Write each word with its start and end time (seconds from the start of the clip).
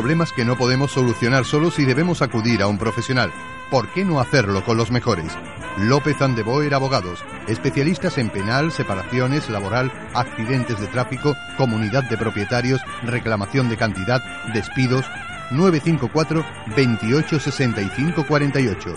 Problemas 0.00 0.32
que 0.32 0.46
no 0.46 0.56
podemos 0.56 0.92
solucionar 0.92 1.44
solos 1.44 1.78
y 1.78 1.84
debemos 1.84 2.22
acudir 2.22 2.62
a 2.62 2.68
un 2.68 2.78
profesional. 2.78 3.30
¿Por 3.70 3.86
qué 3.88 4.02
no 4.02 4.18
hacerlo 4.18 4.64
con 4.64 4.78
los 4.78 4.90
mejores? 4.90 5.30
López 5.76 6.22
Andeboer 6.22 6.72
Abogados, 6.72 7.22
especialistas 7.48 8.16
en 8.16 8.30
penal, 8.30 8.72
separaciones, 8.72 9.50
laboral, 9.50 9.92
accidentes 10.14 10.80
de 10.80 10.86
tráfico, 10.86 11.36
comunidad 11.58 12.04
de 12.04 12.16
propietarios, 12.16 12.80
reclamación 13.02 13.68
de 13.68 13.76
cantidad, 13.76 14.22
despidos. 14.54 15.04
954 15.50 16.46
28 16.74 17.38
65 17.38 18.26
48. 18.26 18.96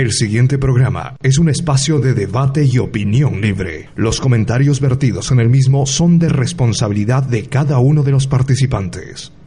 El 0.00 0.12
siguiente 0.12 0.56
programa 0.56 1.14
es 1.22 1.36
un 1.36 1.50
espacio 1.50 1.98
de 1.98 2.14
debate 2.14 2.64
y 2.64 2.78
opinión 2.78 3.42
libre. 3.42 3.90
Los 3.96 4.18
comentarios 4.18 4.80
vertidos 4.80 5.30
en 5.30 5.40
el 5.40 5.50
mismo 5.50 5.84
son 5.84 6.18
de 6.18 6.30
responsabilidad 6.30 7.22
de 7.22 7.50
cada 7.50 7.80
uno 7.80 8.02
de 8.02 8.10
los 8.10 8.26
participantes. 8.26 9.30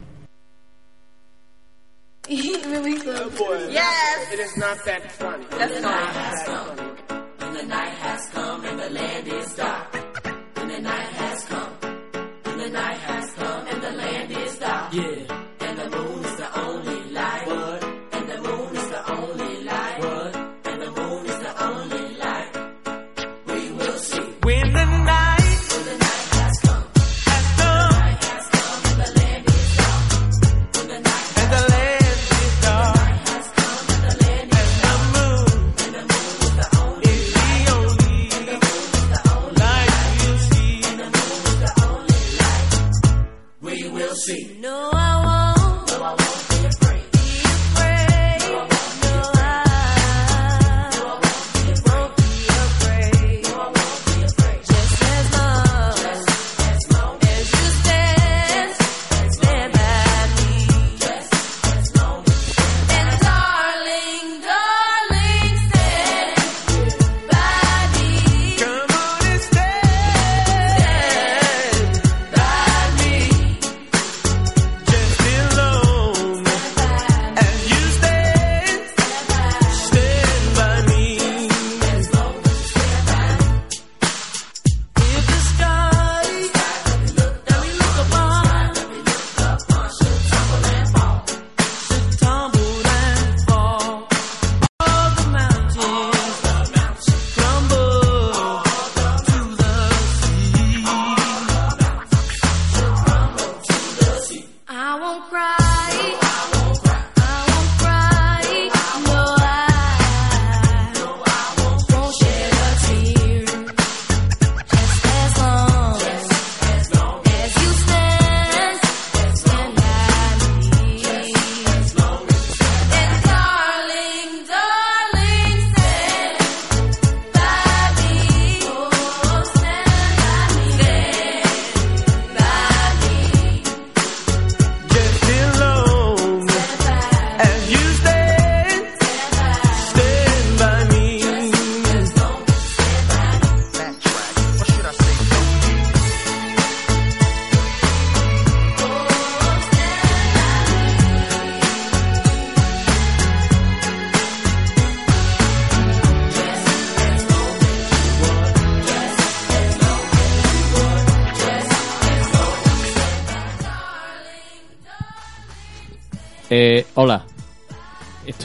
Yes. 3.70 4.32
It 4.32 4.40
is 4.40 4.56
not 4.56 4.84
that 4.84 5.12
funny. 5.12 5.44
That's 5.50 5.82
not. 5.82 6.73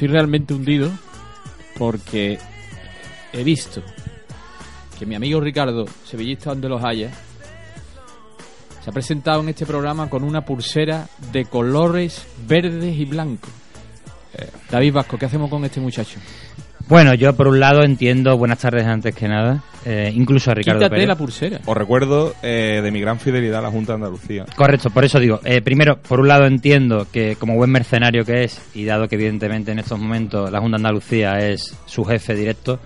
Realmente 0.10 0.54
hundido 0.54 0.92
porque 1.78 2.40
he 3.32 3.44
visto 3.44 3.82
que 4.98 5.06
mi 5.06 5.16
amigo 5.16 5.40
Ricardo, 5.40 5.86
sevillista 6.04 6.50
donde 6.50 6.68
los 6.68 6.84
haya, 6.84 7.12
se 8.84 8.90
ha 8.90 8.94
presentado 8.94 9.42
en 9.42 9.50
este 9.50 9.66
programa 9.66 10.10
con 10.10 10.24
una 10.24 10.46
pulsera 10.46 11.08
de 11.32 11.46
colores 11.46 12.28
verdes 12.48 12.98
y 12.98 13.06
blancos. 13.06 13.52
Eh, 14.34 14.50
David 14.70 14.94
Vasco, 14.94 15.18
¿qué 15.18 15.26
hacemos 15.26 15.50
con 15.50 15.64
este 15.64 15.80
muchacho? 15.80 16.20
Bueno, 16.90 17.14
yo 17.14 17.34
por 17.34 17.48
un 17.48 17.60
lado 17.60 17.84
entiendo, 17.84 18.36
buenas 18.36 18.58
tardes 18.58 18.84
antes 18.86 19.14
que 19.14 19.28
nada, 19.28 19.62
eh, 19.86 20.12
incluso 20.16 20.50
a 20.50 20.56
Ricardo 20.56 20.80
Quítate 20.80 20.96
Pérez. 20.96 21.08
la 21.08 21.16
pulsera. 21.16 21.60
Os 21.68 21.78
recuerdo 21.78 22.34
eh, 22.42 22.82
de 22.84 22.92
mi 22.92 23.00
gran 23.00 23.20
fidelidad 23.20 23.60
a 23.60 23.62
la 23.62 23.70
Junta 23.70 23.92
de 23.94 23.98
Andalucía. 23.98 24.46
Correcto, 24.56 24.90
por 24.90 25.06
eso 25.06 25.20
digo, 25.20 25.40
eh, 25.46 25.62
primero, 25.62 26.00
por 26.02 26.20
un 26.20 26.28
lado 26.28 26.48
entiendo 26.48 27.06
que 27.12 27.36
como 27.36 27.56
buen 27.56 27.70
mercenario 27.72 28.26
que 28.26 28.44
es, 28.46 28.60
y 28.74 28.86
dado 28.86 29.08
que 29.08 29.16
evidentemente 29.16 29.72
en 29.72 29.78
estos 29.80 30.00
momentos 30.00 30.52
la 30.52 30.60
Junta 30.60 30.78
de 30.78 30.82
Andalucía 30.82 31.34
es 31.38 31.78
su 31.86 32.04
jefe 32.06 32.34
directo, 32.34 32.80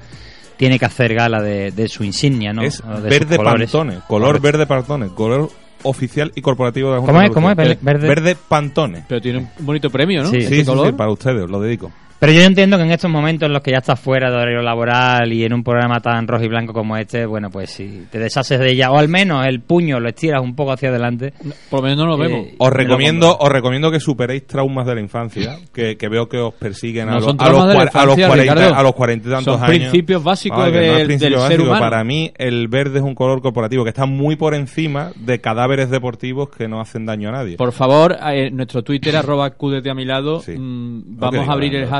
tiene 0.58 0.78
que 0.78 0.86
hacer 0.86 1.14
gala 1.14 1.42
de, 1.42 1.72
de 1.72 1.88
su 1.88 2.04
insignia, 2.04 2.52
¿no? 2.52 2.62
Es 2.62 2.84
de 2.86 3.10
verde 3.10 3.38
pantone, 3.38 4.00
color 4.06 4.28
Correcto. 4.28 4.42
verde 4.44 4.66
pantone, 4.68 5.08
color 5.16 5.50
oficial 5.84 6.32
y 6.36 6.42
corporativo 6.42 6.90
de 6.90 6.96
la 6.96 7.00
Junta 7.02 7.14
¿Cómo 7.14 7.26
es? 7.26 7.32
¿Cómo 7.32 7.48
es? 7.48 7.52
Andalucía. 7.58 7.80
Verde- 7.82 8.08
Verde 8.08 8.38
pantone. 8.50 9.06
Pero 9.08 9.22
tiene 9.22 9.38
un 9.40 9.50
bonito 9.60 9.90
premio, 9.90 10.24
¿no? 10.24 10.30
Sí. 10.30 10.42
Sí, 10.42 10.48
sí, 10.48 10.60
sí, 10.60 10.66
color. 10.66 10.94
para 10.98 11.10
ustedes, 11.12 11.44
os 11.44 11.50
lo 11.50 11.60
dedico. 11.62 11.92
Pero 12.26 12.40
yo 12.40 12.42
entiendo 12.44 12.78
que 12.78 12.84
en 12.84 12.92
estos 12.92 13.12
momentos 13.12 13.48
en 13.48 13.52
los 13.52 13.62
que 13.62 13.72
ya 13.72 13.80
estás 13.80 14.00
fuera 14.00 14.30
de 14.32 14.38
horario 14.38 14.62
laboral 14.62 15.34
y 15.34 15.44
en 15.44 15.52
un 15.52 15.62
programa 15.62 16.00
tan 16.00 16.26
rojo 16.26 16.46
y 16.46 16.48
blanco 16.48 16.72
como 16.72 16.96
este, 16.96 17.26
bueno, 17.26 17.50
pues 17.50 17.70
si 17.72 18.06
te 18.10 18.18
deshaces 18.18 18.60
de 18.62 18.72
ella, 18.72 18.92
o 18.92 18.98
al 18.98 19.10
menos 19.10 19.46
el 19.46 19.60
puño 19.60 20.00
lo 20.00 20.08
estiras 20.08 20.42
un 20.42 20.56
poco 20.56 20.72
hacia 20.72 20.88
adelante. 20.88 21.34
Por 21.70 21.82
lo 21.82 21.84
menos 21.90 21.98
no 21.98 22.06
lo 22.06 22.18
vemos. 22.18 22.48
Eh, 22.48 22.56
Os 22.60 22.70
me 22.70 22.76
lo 22.76 22.78
recomiendo, 22.78 23.38
os 23.38 23.50
recomiendo 23.50 23.92
que 23.92 24.00
superéis 24.00 24.48
traumas 24.48 24.86
de 24.88 24.96
la 24.96 25.02
infancia, 25.02 25.58
que, 25.74 25.98
que 25.98 26.08
veo 26.08 26.30
que 26.30 26.38
os 26.38 26.54
persiguen 26.54 27.10
a, 27.10 27.16
No 27.16 27.20
los, 27.20 27.36
a, 27.40 27.50
los, 27.50 27.60
a 27.60 27.66
los 27.74 27.84
infancia, 27.88 28.28
40, 28.28 28.54
Ricardo. 28.56 28.76
a 28.76 28.84
los 28.84 28.94
40 28.94 29.28
y 29.28 29.32
tantos 29.32 29.54
Son 29.56 29.64
años. 29.66 29.78
principios 29.80 30.24
básicos 30.24 30.60
no 30.60 30.72
del- 30.72 31.06
principio 31.06 31.30
del 31.30 31.40
ser 31.40 31.58
básico. 31.58 31.64
humano. 31.64 31.80
Para 31.82 32.04
mí, 32.06 32.32
el 32.38 32.70
verde 32.70 33.00
es 33.00 33.04
un 33.04 33.16
color 33.16 33.42
corporativo 33.42 33.84
que 33.84 33.90
está 33.90 34.06
muy 34.06 34.38
por 34.38 34.56
encima 34.56 35.12
de 35.18 35.42
cadáveres 35.42 35.90
deportivos 35.90 36.48
que 36.50 36.70
no 36.70 36.80
hacen 36.80 37.06
daño 37.06 37.28
a 37.28 37.32
nadie. 37.34 37.58
Por 37.58 37.74
favor, 37.74 38.16
eh, 38.32 38.50
nuestro 38.50 38.82
Twitter, 38.82 39.14
arroba 39.18 39.50
QDT 39.50 39.90
a 39.90 39.94
mi 39.94 40.06
lado, 40.06 40.40
Sí. 40.40 40.54
mm, 40.58 41.18
vamos 41.20 41.50
a 41.50 41.52
abrir 41.52 41.74
el 41.76 41.82
Leandro. 41.82 41.98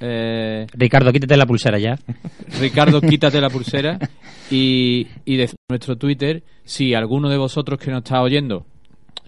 Eh, 0.00 0.66
Ricardo, 0.72 1.12
quítate 1.12 1.36
la 1.36 1.46
pulsera 1.46 1.78
ya. 1.78 1.98
Ricardo, 2.60 3.00
quítate 3.00 3.40
la 3.40 3.50
pulsera 3.50 3.98
y, 4.50 5.06
y 5.24 5.36
de 5.36 5.50
nuestro 5.68 5.96
Twitter, 5.96 6.42
si 6.64 6.94
alguno 6.94 7.28
de 7.28 7.36
vosotros 7.36 7.80
que 7.80 7.90
nos 7.90 7.98
está 7.98 8.22
oyendo, 8.22 8.64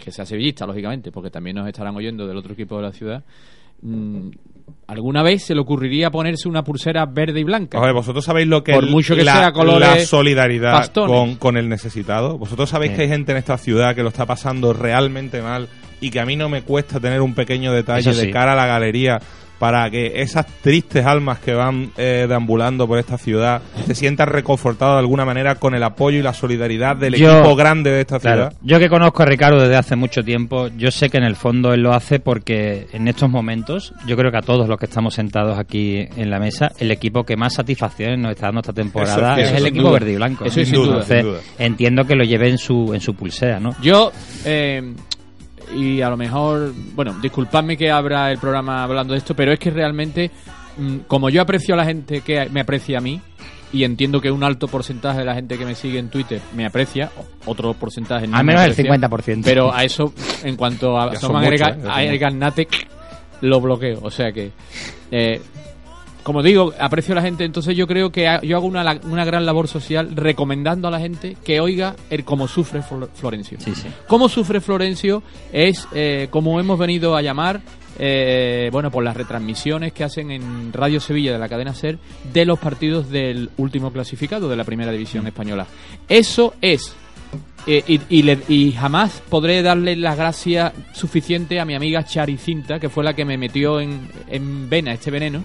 que 0.03 0.11
sea 0.11 0.25
sevillista, 0.25 0.67
lógicamente, 0.67 1.11
porque 1.11 1.31
también 1.31 1.57
nos 1.57 1.67
estarán 1.67 1.97
oyendo 1.97 2.27
del 2.27 2.37
otro 2.37 2.53
equipo 2.53 2.77
de 2.77 2.83
la 2.83 2.93
ciudad, 2.93 3.25
mm, 3.83 4.29
¿alguna 4.87 5.25
vez 5.25 5.43
se 5.43 5.55
le 5.55 5.61
ocurriría 5.61 6.11
ponerse 6.11 6.49
una 6.49 6.63
pulsera 6.63 7.05
verde 7.05 7.41
y 7.41 7.45
blanca? 7.45 7.79
A 7.79 7.83
ver, 7.83 7.93
vosotros 7.93 8.25
sabéis 8.25 8.47
lo 8.47 8.63
que 8.63 8.73
Por 8.73 8.85
es 8.85 8.91
mucho 8.91 9.17
que 9.17 9.25
la, 9.25 9.35
sea 9.35 9.53
colores 9.53 9.89
la 9.89 10.01
solidaridad 10.05 10.93
con, 10.93 11.35
con 11.35 11.57
el 11.57 11.69
necesitado. 11.69 12.39
Vosotros 12.39 12.71
sabéis 12.71 12.93
que 12.93 13.03
hay 13.03 13.09
gente 13.09 13.33
en 13.33 13.39
esta 13.39 13.59
ciudad 13.59 13.97
que 13.97 14.03
lo 14.03 14.09
está 14.11 14.25
pasando 14.25 14.73
realmente 14.73 15.43
mal 15.43 15.69
y 16.01 16.11
que 16.11 16.21
a 16.21 16.25
mí 16.25 16.37
no 16.37 16.49
me 16.49 16.63
cuesta 16.63 17.01
tener 17.01 17.21
un 17.21 17.35
pequeño 17.35 17.73
detalle 17.73 18.15
sí. 18.15 18.27
de 18.27 18.33
cara 18.33 18.53
a 18.53 18.57
la 18.57 18.67
galería 18.67 19.21
para 19.61 19.89
que 19.91 20.21
esas 20.23 20.47
tristes 20.62 21.07
almas 21.07 21.39
que 21.39 21.53
van 21.55 21.93
eh, 21.97 22.25
deambulando 22.29 22.89
por 22.89 22.99
esta 22.99 23.17
ciudad 23.19 23.62
se 23.87 23.95
sientan 23.95 24.27
reconfortadas 24.29 24.95
de 24.97 25.01
alguna 25.01 25.25
manera 25.25 25.55
con 25.57 25.75
el 25.77 25.83
apoyo 25.85 26.19
y 26.19 26.23
la 26.23 26.33
solidaridad 26.35 26.97
del 26.97 27.15
Yo- 27.15 27.31
equipo 27.39 27.55
grande 27.55 27.91
de 27.91 28.01
esta 28.01 28.19
Claro, 28.19 28.49
ciudad. 28.49 28.55
yo 28.62 28.79
que 28.79 28.89
conozco 28.89 29.23
a 29.23 29.27
Ricardo 29.27 29.61
desde 29.61 29.77
hace 29.77 29.95
mucho 29.97 30.23
tiempo, 30.23 30.69
yo 30.77 30.91
sé 30.91 31.11
que 31.11 31.19
en 31.19 31.25
el 31.25 31.37
fondo 31.37 31.73
él 31.75 31.83
lo 31.83 31.93
hace 31.93 32.19
porque 32.21 32.89
en 32.93 33.07
estos 33.07 33.29
momentos, 33.31 33.93
yo 34.07 34.17
creo 34.17 34.33
que 34.33 34.39
a 34.39 34.43
todos 34.43 34.67
los 34.67 34.79
que 34.79 34.87
estamos 34.87 35.12
sentados 35.15 35.59
aquí 35.59 36.09
en 36.17 36.31
la 36.31 36.41
mesa, 36.41 36.73
el 36.79 36.91
equipo 36.91 37.23
que 37.25 37.37
más 37.37 37.53
satisfacciones 37.55 38.19
nos 38.19 38.31
está 38.33 38.47
dando 38.47 38.61
esta 38.63 38.73
temporada 38.73 39.39
Eso- 39.39 39.53
es 39.55 39.61
el 39.61 39.67
equipo 39.67 39.89
duda. 39.89 39.99
verde 39.99 40.13
y 40.13 40.17
blanco. 40.17 40.45
Eso 40.47 40.59
¿no? 40.61 40.65
sin 40.65 40.75
duda, 40.75 40.87
Entonces, 40.87 41.17
sin 41.23 41.27
duda. 41.33 41.41
entiendo 41.59 42.05
que 42.06 42.15
lo 42.17 42.25
lleve 42.25 42.49
en 42.49 42.56
su 42.59 42.95
en 42.95 43.01
su 43.03 43.15
pulsera, 43.15 43.61
¿no? 43.61 43.77
Yo, 43.83 44.11
eh, 44.47 44.95
y 45.75 46.01
a 46.01 46.11
lo 46.11 46.17
mejor, 46.17 46.73
bueno, 46.95 47.17
disculpadme 47.21 47.77
que 47.77 47.91
abra 47.91 48.31
el 48.31 48.39
programa 48.39 48.83
hablando 48.83 49.12
de 49.15 49.19
esto, 49.19 49.35
pero 49.35 49.53
es 49.53 49.59
que 49.59 49.71
realmente, 49.71 50.31
mm, 50.77 50.99
como 51.07 51.31
yo 51.31 51.43
aprecio 51.43 51.75
a 51.75 51.77
la 51.77 51.85
gente 51.85 52.21
que 52.21 52.49
me 52.51 52.61
aprecia 52.61 52.99
a 52.99 53.01
mí, 53.01 53.21
y 53.73 53.85
entiendo 53.85 54.21
que 54.21 54.31
un 54.31 54.43
alto 54.43 54.67
porcentaje 54.69 55.21
de 55.21 55.25
la 55.25 55.35
gente 55.35 55.57
que 55.57 55.65
me 55.65 55.75
sigue 55.75 55.99
en 55.99 56.09
Twitter 56.09 56.41
me 56.55 56.67
aprecia, 56.67 57.11
otro 57.47 57.75
porcentaje 57.75 58.27
no 58.27 58.37
Al 58.37 58.45
me 58.45 58.53
menos 58.53 58.67
el 58.67 58.73
aprecia, 58.73 59.09
50%. 59.09 59.43
Pero 59.45 59.73
a 59.73 59.85
eso, 59.85 60.12
en 60.43 60.57
cuanto 60.57 60.99
a 60.99 61.15
Soman 61.17 61.45
¿eh? 61.45 62.69
Lo 63.43 63.61
bloqueo. 63.61 64.01
O 64.03 64.11
sea 64.11 64.33
que, 64.33 64.51
eh, 65.11 65.41
como 66.22 66.43
digo, 66.43 66.72
aprecio 66.78 67.12
a 67.12 67.17
la 67.17 67.22
gente, 67.22 67.44
entonces 67.44 67.76
yo 67.76 67.87
creo 67.87 68.11
que 68.12 68.26
yo 68.43 68.56
hago 68.56 68.67
una, 68.67 69.00
una 69.05 69.25
gran 69.25 69.46
labor 69.46 69.69
social 69.69 70.14
recomendando 70.14 70.88
a 70.88 70.90
la 70.90 71.00
gente 71.00 71.37
que 71.44 71.61
oiga 71.61 71.96
el 72.11 72.25
cómo 72.25 72.46
sufre 72.49 72.82
Flor- 72.82 73.11
Florencio. 73.14 73.58
Sí, 73.61 73.75
sí. 73.75 73.88
Cómo 74.06 74.28
sufre 74.28 74.61
Florencio 74.61 75.22
es, 75.52 75.87
eh, 75.94 76.28
como 76.31 76.58
hemos 76.61 76.78
venido 76.78 77.17
a 77.17 77.22
llamar, 77.22 77.61
eh, 77.99 78.70
bueno, 78.72 78.90
por 78.90 79.05
las 79.05 79.17
retransmisiones 79.17 79.93
que 79.93 80.05
hacen 80.05 80.31
en 80.31 80.72
Radio 80.72 81.00
Sevilla 81.00 81.32
de 81.32 81.38
la 81.38 81.49
cadena 81.49 81.75
SER 81.75 81.99
de 82.32 82.44
los 82.44 82.58
partidos 82.58 83.11
del 83.11 83.50
último 83.58 83.93
clasificado 83.93 84.49
de 84.49 84.56
la 84.56 84.64
primera 84.64 84.93
división 84.93 85.26
española. 85.26 85.67
Eso 86.08 86.55
es. 86.61 86.94
eh, 87.67 87.84
y, 87.87 88.00
y 88.08 88.22
le- 88.22 88.38
y 88.49 88.72
jamás 88.72 89.22
podré 89.28 89.61
darle 89.62 89.94
las 89.96 90.17
gracias 90.17 90.72
suficiente 90.94 91.61
a 91.61 91.67
mi 91.67 91.75
amiga 91.75 92.02
Charicinta, 92.05 92.81
que 92.81 92.88
fue 92.88 93.05
la 93.05 93.14
que 93.14 93.25
me 93.26 93.37
metió 93.37 93.81
en, 93.81 94.00
en 94.28 94.70
vena 94.70 94.93
este 94.94 95.11
veneno 95.11 95.43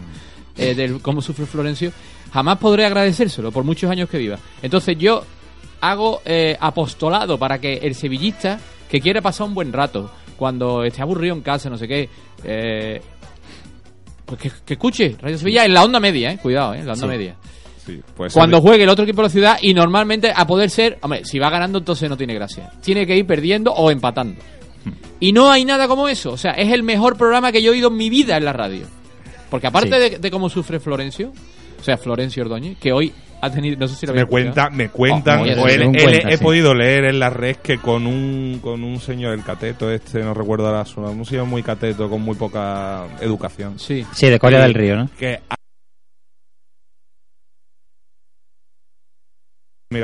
eh, 0.57 0.74
del 0.75 1.02
cómo 1.02 1.22
sufre 1.22 1.46
Florencio. 1.46 1.92
Jamás 2.34 2.57
podré 2.57 2.86
agradecérselo 2.86 3.52
por 3.52 3.63
muchos 3.63 3.90
años 3.90 4.10
que 4.10 4.18
viva. 4.18 4.38
Entonces 4.62 4.98
yo 4.98 5.24
hago 5.81 6.22
eh, 6.25 6.57
apostolado 6.60 7.38
para 7.38 7.60
que 7.60 7.74
el 7.75 7.96
sevillista 7.96 8.60
que 8.90 9.00
quiere 9.02 9.22
pasar 9.22 9.48
un 9.48 9.54
buen 9.54 9.72
rato, 9.74 10.12
cuando 10.38 10.84
esté 10.84 11.02
aburrido 11.02 11.36
en 11.36 11.42
casa, 11.42 11.69
no 11.69 11.78
sé 11.78 11.88
qué, 11.88 12.10
eh, 12.44 13.02
pues 14.25 14.40
que, 14.42 14.52
que 14.66 14.74
escuche 14.74 15.16
Radio 15.22 15.38
Sevilla 15.38 15.66
en 15.66 15.74
la 15.74 15.84
onda 15.84 16.00
media, 16.00 16.31
eh, 16.31 16.38
cuidado, 16.42 16.74
eh, 16.74 16.80
en 16.80 16.88
la 16.88 16.94
onda 16.94 17.06
Sí. 17.08 17.12
media. 17.12 17.36
Sí, 17.86 18.01
Cuando 18.34 18.62
juegue 18.62 18.84
el 18.84 18.90
otro 18.90 19.04
equipo 19.04 19.22
de 19.22 19.28
la 19.28 19.31
ciudad 19.31 19.58
y 19.62 19.74
normalmente 19.75 20.34
a 20.36 20.48
poder 20.48 20.72
ser, 20.72 20.98
hombre, 21.04 21.24
si 21.24 21.38
va 21.38 21.51
ganando 21.51 21.78
entonces 21.78 22.10
no 22.10 22.18
tiene 22.18 22.34
gracia. 22.34 22.72
Tiene 22.81 23.06
que 23.06 23.16
ir 23.16 23.28
perdiendo 23.28 23.72
o 23.74 23.92
empatando. 23.92 24.42
Y 25.19 25.31
no 25.31 25.51
hay 25.51 25.66
nada 25.66 25.88
como 25.88 26.08
eso, 26.08 26.31
o 26.31 26.38
sea, 26.38 26.51
es 26.54 26.72
el 26.74 26.81
mejor 26.81 27.16
programa 27.16 27.51
que 27.51 27.62
yo 27.62 27.69
he 27.72 27.75
oído 27.75 27.90
en 27.90 27.98
mi 27.98 28.10
vida 28.10 28.38
en 28.38 28.46
la 28.46 28.54
radio. 28.54 28.88
Porque 29.56 29.68
aparte 29.68 29.90
Sí. 29.94 30.10
de, 30.12 30.19
de 30.19 30.31
cómo 30.31 30.50
sufre 30.50 30.80
Florencio, 30.80 31.31
o 31.80 31.84
sea, 31.84 31.98
Florencio 31.98 32.44
Ordóñez, 32.44 32.78
que 32.78 32.92
hoy 32.92 33.13
ha 33.42 33.52
tenido, 33.52 33.78
no 33.78 33.88
sé 33.88 33.96
si 33.96 34.06
lo 34.07 34.13
me 34.13 34.25
cuenta, 34.25 34.69
me 34.69 34.90
cuentan, 34.90 35.40
Oh, 35.40 35.42
o 35.42 35.46
bien, 35.46 35.60
él- 35.60 35.80
según 35.80 35.96
él- 35.96 36.04
cuenta, 36.04 36.30
he 36.30 36.38
sí. 36.38 36.44
podido 36.44 36.74
leer 36.74 37.06
en 37.06 37.19
la 37.19 37.30
red 37.30 37.57
que 37.57 37.78
con 37.78 38.07
un 38.07 38.60
con 38.62 38.84
un 38.84 39.00
señor 39.00 39.34
el 39.34 39.44
cateto 39.44 39.92
este, 39.92 40.19
no 40.24 40.34
recuerdo 40.34 40.68
ahora 40.68 40.84
su 40.86 41.00
nombre, 41.02 41.19
un 41.19 41.25
señor 41.25 41.46
muy 41.46 41.62
cateto 41.62 42.10
con 42.10 42.22
muy 42.22 42.36
poca 42.36 43.06
educación, 43.22 43.78
Sí. 43.78 44.06
Sí, 44.13 44.30
de 44.30 44.40
Corea 44.40 44.62
del 44.62 44.74
Río, 44.74 44.96
¿no? 44.96 45.10
que 45.18 45.40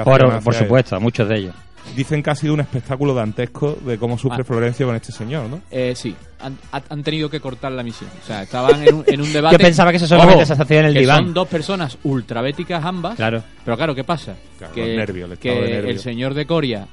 Por, 0.04 0.44
por 0.44 0.54
supuesto, 0.54 1.00
muchos 1.02 1.28
de 1.28 1.36
ellos. 1.38 1.56
Dicen 1.96 2.22
que 2.24 2.30
ha 2.30 2.36
sido 2.36 2.54
un 2.54 2.60
espectáculo 2.62 3.14
dantesco 3.14 3.78
de 3.86 3.98
cómo 3.98 4.18
sufre 4.18 4.42
Ah. 4.42 4.46
Florencio 4.46 4.86
con 4.88 4.96
este 4.96 5.12
señor, 5.12 5.50
¿no? 5.50 5.62
Eh, 5.72 5.94
sí, 5.96 6.16
han, 6.40 6.58
ha- 6.72 6.82
han 6.90 7.04
tenido 7.04 7.30
que 7.30 7.40
cortar 7.40 7.72
la 7.72 7.84
misión. 7.84 8.10
O 8.24 8.26
sea, 8.26 8.44
estaban 8.44 8.88
en 8.88 8.94
un, 8.94 9.04
en 9.08 9.20
un 9.22 9.34
debate. 9.34 9.56
Yo 9.56 9.60
pensaba 9.60 9.92
que 9.92 9.98
eso 9.98 10.08
solamente 10.08 10.46
se 10.46 10.54
hacía 10.54 10.80
en 10.80 10.86
el 10.86 10.94
que 10.94 11.00
diván. 11.02 11.24
Son 11.26 11.34
dos 11.34 11.48
personas 11.48 11.98
ultrabéticas 12.04 12.86
ambas. 12.86 13.16
Claro. 13.16 13.44
Pero 13.66 13.76
claro, 13.78 13.94
¿qué 13.96 14.04
pasa? 14.04 14.36
Claro, 14.58 14.74
que 14.74 14.86
los 14.88 14.96
nervios, 14.98 15.32
el 15.32 15.38
que 15.38 15.52
de 15.52 15.62
nervio. 15.70 15.90
el 15.92 16.00
señor 16.00 16.34
de 16.34 16.46
Coria 16.46 16.88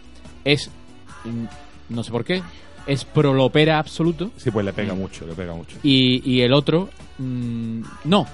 es, 0.45 0.71
mm, 1.25 1.45
no 1.95 2.03
sé 2.03 2.11
por 2.11 2.25
qué, 2.25 2.43
es 2.87 3.05
prolopera 3.05 3.79
absoluto 3.79 4.31
Sí, 4.39 4.51
pues 4.51 4.65
le 4.65 4.73
Mm. 4.73 4.75
pega 4.75 4.95
mucho, 4.95 5.27
le 5.27 5.35
pega 5.35 5.53
mucho. 5.55 5.77
y, 5.83 6.23
y 6.29 6.41
el 6.41 6.53
otro 6.55 6.89
mm, 7.19 7.83
no. 8.05 8.27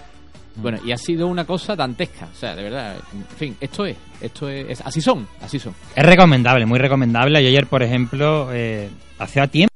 Bueno, 0.56 0.78
y 0.84 0.92
ha 0.92 0.96
sido 0.96 1.26
una 1.26 1.44
cosa 1.44 1.74
dantesca. 1.74 2.28
O 2.32 2.36
sea, 2.36 2.54
de 2.54 2.62
verdad, 2.62 2.96
en 3.12 3.24
fin, 3.36 3.56
esto 3.60 3.84
es, 3.86 3.96
esto 4.20 4.48
es, 4.48 4.66
es- 4.70 4.80
así 4.86 5.00
son, 5.00 5.26
así 5.42 5.58
son. 5.58 5.74
Es 5.96 6.06
recomendable, 6.06 6.64
muy 6.64 6.78
recomendable. 6.78 7.42
Yo 7.42 7.48
ayer, 7.48 7.66
por 7.66 7.82
ejemplo, 7.82 8.50
eh, 8.52 8.88
hacía 9.18 9.48
tiempo. 9.48 9.73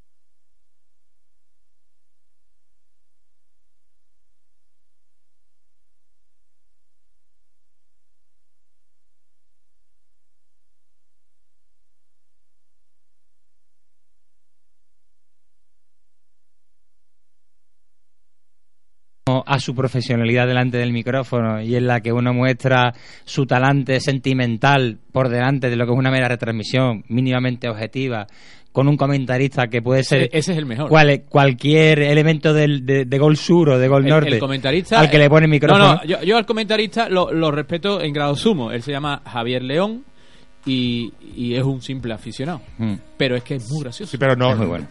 A 19.48 19.58
su 19.60 19.74
profesionalidad 19.74 20.46
delante 20.46 20.76
del 20.78 20.92
micrófono 20.92 21.60
y 21.62 21.74
en 21.74 21.86
la 21.86 22.00
que 22.00 22.12
uno 22.12 22.32
muestra 22.34 22.92
su 23.24 23.46
talante 23.46 23.98
sentimental 24.00 24.98
por 25.12 25.28
delante 25.28 25.70
de 25.70 25.76
lo 25.76 25.86
que 25.86 25.92
es 25.92 25.98
una 25.98 26.10
mera 26.10 26.28
retransmisión 26.28 27.04
mínimamente 27.08 27.68
objetiva 27.68 28.26
con 28.72 28.86
un 28.86 28.96
comentarista 28.96 29.66
que 29.68 29.80
puede 29.82 30.04
ser 30.04 30.24
Ese, 30.24 30.38
ese 30.38 30.52
es 30.52 30.58
el 30.58 30.66
mejor. 30.66 30.88
cual- 30.90 31.22
cualquier 31.28 32.00
elemento 32.00 32.52
del- 32.52 32.84
de, 32.84 33.06
de 33.06 33.18
Gol 33.18 33.36
Sur 33.36 33.70
o 33.70 33.78
de 33.78 33.88
Gol 33.88 34.04
El- 34.04 34.10
Norte 34.10 34.34
el 34.34 34.38
comentarista 34.38 35.00
al 35.00 35.10
que 35.10 35.18
le 35.18 35.28
pone 35.28 35.46
el 35.46 35.50
micrófono. 35.50 35.84
No, 35.84 35.94
no, 35.96 36.04
yo, 36.04 36.22
yo 36.22 36.36
al 36.36 36.44
comentarista 36.46 37.08
lo, 37.08 37.32
lo 37.32 37.50
respeto 37.50 38.00
en 38.02 38.12
grado 38.12 38.36
sumo. 38.36 38.70
Él 38.70 38.82
se 38.82 38.92
llama 38.92 39.22
Javier 39.24 39.62
León 39.62 40.04
y, 40.66 41.12
y 41.34 41.54
es 41.54 41.62
un 41.64 41.80
simple 41.80 42.12
aficionado. 42.12 42.60
Mm. 42.76 42.94
Pero 43.16 43.34
es 43.36 43.42
que 43.42 43.54
es 43.56 43.68
muy 43.70 43.82
gracioso. 43.82 44.10
Sí, 44.12 44.18
pero 44.18 44.36
no. 44.36 44.50
Es 44.50 44.58
muy 44.58 44.66
bueno. 44.66 44.86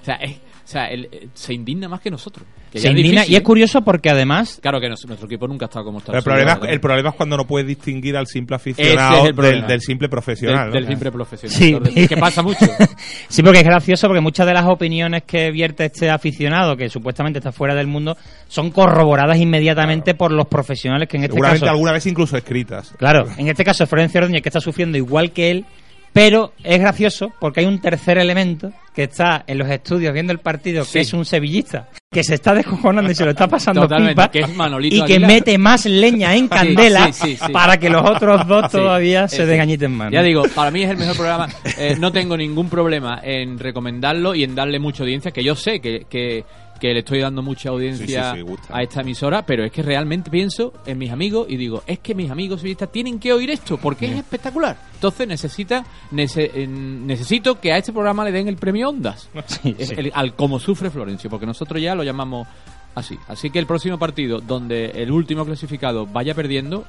O 0.00 0.04
sea, 0.04 0.14
es- 0.16 0.40
sea 0.72 0.86
él, 0.86 1.08
eh, 1.12 1.28
se 1.34 1.54
indigna 1.54 1.88
más 1.88 2.00
que 2.00 2.10
nosotros. 2.10 2.46
que 2.70 2.78
Se 2.78 2.88
indigna 2.88 3.20
difícil, 3.20 3.32
y 3.32 3.36
es 3.36 3.40
¿eh? 3.40 3.44
curioso 3.44 3.82
porque 3.82 4.08
además 4.10 4.58
Claro 4.62 4.80
que 4.80 4.88
nos- 4.88 5.04
nuestro 5.06 5.26
equipo 5.26 5.46
nunca 5.46 5.66
ha 5.66 5.68
estado 5.68 5.84
como 5.84 5.98
está. 5.98 6.16
el, 6.16 6.22
problema, 6.22 6.52
es- 6.62 6.68
el 6.70 6.80
problema 6.80 7.08
es 7.10 7.14
cuando 7.14 7.36
no 7.36 7.46
puedes 7.46 7.66
distinguir 7.68 8.16
al 8.16 8.26
simple 8.26 8.56
aficionado 8.56 9.24
es 9.24 9.30
el 9.30 9.36
del, 9.36 9.66
del 9.66 9.80
simple 9.80 10.08
profesional. 10.08 10.64
del, 10.64 10.68
¿no? 10.70 10.74
del 10.80 10.86
simple 10.88 11.12
profesional. 11.12 11.90
Sí. 11.94 12.08
Que 12.08 12.16
pasa 12.16 12.42
mucho. 12.42 12.58
Sí, 13.28 13.42
porque 13.42 13.58
es 13.60 13.64
gracioso 13.64 14.06
porque 14.08 14.20
muchas 14.20 14.46
de 14.46 14.52
las 14.54 14.66
opiniones 14.66 15.22
que 15.24 15.50
vierte 15.50 15.84
este 15.86 16.10
aficionado, 16.10 16.76
que 16.76 16.88
supuestamente 16.88 17.38
está 17.38 17.50
fuera 17.52 17.74
del 17.74 17.86
mundo, 17.86 18.16
son 18.48 18.70
corroboradas 18.70 19.38
inmediatamente 19.38 20.14
por 20.14 20.32
los 20.32 20.46
profesionales 20.46 21.08
que 21.08 21.16
en 21.16 21.24
este 21.24 21.32
Seguramente 21.34 21.60
caso... 21.60 21.72
alguna 21.72 21.92
vez 21.92 22.06
incluso 22.06 22.36
escritas. 22.36 22.94
Claro, 22.98 23.26
en 23.36 23.48
este 23.48 23.64
caso 23.64 23.84
es 23.84 23.90
Florencio 23.90 24.20
Ordóñez 24.20 24.42
que 24.42 24.48
está 24.48 24.60
sufriendo 24.60 24.96
igual 24.98 25.32
que 25.32 25.50
él, 25.50 25.66
pero 26.12 26.52
es 26.62 26.78
gracioso 26.78 27.32
porque 27.40 27.60
hay 27.60 27.66
un 27.66 27.80
tercer 27.80 28.18
elemento 28.18 28.70
que 28.94 29.04
está 29.04 29.44
en 29.46 29.56
los 29.56 29.70
estudios 29.70 30.12
viendo 30.12 30.32
el 30.32 30.38
partido, 30.40 30.84
Sí. 30.84 30.92
que 30.94 31.00
es 31.00 31.12
un 31.14 31.24
sevillista, 31.24 31.88
que 32.10 32.22
se 32.22 32.34
está 32.34 32.52
descojonando 32.54 33.10
y 33.10 33.14
se 33.14 33.24
lo 33.24 33.30
está 33.30 33.48
pasando 33.48 33.80
Totalmente, 33.82 34.14
pipa, 34.14 34.30
que 34.30 34.40
es 34.40 34.54
Manolito 34.54 34.96
y 34.96 34.98
que 35.06 35.14
Aguilar. 35.14 35.30
mete 35.30 35.56
más 35.56 35.86
leña 35.86 36.34
en 36.36 36.48
candela 36.48 37.10
sí, 37.12 37.36
sí, 37.36 37.38
sí. 37.46 37.52
para 37.52 37.78
que 37.78 37.88
los 37.88 38.02
otros 38.08 38.46
dos 38.46 38.68
todavía 38.70 39.28
se 39.28 39.36
sí. 39.38 39.42
degañiten 39.44 39.92
más. 39.92 40.08
¿no? 40.08 40.12
Ya 40.12 40.22
digo, 40.22 40.42
para 40.54 40.70
mí 40.70 40.82
es 40.82 40.90
el 40.90 40.98
mejor 40.98 41.16
programa. 41.16 41.48
Eh, 41.78 41.96
no 41.98 42.12
tengo 42.12 42.36
ningún 42.36 42.68
problema 42.68 43.18
en 43.22 43.58
recomendarlo 43.58 44.34
y 44.34 44.44
en 44.44 44.54
darle 44.54 44.78
mucha 44.78 45.04
audiencia, 45.04 45.30
que 45.30 45.42
yo 45.42 45.54
sé 45.54 45.80
que, 45.80 46.04
que, 46.10 46.44
que 46.82 46.92
le 46.92 46.98
estoy 46.98 47.20
dando 47.20 47.42
mucha 47.42 47.68
audiencia 47.68 48.06
Sí, 48.06 48.12
sí, 48.30 48.36
sí, 48.38 48.40
gusta. 48.42 48.76
a 48.76 48.82
esta 48.82 49.02
emisora, 49.02 49.46
pero 49.46 49.64
es 49.64 49.70
que 49.70 49.82
realmente 49.82 50.30
pienso 50.30 50.72
en 50.84 50.98
mis 50.98 51.12
amigos 51.12 51.46
y 51.48 51.56
digo, 51.56 51.84
es 51.86 52.00
que 52.00 52.12
mis 52.12 52.28
amigos 52.28 52.58
sevillistas 52.60 52.90
tienen 52.90 53.20
que 53.20 53.32
oír 53.32 53.50
esto 53.50 53.76
porque 53.78 54.06
es 54.06 54.16
espectacular. 54.18 54.76
Entonces 54.94 55.28
necesita 55.28 55.84
nece- 56.10 56.50
eh, 56.52 56.66
necesito 56.66 57.60
que 57.60 57.72
a 57.72 57.78
este 57.78 57.92
programa 57.92 58.24
le 58.24 58.32
den 58.32 58.48
el 58.48 58.56
premio 58.56 58.88
Ondas. 58.88 59.28
El- 59.64 60.10
al 60.12 60.34
como 60.34 60.58
sufre 60.58 60.90
Florencio, 60.90 61.30
porque 61.30 61.46
nosotros 61.46 61.80
ya 61.80 61.94
lo 61.94 62.02
llamamos 62.02 62.48
Así. 62.94 63.16
Así 63.28 63.48
que 63.50 63.58
el 63.58 63.66
próximo 63.66 63.98
partido 63.98 64.40
donde 64.40 64.86
el 64.90 65.10
último 65.12 65.46
clasificado 65.46 66.04
vaya 66.06 66.34
perdiendo 66.34 66.84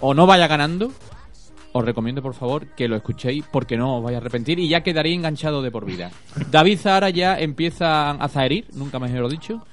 o 0.00 0.12
no 0.12 0.26
vaya 0.26 0.48
ganando, 0.48 0.90
os 1.76 1.84
recomiendo 1.84 2.22
por 2.22 2.34
favor 2.34 2.66
que 2.68 2.88
lo 2.88 2.96
escuchéis 2.96 3.44
porque 3.50 3.76
no 3.76 3.98
os 3.98 4.02
vais 4.02 4.14
a 4.14 4.18
arrepentir 4.18 4.58
y 4.58 4.68
ya 4.68 4.82
quedaréis 4.82 5.16
enganchado 5.16 5.62
de 5.62 5.70
por 5.70 5.84
vida. 5.84 6.10
David 6.50 6.78
Zahara 6.78 7.10
ya 7.10 7.38
empieza 7.38 8.10
a 8.10 8.28
zaherir, 8.28 8.66
nunca 8.72 8.98
mejor 8.98 9.28
dicho. 9.28 9.64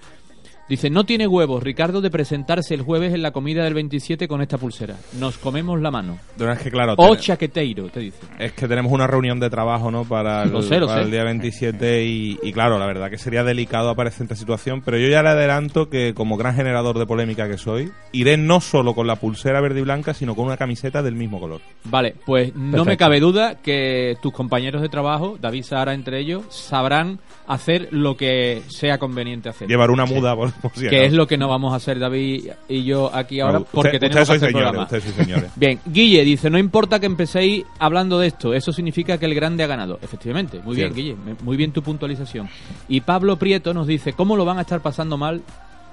Dice, 0.70 0.90
no 0.90 1.04
tiene 1.04 1.28
huevos 1.28 1.62
Ricardo 1.62 2.00
de 2.02 2.10
presentarse 2.10 2.74
el 2.74 2.82
jueves 2.84 3.14
en 3.14 3.22
la 3.22 3.32
comida 3.32 3.64
del 3.66 3.74
27 3.74 4.28
con 4.30 4.42
esta 4.42 4.58
pulsera. 4.58 4.96
Nos 5.20 5.38
comemos 5.38 5.80
la 5.82 5.92
mano. 5.92 6.18
Pero 6.38 6.54
es 6.54 6.60
que 6.60 6.72
claro, 6.72 6.94
O 6.98 7.16
te- 7.16 7.22
chaqueteiro, 7.22 7.90
te 7.90 8.00
dice. 8.00 8.20
es 8.40 8.54
que 8.54 8.68
tenemos 8.68 8.92
una 8.92 9.06
reunión 9.06 9.40
de 9.42 9.50
trabajo, 9.50 9.92
¿no? 9.92 10.06
Para 10.06 10.44
el, 10.44 10.52
Lo 10.52 10.62
sé, 10.62 10.80
lo 10.80 10.88
para 10.88 11.00
sé. 11.02 11.06
el 11.06 11.12
día 11.12 11.24
27 11.26 12.06
y, 12.06 12.40
y 12.42 12.54
claro, 12.54 12.80
la 12.80 12.86
verdad 12.86 13.10
que 13.10 13.18
sería 13.18 13.44
delicado 13.44 13.90
aparecer 13.90 14.22
en 14.22 14.26
esta 14.26 14.36
situación, 14.36 14.82
pero 14.84 14.98
yo 14.98 15.10
ya 15.10 15.22
le 15.22 15.30
adelanto 15.30 15.90
que 15.90 16.14
como 16.14 16.38
gran 16.38 16.56
generador 16.56 16.98
de 16.98 17.06
polémica 17.06 17.48
que 17.50 17.58
soy, 17.58 17.92
iré 18.14 18.38
no 18.38 18.62
solo 18.62 18.96
con 18.96 19.06
la 19.06 19.18
pulsera 19.18 19.60
verde 19.60 19.82
y 19.82 19.84
blanca, 19.84 20.14
sino 20.14 20.34
con 20.34 20.46
una 20.46 20.58
camiseta 20.58 21.04
del 21.04 21.16
mismo 21.16 21.40
color. 21.42 21.60
Vale, 21.84 22.16
pues 22.26 22.56
no 22.56 22.86
me 22.86 22.96
cabe 22.98 23.20
duda 23.20 23.56
que 23.56 24.16
tus 24.22 24.32
compañeros 24.32 24.82
de 24.82 24.88
trabajo, 24.90 25.38
David 25.42 25.64
Sahara 25.64 25.94
entre 25.94 26.20
ellos, 26.20 26.46
sabrán 26.50 27.20
hacer 27.48 27.90
lo 27.92 28.16
que 28.16 28.62
sea 28.70 28.98
conveniente 28.98 29.50
hacer. 29.50 29.68
Llevar 29.68 29.92
una 29.92 30.06
muda 30.06 30.36
por, 30.36 30.53
por 30.62 30.72
si 30.74 30.82
que 30.82 30.88
acaso. 30.88 31.04
es 31.04 31.14
lo 31.14 31.28
que 31.28 31.38
no 31.38 31.48
vamos 31.48 31.74
a 31.74 31.78
hacer 31.78 32.00
David 32.00 32.50
y 32.68 32.84
yo 32.84 33.10
aquí 33.14 33.40
ahora 33.40 33.60
Usted- 33.60 33.72
porque 33.74 34.00
tenemos 34.00 34.20
que 34.20 34.26
sois 34.26 34.38
hacer 34.44 34.52
señores, 34.54 34.88
programa. 34.88 35.16
señores. 35.16 35.52
Bien, 35.56 35.80
Guille 35.86 36.24
dice, 36.24 36.50
no 36.50 36.58
importa 36.58 37.00
que 37.00 37.06
empecéis 37.06 37.66
hablando 37.80 38.20
de 38.20 38.28
esto, 38.28 38.54
eso 38.54 38.72
significa 38.72 39.18
que 39.18 39.26
el 39.26 39.36
grande 39.36 39.64
ha 39.64 39.68
ganado. 39.68 40.00
Efectivamente, 40.02 40.60
muy 40.64 40.76
Cierto. 40.76 40.96
bien, 40.96 41.16
Guille, 41.26 41.36
muy 41.44 41.58
bien 41.58 41.72
tu 41.72 41.82
puntualización. 41.82 42.50
Y 42.88 43.02
Pablo 43.02 43.38
Prieto 43.38 43.74
nos 43.74 43.88
dice, 43.88 44.14
¿cómo 44.14 44.36
lo 44.36 44.46
van 44.46 44.58
a 44.58 44.62
estar 44.62 44.82
pasando 44.82 45.18
mal 45.18 45.42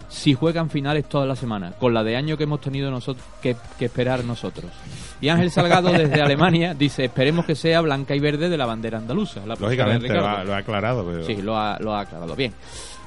si 0.09 0.35
juegan 0.35 0.71
finales 0.71 1.09
toda 1.09 1.25
la 1.27 1.37
semana? 1.37 1.73
Con 1.79 1.95
la 1.95 2.03
de 2.03 2.17
año 2.17 2.37
que 2.37 2.45
hemos 2.45 2.61
tenido 2.61 2.91
nosotros 2.91 3.25
que, 3.41 3.57
que 3.79 3.85
esperar 3.87 4.25
nosotros. 4.25 4.71
Y 5.21 5.29
Ángel 5.29 5.51
Salgado 5.51 5.93
desde 5.93 6.21
Alemania 6.23 6.75
dice, 6.75 7.05
esperemos 7.05 7.45
que 7.45 7.55
sea 7.55 7.81
blanca 7.83 8.15
y 8.15 8.21
verde 8.21 8.49
de 8.49 8.57
la 8.57 8.67
bandera 8.67 8.99
andaluza. 8.99 9.41
La 9.47 9.55
Lógicamente 9.55 10.09
lo 10.09 10.27
ha, 10.27 10.43
lo 10.45 10.55
ha 10.55 10.59
aclarado, 10.59 11.05
pero... 11.05 11.25
Sí, 11.27 11.37
lo 11.43 11.57
ha, 11.57 11.79
lo 11.79 11.95
ha 11.95 12.01
aclarado. 12.01 12.35
Bien. 12.35 12.53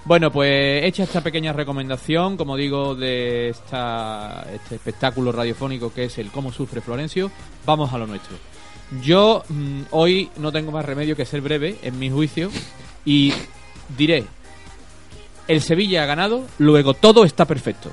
Bueno, 0.06 0.32
pues 0.32 0.84
hecha 0.84 1.04
esta 1.04 1.22
pequeña 1.22 1.54
recomendación, 1.54 2.36
como 2.36 2.58
digo, 2.58 2.94
de 2.94 3.50
esta, 3.50 4.46
este 4.54 4.76
espectáculo 4.76 5.32
radiofónico 5.32 5.94
que 5.94 6.06
es 6.06 6.18
el 6.18 6.30
Cómo 6.30 6.52
sufre 6.52 6.82
Florencio, 6.82 7.32
vamos 7.66 7.94
a 7.94 7.98
lo 7.98 8.06
nuestro. 8.06 8.36
Yo 9.02 9.44
mm, 9.48 9.82
hoy 9.92 10.30
no 10.38 10.52
tengo 10.52 10.72
más 10.72 10.86
remedio 10.86 11.16
que 11.16 11.26
ser 11.26 11.40
breve 11.40 11.78
en 11.84 11.98
mi 12.00 12.10
juicio 12.10 12.50
y 13.06 13.34
diré, 13.98 14.26
el 15.48 15.62
Sevilla 15.62 16.04
ha 16.04 16.06
ganado, 16.06 16.44
luego 16.58 16.94
todo 16.94 17.24
está 17.24 17.46
perfecto. 17.46 17.90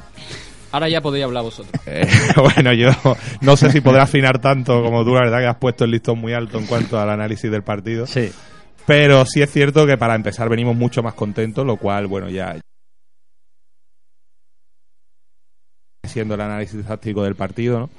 Ahora 0.72 0.88
ya 0.88 1.00
podéis 1.00 1.24
hablar 1.24 1.44
vosotros. 1.44 1.80
Eh, 1.86 2.06
bueno, 2.36 2.72
yo 2.72 2.90
no 3.40 3.56
sé 3.56 3.70
si 3.70 3.80
podré 3.80 4.00
afinar 4.00 4.40
tanto 4.40 4.82
como 4.82 5.04
tú, 5.04 5.14
la 5.14 5.22
verdad 5.22 5.38
que 5.40 5.46
has 5.46 5.56
puesto 5.56 5.84
el 5.84 5.90
listón 5.90 6.18
muy 6.18 6.32
alto 6.32 6.58
en 6.58 6.66
cuanto 6.66 6.98
al 6.98 7.10
análisis 7.10 7.50
del 7.50 7.62
partido. 7.62 8.06
Sí. 8.06 8.30
Pero 8.90 9.24
sí 9.24 9.40
es 9.40 9.52
cierto 9.52 9.86
que 9.86 9.96
para 9.96 10.16
empezar 10.16 10.48
venimos 10.48 10.74
mucho 10.74 11.00
más 11.00 11.14
contentos, 11.14 11.64
lo 11.64 11.76
cual, 11.76 12.08
bueno, 12.08 12.28
ya 12.28 12.58
siendo 16.04 16.34
el 16.34 16.40
análisis 16.40 16.84
táctico 16.84 17.22
del 17.22 17.36
partido, 17.36 17.78
¿no? 17.78 17.90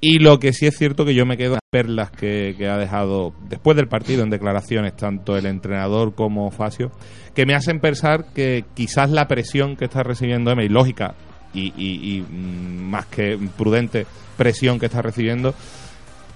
Y 0.00 0.18
lo 0.18 0.40
que 0.40 0.52
sí 0.52 0.66
es 0.66 0.76
cierto 0.76 1.04
que 1.04 1.14
yo 1.14 1.24
me 1.24 1.36
quedo 1.36 1.52
en 1.54 1.60
las 1.60 1.70
perlas 1.70 2.10
que, 2.10 2.56
ha 2.68 2.76
dejado 2.78 3.32
después 3.48 3.76
del 3.76 3.86
partido 3.86 4.24
en 4.24 4.30
declaraciones 4.30 4.96
tanto 4.96 5.36
el 5.36 5.46
entrenador 5.46 6.16
como 6.16 6.50
Facio, 6.50 6.90
que 7.32 7.46
me 7.46 7.54
hacen 7.54 7.78
pensar 7.78 8.32
que 8.34 8.64
quizás 8.74 9.10
la 9.10 9.28
presión 9.28 9.76
que 9.76 9.84
está 9.84 10.02
recibiendo 10.02 10.50
Emery, 10.50 10.68
lógica 10.68 11.14
y, 11.54 11.72
y- 11.76 12.16
y, 12.16 12.22
mm, 12.22 12.82
más 12.90 13.06
que 13.06 13.38
prudente 13.56 14.04
presión 14.36 14.80
que 14.80 14.86
está 14.86 15.00
recibiendo, 15.00 15.54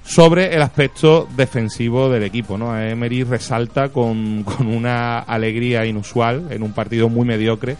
sobre 0.08 0.54
el 0.54 0.62
aspecto 0.62 1.28
defensivo 1.36 2.08
del 2.08 2.22
equipo. 2.22 2.56
¿no? 2.56 2.78
Emery 2.80 3.24
resalta 3.24 3.90
con, 3.90 4.42
con 4.44 4.66
una 4.66 5.18
alegría 5.18 5.84
inusual 5.84 6.46
en 6.50 6.62
un 6.62 6.72
partido 6.72 7.08
muy 7.10 7.26
mediocre 7.26 7.76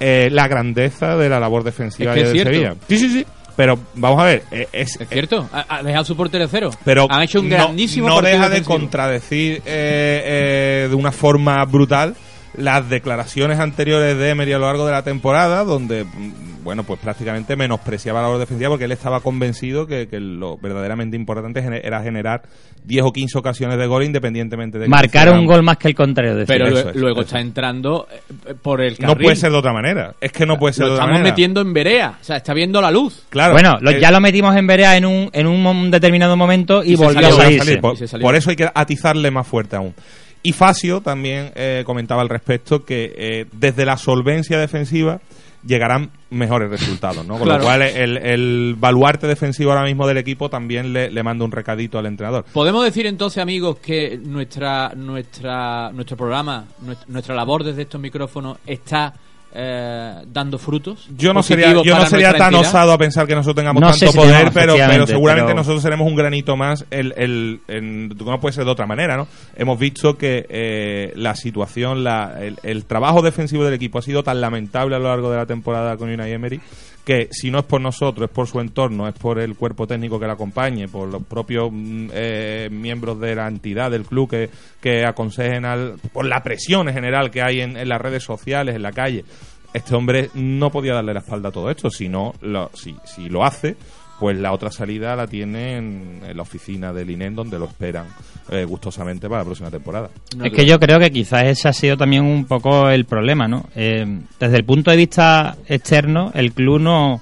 eh, 0.00 0.28
la 0.32 0.48
grandeza 0.48 1.16
de 1.16 1.28
la 1.28 1.38
labor 1.38 1.62
defensiva 1.62 2.14
Es 2.14 2.22
que 2.22 2.28
es 2.28 2.32
de. 2.32 2.44
Sevilla. 2.52 2.74
Sí, 2.88 2.98
sí, 2.98 3.10
sí. 3.10 3.26
Pero 3.56 3.78
vamos 3.94 4.18
a 4.22 4.24
ver, 4.24 4.44
eh, 4.50 4.68
es, 4.72 4.98
¿Es 4.98 5.08
cierto? 5.10 5.46
Ha, 5.52 5.66
ha 5.68 5.82
dejado 5.82 6.04
su 6.06 6.16
portero 6.16 6.48
cero. 6.48 6.70
pero 6.82 7.06
Han 7.10 7.20
hecho 7.22 7.40
un 7.40 7.50
no- 7.50 7.56
grandísimo 7.56 8.08
no, 8.08 8.22
deja 8.22 8.48
de 8.48 8.62
contradecir 8.62 9.56
eh, 9.66 10.82
eh, 10.86 10.86
de 10.88 10.94
una 10.94 11.12
forma 11.12 11.62
brutal 11.66 12.14
las 12.56 12.88
declaraciones 12.90 13.58
anteriores 13.60 14.16
de 14.18 14.30
Emery 14.30 14.52
a 14.52 14.58
lo 14.58 14.66
largo 14.66 14.84
de 14.86 14.92
la 14.92 15.02
temporada, 15.02 15.64
donde 15.64 16.04
mm, 16.04 16.62
bueno, 16.64 16.82
pues 16.84 17.00
prácticamente 17.00 17.56
menospreciaba 17.56 18.20
la 18.20 18.26
labor 18.26 18.40
defensiva 18.40 18.68
porque 18.70 18.84
él 18.84 18.92
estaba 18.92 19.20
convencido 19.20 19.86
que, 19.86 20.08
que 20.08 20.20
lo 20.20 20.58
verdaderamente 20.58 21.16
importante 21.16 21.60
era 21.82 22.02
generar 22.02 22.42
10 22.84 23.04
o 23.04 23.12
15 23.12 23.38
ocasiones 23.38 23.78
de 23.78 23.86
gol 23.86 24.04
independientemente 24.04 24.78
de 24.78 24.84
que 24.84 24.90
Marcar 24.90 25.30
un 25.30 25.46
gol 25.46 25.62
más 25.62 25.78
que 25.78 25.88
el 25.88 25.94
contrario. 25.94 26.34
decir. 26.34 26.46
Pero 26.48 26.68
Eso 26.68 26.90
luego 26.94 27.20
eso 27.20 27.28
está 27.28 27.40
entrando 27.40 28.06
eh, 28.46 28.54
por 28.60 28.80
el 28.82 28.96
No 28.98 29.08
carril. 29.08 29.24
puede 29.24 29.36
ser 29.36 29.52
de 29.52 29.56
otra 29.58 29.72
manera. 29.72 30.14
Es 30.20 30.32
que 30.32 30.44
no 30.44 30.58
puede 30.58 30.74
ser 30.74 30.82
Lo 30.82 30.88
de 30.88 30.92
otra 30.94 31.04
estamos 31.04 31.18
manera. 31.20 31.32
metiendo 31.32 31.60
en 31.62 31.72
verea. 31.72 32.18
O 32.20 32.24
sea, 32.24 32.36
está 32.36 32.52
viendo 32.52 32.80
la 32.82 32.90
luz. 32.90 33.24
Claro. 33.30 33.52
bueno, 33.54 33.78
lo- 33.80 33.92
ya 33.92 34.10
lo 34.10 34.20
metimos 34.20 34.54
en 34.56 34.66
Berea 34.66 34.96
en 34.96 35.06
un, 35.06 35.30
en 35.32 35.46
un 35.46 35.90
determinado 35.90 36.36
momento 36.36 36.82
y, 36.84 36.94
volvió 36.96 37.14
salió, 37.22 37.28
a 37.28 37.30
va 37.30 37.36
a 37.36 37.44
salirse. 37.44 37.64
salir. 37.64 37.80
Por, 37.80 37.94
Y 37.94 37.96
se 37.98 38.08
salió. 38.08 38.24
por 38.26 38.34
eso 38.34 38.50
hay 38.50 38.56
que 38.56 38.70
atizarle 38.74 39.30
más 39.30 39.46
fuerte 39.46 39.76
aún. 39.76 39.94
Y 40.42 40.52
Facio 40.52 41.00
también 41.00 41.52
eh, 41.54 41.82
comentaba 41.84 42.22
al 42.22 42.28
respecto 42.28 42.84
que 42.84 43.12
eh, 43.16 43.46
desde 43.52 43.84
la 43.84 43.96
solvencia 43.96 44.58
defensiva 44.58 45.20
llegarán 45.66 46.10
mejores 46.30 46.70
resultados, 46.70 47.26
¿no? 47.26 47.34
Con 47.34 47.42
Claro. 47.44 47.58
lo 47.60 47.64
cual 47.66 47.82
el, 47.82 48.16
el 48.16 48.74
baluarte 48.78 49.26
defensivo 49.26 49.72
ahora 49.72 49.84
mismo 49.84 50.06
del 50.06 50.16
equipo 50.16 50.48
también 50.48 50.94
le, 50.94 51.10
le 51.10 51.22
manda 51.22 51.44
un 51.44 51.52
recadito 51.52 51.98
al 51.98 52.06
entrenador. 52.06 52.46
Podemos 52.54 52.82
decir 52.84 53.06
entonces, 53.06 53.42
amigos, 53.42 53.76
que 53.78 54.18
nuestra 54.22 54.92
nuestra 54.96 55.90
nuestro 55.92 56.16
programa, 56.16 56.64
nuestra, 56.80 57.06
nuestra 57.08 57.34
labor 57.34 57.62
desde 57.64 57.82
estos 57.82 58.00
micrófonos 58.00 58.56
está 58.66 59.12
eh, 59.52 60.14
dando 60.32 60.58
frutos. 60.58 61.08
Yo 61.16 61.32
no 61.34 61.42
sería, 61.42 61.72
yo 61.82 61.96
no 61.96 62.06
sería 62.06 62.32
tan 62.32 62.54
entidad. 62.54 62.60
osado 62.68 62.92
a 62.92 62.98
pensar 62.98 63.26
que 63.26 63.34
nosotros 63.34 63.56
tengamos 63.56 63.80
No 63.80 63.90
tanto 63.90 64.06
si 64.10 64.16
poder, 64.16 64.32
tenemos, 64.50 64.54
pero, 64.54 64.74
pero 64.76 65.06
seguramente 65.06 65.46
pero- 65.48 65.56
nosotros 65.58 65.82
seremos 65.82 66.06
un 66.06 66.14
granito 66.16 66.56
más. 66.56 66.84
El, 66.90 67.14
el, 67.16 67.60
en- 67.68 68.08
no 68.08 68.40
puede 68.40 68.52
ser 68.54 68.64
de 68.64 68.70
otra 68.70 68.86
manera, 68.86 69.16
¿no? 69.16 69.26
Hemos 69.56 69.78
visto 69.78 70.16
que 70.16 70.46
eh, 70.48 71.12
la 71.16 71.34
situación, 71.34 72.04
la, 72.04 72.36
el, 72.40 72.58
el 72.62 72.84
trabajo 72.84 73.22
defensivo 73.22 73.64
del 73.64 73.74
equipo 73.74 73.98
ha 73.98 74.02
sido 74.02 74.22
tan 74.22 74.40
lamentable 74.40 74.94
a 74.96 74.98
lo 74.98 75.08
largo 75.08 75.30
de 75.30 75.36
la 75.38 75.46
temporada 75.46 75.96
con 75.96 76.10
Unai 76.10 76.32
Emery 76.32 76.60
que 77.04 77.28
si 77.30 77.50
no 77.50 77.58
es 77.58 77.64
por 77.64 77.80
nosotros, 77.80 78.28
es 78.28 78.34
por 78.34 78.46
su 78.46 78.60
entorno, 78.60 79.08
es 79.08 79.14
por 79.14 79.38
el 79.38 79.56
cuerpo 79.56 79.86
técnico 79.86 80.18
que 80.18 80.26
le 80.26 80.32
acompañe, 80.32 80.88
por 80.88 81.08
los 81.08 81.22
propios 81.24 81.70
mm, 81.72 82.08
eh, 82.12 82.68
miembros 82.70 83.18
de 83.20 83.34
la 83.34 83.48
entidad, 83.48 83.90
del 83.90 84.04
club 84.04 84.30
que, 84.30 84.50
que 84.80 85.04
aconsejen 85.04 85.64
al, 85.64 85.96
por 86.12 86.26
la 86.26 86.42
presión 86.42 86.88
en 86.88 86.94
general 86.94 87.30
que 87.30 87.42
hay 87.42 87.60
en, 87.60 87.76
en 87.76 87.88
las 87.88 88.00
redes 88.00 88.22
sociales, 88.22 88.74
en 88.74 88.82
la 88.82 88.92
calle. 88.92 89.24
Este 89.72 89.94
hombre 89.94 90.30
no 90.34 90.70
podía 90.70 90.94
darle 90.94 91.14
la 91.14 91.20
espalda 91.20 91.50
a 91.50 91.52
todo 91.52 91.70
esto, 91.70 91.90
si 91.90 92.08
no, 92.08 92.34
lo, 92.40 92.70
si, 92.74 92.96
si 93.04 93.28
lo 93.28 93.44
hace, 93.44 93.76
pues 94.20 94.38
la 94.38 94.52
otra 94.52 94.70
salida 94.70 95.16
la 95.16 95.26
tiene 95.26 95.78
en, 95.78 96.20
la 96.36 96.42
oficina 96.42 96.92
del 96.92 97.10
INEM 97.10 97.34
donde 97.34 97.58
lo 97.58 97.64
esperan 97.64 98.06
eh, 98.50 98.64
gustosamente 98.64 99.28
para 99.28 99.40
la 99.40 99.44
próxima 99.46 99.70
temporada. 99.70 100.10
No 100.36 100.44
es 100.44 100.52
que 100.52 100.66
yo 100.66 100.78
creo 100.78 100.98
que 101.00 101.10
quizás 101.10 101.44
ese 101.46 101.68
ha 101.68 101.72
sido 101.72 101.96
también 101.96 102.24
un 102.24 102.44
poco 102.44 102.90
el 102.90 103.06
problema, 103.06 103.48
¿no? 103.48 103.64
Eh, 103.74 104.04
desde 104.38 104.56
el 104.58 104.64
punto 104.64 104.90
de 104.90 104.96
vista 104.98 105.56
externo, 105.66 106.30
el 106.34 106.52
club 106.52 106.80
no... 106.80 107.20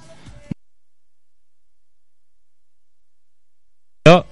Yo- 4.07 4.25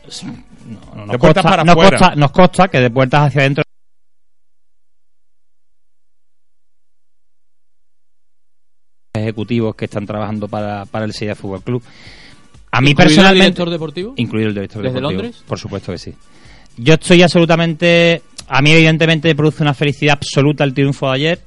no- 0.97 1.07
nos, 1.07 1.19
consta, 1.19 1.43
para 1.43 1.63
nos 1.63 1.77
nos 2.17 2.33
consta 2.33 2.67
que 2.69 2.81
de 2.81 2.91
puertas 2.91 3.29
hacia 3.29 3.43
adentro 3.43 3.63
ejecutivos 9.15 9.75
que 9.75 9.87
están 9.87 10.07
trabajando 10.07 10.49
para, 10.49 10.85
para 10.87 11.05
el 11.07 11.13
Sevilla 11.13 11.35
Fútbol 11.35 11.63
Club. 11.63 11.83
A 12.77 12.81
mí 12.83 12.91
¿Incluido 12.91 13.09
el 13.09 13.15
personalmente 13.15 13.45
director 13.45 13.71
deportivo? 13.71 14.15
Incluido 14.17 14.49
el 14.49 14.55
director 14.55 14.83
¿Desde 14.83 14.95
deportivo. 14.97 15.23
Londres? 15.23 15.45
Por 15.47 15.59
supuesto 15.59 15.93
que 15.93 15.99
sí. 15.99 16.15
Yo 16.77 16.95
estoy 16.95 17.23
absolutamente... 17.23 18.21
A 18.49 18.61
mí 18.61 18.71
evidentemente 18.71 19.29
me 19.29 19.35
produce 19.35 19.63
una 19.63 19.73
felicidad 19.73 20.19
absoluta 20.21 20.63
el 20.63 20.75
triunfo 20.75 21.07
de 21.07 21.15
ayer. 21.15 21.41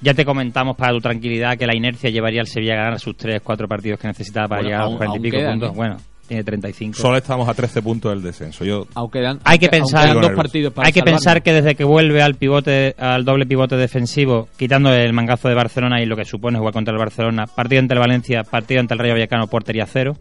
Ya 0.00 0.14
te 0.14 0.24
comentamos 0.24 0.76
para 0.76 0.92
tu 0.92 1.00
tranquilidad 1.00 1.58
que 1.58 1.66
la 1.66 1.76
inercia 1.76 2.08
llevaría 2.08 2.40
al 2.40 2.46
Sevilla 2.46 2.72
a 2.72 2.76
ganar 2.76 2.98
sus 2.98 3.14
3, 3.18 3.42
4 3.44 3.68
partidos 3.68 4.00
que 4.00 4.08
necesitaba 4.08 4.48
para 4.48 4.62
Bueno, 4.62 4.68
llegar 4.70 4.86
a 4.86 4.88
los 4.88 4.96
40 4.96 5.18
y 5.18 5.30
pico 5.30 5.50
puntos. 5.50 5.70
¿eh? 5.70 5.76
Bueno, 5.76 5.96
tiene 6.30 6.44
35. 6.44 6.96
Solo 6.96 7.16
estamos 7.16 7.48
a 7.48 7.54
13 7.54 7.82
puntos 7.82 8.12
del 8.12 8.22
descenso. 8.22 8.64
Yo 8.64 8.86
Aunque 8.94 9.20
dan- 9.20 9.40
Hay 9.44 9.58
que 9.58 9.66
aunque- 9.66 9.78
pensar- 9.78 10.08
aunque 10.08 10.28
dos 10.28 10.36
partidos 10.36 10.72
para 10.72 10.86
Hay 10.86 10.92
que 10.92 11.02
pensar 11.02 11.42
que 11.42 11.52
desde 11.52 11.74
que 11.74 11.82
vuelve 11.82 12.22
al 12.22 12.36
pivote, 12.36 12.94
al 12.98 13.24
doble 13.24 13.46
pivote 13.46 13.76
defensivo, 13.76 14.48
quitando 14.56 14.92
el 14.94 15.12
mangazo 15.12 15.48
de 15.48 15.54
Barcelona 15.56 16.00
y 16.00 16.06
lo 16.06 16.14
que 16.16 16.24
supone 16.24 16.58
jugar 16.58 16.72
contra 16.72 16.92
el 16.92 16.98
Barcelona, 16.98 17.46
partido 17.48 17.80
ante 17.80 17.94
el 17.94 18.00
Valencia, 18.00 18.44
partido 18.44 18.78
ante 18.80 18.94
el 18.94 19.00
Rayo 19.00 19.14
Vallecano, 19.14 19.48
portería 19.48 19.86
cero. 19.86 20.16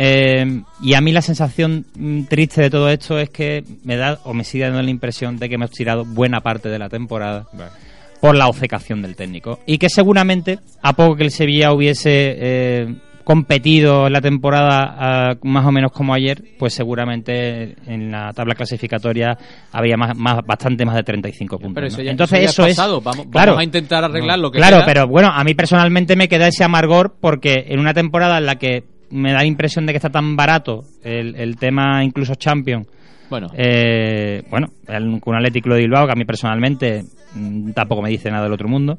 Eh, 0.00 0.62
y 0.80 0.94
a 0.94 1.00
mí 1.00 1.10
la 1.10 1.22
sensación 1.22 1.84
mm, 1.96 2.22
triste 2.26 2.62
de 2.62 2.70
todo 2.70 2.88
esto 2.88 3.18
es 3.18 3.30
que 3.30 3.64
me 3.82 3.96
da 3.96 4.20
o 4.22 4.32
me 4.32 4.44
sigue 4.44 4.62
dando 4.64 4.80
la 4.80 4.90
impresión 4.90 5.38
de 5.40 5.48
que 5.48 5.56
hemos 5.56 5.72
tirado 5.72 6.04
buena 6.04 6.40
parte 6.40 6.68
de 6.68 6.78
la 6.78 6.88
temporada 6.88 7.46
Vale. 7.52 7.72
por 8.20 8.36
la 8.36 8.46
obcecación 8.46 9.02
del 9.02 9.16
técnico. 9.16 9.58
Y 9.66 9.78
que 9.78 9.88
seguramente, 9.88 10.60
a 10.82 10.92
poco 10.92 11.16
que 11.16 11.24
el 11.24 11.32
Sevilla 11.32 11.72
hubiese 11.72 12.36
eh, 12.38 12.94
competido 13.28 14.08
la 14.08 14.22
temporada 14.22 14.94
ah, 14.98 15.34
más 15.42 15.66
o 15.66 15.70
menos 15.70 15.92
como 15.92 16.14
ayer, 16.14 16.42
pues 16.58 16.72
seguramente 16.72 17.76
en 17.86 18.10
la 18.10 18.32
tabla 18.32 18.54
clasificatoria 18.54 19.36
había 19.70 19.98
más, 19.98 20.16
más 20.16 20.38
bastante 20.46 20.86
más 20.86 20.94
de 20.96 21.02
35 21.02 21.58
puntos. 21.58 21.74
Pero 21.74 21.84
¿no? 21.86 21.88
eso 21.88 22.02
ya- 22.02 22.10
Entonces 22.12 22.38
eso 22.50 22.62
ya 22.62 22.68
es 22.70 22.76
pasado. 22.76 23.02
Vamos- 23.02 23.26
vamos 23.26 23.30
claro, 23.32 23.58
a 23.58 23.62
intentar 23.64 24.02
arreglar 24.02 24.38
lo 24.38 24.50
que 24.50 24.56
Claro, 24.58 24.78
queda. 24.78 24.86
pero 24.86 25.06
bueno, 25.08 25.28
a 25.30 25.44
mí 25.44 25.52
personalmente 25.52 26.16
me 26.16 26.26
queda 26.26 26.48
ese 26.48 26.64
amargor 26.64 27.16
porque 27.20 27.66
en 27.68 27.80
una 27.80 27.92
temporada 27.92 28.38
en 28.38 28.46
la 28.46 28.56
que 28.56 28.84
me 29.10 29.32
da 29.32 29.38
la 29.40 29.44
impresión 29.44 29.84
de 29.84 29.92
que 29.92 29.98
está 29.98 30.08
tan 30.08 30.34
barato 30.34 30.84
el, 31.04 31.34
el 31.36 31.56
tema 31.56 32.02
incluso 32.02 32.34
Champions 32.34 32.86
Bueno, 33.28 33.48
eh, 33.58 34.42
bueno, 34.50 34.68
un 34.88 35.34
Atlético 35.36 35.74
de 35.74 35.80
Bilbao 35.80 36.06
que 36.06 36.12
a 36.12 36.16
mí 36.16 36.24
personalmente 36.24 37.02
mm, 37.34 37.72
tampoco 37.72 38.00
me 38.00 38.08
dice 38.08 38.30
nada 38.30 38.44
del 38.44 38.54
otro 38.54 38.68
mundo. 38.68 38.98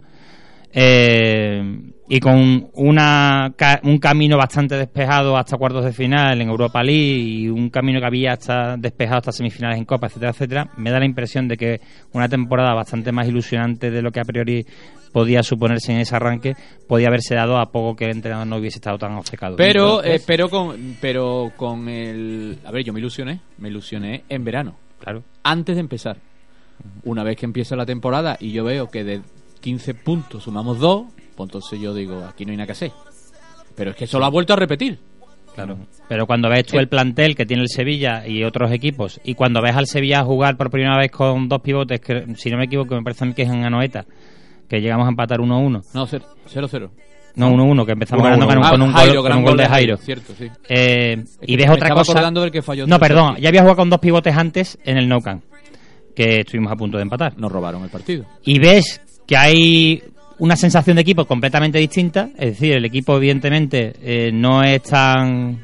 Eh, 0.71 1.81
y 2.11 2.19
con 2.19 2.69
una, 2.73 3.53
ca- 3.55 3.79
un 3.83 3.99
camino 3.99 4.35
bastante 4.37 4.75
despejado 4.75 5.37
hasta 5.37 5.57
cuartos 5.57 5.85
de 5.85 5.93
final 5.93 6.41
en 6.41 6.49
Europa 6.49 6.81
League 6.83 7.19
y 7.19 7.49
un 7.49 7.69
camino 7.69 7.99
que 7.99 8.05
había 8.07 8.33
hasta 8.33 8.77
despejado 8.77 9.17
hasta 9.19 9.31
semifinales 9.31 9.77
en 9.77 9.85
Copa, 9.85 10.07
etcétera, 10.07 10.31
etcétera, 10.31 10.69
me 10.77 10.89
da 10.89 10.99
la 10.99 11.05
impresión 11.05 11.47
de 11.47 11.57
que 11.57 11.81
una 12.13 12.27
temporada 12.27 12.73
bastante 12.73 13.11
más 13.11 13.27
ilusionante 13.27 13.91
de 13.91 14.01
lo 14.01 14.11
que 14.11 14.19
a 14.21 14.25
priori 14.25 14.65
podía 15.13 15.41
suponerse 15.43 15.91
en 15.91 15.99
ese 15.99 16.15
arranque 16.15 16.53
podía 16.87 17.07
haberse 17.07 17.35
dado 17.35 17.57
a 17.59 17.71
poco 17.71 17.95
que 17.95 18.05
el 18.05 18.11
entrenador 18.11 18.47
no 18.47 18.57
hubiese 18.57 18.77
estado 18.77 18.97
tan 18.97 19.13
obcecado. 19.13 19.55
pero, 19.55 20.03
eh, 20.03 20.19
pero, 20.25 20.49
con, 20.49 20.97
pero 21.01 21.51
con 21.55 21.87
el... 21.89 22.57
A 22.65 22.71
ver, 22.71 22.83
yo 22.83 22.93
me 22.93 22.99
ilusioné. 22.99 23.39
Me 23.57 23.69
ilusioné 23.69 24.23
en 24.29 24.43
verano. 24.43 24.75
claro. 24.99 25.23
antes 25.43 25.75
de 25.75 25.81
empezar. 25.81 26.17
Una 27.03 27.23
vez 27.23 27.35
que 27.37 27.45
empieza 27.45 27.75
la 27.75 27.85
temporada 27.85 28.37
y 28.39 28.51
yo 28.51 28.63
veo 28.63 28.87
que 28.89 29.03
de 29.03 29.21
15 29.61 29.93
puntos 29.95 30.43
sumamos 30.43 30.79
2, 30.79 31.03
pues 31.35 31.47
entonces 31.47 31.79
yo 31.79 31.93
digo, 31.93 32.23
aquí 32.27 32.45
no 32.45 32.51
hay 32.51 32.57
nada 32.57 32.67
que 32.67 32.71
hacer. 32.73 32.91
Pero 33.75 33.91
es 33.91 33.95
que 33.95 34.05
eso 34.05 34.19
lo 34.19 34.25
ha 34.25 34.29
vuelto 34.29 34.53
a 34.53 34.55
repetir. 34.55 34.99
Claro. 35.55 35.77
Pero 36.07 36.25
cuando 36.25 36.49
ves 36.49 36.65
tú 36.65 36.77
el 36.79 36.87
plantel 36.87 37.35
que 37.35 37.45
tiene 37.45 37.63
el 37.63 37.69
Sevilla 37.69 38.25
y 38.25 38.43
otros 38.43 38.71
equipos, 38.71 39.19
y 39.23 39.33
cuando 39.35 39.61
ves 39.61 39.75
al 39.75 39.87
Sevilla 39.87 40.23
jugar 40.23 40.55
por 40.57 40.69
primera 40.69 40.97
vez 40.97 41.11
con 41.11 41.49
dos 41.49 41.61
pivotes, 41.61 41.99
que 41.99 42.25
si 42.35 42.49
no 42.49 42.57
me 42.57 42.65
equivoco, 42.65 42.95
me 42.95 43.01
parece 43.03 43.23
a 43.23 43.27
mí 43.27 43.33
que 43.33 43.41
es 43.43 43.49
en 43.49 43.65
Anoeta, 43.65 44.05
que 44.69 44.79
llegamos 44.79 45.05
a 45.07 45.09
empatar 45.09 45.39
1-1. 45.39 45.83
No, 45.93 46.07
0-0. 46.07 46.89
No, 47.35 47.51
1-1, 47.51 47.85
que 47.85 47.91
empezamos 47.93 48.23
1-1. 48.25 48.29
ganando 48.29 48.47
con, 48.47 48.57
un- 48.57 48.63
Ah, 48.65 48.69
con 48.71 48.81
un, 48.81 48.91
Jairo, 48.93 49.13
gol, 49.13 49.15
con 49.21 49.25
gran 49.25 49.37
un 49.39 49.43
gol 49.45 49.57
de 49.57 49.65
Jairo. 49.67 49.97
Cierto, 49.97 50.33
sí. 50.37 50.47
Eh, 50.67 51.13
Es 51.23 51.37
y 51.41 51.55
ves 51.57 51.69
otra 51.69 51.89
cosa. 51.89 52.11
acordando 52.13 52.41
del 52.41 52.51
que 52.51 52.61
falló 52.61 52.87
No, 52.87 52.99
perdón, 52.99 53.35
ya 53.39 53.49
había 53.49 53.61
jugado 53.61 53.77
con 53.77 53.89
dos 53.89 53.99
pivotes 53.99 54.35
antes 54.35 54.77
en 54.83 54.97
el 54.97 55.07
No 55.09 55.19
Camp, 55.21 55.43
que 56.15 56.41
estuvimos 56.41 56.71
a 56.71 56.75
punto 56.75 56.97
de 56.97 57.03
empatar. 57.03 57.37
Nos 57.37 57.51
robaron 57.51 57.83
el 57.83 57.89
partido. 57.89 58.25
y 58.43 58.59
ves 58.59 59.01
que 59.29 59.37
hay 59.37 60.03
una 60.39 60.55
sensación 60.55 60.95
de 60.95 61.03
equipo 61.03 61.25
completamente 61.25 61.77
distinta, 61.77 62.31
es 62.35 62.53
decir, 62.53 62.73
el 62.73 62.83
equipo 62.83 63.15
evidentemente 63.15 63.93
eh, 64.01 64.31
no 64.33 64.63
es 64.63 64.81
tan 64.81 65.59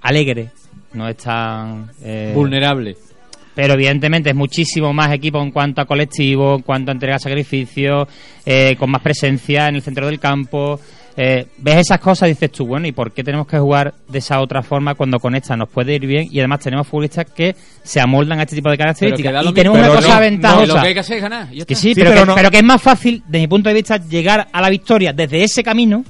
alegre, 0.00 0.48
no 0.94 1.06
es 1.08 1.16
tan 1.16 1.92
eh, 2.02 2.32
Vulnerable. 2.34 2.96
pero 3.54 3.74
evidentemente 3.74 4.30
es 4.30 4.34
muchísimo 4.34 4.92
más 4.92 5.12
equipo 5.12 5.40
en 5.40 5.52
cuanto 5.52 5.80
a 5.80 5.84
colectivo, 5.84 6.56
en 6.56 6.62
cuanto 6.62 6.90
a 6.90 6.94
entrega 6.94 7.20
sacrificios, 7.20 8.08
eh, 8.44 8.74
con 8.76 8.90
más 8.90 9.00
presencia 9.00 9.68
en 9.68 9.76
el 9.76 9.82
centro 9.82 10.06
del 10.06 10.18
campo. 10.18 10.80
Eh, 11.20 11.46
ves 11.58 11.78
esas 11.78 11.98
cosas 11.98 12.28
y 12.28 12.32
dices 12.32 12.52
tú, 12.52 12.64
bueno, 12.64 12.86
¿y 12.86 12.92
por 12.92 13.10
qué 13.10 13.24
tenemos 13.24 13.44
que 13.48 13.58
jugar 13.58 13.92
de 14.08 14.18
esa 14.20 14.40
otra 14.40 14.62
forma 14.62 14.94
cuando 14.94 15.18
con 15.18 15.34
esta 15.34 15.56
nos 15.56 15.68
puede 15.68 15.94
ir 15.96 16.06
bien? 16.06 16.28
Y 16.30 16.38
además 16.38 16.60
tenemos 16.60 16.86
futbolistas 16.86 17.26
que 17.34 17.56
se 17.82 18.00
amoldan 18.00 18.38
a 18.38 18.42
este 18.44 18.54
tipo 18.54 18.70
de 18.70 18.78
características. 18.78 19.44
Y 19.46 19.52
tenemos 19.52 19.78
una 19.78 19.88
cosa 19.88 20.14
no, 20.14 20.20
ventajosa. 20.20 20.66
lo 20.66 20.80
que 20.80 20.86
hay 20.86 20.94
que 20.94 21.00
hacer 21.00 21.16
es 21.16 21.22
ganar. 21.24 21.48
y 21.52 21.56
ya 21.58 21.64
Que 21.64 21.74
está. 21.74 21.82
sí, 21.82 21.88
Sí, 21.88 21.94
pero, 21.96 22.10
pero 22.10 22.20
que, 22.22 22.26
no- 22.28 22.34
pero 22.36 22.50
que 22.52 22.56
es 22.58 22.64
más 22.64 22.80
fácil, 22.80 23.22
desde 23.26 23.38
mi 23.40 23.48
punto 23.48 23.68
de 23.68 23.74
vista, 23.74 23.96
llegar 23.96 24.46
a 24.52 24.60
la 24.60 24.70
victoria 24.70 25.12
desde 25.12 25.42
ese 25.42 25.64
camino, 25.64 26.04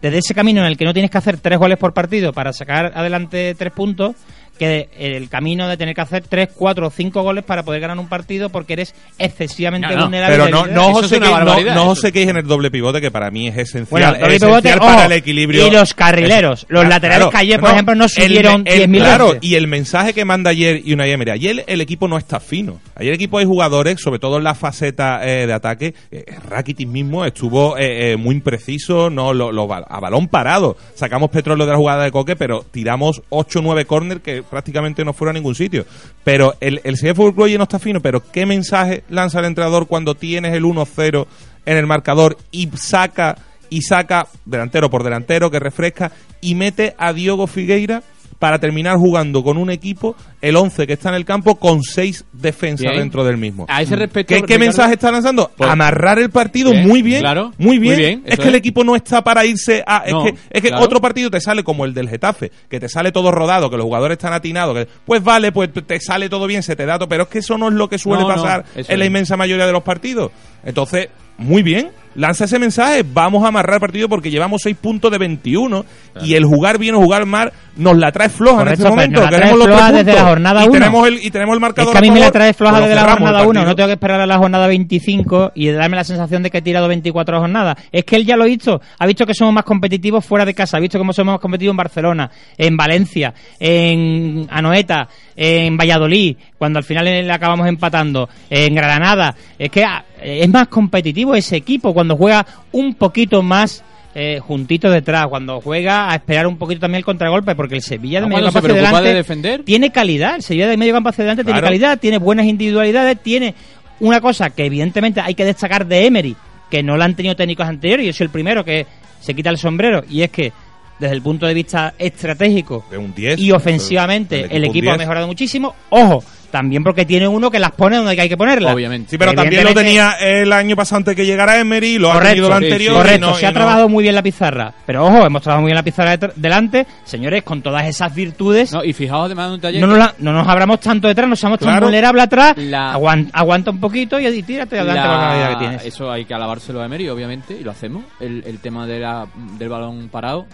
desde 0.00 0.18
ese 0.18 0.34
camino 0.34 0.60
en 0.60 0.66
el 0.66 0.76
que 0.76 0.84
no 0.84 0.92
tienes 0.92 1.10
que 1.10 1.18
hacer 1.18 1.38
tres 1.38 1.58
goles 1.58 1.76
por 1.76 1.92
partido 1.92 2.32
para 2.32 2.52
sacar 2.52 2.92
adelante 2.94 3.56
tres 3.58 3.72
puntos, 3.72 4.14
que 4.58 4.88
el 4.98 5.28
camino 5.28 5.68
de 5.68 5.76
tener 5.76 5.94
que 5.94 6.00
hacer 6.00 6.24
tres, 6.28 6.48
cuatro 6.54 6.86
o 6.86 6.90
cinco 6.90 7.22
goles 7.22 7.44
para 7.44 7.62
poder 7.64 7.80
ganar 7.80 7.98
un 7.98 8.08
partido 8.08 8.50
porque 8.50 8.74
eres 8.74 8.94
excesivamente 9.18 9.88
No, 9.88 9.94
no, 9.96 10.02
vulnerable. 10.02 10.36
Pero 10.36 10.48
y 10.48 10.52
no, 10.52 10.66
no 10.66 10.88
os 10.88 11.04
es 11.06 11.12
una 11.12 11.26
sequéis- 11.26 11.30
no- 11.30 11.32
barbaridad, 11.32 11.74
no 11.74 11.82
eso. 11.82 11.90
os 11.90 12.00
sequéis 12.00 12.28
en 12.28 12.36
el 12.36 12.46
doble 12.46 12.70
pivote, 12.70 13.00
que 13.00 13.10
para 13.10 13.30
mí 13.30 13.48
es 13.48 13.56
esencial, 13.56 13.86
Bueno, 13.90 14.08
es 14.14 14.20
doble 14.20 14.38
pivote, 14.38 14.68
esencial 14.68 14.78
ojo, 14.80 14.88
para 14.88 15.06
el 15.06 15.12
equilibrio. 15.12 15.66
y 15.66 15.70
los 15.70 15.94
carrileros, 15.94 16.66
los 16.68 16.80
Claro, 16.82 16.88
laterales 16.88 17.28
que 17.28 17.36
ayer, 17.36 17.60
por 17.60 17.68
no, 17.70 17.74
ejemplo, 17.74 17.94
no 17.94 18.08
subieron 18.08 18.62
el- 18.66 18.78
10.000 18.88 19.00
Claro, 19.02 19.26
veces. 19.28 19.40
y 19.42 19.54
el 19.56 19.66
mensaje 19.66 20.12
que 20.12 20.24
manda 20.24 20.50
ayer 20.50 20.82
Unai 20.92 21.10
Emery. 21.10 21.30
Ayer 21.32 21.64
el 21.66 21.80
equipo 21.80 22.06
no 22.08 22.16
está 22.18 22.38
fino. 22.40 22.80
Ayer 22.94 23.10
el 23.10 23.16
equipo 23.16 23.38
hay 23.38 23.44
jugadores, 23.44 24.00
sobre 24.00 24.18
todo 24.20 24.38
en 24.38 24.44
la 24.44 24.54
faceta 24.54 25.20
eh, 25.26 25.46
de 25.46 25.52
ataque. 25.52 25.94
Eh, 26.10 26.24
Rakitic 26.48 26.88
mismo 26.88 27.24
estuvo 27.24 27.76
eh, 27.76 28.12
eh, 28.12 28.16
muy 28.16 28.36
impreciso, 28.36 29.10
no 29.10 29.32
lo, 29.32 29.50
a 29.72 30.00
balón 30.00 30.28
parado. 30.28 30.76
Sacamos 30.94 31.30
petróleo 31.30 31.66
de 31.66 31.72
la 31.72 31.78
jugada 31.78 32.04
de 32.04 32.12
Coque, 32.12 32.36
pero 32.36 32.64
tiramos 32.70 33.22
8 33.30 33.58
o 33.58 33.62
9 33.62 33.84
córner 33.84 34.20
que 34.20 34.43
prácticamente 34.48 35.04
no 35.04 35.12
fueron 35.12 35.36
a 35.36 35.38
ningún 35.38 35.54
sitio. 35.54 35.84
Pero 36.22 36.54
el, 36.60 36.80
el 36.84 36.96
Fútbol 36.96 37.34
Club 37.34 37.56
no 37.58 37.64
está 37.64 37.78
fino. 37.78 38.00
Pero 38.00 38.22
¿qué 38.30 38.46
mensaje 38.46 39.04
lanza 39.08 39.40
el 39.40 39.46
entrenador 39.46 39.86
cuando 39.86 40.14
tienes 40.14 40.54
el 40.54 40.64
1-0 40.64 41.26
en 41.66 41.76
el 41.76 41.86
marcador 41.86 42.36
y 42.50 42.68
saca 42.76 43.36
y 43.70 43.82
saca 43.82 44.28
delantero 44.44 44.90
por 44.90 45.02
delantero 45.02 45.50
que 45.50 45.58
refresca 45.58 46.12
y 46.40 46.54
mete 46.54 46.94
a 46.98 47.12
Diogo 47.12 47.46
Figueira 47.46 48.02
para 48.38 48.58
terminar 48.58 48.96
jugando 48.96 49.42
con 49.42 49.56
un 49.56 49.70
equipo, 49.70 50.16
el 50.40 50.56
11 50.56 50.86
que 50.86 50.92
está 50.94 51.08
en 51.10 51.14
el 51.16 51.24
campo, 51.24 51.54
con 51.56 51.82
seis 51.82 52.24
defensas 52.32 52.82
Bien. 52.90 52.98
dentro 52.98 53.24
del 53.24 53.36
mismo. 53.36 53.66
A 53.68 53.82
ese 53.82 53.96
respecto, 53.96 54.34
¿Qué, 54.34 54.40
qué 54.42 54.46
Ricardo- 54.54 54.60
mensaje 54.60 54.94
está 54.94 55.10
lanzando? 55.10 55.50
Pues- 55.56 55.70
Amarrar 55.70 56.18
el 56.18 56.30
partido 56.30 56.70
Bien, 56.72 56.86
muy 56.88 57.02
bien. 57.02 57.20
claro, 57.20 57.52
muy 57.58 57.78
bien. 57.78 57.94
muy 57.94 58.02
bien, 58.04 58.22
es 58.26 58.38
que 58.38 58.48
el 58.48 58.54
equipo 58.54 58.84
no 58.84 58.96
está 58.96 59.22
para 59.22 59.44
irse 59.44 59.82
a. 59.86 59.98
Es 60.06 60.12
que, 60.14 60.34
es 60.50 60.62
que 60.62 60.68
claro. 60.68 60.84
otro 60.84 61.00
partido 61.00 61.30
te 61.30 61.40
sale 61.40 61.64
como 61.64 61.84
el 61.84 61.94
del 61.94 62.08
Getafe, 62.08 62.50
que 62.68 62.80
te 62.80 62.88
sale 62.88 63.12
todo 63.12 63.30
rodado, 63.30 63.70
que 63.70 63.76
los 63.76 63.84
jugadores 63.84 64.16
están 64.16 64.32
atinados, 64.32 64.74
que 64.76 64.88
pues 65.04 65.22
vale, 65.22 65.52
pues 65.52 65.70
te 65.86 66.00
sale 66.00 66.28
todo 66.28 66.46
bien, 66.46 66.62
se 66.62 66.76
te 66.76 66.84
da 66.86 66.98
todo. 66.98 67.08
Pero 67.08 67.24
es 67.24 67.28
que 67.28 67.38
eso 67.38 67.56
no 67.58 67.68
es 67.68 67.74
lo 67.74 67.88
que 67.88 67.98
suele 67.98 68.22
No, 68.22 68.28
pasar 68.28 68.64
en 68.74 68.98
la 68.98 69.04
inmensa 69.06 69.36
mayoría 69.36 69.66
de 69.66 69.72
los 69.72 69.82
partidos. 69.82 70.30
Entonces, 70.64 71.08
muy 71.38 71.62
bien. 71.62 71.90
Lanza 72.16 72.44
ese 72.44 72.58
mensaje, 72.58 73.04
vamos 73.04 73.44
a 73.44 73.48
amarrar 73.48 73.74
el 73.74 73.80
partido 73.80 74.08
porque 74.08 74.30
llevamos 74.30 74.62
6 74.62 74.76
puntos 74.80 75.10
de 75.10 75.18
21 75.18 75.84
y 76.22 76.34
el 76.34 76.44
jugar 76.44 76.78
bien 76.78 76.94
o 76.94 77.00
jugar 77.00 77.26
mal 77.26 77.52
nos 77.76 77.96
la 77.98 78.12
trae 78.12 78.28
floja 78.28 78.62
en 78.62 78.68
este 78.68 78.84
pero 78.84 78.90
momento. 78.90 79.20
nos 79.20 79.30
la 79.32 79.36
trae 79.36 79.50
Queremos 79.50 79.66
floja 79.66 79.86
tres 79.88 79.96
desde 79.98 80.12
la 80.12 80.12
puntos. 80.18 80.28
jornada 80.30 80.60
y 80.60 80.64
uno. 80.68 80.72
tenemos 80.78 81.08
el 81.08 81.14
y 81.24 81.30
tenemos 81.32 81.54
el 81.54 81.60
marcador 81.60 81.88
Es 81.88 81.92
que 81.92 81.98
a 81.98 82.08
mí 82.08 82.14
me 82.14 82.20
la 82.20 82.30
trae 82.30 82.54
floja 82.54 82.72
pues 82.74 82.82
lo 82.82 82.88
desde 82.88 83.00
la 83.02 83.10
jornada 83.10 83.38
1, 83.42 83.46
partido. 83.46 83.64
no 83.66 83.74
tengo 83.74 83.86
que 83.88 83.92
esperar 83.94 84.20
a 84.20 84.26
la 84.26 84.38
jornada 84.38 84.66
25 84.68 85.52
y 85.56 85.68
darme 85.70 85.96
la 85.96 86.04
sensación 86.04 86.42
de 86.44 86.50
que 86.50 86.58
he 86.58 86.62
tirado 86.62 86.86
24 86.86 87.40
jornadas. 87.40 87.76
Es 87.90 88.04
que 88.04 88.14
él 88.16 88.24
ya 88.26 88.36
lo 88.36 88.44
ha 88.44 88.46
visto, 88.46 88.80
ha 88.98 89.06
visto 89.06 89.26
que 89.26 89.34
somos 89.34 89.52
más 89.54 89.64
competitivos 89.64 90.24
fuera 90.24 90.44
de 90.44 90.54
casa, 90.54 90.76
ha 90.76 90.80
visto 90.80 90.98
que 91.00 91.12
somos 91.12 91.32
más 91.34 91.40
competitivos 91.40 91.72
en 91.72 91.76
Barcelona, 91.78 92.30
en 92.56 92.76
Valencia, 92.76 93.34
en 93.58 94.46
Anoeta, 94.50 95.08
en 95.34 95.76
Valladolid, 95.76 96.36
cuando 96.58 96.78
al 96.78 96.84
final 96.84 97.04
le 97.06 97.32
acabamos 97.32 97.66
empatando, 97.66 98.28
en 98.50 98.74
Granada. 98.74 99.34
Es 99.58 99.70
que 99.70 99.82
ah, 99.84 100.04
es 100.22 100.48
más 100.48 100.68
competitivo 100.68 101.34
ese 101.34 101.56
equipo 101.56 101.92
cuando 101.92 102.03
juega 102.10 102.46
un 102.72 102.94
poquito 102.94 103.42
más 103.42 103.82
eh, 104.14 104.38
juntito 104.38 104.90
detrás, 104.90 105.26
cuando 105.28 105.60
juega 105.60 106.10
a 106.10 106.14
esperar 106.14 106.46
un 106.46 106.56
poquito 106.56 106.82
también 106.82 106.98
el 106.98 107.04
contragolpe, 107.04 107.54
porque 107.56 107.74
el 107.74 107.82
Sevilla 107.82 108.20
de 108.20 108.26
Ah, 108.26 108.28
medio 108.28 108.42
cuando 108.42 108.50
se 108.52 108.54
campo 108.54 108.68
hacia 108.68 108.80
de 108.82 108.86
adelante 108.88 109.14
defender. 109.16 109.62
tiene 109.64 109.90
calidad, 109.90 110.36
el 110.36 110.42
Sevilla 110.42 110.68
de 110.68 110.76
medio 110.76 110.92
campo 110.92 111.08
hacia 111.08 111.22
adelante 111.22 111.42
tiene 111.44 111.60
calidad, 111.60 111.98
tiene 111.98 112.18
buenas 112.18 112.46
individualidades, 112.46 113.18
tiene 113.22 113.54
una 114.00 114.20
cosa 114.20 114.50
que 114.50 114.66
evidentemente 114.66 115.20
hay 115.20 115.34
que 115.34 115.44
destacar 115.44 115.86
de 115.86 116.06
Emery, 116.06 116.36
que 116.70 116.82
no 116.82 116.96
la 116.96 117.06
han 117.06 117.16
tenido 117.16 117.34
técnicos 117.34 117.66
anteriores, 117.66 118.04
y 118.04 118.06
yo 118.08 118.12
soy 118.12 118.26
el 118.26 118.30
primero 118.30 118.64
que 118.64 118.86
se 119.20 119.34
quita 119.34 119.50
el 119.50 119.58
sombrero, 119.58 120.04
y 120.08 120.22
es 120.22 120.30
que 120.30 120.52
desde 121.00 121.16
el 121.16 121.22
punto 121.22 121.46
de 121.46 121.54
vista 121.54 121.94
estratégico 121.98 122.84
De 122.90 122.98
un 122.98 123.12
10. 123.12 123.40
y 123.40 123.50
ofensivamente 123.50 124.46
el 124.48 124.64
equipo, 124.64 124.90
ha 124.90 124.92
10. 124.94 124.98
mejorado 124.98 125.26
muchísimo. 125.26 125.74
Ojo, 125.90 126.22
también 126.54 126.84
porque 126.84 127.04
tiene 127.04 127.26
uno 127.26 127.50
que 127.50 127.58
las 127.58 127.72
pone 127.72 127.96
donde 127.96 128.12
hay 128.20 128.28
que 128.28 128.36
ponerlas. 128.36 128.72
Obviamente. 128.72 129.10
Sí, 129.10 129.18
pero 129.18 129.32
también 129.34 129.64
lo 129.64 129.74
tenía 129.74 130.12
el 130.20 130.52
año 130.52 130.76
pasado 130.76 130.98
antes 130.98 131.16
que 131.16 131.26
llegara 131.26 131.58
Emery, 131.58 131.98
lo 131.98 132.12
ha 132.12 132.14
Correcto, 132.14 132.28
tenido 132.34 132.46
el 132.46 132.52
anterior. 132.64 132.92
sí. 132.92 132.98
Correcto, 132.98 133.26
no- 133.26 133.34
se 133.34 133.42
y 133.42 133.44
ha 133.46 133.50
no- 133.50 133.54
trabajado 133.54 133.88
muy 133.88 134.02
bien 134.04 134.14
la 134.14 134.22
pizarra. 134.22 134.72
Pero 134.86 135.04
ojo, 135.04 135.26
hemos 135.26 135.42
trabajado 135.42 135.62
muy 135.62 135.70
bien 135.70 135.74
la 135.74 135.82
pizarra 135.82 136.16
delante. 136.36 136.86
Señores, 137.02 137.42
con 137.42 137.60
todas 137.60 137.84
esas 137.88 138.14
virtudes, 138.14 138.72
No, 138.72 138.84
y 138.84 138.92
fijaos 138.92 139.26
además 139.26 139.48
de 139.48 139.54
un 139.56 139.60
taller 139.62 139.80
no 139.80 139.88
nos, 139.88 139.98
la- 139.98 140.14
no 140.20 140.32
nos 140.32 140.46
abramos 140.46 140.78
tanto 140.78 141.08
detrás, 141.08 141.28
no 141.28 141.34
seamos 141.34 141.58
tan 141.58 141.80
vulnerables 141.80 142.22
atrás. 142.22 142.54
La- 142.56 142.92
Aguan- 142.94 143.30
aguanta 143.32 143.72
un 143.72 143.80
poquito 143.80 144.20
y, 144.20 144.26
y 144.28 144.42
tírate 144.44 144.78
adelante 144.78 145.02
con 145.08 145.10
la 145.18 145.26
calidad 145.28 145.48
que 145.50 145.56
tienes. 145.56 145.84
Eso 145.84 146.08
hay 146.12 146.24
que 146.24 146.34
alabárselo 146.34 146.80
a 146.80 146.86
Emery, 146.86 147.08
obviamente, 147.08 147.56
y 147.60 147.64
lo 147.64 147.72
hacemos. 147.72 148.04
El, 148.20 148.44
el 148.46 148.60
tema 148.60 148.86
de 148.86 149.00
la- 149.00 149.26
del 149.58 149.68
balón 149.68 150.08
parado. 150.08 150.46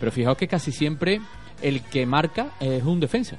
Pero 0.00 0.10
fijaos 0.10 0.36
que 0.36 0.48
casi 0.48 0.72
siempre 0.72 1.20
el 1.62 1.80
que 1.82 2.04
marca 2.06 2.46
es 2.58 2.82
un 2.82 2.98
defensa. 2.98 3.36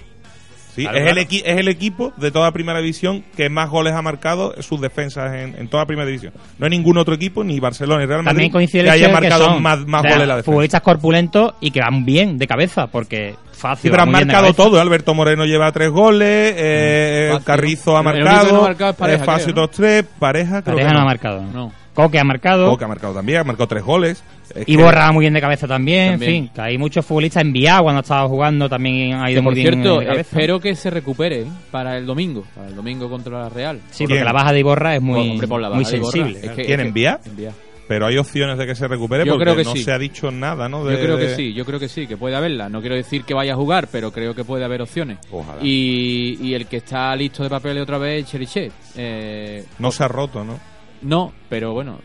Sí, 0.76 0.82
Claro, 0.84 0.98
es, 0.98 1.04
claro. 1.04 1.20
El 1.22 1.28
equi- 1.28 1.42
es 1.46 1.58
el 1.58 1.68
equipo 1.70 2.12
de 2.18 2.32
toda 2.32 2.52
primera 2.52 2.80
división 2.80 3.24
que 3.38 3.50
más 3.50 3.70
goles 3.70 3.94
ha 3.94 4.02
marcado 4.02 4.54
sus 4.62 4.82
defensas 4.82 5.34
en, 5.34 5.56
en 5.58 5.68
toda 5.70 5.86
primera 5.86 6.06
división. 6.06 6.34
No 6.60 6.66
hay 6.66 6.70
ningún 6.72 6.98
otro 6.98 7.16
equipo, 7.16 7.44
ni 7.44 7.60
Barcelona 7.60 8.02
ni 8.02 8.08
Real 8.08 8.20
Madrid, 8.24 8.30
También 8.36 8.52
coincide 8.52 8.82
el 8.82 8.88
que 8.88 8.96
hecho 8.96 9.06
haya 9.06 9.08
de 9.16 9.22
que 9.22 9.30
marcado 9.30 9.46
son 9.54 9.64
más, 9.64 9.80
más 9.88 10.00
o 10.00 10.04
sea, 10.04 10.12
goles 10.12 10.28
la 10.28 10.36
defensa. 10.36 10.52
futbolistas 10.52 10.82
corpulentos 10.82 11.54
y 11.62 11.72
que 11.72 11.80
van 11.80 12.04
bien 12.06 12.38
de 12.38 12.46
cabeza, 12.48 12.88
porque 12.88 13.36
fácil. 13.54 13.84
Sí, 13.84 13.90
pero 13.90 14.04
han 14.04 14.12
marcado 14.12 14.54
todo. 14.54 14.78
¿eh? 14.78 14.82
Alberto 14.82 15.14
Moreno 15.14 15.46
lleva 15.46 15.72
tres 15.72 15.90
goles, 15.90 16.54
eh, 16.58 17.30
Fácil. 17.32 17.46
Carrizo 17.46 17.96
ha 17.98 18.04
no 18.04 18.04
marcado, 18.12 18.62
marcado 18.64 18.92
es 18.92 18.98
Pareja, 18.98 19.24
eh, 19.24 19.26
Facio 19.26 19.46
creo, 19.46 19.56
¿no? 19.56 19.62
otros 19.64 19.78
tres, 19.78 20.06
Pareja, 20.20 20.62
creo 20.62 20.76
Pareja 20.76 20.88
que 20.90 20.94
no 20.94 21.00
no. 21.00 21.02
ha 21.02 21.06
marcado. 21.06 21.42
No. 21.54 21.72
Coque 21.96 22.20
ha 22.20 22.24
marcado. 22.24 22.70
Coque 22.70 22.84
ha 22.86 22.88
marcado 22.88 23.14
también, 23.16 23.40
ha 23.40 23.44
marcado 23.44 23.68
tres 23.68 23.84
goles. 23.84 24.24
Es 24.54 24.64
Y 24.68 24.78
que- 24.78 24.84
muy 25.14 25.22
bien 25.24 25.34
de 25.34 25.42
cabeza 25.42 25.68
también, 25.68 26.12
También. 26.12 26.32
en 26.32 26.42
fin, 26.44 26.52
que 26.54 26.62
hay 26.62 26.78
muchos 26.78 27.04
futbolistas 27.06 27.42
enviados 27.42 27.82
cuando 27.84 28.00
ha 28.00 28.02
estado 28.02 28.30
jugando, 28.30 28.70
también 28.70 29.14
ha 29.16 29.32
ido 29.32 29.40
Que, 29.40 29.44
por 29.44 29.54
muy 29.54 29.62
bien 29.62 29.74
cierto, 29.74 30.00
de 30.02 30.06
cabeza. 30.06 30.22
espero 30.22 30.60
que 30.60 30.76
se 30.76 30.90
recupere 30.92 31.46
para 31.72 31.98
el 31.98 32.06
domingo, 32.06 32.44
para 32.54 32.68
el 32.68 32.76
domingo 32.76 33.10
contra 33.10 33.40
la 33.40 33.50
Real. 33.50 33.80
Sí, 33.90 34.06
¿Quién? 34.06 34.10
porque 34.10 34.24
la 34.26 34.34
baja 34.34 34.54
de 34.54 34.60
Iborra 34.60 34.96
es 34.96 35.02
muy, 35.02 35.32
Hombre, 35.32 35.48
por 35.48 35.62
la 35.62 35.70
muy 35.70 35.80
baja 35.80 35.92
de 35.92 35.98
Iborra. 35.98 36.12
sensible. 36.12 36.40
Es 36.44 36.52
que- 36.52 36.64
¿Quién, 36.66 36.80
es 36.80 36.84
que- 36.84 36.88
envía? 36.90 37.20
envía. 37.26 37.52
Pero 37.88 38.08
hay 38.08 38.18
opciones 38.18 38.58
de 38.58 38.66
que 38.66 38.74
se 38.74 38.88
recupere 38.88 39.26
Yo 39.26 39.34
porque 39.34 39.44
creo 39.46 39.56
que 39.58 39.64
no 39.64 39.74
sí. 39.74 39.84
se 39.84 39.92
ha 39.92 40.00
dicho 40.00 40.32
nada, 40.32 40.68
¿no? 40.68 40.90
Yo 40.90 41.00
creo 41.00 41.18
que 41.18 41.28
de- 41.28 41.36
sí, 41.36 41.54
yo 41.54 41.66
creo 41.66 41.80
que 41.80 41.88
sí, 41.88 42.08
que 42.08 42.18
puede 42.18 42.36
haberla. 42.36 42.68
No 42.68 42.82
quiero 42.82 42.96
decir 42.96 43.24
que 43.24 43.36
vaya 43.36 43.54
a 43.54 43.56
jugar, 43.56 43.88
pero 43.92 44.12
creo 44.12 44.34
que 44.34 44.44
puede 44.44 44.66
haber 44.66 44.82
opciones. 44.82 45.20
Ojalá. 45.32 45.60
Y, 45.64 46.36
y 46.42 46.56
el 46.56 46.66
que 46.66 46.78
está 46.78 47.16
listo 47.16 47.44
de 47.44 47.50
papel 47.50 47.78
otra 47.80 48.00
vez 48.00 48.24
es 48.26 48.32
Cherichev. 48.32 48.72
Eh, 48.98 49.64
No 49.78 49.92
se 49.92 50.04
ha 50.04 50.08
roto, 50.08 50.44
¿no? 50.44 50.60
No, 51.06 51.32
pero 51.50 51.74
bueno, 51.74 52.00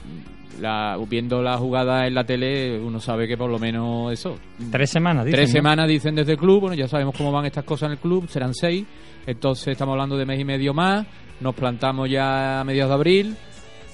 la, 0.60 0.98
viendo 1.08 1.42
la 1.42 1.56
jugada 1.58 2.06
en 2.06 2.14
la 2.14 2.24
tele, 2.24 2.78
uno 2.78 3.00
sabe 3.00 3.26
que 3.26 3.36
por 3.36 3.50
lo 3.50 3.58
menos 3.58 4.12
eso. 4.12 4.36
Tres 4.70 4.90
semanas, 4.90 5.24
dicen, 5.24 5.36
Tres 5.36 5.48
¿no? 5.50 5.52
semanas 5.52 5.88
dicen 5.88 6.14
desde 6.14 6.32
el 6.32 6.38
club, 6.38 6.60
bueno, 6.60 6.76
ya 6.76 6.86
sabemos 6.86 7.14
cómo 7.16 7.32
van 7.32 7.46
estas 7.46 7.64
cosas 7.64 7.86
en 7.86 7.92
el 7.92 7.98
club, 7.98 8.28
serán 8.28 8.54
seis. 8.54 8.86
Entonces 9.26 9.68
estamos 9.68 9.92
hablando 9.92 10.16
de 10.16 10.26
mes 10.26 10.40
y 10.40 10.44
medio 10.44 10.72
más, 10.74 11.06
nos 11.40 11.54
plantamos 11.54 12.08
ya 12.08 12.60
a 12.60 12.64
mediados 12.64 12.90
de 12.90 12.94
abril, 12.94 13.36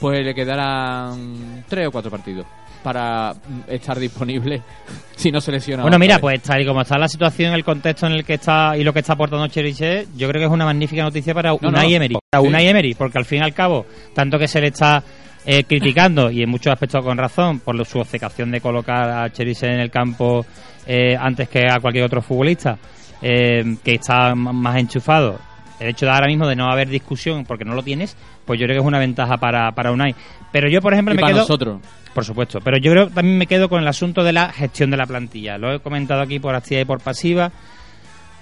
pues 0.00 0.24
le 0.24 0.34
quedarán 0.34 1.64
tres 1.68 1.88
o 1.88 1.90
cuatro 1.90 2.10
partidos 2.10 2.46
para 2.86 3.34
estar 3.66 3.98
disponible 3.98 4.62
si 5.16 5.32
no 5.32 5.40
se 5.40 5.50
lesiona. 5.50 5.82
Bueno, 5.82 5.98
mira, 5.98 6.14
vez. 6.14 6.20
pues 6.20 6.42
tal 6.42 6.60
y 6.62 6.64
como 6.66 6.82
está 6.82 6.96
la 6.96 7.08
situación, 7.08 7.52
el 7.52 7.64
contexto 7.64 8.06
en 8.06 8.12
el 8.12 8.24
que 8.24 8.34
está 8.34 8.76
y 8.76 8.84
lo 8.84 8.92
que 8.92 9.00
está 9.00 9.14
aportando 9.14 9.48
Cheriche, 9.48 10.06
yo 10.16 10.28
creo 10.28 10.38
que 10.40 10.46
es 10.46 10.52
una 10.52 10.64
magnífica 10.66 11.02
noticia 11.02 11.34
para 11.34 11.50
No, 11.50 11.58
Unai 11.68 11.90
no. 11.90 11.96
Emery. 11.96 12.14
Para 12.30 12.42
Sí. 12.42 12.48
Unai 12.48 12.68
Emery, 12.68 12.94
porque 12.94 13.18
al 13.18 13.24
fin 13.24 13.40
y 13.40 13.42
al 13.42 13.52
cabo, 13.52 13.86
tanto 14.14 14.38
que 14.38 14.46
se 14.46 14.60
le 14.60 14.68
está 14.68 15.02
eh, 15.44 15.64
criticando, 15.64 16.30
y 16.30 16.42
en 16.44 16.48
muchos 16.48 16.72
aspectos 16.72 17.04
con 17.04 17.18
razón, 17.18 17.58
por 17.58 17.74
lo- 17.74 17.84
su 17.84 17.98
obcecación 17.98 18.52
de 18.52 18.60
colocar 18.60 19.10
a 19.10 19.32
Cheriche 19.32 19.66
en 19.66 19.80
el 19.80 19.90
campo 19.90 20.46
eh, 20.86 21.16
antes 21.18 21.48
que 21.48 21.66
a 21.68 21.80
cualquier 21.80 22.04
otro 22.04 22.22
futbolista, 22.22 22.78
eh, 23.20 23.64
que 23.82 23.94
está 23.94 24.34
más 24.36 24.76
enchufado. 24.76 25.40
El 25.80 25.88
hecho 25.90 26.06
de 26.06 26.12
ahora 26.12 26.26
mismo 26.28 26.46
de 26.46 26.56
no 26.56 26.70
haber 26.70 26.88
discusión 26.88 27.44
porque 27.44 27.64
no 27.64 27.74
lo 27.74 27.82
tienes, 27.82 28.16
pues 28.46 28.58
yo 28.58 28.64
creo 28.66 28.76
que 28.76 28.80
es 28.82 28.86
una 28.86 28.98
ventaja 28.98 29.36
para, 29.36 29.72
para 29.72 29.90
Unai. 29.92 30.14
Pero 30.52 30.70
yo, 30.70 30.80
por 30.80 30.92
ejemplo, 30.94 31.12
Y 31.12 31.16
me 31.16 31.20
para 31.20 31.32
quedo... 31.34 31.42
nosotros. 31.42 31.80
Por 32.16 32.24
supuesto, 32.24 32.60
pero 32.62 32.78
yo 32.78 32.90
creo 32.92 33.08
que 33.08 33.14
también 33.14 33.36
me 33.36 33.46
quedo 33.46 33.68
con 33.68 33.82
el 33.82 33.86
asunto 33.86 34.24
de 34.24 34.32
la 34.32 34.48
gestión 34.50 34.90
de 34.90 34.96
la 34.96 35.04
plantilla. 35.04 35.58
Lo 35.58 35.70
he 35.74 35.80
comentado 35.80 36.22
aquí 36.22 36.38
por 36.38 36.54
activa 36.54 36.80
y 36.80 36.84
por 36.86 36.98
pasiva. 36.98 37.52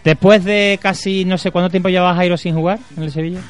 Después 0.05 0.45
de 0.45 0.79
casi 0.81 1.25
no 1.25 1.39
sé 1.39 1.51
cuánto 1.51 1.71
tiempo 1.71 1.89
lleva 1.89 2.15
Jairo 2.15 2.37
sin 2.37 2.55
jugar 2.55 2.79
en 2.97 3.03
el 3.03 3.11
Sevilla. 3.11 3.41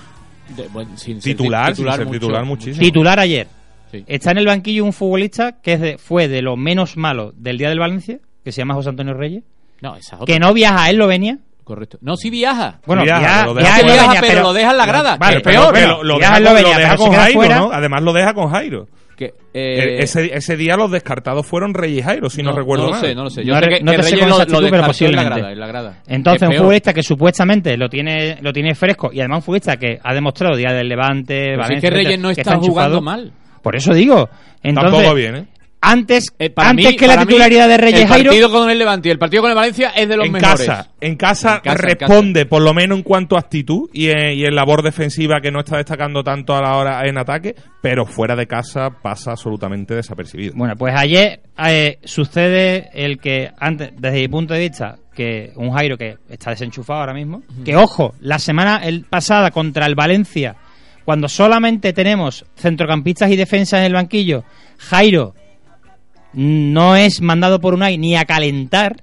De- 0.56 0.66
bueno, 0.68 0.96
sin 0.96 1.20
ser 1.20 1.32
Titular, 1.36 1.76
sin 1.76 1.84
ser 1.90 2.06
mucho, 2.06 2.20
titular 2.20 2.44
muchísimo. 2.46 2.80
Titular 2.80 3.20
ayer. 3.20 3.48
Sí. 3.92 4.02
Está 4.06 4.30
en 4.30 4.38
el 4.38 4.46
banquillo 4.46 4.82
un 4.84 4.94
futbolista 4.94 5.60
que 5.60 5.74
es 5.74 5.80
de- 5.82 5.98
fue 5.98 6.26
de 6.26 6.40
lo 6.40 6.56
menos 6.56 6.96
malo 6.96 7.32
del 7.36 7.58
día 7.58 7.68
del 7.68 7.78
Valencia, 7.80 8.18
que 8.42 8.50
se 8.50 8.62
llama 8.62 8.72
José 8.72 8.88
Antonio 8.88 9.12
Reyes, 9.12 9.42
No, 9.82 9.94
esa 9.96 10.16
otra. 10.16 10.26
que 10.32 10.40
no 10.40 10.54
viaja 10.54 10.84
a 10.84 10.90
Eslovenia. 10.90 11.36
Correcto. 11.64 11.98
No, 12.00 12.16
sí 12.16 12.30
viaja. 12.30 12.80
Bueno, 12.86 13.02
Viaja, 13.02 13.20
viaja, 13.20 13.44
lo 13.46 13.54
viaja 13.54 13.68
deja. 13.76 13.76
Eslovenia, 13.88 14.10
Viaja, 14.12 14.26
pero 14.26 14.42
lo 14.42 14.52
deja 14.54 14.70
en 14.70 14.76
la 14.78 14.86
grada, 14.86 15.16
Vale, 15.18 15.32
que 15.32 15.36
es 15.38 15.42
pero- 15.44 15.60
peor. 15.60 15.74
pero- 15.74 15.96
lo, 15.98 16.02
lo 16.04 16.16
viaja 16.18 16.40
deja, 16.40 16.48
con, 16.96 17.06
lo 17.06 17.10
deja 17.12 17.22
Jairo, 17.22 17.38
fuera. 17.40 17.58
¿no? 17.58 17.70
Además 17.72 18.02
lo 18.02 18.12
deja 18.14 18.32
con 18.34 18.50
Jairo. 18.50 18.86
Que, 19.16 19.26
Eh, 19.26 19.32
eh, 19.54 19.96
ese, 20.00 20.34
ese 20.34 20.56
día 20.56 20.76
los 20.76 20.90
descartados 20.90 21.46
fueron 21.46 21.74
Reyes 21.74 22.00
y 22.00 22.02
Jairo, 22.02 22.28
si 22.28 22.42
no, 22.42 22.52
recuerdo 22.52 22.84
no 22.86 22.90
lo 22.90 22.96
mal. 22.96 23.00
sé, 23.06 23.14
no 23.14 23.22
lo 23.24 23.30
sé. 23.30 23.44
Yo 23.44 23.54
No 23.54 23.60
sé 23.60 23.68
que, 23.68 23.80
no 23.84 23.92
que 23.92 23.96
te 23.98 24.02
sé 24.02 24.10
Reyes 24.10 24.20
con 24.20 24.28
lo, 24.30 24.34
exactitud, 24.36 24.62
lo 24.62 24.70
pero 24.70 24.82
descartó 24.82 25.04
en 25.04 25.16
la 25.16 25.22
posiblemente. 25.22 25.34
grada, 25.40 25.52
en 25.52 25.60
la 25.60 25.66
grada. 25.66 26.02
Entonces, 26.06 26.48
un 26.48 26.54
futbolista 26.56 26.92
que 26.92 27.02
supuestamente 27.02 27.76
lo 27.76 27.88
tiene 27.88 28.38
lo 28.42 28.52
tiene 28.52 28.74
fresco 28.74 29.10
y 29.12 29.20
además 29.20 29.38
un 29.38 29.42
futbolista 29.42 29.76
que 29.76 29.98
ha 30.02 30.14
demostrado 30.14 30.56
día 30.56 30.72
del 30.72 30.88
Levante, 30.88 31.34
Pero 31.34 31.52
si 31.54 31.58
Valencia, 31.60 31.88
es 31.88 31.92
que 31.92 31.96
Reyes 32.04 32.18
no 32.20 32.28
que 32.34 32.40
está 32.40 32.56
jugando 32.56 32.66
enchufado. 32.98 33.00
mal. 33.02 33.32
Por 33.62 33.76
eso 33.76 33.94
digo. 33.94 34.28
Entonces, 34.62 34.92
Tampoco 34.92 35.14
bien, 35.14 35.36
¿eh? 35.36 35.46
Antes, 35.90 36.26
Eh, 36.38 36.50
para 36.50 36.70
antes 36.70 36.86
mí- 36.90 36.96
que 36.96 37.06
la 37.06 37.16
mí, 37.16 37.26
titularidad 37.26 37.68
de 37.68 37.76
Reyes 37.76 38.00
el 38.02 38.08
Jairo, 38.08 38.30
partido 38.30 38.50
con 38.50 38.70
el 38.70 38.78
Levante 38.78 39.08
y 39.08 39.12
el 39.12 39.18
partido 39.18 39.42
con 39.42 39.50
el 39.50 39.56
Valencia 39.56 39.90
es 39.96 40.08
de 40.08 40.16
los 40.16 40.26
en 40.26 40.32
mejores. 40.32 40.66
casa, 40.66 40.90
en 41.00 41.16
casa, 41.16 41.54
En 41.56 41.60
casa, 41.60 41.72
en 41.72 41.78
responde, 41.78 42.46
por 42.46 42.62
lo 42.62 42.74
menos 42.74 42.98
en 42.98 43.04
cuanto 43.04 43.36
a 43.36 43.40
actitud 43.40 43.88
y 43.92 44.08
en, 44.08 44.32
y 44.38 44.44
en 44.44 44.54
labor 44.54 44.82
defensiva 44.82 45.40
que 45.40 45.50
no 45.50 45.60
está 45.60 45.76
destacando 45.76 46.22
tanto 46.24 46.54
a 46.54 46.60
la 46.62 46.76
hora 46.76 47.02
en 47.06 47.18
ataque, 47.18 47.54
pero 47.82 48.06
fuera 48.06 48.34
de 48.36 48.46
casa 48.46 48.90
pasa 49.02 49.32
absolutamente 49.32 49.94
desapercibido. 49.94 50.52
Bueno, 50.56 50.74
pues 50.76 50.94
ayer 50.96 51.40
eh, 51.66 51.98
sucede 52.04 52.90
el 52.94 53.18
que, 53.18 53.50
antes, 53.58 53.90
desde 53.98 54.20
mi 54.20 54.28
punto 54.28 54.54
de 54.54 54.60
vista, 54.60 54.96
que 55.14 55.52
un 55.56 55.70
Jairo 55.72 55.96
que 55.96 56.16
está 56.28 56.50
desenchufado 56.50 57.00
ahora 57.00 57.14
mismo, 57.14 57.42
que 57.64 57.76
ojo, 57.76 58.14
la 58.20 58.38
semana 58.40 58.80
el, 58.82 59.04
pasada 59.04 59.50
contra 59.52 59.86
el 59.86 59.94
Valencia, 59.94 60.56
cuando 61.04 61.28
solamente 61.28 61.92
tenemos 61.92 62.44
centrocampistas 62.56 63.30
y 63.30 63.36
defensas 63.36 63.80
en 63.80 63.86
el 63.86 63.92
banquillo, 63.92 64.42
Jairo 64.78 65.34
no 66.34 66.96
es 66.96 67.20
mandado 67.20 67.60
por 67.60 67.74
Unai 67.74 67.98
ni 67.98 68.16
a 68.16 68.24
calentar, 68.24 68.96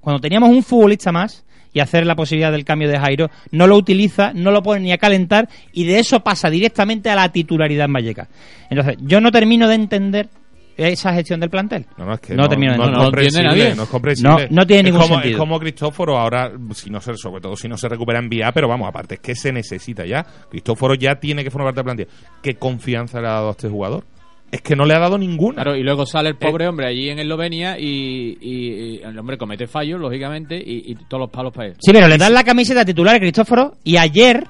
cuando 0.00 0.20
teníamos 0.20 0.50
un 0.50 0.62
futbolista 0.62 1.12
más 1.12 1.44
y 1.72 1.80
hacer 1.80 2.06
la 2.06 2.14
posibilidad 2.16 2.52
del 2.52 2.64
cambio 2.64 2.88
de 2.88 2.98
Jairo, 2.98 3.28
no 3.50 3.66
lo 3.66 3.76
utiliza, 3.76 4.32
no 4.32 4.50
lo 4.50 4.62
pone 4.62 4.80
ni 4.80 4.92
a 4.92 4.98
calentar 4.98 5.48
y 5.72 5.84
de 5.84 5.98
eso 5.98 6.20
pasa 6.20 6.48
directamente 6.48 7.10
a 7.10 7.14
la 7.14 7.30
titularidad 7.30 7.86
en 7.86 7.92
Vallecas. 7.92 8.28
Entonces, 8.70 8.96
yo 9.00 9.20
no 9.20 9.30
termino 9.30 9.68
de 9.68 9.74
entender 9.74 10.28
esa 10.78 11.12
gestión 11.14 11.40
del 11.40 11.48
plantel. 11.50 11.86
No, 11.96 12.04
no, 12.04 12.14
es 12.14 12.20
que 12.20 12.34
No 12.34 12.48
termino 12.48 12.72
de 12.72 12.78
no, 12.78 12.84
es 12.84 12.90
entender. 13.34 13.42
No, 13.44 13.70
no 13.70 13.74
no 13.76 13.82
es 13.82 13.88
comprensible. 13.88 14.30
No- 14.30 14.56
no 14.56 14.66
tiene 14.66 14.80
Es 14.80 14.84
ningún 14.84 15.00
como- 15.00 15.14
sentido. 15.14 15.32
Es 15.34 15.38
como 15.38 15.58
Cristóforo 15.58 16.18
ahora, 16.18 16.52
si 16.74 16.90
no 16.90 17.00
se, 17.00 17.16
sobre 17.16 17.40
todo 17.40 17.56
si 17.56 17.66
no 17.68 17.76
se 17.78 17.88
recupera 17.88 18.18
en 18.18 18.28
vía, 18.28 18.52
pero 18.52 18.68
vamos, 18.68 18.88
aparte 18.88 19.14
es 19.14 19.20
que 19.20 19.34
se 19.34 19.52
necesita 19.52 20.04
ya. 20.06 20.24
Cristóforo 20.50 20.94
ya 20.94 21.16
tiene 21.16 21.42
que 21.44 21.50
formar 21.50 21.74
parte 21.74 21.80
de 21.80 21.94
la 22.02 22.06
plantilla. 22.06 22.40
¿Qué 22.42 22.54
confianza 22.56 23.20
le 23.20 23.26
ha 23.28 23.32
dado 23.32 23.48
a 23.48 23.52
este 23.52 23.68
jugador? 23.68 24.04
Es 24.50 24.62
que 24.62 24.76
no 24.76 24.84
le 24.84 24.94
ha 24.94 24.98
dado 25.00 25.18
ninguna. 25.18 25.62
Claro, 25.62 25.76
y 25.76 25.82
luego 25.82 26.06
sale 26.06 26.28
Eh. 26.28 26.32
el 26.32 26.36
pobre 26.38 26.68
hombre 26.68 26.86
allí 26.86 27.08
en 27.10 27.18
Eslovenia 27.18 27.78
y, 27.78 28.38
y- 28.40 28.96
y 28.98 29.00
el 29.02 29.18
hombre 29.18 29.36
comete 29.36 29.66
fallos, 29.66 30.00
lógicamente, 30.00 30.56
y, 30.56 30.92
y 30.92 30.94
todos 31.08 31.22
los 31.22 31.30
palos 31.30 31.52
para 31.52 31.68
él. 31.68 31.74
Sí, 31.78 31.92
pero 31.92 32.06
le 32.08 32.16
dan 32.16 32.32
la 32.32 32.44
camiseta 32.44 32.84
titular 32.84 33.16
a 33.16 33.18
Cristóforo 33.18 33.74
y 33.82 33.96
ayer, 33.96 34.44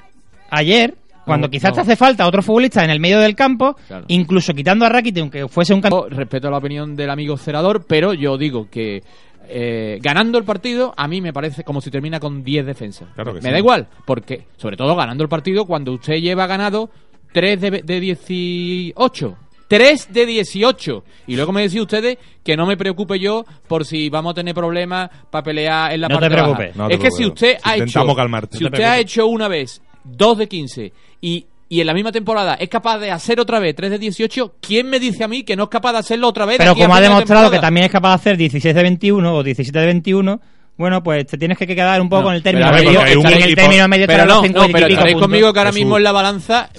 ayer, 0.50 0.94
cuando 1.24 1.46
No, 1.48 1.50
quizás 1.50 1.70
no. 1.70 1.74
te 1.76 1.80
hace 1.80 1.96
falta 1.96 2.26
otro 2.26 2.42
futbolista 2.42 2.84
en 2.84 2.90
el 2.90 3.00
medio 3.00 3.18
del 3.20 3.34
campo, 3.34 3.74
Claro. 3.88 4.04
incluso 4.08 4.52
quitando 4.54 4.84
a 4.84 4.88
Rakiti, 4.90 5.18
aunque 5.20 5.48
fuese 5.48 5.74
un. 5.74 5.80
Yo 5.82 6.06
respeto 6.10 6.50
la 6.50 6.58
opinión 6.58 6.94
del 6.94 7.10
amigo 7.10 7.36
Cerador, 7.36 7.84
pero 7.88 8.12
yo 8.14 8.36
digo 8.38 8.68
que 8.70 9.02
eh, 9.48 9.98
ganando 10.02 10.38
el 10.38 10.44
partido, 10.44 10.92
a 10.96 11.08
mí 11.08 11.20
me 11.20 11.32
parece 11.32 11.64
como 11.64 11.80
si 11.80 11.90
termina 11.90 12.20
con 12.20 12.44
10 12.44 12.66
defensas. 12.66 13.08
Claro 13.14 13.32
que 13.32 13.40
me 13.40 13.48
sí. 13.48 13.50
da 13.50 13.58
igual, 13.58 13.88
porque, 14.04 14.44
sobre 14.56 14.76
todo 14.76 14.94
ganando 14.94 15.22
el 15.24 15.28
partido, 15.28 15.64
cuando 15.64 15.92
usted 15.92 16.16
lleva 16.16 16.46
ganado 16.46 16.90
3 17.32 17.60
de, 17.60 17.70
de 17.82 18.00
18. 18.00 19.36
3 19.68 20.12
de 20.12 20.26
18. 20.26 21.04
Y 21.26 21.36
luego 21.36 21.52
me 21.52 21.62
decís 21.62 21.80
ustedes 21.80 22.18
que 22.44 22.56
no 22.56 22.66
me 22.66 22.76
preocupe 22.76 23.18
yo 23.18 23.44
por 23.66 23.84
si 23.84 24.08
vamos 24.08 24.32
a 24.32 24.34
tener 24.34 24.54
problemas 24.54 25.10
para 25.30 25.42
pelear 25.42 25.92
en 25.92 26.00
la 26.02 26.08
No 26.08 26.16
te 26.16 26.20
parte 26.20 26.36
baja. 26.36 26.44
preocupes. 26.56 26.76
No 26.76 26.88
te 26.88 26.94
es 26.94 27.00
que 27.00 27.10
si 27.10 27.26
usted 27.26 27.56
ha 27.62 27.74
hecho 27.74 27.84
Intentamos 27.84 28.16
calmarte. 28.16 28.58
si 28.58 28.64
No 28.64 28.70
usted 28.70 28.84
ha 28.84 28.98
hecho 28.98 29.26
una 29.26 29.48
vez 29.48 29.82
2 30.04 30.38
de 30.38 30.48
15 30.48 30.92
y 31.20 31.46
y 31.68 31.80
en 31.80 31.86
la 31.88 31.94
misma 31.94 32.12
temporada 32.12 32.54
es 32.54 32.68
capaz 32.68 32.98
de 33.00 33.10
hacer 33.10 33.40
otra 33.40 33.58
vez 33.58 33.74
3 33.74 33.90
de 33.90 33.98
18, 33.98 34.54
¿quién 34.60 34.88
me 34.88 35.00
dice 35.00 35.24
a 35.24 35.28
mí 35.28 35.42
que 35.42 35.56
no 35.56 35.64
es 35.64 35.68
capaz 35.68 35.94
de 35.94 35.98
hacerlo 35.98 36.28
otra 36.28 36.46
vez? 36.46 36.58
Pero 36.58 36.76
como 36.76 36.94
ha 36.94 37.00
demostrado 37.00 37.50
que 37.50 37.58
también 37.58 37.86
es 37.86 37.90
capaz 37.90 38.10
de 38.10 38.14
hacer 38.14 38.36
16 38.36 38.72
de 38.72 38.82
21 38.84 39.34
o 39.34 39.42
17 39.42 39.76
de 39.76 39.86
21, 39.86 40.40
bueno, 40.76 41.02
pues 41.02 41.26
te 41.26 41.36
tienes 41.36 41.58
que 41.58 41.66
quedar 41.66 42.00
un 42.00 42.08
poco 42.08 42.20
No, 42.22 42.26
con 42.28 42.34
el 42.36 42.42
término 42.44 42.70
medio. 42.70 42.92
y 42.92 43.32
en 43.32 43.42
el 43.42 43.54
término 43.56 43.88
medio 43.88 44.06
Pero 44.06 44.26
no, 44.26 44.34
no, 44.36 44.42
50 44.42 44.68
y 44.68 44.72
pero 44.74 44.86
pico 44.86 45.00
puntos. 45.02 45.20
conmigo 45.22 45.52
que 45.52 45.58
ahora 45.58 45.72
mismo 45.72 45.96
en 45.96 46.04
la 46.04 46.12
balanza 46.12 46.70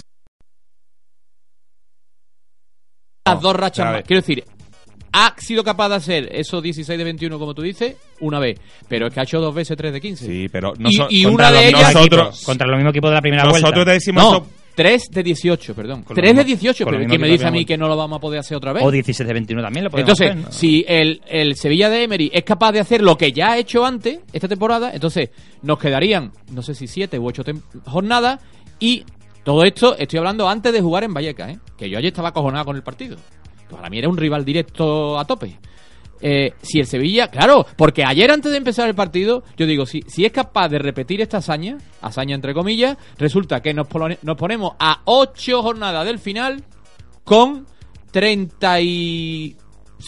las 3.34 3.42
dos 3.42 3.56
rachas 3.56 3.86
más. 3.86 4.04
Quiero 4.04 4.22
decir, 4.22 4.44
ha 5.14 5.34
sido 5.38 5.64
capaz 5.64 5.90
de 5.90 5.96
hacer 5.96 6.30
esos 6.32 6.62
16 6.62 6.98
de 6.98 7.04
21 7.04 7.40
como 7.40 7.54
tú 7.56 7.62
dices, 7.62 7.96
una 8.20 8.40
vez, 8.40 8.60
pero 8.88 9.08
es 9.08 9.14
que 9.14 9.20
ha 9.20 9.24
hecho 9.24 9.40
dos 9.40 9.54
veces 9.56 9.76
3 9.78 9.94
de 9.94 10.02
15. 10.02 10.26
Sí, 10.26 10.48
pero 10.52 10.74
Y- 10.78 10.84
noso- 10.84 11.08
y 11.10 11.24
contra 11.24 11.50
una 11.50 11.60
de 11.60 11.68
ellas- 11.70 11.94
nosotros, 11.96 12.44
Contra 12.46 12.68
los 12.68 12.78
mismos 12.78 12.92
equipos 12.92 13.10
de 13.10 13.16
la 13.16 13.22
primera 13.22 13.44
nosotros 13.44 13.72
vuelta. 13.74 13.86
te 13.86 13.92
decimos 13.94 14.24
No, 14.24 14.30
eso- 14.38 14.48
3 14.76 15.10
de 15.10 15.24
18, 15.24 15.74
perdón. 15.74 16.04
Con 16.04 16.16
lo 16.16 16.22
3 16.22 16.30
de 16.36 16.44
mismo- 16.44 16.46
18, 16.46 16.84
con 16.84 16.94
lo 16.94 16.98
pero 16.98 17.00
mismo 17.00 17.12
¿quién 17.14 17.22
me 17.22 17.28
dice 17.36 17.48
a 17.48 17.52
mí 17.52 17.66
que 17.66 17.78
no 17.78 17.88
lo 17.88 17.98
vamos 17.98 18.18
a 18.18 18.20
poder 18.22 18.40
hacer 18.42 18.58
otra 18.58 18.74
vez? 18.74 18.84
O 18.84 18.92
16 18.92 19.26
de 19.28 19.34
21 19.34 19.64
también 19.64 19.86
lo 19.86 19.90
podemos 19.90 20.08
Entonces, 20.12 20.30
hacer, 20.30 20.44
¿no? 20.46 20.52
si 20.52 20.86
el, 20.88 21.22
el 21.28 21.56
Sevilla 21.56 21.90
de 21.90 22.04
Emery 22.04 22.30
es 22.32 22.44
capaz 22.44 22.74
de 22.74 22.82
hacer 22.82 23.02
lo 23.02 23.18
que 23.18 23.32
ya 23.32 23.54
ha 23.54 23.58
hecho 23.58 23.84
antes, 23.84 24.20
esta 24.32 24.48
temporada, 24.48 24.92
entonces 24.94 25.30
nos 25.64 25.80
quedarían, 25.80 26.32
no 26.52 26.62
sé 26.62 26.76
si 26.76 26.86
siete 26.86 27.18
u 27.18 27.26
ocho 27.28 27.44
tem- 27.44 27.62
jornadas, 27.86 28.40
y 28.80 29.04
todo 29.48 29.64
esto 29.64 29.96
estoy 29.98 30.18
hablando 30.20 30.50
antes 30.50 30.74
de 30.74 30.82
jugar 30.82 31.06
en 31.06 31.14
Vallecas, 31.14 31.52
¿eh? 31.52 31.60
que 31.78 31.90
yo 31.90 31.98
ayer 31.98 32.10
estaba 32.10 32.28
acojonado 32.30 32.66
con 32.66 32.76
el 32.76 32.84
partido. 32.84 33.16
Para 33.70 33.90
mí 33.90 33.98
era 33.98 34.10
un 34.10 34.18
rival 34.18 34.44
directo 34.44 35.18
a 35.18 35.24
tope. 35.24 35.58
eh, 36.20 36.52
si 36.62 36.80
el 36.82 36.86
Sevilla, 36.86 37.30
claro, 37.30 37.66
porque 37.78 38.04
ayer 38.04 38.30
antes 38.30 38.52
de 38.52 38.58
empezar 38.58 38.90
el 38.90 38.94
partido, 38.96 39.44
yo 39.56 39.66
digo, 39.66 39.86
si, 39.86 40.02
si 40.08 40.26
es 40.26 40.34
capaz 40.34 40.68
de 40.68 40.80
repetir 40.80 41.22
esta 41.22 41.38
hazaña, 41.38 41.78
hazaña 42.02 42.36
entre 42.36 42.54
comillas, 42.54 42.98
resulta 43.18 43.62
que 43.62 43.74
nos, 43.74 43.88
pone- 43.88 44.18
nos 44.22 44.36
ponemos 44.36 44.74
a 44.80 45.00
8 45.06 45.62
jornadas 45.64 46.06
del 46.06 46.20
final 46.20 46.62
con 47.24 47.68
30 48.12 48.82
y... 48.82 49.56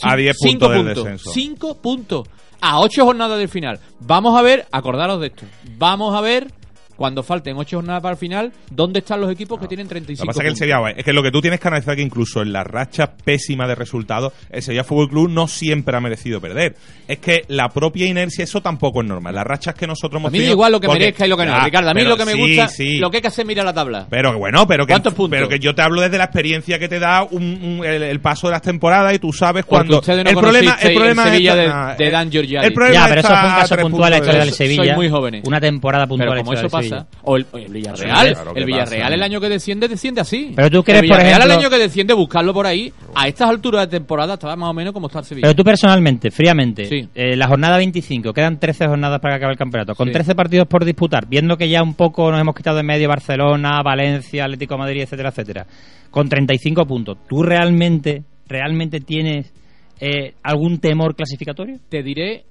A 0.03 0.17
10 0.17 0.35
cinco 0.37 0.65
puntos 0.67 0.85
del 0.85 0.95
descenso. 0.95 1.29
5 1.31 1.81
puntos. 1.81 2.27
A 2.59 2.81
8 2.81 3.05
jornadas 3.05 3.39
del 3.39 3.47
final. 3.47 3.79
Vamos 4.01 4.37
a 4.37 4.41
ver, 4.41 4.67
acordaros 4.71 5.21
de 5.21 5.27
esto. 5.27 5.45
Vamos 5.77 6.13
a 6.13 6.19
ver, 6.21 6.51
cuando 6.99 7.23
falten 7.23 7.55
8 7.55 7.77
jornadas 7.77 8.01
para 8.03 8.11
el 8.11 8.19
final, 8.19 8.51
dónde 8.69 8.99
están 8.99 9.21
los 9.21 9.31
equipos 9.31 9.57
que 9.57 9.67
tienen 9.67 9.85
Lo 9.87 9.91
35 9.91 10.21
que 10.23 10.27
pasa 10.27 10.39
es 10.41 10.43
que 10.43 10.49
el. 10.49 10.55
Sevilla, 10.57 10.89
es 10.97 11.05
que 11.05 11.13
lo 11.13 11.23
que 11.23 11.31
tú 11.31 11.39
tienes 11.39 11.61
que 11.61 11.67
analizar 11.69 11.95
que 11.95 12.01
incluso 12.01 12.41
en 12.41 12.51
la 12.51 12.65
racha 12.65 13.09
pésima 13.23 13.65
de 13.67 13.75
resultados, 13.75 14.33
el 14.49 14.61
Sevilla 14.61 14.83
Fútbol 14.83 15.07
Club 15.09 15.29
no 15.29 15.47
siempre 15.47 15.95
ha 15.95 16.01
merecido 16.01 16.41
perder. 16.41 16.75
Es 17.07 17.19
que 17.19 17.43
la 17.47 17.69
propia 17.69 18.05
inercia, 18.05 18.43
eso 18.43 18.61
tampoco 18.61 19.01
es 19.01 19.07
normal. 19.07 19.33
Las 19.33 19.45
rachas 19.45 19.75
que 19.75 19.87
nosotros 19.87 20.19
hemos 20.19 20.27
A 20.29 20.31
mí 20.31 20.39
tenido- 20.39 20.53
igual 20.55 20.73
lo 20.73 20.81
que 20.81 20.87
porque- 20.87 20.99
merezca 20.99 21.25
y 21.25 21.29
lo 21.29 21.37
que 21.37 21.45
no. 21.45 21.51
Ya, 21.57 21.63
Ricardo, 21.63 21.89
a 21.89 21.93
mí 21.93 22.03
lo 22.03 22.17
que 22.17 22.25
me 22.25 22.33
sí, 22.33 22.37
gusta, 22.39 22.67
sí. 22.67 22.97
lo 22.97 23.09
que 23.09 23.17
hay 23.17 23.21
que 23.21 23.27
hacer 23.29 23.43
es 23.43 23.47
mirar 23.47 23.65
la 23.65 23.73
tabla. 23.73 24.05
Pero 24.09 24.37
bueno, 24.37 24.67
pero 24.67 24.85
que, 24.85 24.91
¿Cuántos 24.91 25.13
puntos? 25.13 25.37
pero 25.37 25.47
que 25.47 25.59
yo 25.59 25.73
te 25.73 25.81
hablo 25.81 26.01
desde 26.01 26.17
la 26.17 26.25
experiencia 26.25 26.77
que 26.79 26.89
te 26.89 26.99
da 26.99 27.23
un, 27.23 27.43
un- 27.63 27.85
el, 27.85 28.03
el 28.03 28.19
paso 28.19 28.47
de 28.47 28.51
las 28.53 28.61
temporadas 28.61 29.13
y 29.13 29.19
tú 29.19 29.31
sabes 29.31 29.63
cuando 29.63 29.99
ustedes 29.99 30.25
no 30.25 30.29
el 30.31 30.35
problema 30.35 30.77
el 30.81 30.93
problema 30.93 31.23
el 31.23 31.29
Sevilla 31.31 31.63
está- 31.63 31.95
de- 31.97 32.11
Dan 32.11 32.29
Giorgiani. 32.29 32.67
el 32.67 32.73
problema 32.73 32.95
Ya, 32.95 33.07
pero 33.07 33.19
eso 33.21 33.29
fue 33.29 33.37
un 33.37 33.55
caso 33.55 33.77
puntual 33.77 34.11
la 34.11 34.17
historia 34.17 34.39
de- 34.41 34.45
del 34.45 34.53
Sevilla. 34.53 34.95
muy 34.95 35.09
jóvenes. 35.09 35.43
Una 35.47 35.61
temporada 35.61 36.05
puntual 36.07 36.29
Pero 36.31 36.41
como 36.43 36.53
eso 36.53 36.67
pasa, 36.69 36.88
O 37.23 37.37
el, 37.37 37.45
el 37.53 37.71
Villarreal, 37.73 38.33
claro, 38.33 38.53
¿qué 38.53 38.59
el 38.59 38.65
Villarreal 38.65 39.01
pasa? 39.03 39.13
el 39.15 39.23
año 39.23 39.39
que 39.41 39.49
desciende, 39.49 39.87
desciende 39.87 40.21
así. 40.21 40.53
Pero 40.55 40.69
tú 40.69 40.83
crees, 40.83 41.01
el 41.03 41.07
por 41.09 41.17
Villarreal 41.17 41.41
el 41.41 41.47
ejemplo- 41.49 41.59
año 41.59 41.69
que 41.69 41.77
desciende, 41.83 42.13
buscarlo 42.13 42.53
por 42.53 42.65
ahí, 42.67 42.91
a 43.15 43.27
estas 43.27 43.49
alturas 43.49 43.89
de 43.89 43.97
temporada 43.99 44.35
estaba 44.35 44.55
más 44.55 44.69
o 44.69 44.73
menos 44.73 44.93
como 44.93 45.07
está 45.07 45.19
el 45.19 45.25
Sevilla. 45.25 45.45
Pero 45.47 45.55
tú 45.55 45.63
personalmente, 45.63 46.31
fríamente, 46.31 46.85
Sí. 46.85 47.07
eh, 47.15 47.35
la 47.35 47.47
jornada 47.47 47.77
25, 47.77 48.33
quedan 48.33 48.59
13 48.59 48.87
jornadas 48.87 49.19
para 49.19 49.35
que 49.35 49.37
acabe 49.37 49.53
el 49.53 49.57
campeonato, 49.59 49.95
con 49.95 50.07
Sí. 50.07 50.13
13 50.13 50.35
partidos 50.35 50.67
por 50.67 50.85
disputar, 50.85 51.27
viendo 51.27 51.57
que 51.57 51.69
ya 51.69 51.81
un 51.83 51.93
poco 51.93 52.29
nos 52.31 52.39
hemos 52.41 52.55
quitado 52.55 52.77
de 52.77 52.83
medio 52.83 53.07
Barcelona, 53.09 53.81
Valencia, 53.83 54.43
Atlético 54.45 54.75
de 54.75 54.79
Madrid, 54.79 55.01
etcétera, 55.01 55.29
etcétera, 55.29 55.65
con 56.11 56.27
35 56.29 56.85
puntos, 56.85 57.17
¿tú 57.27 57.43
realmente, 57.43 58.23
realmente 58.47 58.99
tienes 59.01 59.53
eh, 60.01 60.33
algún 60.43 60.79
temor 60.79 61.13
clasificatorio? 61.15 61.77
Te 61.89 62.01
diré 62.01 62.45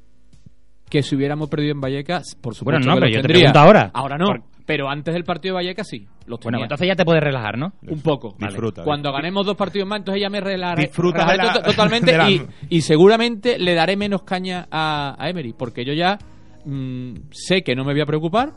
que 0.88 1.02
si 1.02 1.14
hubiéramos 1.16 1.48
perdido 1.48 1.72
en 1.72 1.80
Vallecas, 1.80 2.36
por 2.40 2.54
supuesto 2.54 2.78
Bueno, 2.80 2.86
no, 2.86 2.94
que 2.94 3.00
pero 3.00 3.06
los 3.06 3.14
yo 3.16 3.22
te 3.22 3.28
tendría. 3.28 3.52
pregunto 3.52 3.58
ahora. 3.60 3.90
Ahora 3.94 4.18
no, 4.18 4.26
Por- 4.26 4.42
pero 4.66 4.88
antes 4.90 5.14
del 5.14 5.24
partido 5.24 5.54
de 5.54 5.64
Vallecas 5.64 5.88
sí, 5.88 6.06
los 6.26 6.38
Bueno, 6.40 6.56
tenía. 6.56 6.64
entonces 6.64 6.86
ya 6.88 6.94
te 6.96 7.04
puedes 7.04 7.22
relajar, 7.22 7.56
¿no? 7.58 7.72
un 7.86 8.00
poco. 8.02 8.34
Disfruta. 8.38 8.84
Cuando 8.84 9.10
ganemos 9.12 9.46
dos 9.46 9.56
partidos 9.56 9.88
más, 9.88 9.98
entonces 10.00 10.20
ya 10.22 10.28
me 10.28 10.40
relajaré, 10.40 10.82
Disfruta 10.82 11.18
relajaré 11.26 11.44
la- 11.44 11.52
to- 11.54 11.62
totalmente 11.70 12.12
la- 12.16 12.30
y, 12.30 12.42
y 12.68 12.80
seguramente 12.82 13.58
le 13.58 13.74
daré 13.74 13.96
menos 13.96 14.22
caña 14.24 14.66
a, 14.70 15.16
a 15.18 15.28
Emery, 15.30 15.54
porque 15.56 15.84
yo 15.84 15.92
ya 15.94 16.18
mm, 16.64 17.14
sé 17.30 17.62
que 17.62 17.74
no 17.74 17.84
me 17.84 17.92
voy 17.92 18.02
a 18.02 18.06
preocupar. 18.06 18.50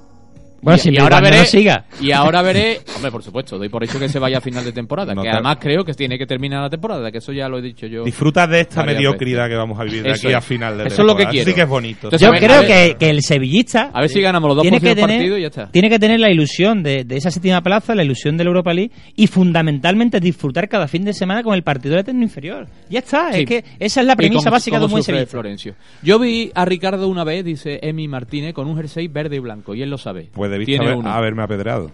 Bueno, 0.61 0.77
y, 0.77 0.79
si 0.79 0.89
y 0.93 0.97
ahora 0.97 1.19
veré, 1.21 1.37
no 1.39 1.45
siga. 1.45 1.85
y 1.99 2.11
ahora 2.11 2.41
veré, 2.41 2.79
hombre, 2.95 3.11
por 3.11 3.23
supuesto, 3.23 3.57
doy 3.57 3.69
por 3.69 3.83
hecho 3.83 3.99
que 3.99 4.07
se 4.09 4.19
vaya 4.19 4.37
a 4.37 4.41
final 4.41 4.63
de 4.63 4.71
temporada, 4.71 5.13
No 5.15 5.21
que 5.23 5.29
además 5.29 5.57
creo 5.59 5.83
que 5.83 5.93
tiene 5.93 6.17
que 6.17 6.25
terminar 6.25 6.61
la 6.61 6.69
temporada, 6.69 7.11
que 7.11 7.17
eso 7.19 7.31
ya 7.31 7.47
lo 7.49 7.57
he 7.59 7.61
dicho 7.61 7.87
yo. 7.87 8.03
Disfruta 8.03 8.45
de 8.47 8.61
esta 8.61 8.83
mediocridad 8.83 9.43
veces. 9.43 9.53
que 9.53 9.57
vamos 9.57 9.79
a 9.79 9.83
vivir 9.83 10.03
de 10.03 10.11
Eso 10.11 10.27
aquí 10.27 10.33
a 10.35 10.41
final 10.41 10.77
de 10.77 10.87
Eso 10.87 11.01
es 11.01 11.07
lo 11.07 11.15
que 11.15 11.23
temporada. 11.23 11.31
quiero. 11.31 11.49
Sí 11.49 11.55
que 11.55 11.61
es 11.61 11.67
bonito. 11.67 12.07
Entonces, 12.07 12.21
Yo 12.25 12.31
ver, 12.31 12.43
creo 12.43 12.61
que, 12.61 12.95
que 12.99 13.09
el 13.09 13.21
sevillista 13.23 13.89
A 13.93 14.01
ver 14.01 14.09
si 14.09 14.21
ganamos 14.21 14.47
los 14.49 14.55
dos 14.57 14.61
tiene 14.63 14.79
que 14.79 14.93
tener, 14.95 15.09
partidos 15.17 15.39
y 15.39 15.41
ya 15.41 15.47
está. 15.47 15.71
Tiene 15.71 15.89
que 15.89 15.99
tener 15.99 16.19
la 16.19 16.29
ilusión 16.31 16.83
de, 16.83 17.03
de 17.05 17.17
esa 17.17 17.31
séptima 17.31 17.61
plaza, 17.61 17.95
la 17.95 18.03
ilusión 18.03 18.37
de 18.37 18.43
la 18.43 18.49
Europa 18.49 18.73
League 18.73 18.91
y 19.15 19.27
fundamentalmente 19.27 20.19
disfrutar 20.19 20.69
cada 20.69 20.87
fin 20.87 21.03
de 21.03 21.13
semana 21.13 21.43
con 21.43 21.55
el 21.55 21.63
partido 21.63 21.95
de 21.95 22.01
eterno 22.01 22.21
inferior. 22.23 22.67
Ya 22.89 22.99
está, 22.99 23.33
Sí. 23.33 23.41
es 23.41 23.45
que 23.47 23.63
esa 23.79 24.01
es 24.01 24.07
la 24.07 24.15
premisa 24.15 24.43
cómo- 24.45 24.51
básica 24.51 24.77
de 24.79 24.85
un 24.85 24.91
buen 24.91 25.03
sevillista. 25.03 25.31
Florencio. 25.31 25.75
Yo 26.03 26.19
vi 26.19 26.51
a 26.53 26.65
Ricardo 26.65 27.07
una 27.07 27.23
vez, 27.23 27.43
dice 27.43 27.79
Emi 27.81 28.07
Martínez, 28.07 28.53
con 28.53 28.67
un 28.67 28.75
jersey 28.75 29.07
verde 29.07 29.37
y 29.37 29.39
blanco, 29.39 29.73
y 29.75 29.81
él 29.81 29.89
lo 29.89 29.97
sabe. 29.97 30.29
Pues 30.33 30.50
debiste 30.51 30.73
Tiene 30.73 30.85
haber- 30.85 30.97
uno. 30.97 31.09
haberme 31.11 31.41
apedrado. 31.43 31.91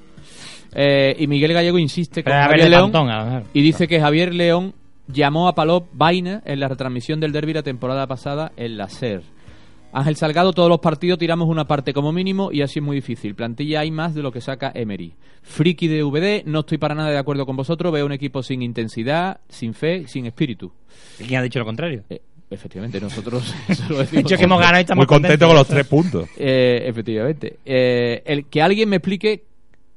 Eh, 0.73 1.15
y 1.19 1.27
Miguel 1.27 1.53
Gallego 1.53 1.79
insiste 1.79 2.23
con 2.23 2.31
Pero 2.31 2.35
a 2.43 2.47
ver, 2.47 2.59
Javier 2.59 2.63
de 2.65 2.69
León 2.69 2.91
Pantón, 2.91 3.09
a 3.09 3.23
ver. 3.23 3.43
y 3.53 3.61
dice 3.61 3.87
que 3.87 3.99
Javier 3.99 4.33
León 4.33 4.73
llamó 5.07 5.47
a 5.47 5.55
Palop 5.55 5.87
vaina 5.93 6.41
en 6.45 6.59
la 6.59 6.67
retransmisión 6.67 7.19
del 7.19 7.31
derby 7.31 7.53
la 7.53 7.63
temporada 7.63 8.05
pasada 8.07 8.51
en 8.57 8.77
la 8.77 8.89
SER. 8.89 9.21
Ángel 9.93 10.17
Salgado, 10.17 10.51
todos 10.51 10.67
los 10.69 10.79
partidos 10.79 11.17
tiramos 11.17 11.47
una 11.47 11.65
parte 11.65 11.93
como 11.93 12.11
mínimo 12.11 12.51
y 12.51 12.61
así 12.61 12.79
es 12.79 12.85
muy 12.85 12.97
difícil. 12.97 13.33
Plantilla 13.33 13.79
hay 13.79 13.89
más 13.89 14.13
de 14.13 14.21
lo 14.21 14.31
que 14.33 14.41
saca 14.41 14.69
Emery. 14.75 15.13
Friki 15.41 15.87
de 15.87 16.03
VD, 16.03 16.43
no 16.45 16.59
estoy 16.59 16.77
para 16.77 16.93
nada 16.93 17.09
de 17.09 17.17
acuerdo 17.17 17.45
con 17.45 17.55
vosotros. 17.55 17.91
Veo 17.93 18.05
un 18.05 18.11
equipo 18.11 18.43
sin 18.43 18.61
intensidad, 18.61 19.39
sin 19.47 19.73
fe, 19.73 20.05
sin 20.07 20.25
espíritu. 20.25 20.73
¿Quién 21.17 21.39
ha 21.39 21.41
dicho 21.41 21.57
lo 21.59 21.65
contrario? 21.65 22.03
Eh, 22.09 22.21
efectivamente, 22.49 22.99
nosotros 23.01 23.53
eso 23.67 23.83
lo 23.89 23.95
De 23.97 24.01
decimos. 24.03 24.25
hecho, 24.25 24.37
que 24.37 24.43
hemos 24.43 24.59
ganado 24.59 24.77
y 24.77 24.81
estamos 24.81 25.01
Muy 25.01 25.07
contento 25.07 25.47
contentos. 25.47 25.47
con 25.47 25.55
los 25.57 25.67
tres 25.67 25.87
puntos. 25.87 26.29
Eh, 26.37 26.83
efectivamente. 26.87 27.57
Eh, 27.65 28.23
el 28.25 28.45
que 28.45 28.61
alguien 28.61 28.89
me 28.89 28.97
explique 28.97 29.43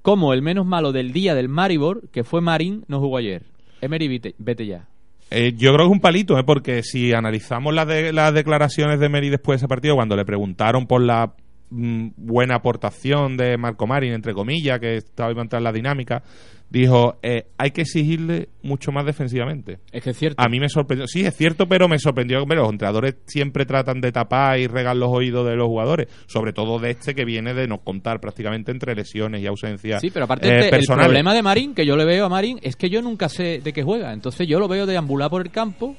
cómo 0.03 0.33
el 0.33 0.43
menos 0.43 0.67
malo 0.67 0.93
del 0.93 1.13
día 1.13 1.35
del 1.35 1.49
Maribor, 1.49 2.09
que 2.11 2.25
fue 2.25 2.41
Marín, 2.41 2.85
no 2.89 3.01
jugó 3.01 3.19
ayer. 3.19 3.43
Emery, 3.83 4.09
vete, 4.09 4.35
vete 4.39 4.67
ya. 4.67 4.87
Eh, 5.31 5.53
yo 5.57 5.73
creo 5.73 5.87
que 5.87 5.91
es 5.91 5.93
un 5.93 6.01
palito, 6.01 6.39
¿eh? 6.39 6.45
porque 6.45 6.83
si 6.83 7.13
analizamos 7.13 7.73
las, 7.73 7.87
de- 7.87 8.13
las 8.13 8.35
declaraciones 8.35 8.99
de 8.99 9.09
Meri 9.09 9.29
después 9.31 9.61
de 9.61 9.65
ese 9.65 9.69
partido, 9.69 9.95
cuando 9.95 10.17
le 10.17 10.25
preguntaron 10.25 10.87
por 10.87 11.01
la 11.03 11.33
buena 11.71 12.57
aportación 12.57 13.37
de 13.37 13.57
Marco 13.57 13.87
Marín, 13.87 14.13
entre 14.13 14.35
comillas, 14.35 14.81
que 14.81 14.97
estaba 14.97 15.31
iba 15.31 15.41
a 15.41 15.45
entrar 15.45 15.61
en 15.61 15.65
la 15.65 15.73
dinámica, 15.73 16.23
dijo, 16.71 17.19
eh, 17.23 17.47
hay 17.59 17.73
que 17.73 17.83
exigirle 17.83 18.49
mucho 18.63 18.93
más 18.93 19.05
defensivamente. 19.05 19.81
Es 19.93 20.03
que 20.03 20.11
es 20.11 20.17
cierto. 20.17 20.43
A 20.43 20.49
mí 20.49 20.61
me 20.61 20.69
sorprendió, 20.69 21.07
sí, 21.07 21.25
es 21.25 21.37
cierto, 21.37 21.69
pero 21.69 21.89
me 21.89 21.99
sorprendió 21.99 22.45
que 22.47 22.55
los 22.55 22.71
entrenadores 22.71 23.17
siempre 23.27 23.67
tratan 23.67 24.01
de 24.01 24.13
tapar 24.13 24.59
y 24.59 24.69
regar 24.69 24.97
los 24.97 25.11
oídos 25.11 25.47
de 25.49 25.57
los 25.57 25.67
jugadores, 25.67 26.09
sobre 26.27 26.53
todo 26.53 26.79
de 26.79 26.91
este 26.91 27.15
que 27.15 27.25
viene 27.25 27.55
de 27.55 27.67
no 27.67 27.79
contar 27.79 28.21
prácticamente 28.21 28.71
entre 28.71 28.95
lesiones 28.95 29.43
y 29.43 29.47
ausencias 29.47 30.01
Sí, 30.01 30.11
pero 30.11 30.25
aparte 30.25 30.49
eh, 30.49 30.61
este, 30.61 30.77
el 30.77 30.87
problema 30.87 31.35
de 31.35 31.43
Marín, 31.43 31.75
que 31.75 31.85
yo 31.85 31.97
le 31.97 32.05
veo 32.05 32.27
a 32.27 32.29
Marín, 32.29 32.59
es 32.63 32.77
que 32.77 32.89
yo 32.89 33.03
nunca 33.03 33.29
sé 33.29 33.61
de 33.63 33.73
qué 33.73 33.83
juega. 33.83 34.13
Entonces 34.13 34.47
yo 34.47 34.61
lo 34.61 34.69
veo 34.69 34.87
deambular 34.87 35.29
por 35.29 35.43
el 35.43 35.51
campo, 35.51 35.97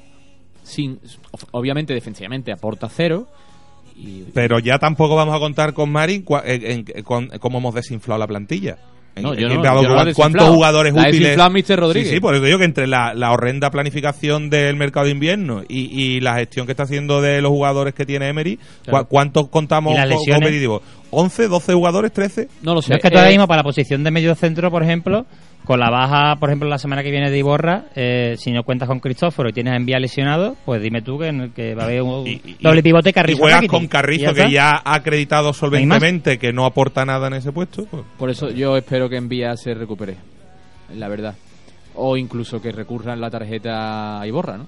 sin 0.62 0.98
obviamente 1.50 1.92
defensivamente 1.92 2.50
aporta 2.50 2.88
cero. 2.88 3.28
Y, 3.96 4.24
Pero 4.34 4.58
ya 4.58 4.78
tampoco 4.78 5.14
vamos 5.16 5.34
a 5.34 5.38
contar 5.38 5.72
con 5.74 5.90
Marín 5.90 6.24
cua- 6.24 6.42
en, 6.44 6.86
en- 6.94 7.02
con 7.04 7.28
cómo 7.40 7.58
hemos 7.58 7.74
desinflado 7.74 8.18
la 8.18 8.26
plantilla. 8.26 8.78
En- 9.14 9.24
No, 9.24 9.34
yo 9.34 9.46
no, 9.48 9.56
no 9.62 10.14
cuántos 10.14 10.48
jugadores 10.48 10.94
La 10.94 11.08
útiles. 11.08 11.36
Mr. 11.36 11.76
Rodríguez. 11.78 12.08
Sí, 12.08 12.14
sí, 12.14 12.20
por 12.20 12.34
eso 12.34 12.44
digo 12.44 12.58
que 12.58 12.64
entre 12.64 12.86
la, 12.86 13.12
la 13.12 13.30
horrenda 13.32 13.70
planificación 13.70 14.48
del 14.48 14.74
mercado 14.76 15.04
de 15.04 15.12
invierno 15.12 15.62
y, 15.68 15.80
y 16.00 16.20
la 16.20 16.36
gestión 16.36 16.64
que 16.64 16.72
está 16.72 16.84
haciendo 16.84 17.20
de 17.20 17.42
los 17.42 17.50
jugadores 17.50 17.92
que 17.92 18.06
tiene 18.06 18.28
Emery, 18.28 18.58
Claro. 18.84 19.04
¿cu- 19.04 19.10
¿cuántos 19.10 19.48
contamos 19.48 19.94
competitivos? 20.30 20.80
¿11, 21.10 21.48
12 21.48 21.74
jugadores, 21.74 22.10
13? 22.12 22.48
no 22.62 22.74
lo 22.74 22.80
sé. 22.80 22.88
No 22.90 22.96
es 22.96 23.02
que 23.02 23.08
Eh, 23.08 23.18
ahora 23.18 23.28
mismo 23.28 23.46
para 23.46 23.58
la 23.58 23.64
posición 23.64 24.02
de 24.02 24.10
medio 24.10 24.34
centro, 24.34 24.70
por 24.70 24.82
ejemplo, 24.82 25.26
con 25.64 25.78
la 25.78 25.90
baja, 25.90 26.36
por 26.40 26.48
ejemplo, 26.48 26.68
la 26.68 26.78
semana 26.78 27.02
que 27.02 27.10
viene 27.10 27.30
de 27.30 27.38
Iborra, 27.38 27.84
eh, 27.94 28.34
si 28.38 28.50
no 28.50 28.64
cuentas 28.64 28.88
con 28.88 28.98
Cristóforo 29.00 29.48
y 29.48 29.52
tienes 29.52 29.72
a 29.72 29.76
Envía 29.76 29.98
lesionado, 30.00 30.56
pues 30.64 30.82
dime 30.82 31.02
tú 31.02 31.18
que, 31.18 31.28
en 31.28 31.40
el 31.40 31.52
que 31.52 31.74
va 31.74 31.82
a 31.82 31.86
haber 31.86 32.02
un 32.02 32.26
Y- 32.26 32.40
y- 32.44 32.56
doble 32.60 32.82
pivote 32.82 33.10
Y 33.10 33.12
Carrizo. 33.12 33.38
juegas 33.38 33.58
Rakitic. 33.60 33.70
con 33.78 33.86
Carrizo, 33.88 34.30
Y 34.32 34.34
que 34.34 34.50
ya 34.50 34.70
ha 34.84 34.94
acreditado 34.94 35.52
solventemente 35.52 36.38
que 36.38 36.52
no 36.52 36.64
aporta 36.66 37.04
nada 37.04 37.28
en 37.28 37.34
ese 37.34 37.52
puesto. 37.52 37.84
pues. 37.86 38.02
Por 38.18 38.30
eso 38.30 38.50
yo 38.50 38.76
espero 38.76 39.08
que 39.08 39.16
en 39.16 39.28
Vía 39.28 39.56
se 39.56 39.72
recupere, 39.74 40.16
la 40.96 41.08
verdad. 41.08 41.36
O 41.94 42.16
incluso 42.16 42.60
que 42.60 42.72
recurran 42.72 43.20
la 43.20 43.30
tarjeta 43.30 44.20
a 44.20 44.26
Iborra, 44.26 44.56
¿no? 44.58 44.66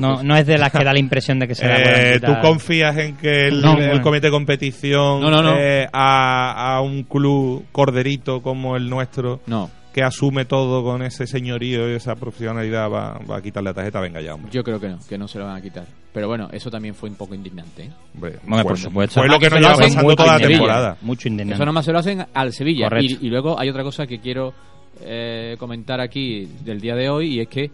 No, 0.00 0.22
no 0.22 0.36
es 0.36 0.46
de 0.46 0.58
las 0.58 0.70
que 0.72 0.84
da 0.84 0.92
la 0.92 0.98
impresión 0.98 1.38
de 1.38 1.48
que 1.48 1.54
se 1.54 1.66
la 1.66 1.76
Eh, 1.78 2.20
¿Tú 2.20 2.26
quitar. 2.26 2.40
confías 2.42 2.96
en 2.98 3.16
que 3.16 3.48
el, 3.48 3.60
No, 3.60 3.72
el 3.78 3.86
bueno. 3.88 4.02
comité 4.02 4.26
de 4.28 4.30
competición 4.30 5.20
No, 5.20 5.30
no, 5.30 5.42
no. 5.42 5.54
eh, 5.58 5.86
a, 5.92 6.74
a 6.76 6.80
un 6.80 7.02
club 7.04 7.64
corderito 7.72 8.42
como 8.42 8.76
el 8.76 8.88
nuestro 8.88 9.40
No, 9.46 9.70
que 9.92 10.02
asume 10.02 10.46
todo 10.46 10.82
con 10.82 11.02
ese 11.02 11.26
señorío 11.26 11.90
y 11.90 11.96
esa 11.96 12.14
profesionalidad 12.16 12.88
va, 12.90 13.18
va 13.30 13.36
a 13.36 13.42
quitarle 13.42 13.70
la 13.70 13.74
tarjeta? 13.74 14.00
Venga 14.00 14.20
ya, 14.22 14.34
hombre. 14.34 14.50
yo 14.50 14.64
creo 14.64 14.80
que 14.80 14.88
no, 14.88 14.98
que 15.06 15.18
no 15.18 15.28
se 15.28 15.38
lo 15.38 15.44
van 15.44 15.56
a 15.56 15.60
quitar. 15.60 15.84
Pero 16.14 16.28
bueno, 16.28 16.48
eso 16.52 16.70
también 16.70 16.94
fue 16.94 17.10
un 17.10 17.16
poco 17.16 17.34
indignante. 17.34 17.84
¿eh? 17.84 17.90
Bueno, 18.14 18.62
por 18.64 18.78
supuesto. 18.78 19.20
Fue 19.20 19.28
lo 19.28 19.38
que 19.38 19.50
nos 19.50 19.60
lleva 19.60 19.74
pasando 19.76 20.16
toda 20.16 20.38
la 20.38 20.46
temporada. 20.46 20.96
Mucho 21.02 21.28
indignante. 21.28 21.54
Eso 21.56 21.66
nomás 21.66 21.84
se 21.84 21.92
lo 21.92 21.98
hacen 21.98 22.24
al 22.32 22.52
Sevilla. 22.52 22.88
Y 23.00 23.28
luego 23.28 23.58
hay 23.60 23.68
otra 23.68 23.82
cosa 23.82 24.06
que 24.06 24.18
quiero 24.18 24.54
eh, 25.02 25.56
comentar 25.58 26.00
aquí 26.00 26.48
del 26.64 26.80
día 26.80 26.94
de 26.94 27.08
hoy 27.10 27.34
y 27.36 27.40
es 27.40 27.48
que 27.48 27.64
eh, 27.64 27.70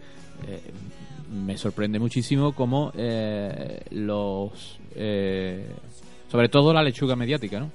me 1.31 1.57
sorprende 1.57 1.99
muchísimo 1.99 2.53
cómo 2.53 2.91
eh, 2.95 3.81
los... 3.91 4.79
eh, 4.95 5.67
sobre 6.31 6.49
todo 6.49 6.73
la 6.73 6.83
lechuga 6.83 7.15
mediática, 7.15 7.59
¿no? 7.59 7.71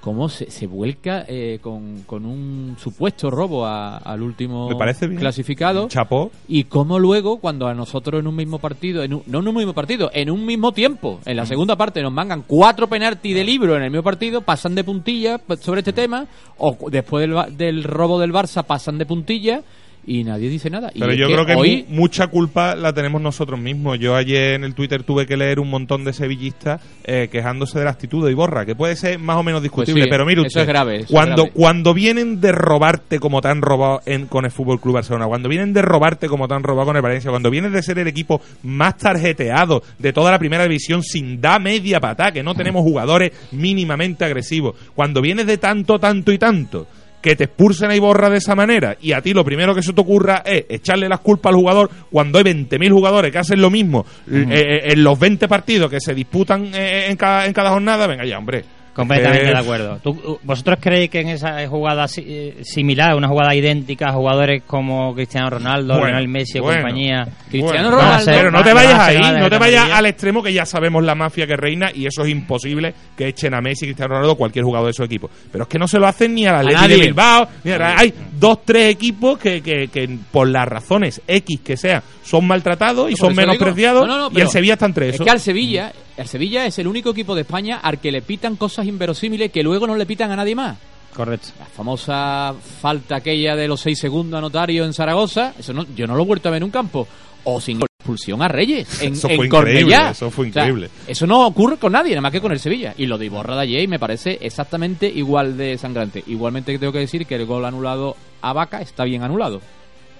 Cómo 0.00 0.28
se, 0.28 0.50
se 0.50 0.66
vuelca 0.66 1.24
eh, 1.26 1.60
con, 1.62 2.02
con 2.02 2.26
un 2.26 2.76
supuesto 2.78 3.30
robo 3.30 3.64
a- 3.64 3.96
al 3.96 4.20
último 4.20 4.68
Me 4.68 4.76
parece 4.76 5.06
bien. 5.06 5.18
clasificado. 5.18 5.88
Chapó. 5.88 6.30
Y 6.46 6.64
cómo 6.64 6.98
luego, 6.98 7.38
cuando 7.38 7.66
a 7.68 7.72
nosotros 7.72 8.20
en 8.20 8.26
un 8.26 8.36
mismo 8.36 8.58
partido, 8.58 9.02
en 9.02 9.14
un- 9.14 9.22
no 9.26 9.38
en 9.38 9.48
un 9.48 9.54
mismo 9.56 9.72
partido, 9.72 10.10
en 10.12 10.30
un 10.30 10.44
mismo 10.44 10.72
tiempo, 10.72 11.20
en 11.24 11.36
la 11.38 11.46
segunda 11.46 11.76
parte 11.76 12.02
nos 12.02 12.12
mangan 12.12 12.44
cuatro 12.46 12.86
penaltis 12.86 13.34
de 13.34 13.44
libro 13.44 13.76
en 13.78 13.82
el 13.82 13.90
mismo 13.90 14.02
partido, 14.04 14.42
pasan 14.42 14.74
de 14.74 14.84
puntilla 14.84 15.40
sobre 15.60 15.80
este 15.80 15.94
tema, 15.94 16.26
o 16.58 16.76
después 16.90 17.26
del, 17.26 17.56
del 17.56 17.82
robo 17.82 18.20
del 18.20 18.30
Barça 18.30 18.62
pasan 18.62 18.98
de 18.98 19.06
puntilla, 19.06 19.62
y 20.06 20.24
nadie 20.24 20.48
dice 20.48 20.70
nada. 20.70 20.90
Pero 20.98 21.12
yo 21.14 21.26
creo 21.26 21.46
que 21.46 21.54
hoy 21.54 21.84
mu- 21.88 21.96
mucha 22.02 22.26
culpa 22.26 22.74
la 22.76 22.92
tenemos 22.92 23.20
nosotros 23.22 23.58
mismos. 23.58 23.98
Yo 23.98 24.14
ayer 24.16 24.54
en 24.54 24.64
el 24.64 24.74
Twitter 24.74 25.02
tuve 25.02 25.26
que 25.26 25.36
leer 25.36 25.60
un 25.60 25.70
montón 25.70 26.04
de 26.04 26.12
sevillistas 26.12 26.80
eh, 27.04 27.28
quejándose 27.30 27.78
de 27.78 27.84
la 27.84 27.90
actitud 27.92 28.24
de 28.24 28.32
Iborra, 28.32 28.64
que 28.66 28.74
puede 28.74 28.96
ser 28.96 29.18
más 29.18 29.36
o 29.36 29.42
menos 29.42 29.62
discutible. 29.62 29.94
Pues 29.94 30.04
sí, 30.04 30.10
pero 30.10 30.24
mire 30.26 30.40
eso 30.42 30.48
usted, 30.48 30.60
es 30.62 30.66
grave, 30.66 30.94
eso 30.96 31.04
es 31.04 31.10
cuando, 31.10 31.42
grave. 31.44 31.50
cuando 31.54 31.94
vienen 31.94 32.40
de 32.40 32.52
robarte 32.52 33.18
como 33.18 33.40
te 33.40 33.48
han 33.48 33.62
robado 33.62 34.00
en- 34.06 34.26
con 34.26 34.44
el 34.44 34.50
Fútbol 34.50 34.80
Club 34.80 34.94
Barcelona, 34.94 35.26
cuando 35.26 35.48
vienen 35.48 35.72
de 35.72 35.82
robarte 35.82 36.28
como 36.28 36.48
te 36.48 36.54
han 36.54 36.62
robado 36.62 36.86
con 36.86 36.96
el 36.96 37.02
Valencia, 37.02 37.30
cuando 37.30 37.50
vienen 37.50 37.72
de 37.72 37.82
ser 37.82 37.98
el 37.98 38.06
equipo 38.08 38.40
más 38.62 38.96
tarjeteado 38.98 39.82
de 39.98 40.12
toda 40.12 40.30
la 40.30 40.38
primera 40.38 40.64
división 40.64 41.02
sin 41.02 41.40
da 41.40 41.58
media 41.58 42.00
patá, 42.00 42.32
que 42.32 42.42
no 42.42 42.54
tenemos 42.54 42.82
jugadores 42.82 43.32
mínimamente 43.52 44.24
agresivos, 44.24 44.74
cuando 44.94 45.20
vienes 45.20 45.46
de 45.46 45.58
tanto, 45.58 45.98
tanto 45.98 46.32
y 46.32 46.38
tanto 46.38 46.86
que 47.24 47.36
te 47.36 47.44
expulsen 47.44 47.90
a 47.90 47.96
Iborra 47.96 48.28
de 48.28 48.36
esa 48.36 48.54
manera 48.54 48.98
y 49.00 49.12
a 49.12 49.22
ti 49.22 49.32
lo 49.32 49.46
primero 49.46 49.74
que 49.74 49.82
se 49.82 49.94
te 49.94 50.00
ocurra 50.02 50.42
es 50.44 50.66
echarle 50.68 51.08
las 51.08 51.20
culpas 51.20 51.54
al 51.54 51.58
jugador 51.58 51.90
cuando 52.10 52.36
hay 52.36 52.44
20.000 52.44 52.92
jugadores 52.92 53.32
que 53.32 53.38
hacen 53.38 53.62
lo 53.62 53.70
mismo 53.70 54.04
eh, 54.30 54.44
eh, 54.46 54.92
en 54.92 55.02
los 55.02 55.18
20 55.18 55.48
partidos 55.48 55.90
que 55.90 56.00
se 56.00 56.12
disputan 56.12 56.66
eh, 56.74 57.06
en, 57.08 57.16
cada, 57.16 57.46
en 57.46 57.54
cada 57.54 57.70
jornada, 57.70 58.06
venga 58.06 58.26
ya, 58.26 58.36
hombre. 58.36 58.62
Completamente 58.94 59.48
Eh, 59.48 59.52
de 59.52 59.58
acuerdo. 59.58 59.98
¿Tú- 60.02 60.38
¿Vosotros 60.44 60.78
creéis 60.80 61.10
que 61.10 61.20
en 61.20 61.28
esa 61.30 61.66
jugada 61.66 62.06
si- 62.06 62.24
eh, 62.26 62.56
similar, 62.62 63.14
una 63.16 63.28
jugada 63.28 63.54
idéntica 63.54 64.08
a 64.08 64.12
jugadores 64.12 64.62
como 64.66 65.14
Cristiano 65.14 65.50
Ronaldo, 65.50 65.94
Bueno, 65.94 66.06
Lionel 66.08 66.28
Messi 66.28 66.60
bueno, 66.60 66.78
o 66.78 66.82
compañía? 66.82 67.28
Cristiano 67.50 67.90
Bueno, 67.90 68.02
Ronaldo- 68.02 68.24
Pero 68.32 68.50
no 68.52 68.62
te 68.62 68.68
va- 68.72 68.74
vayas 68.74 68.98
va 68.98 69.02
a 69.04 69.06
ahí, 69.08 69.18
no 69.40 69.44
te 69.48 69.54
de 69.54 69.58
vayas 69.58 69.90
al 69.90 70.06
extremo 70.06 70.42
que 70.42 70.52
ya 70.52 70.64
sabemos 70.64 71.02
la 71.04 71.14
mafia 71.14 71.46
que 71.46 71.56
reina 71.56 71.90
y 71.92 72.06
eso 72.06 72.22
es 72.24 72.30
imposible 72.30 72.94
que 73.16 73.28
echen 73.28 73.52
a 73.54 73.60
Messi, 73.60 73.86
Cristiano 73.86 74.14
Ronaldo 74.14 74.36
cualquier 74.36 74.64
jugador 74.64 74.86
de 74.88 74.92
su 74.94 75.02
equipo. 75.02 75.28
Pero 75.50 75.64
es 75.64 75.68
que 75.68 75.78
no 75.78 75.88
se 75.88 75.98
lo 75.98 76.06
hacen 76.06 76.34
ni 76.34 76.46
al 76.46 76.56
Atleti 76.56 76.74
de 76.74 76.80
nadie. 76.80 76.96
Bilbao. 77.06 77.48
ni 77.64 77.72
a- 77.72 77.98
hay 77.98 78.14
dos, 78.38 78.64
tres 78.64 78.92
equipos 78.92 79.38
que, 79.38 79.60
que, 79.60 79.88
que 79.88 80.08
por 80.30 80.46
las 80.48 80.68
razones 80.68 81.20
X 81.26 81.60
que 81.64 81.76
sean 81.76 82.02
son 82.22 82.46
maltratados 82.46 83.10
y 83.10 83.16
son 83.16 83.32
eso 83.32 83.40
menospreciados 83.40 84.06
No, 84.06 84.16
no, 84.18 84.30
no, 84.30 84.38
y 84.38 84.40
el 84.40 84.48
Sevilla 84.48 84.74
está 84.74 84.86
entre 84.86 85.08
Es 85.08 85.14
esos. 85.16 85.24
que 85.24 85.30
al 85.32 85.40
Sevilla, 85.40 85.92
el 86.16 86.26
Sevilla 86.28 86.66
es 86.66 86.78
el 86.78 86.86
único 86.86 87.10
equipo 87.10 87.34
de 87.34 87.42
España 87.42 87.80
al 87.82 87.98
que 88.00 88.12
le 88.12 88.22
pitan 88.22 88.56
cosas 88.56 88.86
inverosímiles 88.86 89.50
que 89.50 89.62
luego 89.62 89.86
no 89.86 89.96
le 89.96 90.06
pitan 90.06 90.30
a 90.30 90.36
nadie 90.36 90.54
más. 90.54 90.76
Correcto. 91.14 91.48
La 91.58 91.66
famosa 91.66 92.54
falta 92.80 93.16
aquella 93.16 93.54
de 93.54 93.68
los 93.68 93.80
seis 93.80 93.98
segundos 93.98 94.38
a 94.38 94.40
Notario 94.40 94.84
en 94.84 94.92
Zaragoza, 94.92 95.54
eso 95.58 95.72
no, 95.72 95.86
yo 95.94 96.06
no 96.06 96.16
lo 96.16 96.22
he 96.22 96.26
vuelto 96.26 96.48
a 96.48 96.52
ver 96.52 96.58
en 96.58 96.64
un 96.64 96.70
campo. 96.70 97.06
O 97.44 97.60
sin 97.60 97.78
expulsión 97.82 98.40
a 98.42 98.48
Reyes 98.48 99.02
en, 99.02 99.12
Eso 99.12 99.28
en 99.28 99.36
fue 99.36 99.46
increíble, 99.46 99.94
eso 100.10 100.30
fue 100.30 100.48
O 100.48 100.52
sea, 100.52 100.62
increíble. 100.62 100.90
eso 101.06 101.26
no 101.26 101.46
ocurre 101.46 101.76
con 101.76 101.92
nadie, 101.92 102.10
nada 102.12 102.22
más 102.22 102.32
que 102.32 102.40
con 102.40 102.52
el 102.52 102.58
Sevilla. 102.58 102.94
Y 102.96 103.06
lo 103.06 103.18
de 103.18 103.26
Iborra 103.26 103.54
de 103.54 103.62
ayer 103.62 103.86
me 103.88 103.98
parece 103.98 104.38
exactamente 104.40 105.06
igual 105.06 105.56
de 105.56 105.76
sangrante. 105.78 106.24
Igualmente 106.26 106.78
tengo 106.78 106.92
que 106.92 107.00
decir 107.00 107.26
que 107.26 107.34
el 107.36 107.44
gol 107.44 107.64
anulado 107.64 108.16
a 108.40 108.52
Vaca 108.52 108.80
está 108.80 109.04
bien 109.04 109.22
anulado. 109.22 109.60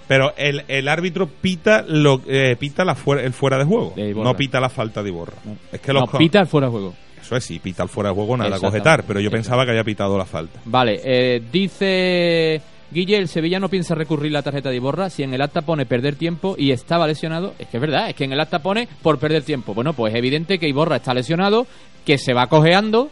Pero 0.07 0.35
el, 0.37 0.65
el 0.69 0.89
árbitro 0.89 1.27
pita 1.27 1.83
lo 1.87 2.21
eh, 2.27 2.57
pita 2.59 2.85
la 2.85 2.95
fuera, 2.95 3.23
el 3.23 3.33
fuera 3.33 3.59
de 3.59 3.65
juego, 3.65 3.95
De 3.97 4.15
no 4.15 4.35
pita 4.35 4.61
la 4.61 4.69
falta 4.69 5.03
de 5.03 5.09
Iborra. 5.09 5.35
No. 5.45 5.57
Es 5.73 5.81
que 5.81 5.93
los 5.93 6.13
No, 6.13 6.19
pita 6.19 6.41
el 6.41 6.47
fuera 6.47 6.67
de 6.67 6.73
juego. 6.73 6.95
Eso 7.21 7.37
es, 7.37 7.45
sí, 7.45 7.59
pita 7.59 7.83
el 7.83 7.89
fuera 7.89 8.11
de 8.11 8.15
juego, 8.15 8.37
nada 8.37 8.59
cogetar, 8.59 9.05
pero 9.05 9.19
yo 9.19 9.31
pensaba 9.31 9.65
que 9.65 9.71
había 9.71 9.85
pitado 9.85 10.19
la 10.19 10.27
falta. 10.27 10.61
Vale, 10.67 11.01
eh, 11.03 11.43
dice 11.51 12.61
Guille, 12.91 13.17
el 13.17 13.29
Sevilla 13.29 13.59
no 13.59 13.69
piensa 13.69 13.95
recurrir 13.95 14.31
la 14.31 14.43
tarjeta 14.43 14.69
de 14.69 14.77
Iborra 14.77 15.11
si 15.11 15.23
en 15.23 15.33
el 15.35 15.41
acta 15.41 15.63
pone 15.63 15.87
perder 15.87 16.17
tiempo 16.17 16.55
y 16.57 16.71
estaba 16.71 17.07
lesionado. 17.07 17.55
Es 17.59 17.67
que 17.69 17.79
es 17.79 17.81
verdad, 17.81 18.11
es 18.11 18.15
que 18.15 18.25
en 18.25 18.33
el 18.33 18.41
acta 18.41 18.61
pone 18.61 18.89
por 19.03 19.19
perder 19.19 19.43
tiempo. 19.43 19.75
Bueno, 19.75 19.95
pues 19.95 20.13
es 20.13 20.19
evidente 20.19 20.59
que 20.59 20.69
Iborra 20.69 20.97
está 20.97 21.15
lesionado, 21.15 21.67
que 22.05 22.19
se 22.19 22.35
va 22.35 22.47
cojeando. 22.47 23.11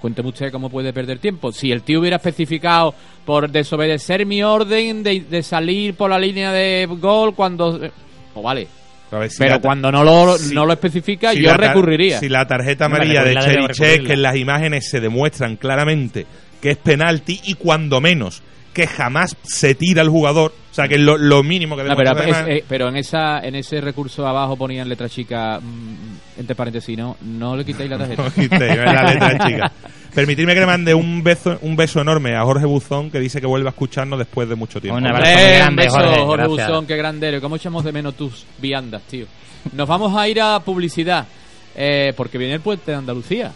Cuénteme 0.00 0.28
usted 0.30 0.50
cómo 0.50 0.70
puede 0.70 0.92
perder 0.92 1.18
tiempo. 1.18 1.52
Si 1.52 1.70
el 1.70 1.82
tío 1.82 2.00
hubiera 2.00 2.16
especificado 2.16 2.94
por 3.26 3.50
desobedecer 3.50 4.24
mi 4.26 4.42
orden 4.42 5.02
de, 5.02 5.20
de 5.20 5.42
salir 5.42 5.94
por 5.94 6.10
la 6.10 6.18
línea 6.18 6.52
de 6.52 6.86
gol 6.88 7.34
cuando... 7.34 7.78
Pues 7.78 8.44
vale, 8.44 8.66
A 9.10 9.18
ver, 9.18 9.30
si 9.30 9.38
pero 9.38 9.60
cuando 9.60 9.92
no 9.92 10.02
lo, 10.02 10.38
si- 10.38 10.54
no 10.54 10.64
lo 10.64 10.72
especifica, 10.72 11.32
si 11.32 11.42
yo 11.42 11.52
recurriría. 11.54 12.18
Si 12.18 12.28
la 12.28 12.46
tarjeta 12.46 12.86
amarilla 12.86 13.22
de 13.24 13.34
recurrirla. 13.34 14.06
que 14.06 14.12
en 14.14 14.22
las 14.22 14.36
imágenes 14.36 14.88
se 14.88 15.00
demuestran 15.00 15.56
claramente 15.56 16.26
que 16.62 16.70
es 16.70 16.76
penalti 16.78 17.40
y 17.44 17.54
cuando 17.54 18.00
menos 18.00 18.42
que 18.72 18.86
jamás 18.86 19.36
se 19.42 19.74
tira 19.74 20.02
el 20.02 20.08
jugador, 20.08 20.52
o 20.70 20.74
sea 20.74 20.86
que 20.86 20.94
es 20.94 21.00
lo, 21.00 21.16
lo 21.18 21.42
mínimo 21.42 21.76
que 21.76 21.82
No, 21.84 21.96
pero, 21.96 22.14
demuestra 22.14 22.48
es- 22.52 22.58
eh, 22.60 22.64
pero 22.68 22.88
en 22.88 22.96
esa 22.96 23.40
en 23.40 23.54
ese 23.56 23.80
recurso 23.80 24.26
abajo 24.26 24.56
ponían 24.56 24.88
letra 24.88 25.08
chica 25.08 25.58
mm, 25.60 26.40
entre 26.40 26.54
paréntesis 26.54 26.96
no 26.96 27.16
no 27.22 27.56
le 27.56 27.64
quitéis 27.64 27.90
la 27.90 27.98
tarjeta 27.98 28.22
No 28.22 28.30
quitéis, 28.30 28.76
no 28.76 28.84
es 28.84 28.92
la 28.92 29.02
letra 29.12 29.38
chica. 29.46 29.72
Permitidme 30.14 30.54
que 30.54 30.60
le 30.60 30.66
mande 30.66 30.92
un 30.94 31.22
beso, 31.22 31.56
un 31.62 31.76
beso 31.76 32.00
enorme 32.00 32.34
a 32.36 32.42
Jorge 32.42 32.66
Buzón, 32.66 33.10
que 33.12 33.20
dice 33.20 33.40
que 33.40 33.46
vuelve 33.46 33.68
a 33.68 33.70
escucharnos 33.70 34.18
después 34.18 34.48
de 34.48 34.56
mucho 34.56 34.80
tiempo. 34.80 34.98
Un 34.98 35.06
abrazo. 35.06 35.30
Eh, 35.38 35.54
grande, 35.58 35.82
beso, 35.84 36.24
Jorge. 36.26 36.46
Buzón, 36.48 36.86
qué 36.86 36.96
grandero. 36.96 37.40
¿Cómo 37.40 37.54
echamos 37.54 37.84
de 37.84 37.92
menos 37.92 38.14
tus 38.16 38.44
viandas, 38.58 39.02
tío? 39.02 39.26
Nos 39.72 39.86
vamos 39.86 40.16
a 40.16 40.26
ir 40.28 40.40
a 40.40 40.58
publicidad, 40.60 41.28
eh, 41.76 42.12
porque 42.16 42.38
viene 42.38 42.54
el 42.54 42.60
puente 42.60 42.90
de 42.90 42.96
Andalucía. 42.96 43.52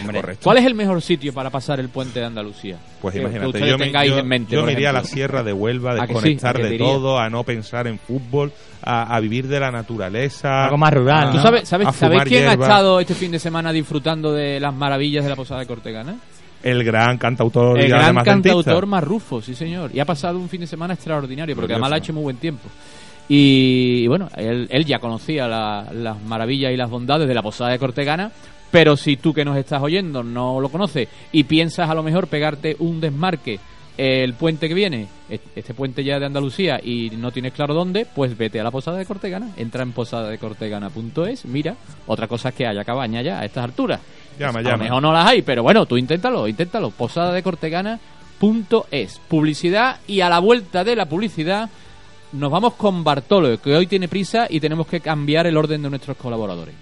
Hombre, 0.00 0.20
Correcto. 0.20 0.44
¿Cuál 0.44 0.58
es 0.58 0.64
el 0.66 0.74
mejor 0.74 1.00
sitio 1.02 1.32
para 1.32 1.50
pasar 1.50 1.80
el 1.80 1.88
puente 1.88 2.20
de 2.20 2.26
Andalucía? 2.26 2.76
Pues 3.00 3.12
Que- 3.12 3.18
que 3.18 3.22
imagínate, 3.24 3.46
ustedes 3.48 3.68
yo 3.70 3.78
me, 3.78 3.84
tengáis 3.86 4.10
yo- 4.10 4.18
en 4.18 4.28
mente, 4.28 4.52
yo 4.54 4.60
por 4.60 4.66
me 4.66 4.72
iría 4.72 4.90
a 4.90 4.92
la 4.92 5.04
sierra 5.04 5.42
de 5.42 5.52
Huelva, 5.52 5.92
a 5.92 5.94
¿A 6.02 6.06
que 6.06 6.14
sí? 6.14 6.14
desconectar 6.14 6.56
¿A 6.56 6.60
que 6.60 6.68
de 6.68 6.78
todo, 6.78 7.18
a 7.18 7.28
no 7.30 7.42
pensar 7.44 7.86
en 7.86 7.98
fútbol, 7.98 8.52
a, 8.82 9.14
a 9.14 9.20
vivir 9.20 9.46
de 9.48 9.60
la 9.60 9.70
naturaleza. 9.70 10.64
Algo 10.64 10.78
más 10.78 10.92
rural, 10.94 11.28
a- 11.28 11.30
¿Tú 11.30 11.36
¿no? 11.38 11.42
sabes, 11.42 11.68
sabes, 11.68 11.88
a 11.88 11.92
¿sabéis 11.92 12.20
fumar 12.22 12.28
quién 12.28 12.48
ha 12.48 12.52
estado 12.52 13.00
este 13.00 13.14
fin 13.14 13.30
de 13.32 13.38
semana 13.38 13.72
disfrutando 13.72 14.32
de 14.32 14.60
las 14.60 14.74
maravillas 14.74 15.24
de 15.24 15.30
la 15.30 15.36
Posada 15.36 15.60
de 15.60 15.66
Cortegana? 15.66 16.16
El 16.62 16.84
gran 16.84 17.16
cantautor 17.16 17.78
y 17.78 17.84
El 17.84 17.88
gran 17.88 18.14
cantautor 18.22 18.84
Marrufo, 18.86 19.40
sí 19.40 19.54
señor. 19.54 19.90
Y 19.94 20.00
ha 20.00 20.04
pasado 20.04 20.38
un 20.38 20.48
fin 20.48 20.60
de 20.60 20.66
semana 20.66 20.92
extraordinario, 20.92 21.54
porque 21.54 21.68
Glorioso. 21.68 21.76
además 21.76 21.90
le 21.90 21.94
ha 21.94 21.98
hecho 21.98 22.12
muy 22.12 22.22
buen 22.24 22.36
tiempo. 22.36 22.68
Y, 23.28 24.02
y 24.04 24.06
bueno, 24.08 24.28
él, 24.36 24.66
él 24.70 24.84
ya 24.84 24.98
conocía 24.98 25.46
la- 25.46 25.86
las 25.92 26.20
maravillas 26.22 26.72
y 26.72 26.76
las 26.76 26.90
bondades 26.90 27.28
de 27.28 27.34
la 27.34 27.42
Posada 27.42 27.70
de 27.70 27.78
Cortegana, 27.78 28.32
pero 28.70 28.96
si 28.96 29.16
tú 29.16 29.32
que 29.34 29.44
nos 29.44 29.56
estás 29.56 29.82
oyendo 29.82 30.22
no 30.22 30.60
lo 30.60 30.68
conoces 30.68 31.08
y 31.32 31.44
piensas 31.44 31.88
a 31.90 31.94
lo 31.94 32.02
mejor 32.02 32.26
pegarte 32.28 32.76
un 32.80 33.00
desmarque 33.00 33.58
el 33.98 34.32
puente 34.34 34.66
que 34.66 34.74
viene, 34.74 35.08
est- 35.28 35.44
este 35.54 35.74
puente 35.74 36.02
ya 36.02 36.18
de 36.18 36.24
Andalucía, 36.24 36.80
y 36.82 37.10
no 37.18 37.32
tienes 37.32 37.52
claro 37.52 37.74
dónde, 37.74 38.06
pues 38.06 38.36
vete 38.38 38.58
a 38.58 38.64
la 38.64 38.70
Posada 38.70 38.96
de 38.96 39.04
Cortegana, 39.04 39.50
entra 39.58 39.82
en 39.82 39.92
posadadecortegana.es, 39.92 41.44
mira, 41.44 41.74
otra 42.06 42.26
cosa 42.26 42.48
es 42.48 42.54
que 42.54 42.66
haya 42.66 42.82
cabaña 42.84 43.20
ya 43.20 43.40
a 43.40 43.44
estas 43.44 43.64
alturas. 43.64 44.00
Llama, 44.38 44.60
A 44.60 44.62
lo 44.62 44.70
llama. 44.70 44.84
mejor 44.84 45.02
no 45.02 45.12
las 45.12 45.26
hay, 45.26 45.42
pero 45.42 45.62
bueno, 45.62 45.84
tú 45.84 45.98
inténtalo, 45.98 46.48
inténtalo. 46.48 46.90
Posada 46.90 47.32
de 47.32 47.42
Cortegana.es. 47.42 49.20
Publicidad 49.28 49.98
y 50.06 50.20
a 50.22 50.30
la 50.30 50.38
vuelta 50.38 50.82
de 50.82 50.96
la 50.96 51.06
publicidad 51.06 51.68
nos 52.32 52.50
vamos 52.50 52.74
con 52.74 53.02
Bartolo, 53.02 53.60
que 53.60 53.74
hoy 53.74 53.86
tiene 53.86 54.08
prisa 54.08 54.46
y 54.48 54.60
tenemos 54.60 54.86
que 54.86 55.00
cambiar 55.00 55.46
el 55.46 55.56
orden 55.56 55.82
de 55.82 55.90
nuestros 55.90 56.16
colaboradores. 56.16 56.74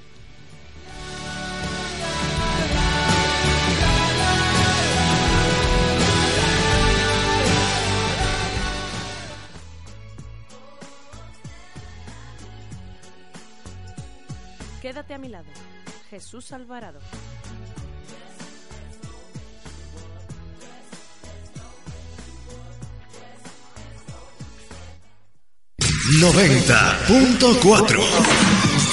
Quédate 14.83 15.13
a 15.13 15.19
mi 15.19 15.29
lado. 15.29 15.47
Jesús 16.09 16.53
Alvarado. 16.53 17.01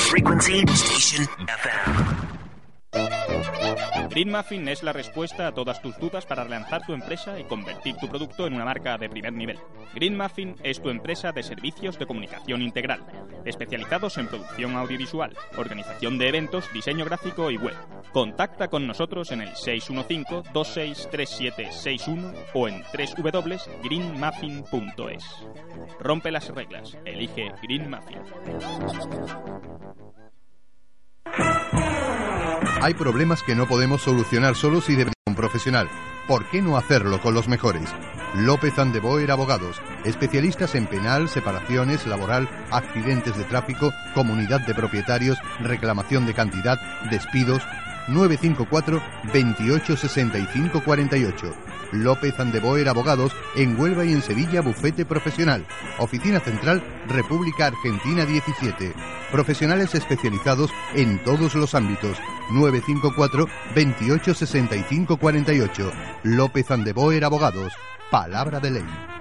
Frequency 0.10 0.66
Station 0.76 1.26
FM. 1.48 2.25
Green 4.16 4.32
Muffin 4.32 4.68
es 4.70 4.82
la 4.82 4.94
respuesta 4.94 5.48
a 5.48 5.52
todas 5.52 5.82
tus 5.82 6.00
dudas 6.00 6.26
para 6.26 6.46
relanzar 6.46 6.86
tu 6.86 6.94
empresa 6.94 7.38
y 7.38 7.44
convertir 7.44 7.98
tu 7.98 8.08
producto 8.08 8.48
en 8.48 8.54
una 8.54 8.64
marca 8.64 8.98
de 8.98 9.10
primer 9.10 9.34
nivel. 9.34 9.60
Green 9.94 10.16
Muffin 10.16 10.56
es 10.64 10.82
tu 10.82 10.90
empresa 10.90 11.34
de 11.34 11.44
servicios 11.44 12.00
de 12.00 12.06
comunicación 12.06 12.62
integral, 12.62 13.06
especializados 13.44 14.18
en 14.18 14.28
producción 14.28 14.78
audiovisual, 14.78 15.36
organización 15.58 16.18
de 16.18 16.30
eventos, 16.30 16.72
diseño 16.72 17.04
gráfico 17.04 17.52
y 17.52 17.58
web. 17.58 17.76
Contacta 18.14 18.70
con 18.70 18.88
nosotros 18.88 19.32
en 19.32 19.42
el 19.42 19.50
615-263761 19.50 22.34
o 22.54 22.70
en 22.70 22.84
www.greenmuffin.es. 22.84 25.26
Rompe 26.00 26.32
las 26.32 26.48
reglas, 26.50 26.98
elige 27.04 27.52
Green 27.62 27.90
Muffin. 27.90 28.22
Hay 32.82 32.94
problemas 32.94 33.44
que 33.44 33.56
no 33.56 33.68
podemos 33.68 34.02
solucionar 34.02 34.56
solos 34.56 34.90
y 34.90 34.96
de 34.96 35.12
un 35.26 35.36
profesional. 35.36 35.90
¿Por 36.28 36.46
qué 36.50 36.62
no 36.62 36.78
hacerlo 36.78 37.22
con 37.22 37.34
los 37.34 37.48
mejores? 37.48 37.90
López 38.36 38.78
Andeboer 38.80 39.32
Abogados, 39.32 39.82
especialistas 40.04 40.76
en 40.76 40.88
penal, 40.88 41.30
separaciones, 41.30 42.06
laboral, 42.06 42.50
accidentes 42.72 43.38
de 43.38 43.44
tráfico, 43.46 43.94
comunidad 44.14 44.62
de 44.62 44.74
propietarios, 44.74 45.38
reclamación 45.60 46.26
de 46.26 46.34
cantidad, 46.34 46.80
despidos. 47.10 47.64
954 48.08 49.02
28 49.34 49.98
65 49.98 50.84
48. 50.84 51.54
López 51.92 52.40
Andeboer 52.40 52.90
Abogados 52.90 53.32
en 53.56 53.80
Huelva 53.80 54.06
y 54.06 54.14
en 54.14 54.22
Sevilla 54.22 54.62
Bufete 54.62 55.06
Profesional. 55.06 55.66
Oficina 56.00 56.40
Central 56.40 56.84
República 57.08 57.68
Argentina 57.68 58.26
17. 58.26 58.94
Profesionales 59.32 59.96
especializados 59.96 60.72
en 60.94 61.24
todos 61.24 61.56
los 61.56 61.76
ámbitos. 61.76 62.18
954 62.52 63.48
28 63.76 64.34
65 64.34 65.18
48. 65.18 65.92
López 66.24 66.72
Andeboer 66.72 67.24
Abogados. 67.24 67.74
Palabra 68.12 68.60
de 68.60 68.72
ley. 68.72 69.15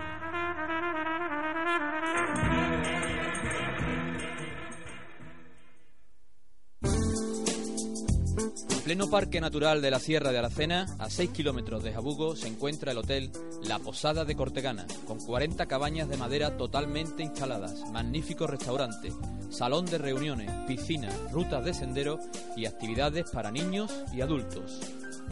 Pleno 8.84 9.08
Parque 9.08 9.40
Natural 9.40 9.80
de 9.80 9.90
la 9.90 9.98
Sierra 9.98 10.30
de 10.30 10.38
Aracena, 10.38 10.94
a 10.98 11.08
6 11.08 11.30
kilómetros 11.30 11.82
de 11.82 11.94
Jabugo, 11.94 12.36
se 12.36 12.48
encuentra 12.48 12.92
el 12.92 12.98
hotel 12.98 13.30
La 13.66 13.78
Posada 13.78 14.26
de 14.26 14.36
Cortegana, 14.36 14.86
con 15.06 15.18
40 15.18 15.64
cabañas 15.64 16.06
de 16.06 16.18
madera 16.18 16.58
totalmente 16.58 17.22
instaladas, 17.22 17.90
magnífico 17.92 18.46
restaurante, 18.46 19.10
salón 19.48 19.86
de 19.86 19.96
reuniones, 19.96 20.50
piscina, 20.66 21.08
rutas 21.32 21.64
de 21.64 21.72
sendero 21.72 22.20
y 22.56 22.66
actividades 22.66 23.30
para 23.30 23.50
niños 23.50 23.90
y 24.12 24.20
adultos. 24.20 24.78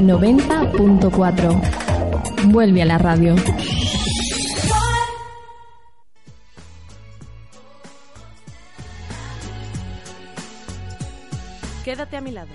...90.4... 0.00 1.84
Vuelve 2.46 2.82
a 2.82 2.84
la 2.84 2.98
radio. 2.98 3.34
Quédate 11.84 12.16
a 12.16 12.20
mi 12.20 12.32
lado. 12.32 12.48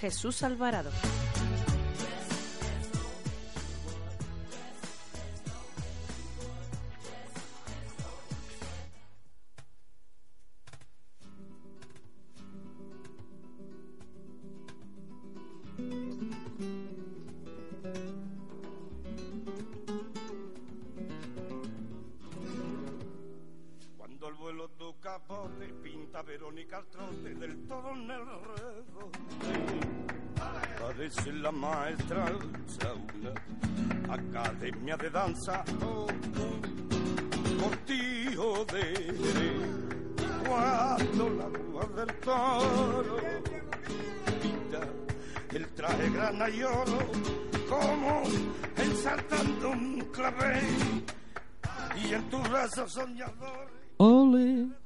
Jesús 0.00 0.42
Alvarado. 0.42 0.90
Pinta 25.82 26.22
Verónica 26.22 26.78
al 26.78 26.86
trote 26.86 27.34
del 27.34 27.66
todo 27.66 27.90
en 27.90 28.10
el 28.10 28.24
redo. 28.26 29.10
Parece 30.80 31.32
la 31.32 31.52
maestra 31.52 32.32
una 33.16 34.14
academia 34.14 34.96
de 34.96 35.10
danza. 35.10 35.64
Oh, 35.84 36.06
cortijo 37.60 38.64
de 38.72 38.92
cuando 40.48 41.30
la 41.30 41.48
rúa 41.48 41.86
del 41.94 42.14
toro 42.20 43.16
pinta 44.40 44.80
el 45.50 45.68
traje 45.74 46.10
grana 46.10 46.48
y 46.48 46.62
oro 46.62 46.98
como 47.68 48.22
ensartando 48.76 49.70
un 49.70 50.00
clavel 50.12 51.04
y 51.96 52.14
en 52.14 52.30
tus 52.30 52.48
brazos 52.48 52.92
soñador 52.92 53.70
¡Ole! 53.98 54.81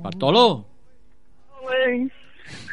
¡Bartolo! 0.00 0.64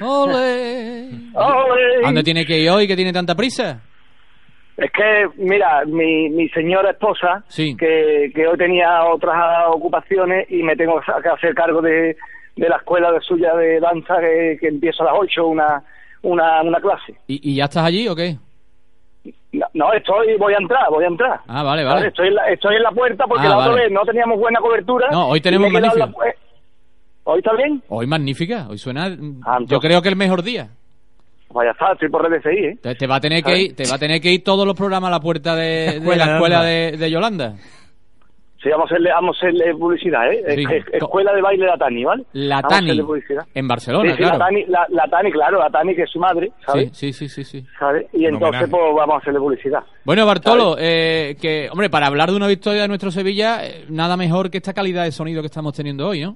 ¡Ole! 0.01 1.11
¿A 1.36 2.05
dónde 2.05 2.24
tiene 2.24 2.45
que 2.45 2.57
ir 2.59 2.70
hoy 2.70 2.88
que 2.88 2.95
tiene 2.95 3.13
tanta 3.13 3.36
prisa? 3.36 3.82
Es 4.78 4.91
que, 4.91 5.28
mira, 5.43 5.84
mi, 5.86 6.30
mi 6.30 6.47
señora 6.49 6.91
esposa, 6.91 7.43
que, 7.55 8.32
que 8.34 8.47
hoy 8.47 8.57
tenía 8.57 9.03
otras 9.05 9.36
ocupaciones 9.67 10.49
y 10.49 10.63
me 10.63 10.76
tengo 10.76 11.01
que 11.01 11.30
hacer 11.30 11.53
cargo 11.53 11.82
de, 11.82 12.15
de 12.55 12.70
la 12.70 12.78
escuela 12.78 13.11
de 13.11 13.20
suya 13.20 13.53
de 13.55 13.80
danza 13.82 14.15
que, 14.22 14.57
que 14.59 14.67
empiezo 14.70 15.03
a 15.03 15.07
las 15.07 15.15
8 15.17 15.47
una, 15.47 15.84
una, 16.22 16.61
una 16.61 16.80
clase. 16.80 17.13
¿Y, 17.28 17.51
¿Y 17.51 17.55
ya 17.57 17.65
estás 17.65 17.84
allí 17.86 18.07
o 18.07 18.15
qué? 18.15 18.38
No, 19.51 19.65
no, 19.74 19.91
estoy, 19.93 20.38
voy 20.38 20.53
a 20.53 20.57
entrar, 20.57 20.89
voy 20.89 21.03
a 21.03 21.07
entrar. 21.07 21.39
Ah, 21.47 21.63
vale, 21.63 21.84
vale. 21.84 22.07
Estoy 22.07 22.30
en 22.30 22.36
la, 22.36 22.49
estoy 22.49 22.76
en 22.78 22.84
la 22.84 22.91
puerta 22.91 23.26
porque 23.28 23.47
Ah, 23.47 23.49
la 23.49 23.57
otra 23.57 23.74
vez 23.74 23.91
no 23.91 24.01
teníamos 24.05 24.39
buena 24.39 24.59
cobertura. 24.61 25.09
No, 25.11 25.28
hoy 25.28 25.41
tenemos 25.41 25.74
la 25.74 26.09
¿Hoy 27.32 27.39
está 27.39 27.53
bien? 27.55 27.82
Hoy 27.89 28.07
magnífica, 28.07 28.67
hoy 28.69 28.77
suena... 28.77 29.09
yo 29.09 29.15
entonces- 29.15 29.80
creo 29.82 30.01
que 30.01 30.09
el 30.09 30.15
mejor 30.15 30.41
día. 30.43 30.69
Pues 31.47 31.65
ya 31.67 31.71
está, 31.71 31.93
estoy 31.93 32.09
por 32.09 32.23
RDCI, 32.30 32.49
¿eh? 32.65 32.77
Te, 32.82 32.93
te 32.95 33.07
va 33.07 33.15
a 33.15 33.19
tener 33.19 33.43
que 33.43 33.59
ir, 33.59 33.75
te 33.75 33.84
va 33.89 33.95
a 33.95 33.99
tener 33.99 34.21
que 34.21 34.32
ir 34.32 34.43
todos 34.43 34.67
los 34.67 34.75
programas 34.75 35.07
a 35.07 35.11
la 35.11 35.19
puerta 35.19 35.55
de, 35.55 35.99
la 36.15 36.34
escuela 36.36 36.63
de, 36.63 36.95
de 36.97 37.09
Yolanda. 37.11 37.55
Sí, 38.61 38.69
vamos 38.69 38.91
a 38.91 38.93
hacerle, 38.93 39.09
vamos 39.11 39.36
a 39.36 39.39
hacerle 39.39 39.73
publicidad, 39.73 40.32
¿eh? 40.32 40.43
Sí. 40.53 40.63
Es- 40.63 40.86
es- 40.88 40.93
escuela 40.95 41.34
de 41.34 41.41
baile 41.41 41.65
la 41.65 41.77
Tani, 41.77 42.03
¿vale? 42.03 42.23
La 42.34 42.57
Vamos 42.57 42.65
a 42.65 42.75
Tani, 42.75 42.88
hacerle 42.89 43.03
publicidad. 43.03 43.47
en 43.55 43.67
Barcelona, 43.69 44.09
Sí, 44.11 44.17
sí, 44.17 44.17
claro. 44.23 44.38
la, 44.38 44.45
Tani, 44.45 44.65
la, 44.67 44.86
la 44.89 45.03
Tani, 45.07 45.32
claro, 45.32 45.59
la 45.59 45.69
Tani 45.69 45.95
que 45.95 46.03
es 46.03 46.09
su 46.11 46.19
madre, 46.19 46.51
¿sabes? 46.65 46.89
Sí, 46.91 47.13
sí, 47.13 47.30
sí, 47.30 47.43
sí, 47.43 47.61
sí. 47.61 47.65
¿Sabes? 47.80 48.05
Y 48.13 48.25
entonces, 48.25 48.47
homenaje. 48.49 48.67
pues 48.67 48.84
vamos 48.97 49.15
a 49.15 49.17
hacerle 49.19 49.39
publicidad. 49.39 49.80
Bueno, 50.03 50.25
Bartolo, 50.27 50.75
eh, 50.77 51.36
que, 51.41 51.69
hombre, 51.71 51.89
para 51.89 52.07
hablar 52.07 52.30
de 52.30 52.36
una 52.36 52.47
victoria 52.47 52.82
de 52.84 52.89
nuestro 52.89 53.09
Sevilla, 53.11 53.65
eh, 53.65 53.86
nada 53.89 54.17
mejor 54.17 54.51
que 54.51 54.57
esta 54.57 54.73
calidad 54.73 55.05
de 55.05 55.13
sonido 55.13 55.41
que 55.41 55.47
estamos 55.47 55.73
teniendo 55.73 56.07
hoy, 56.09 56.21
¿no? 56.21 56.36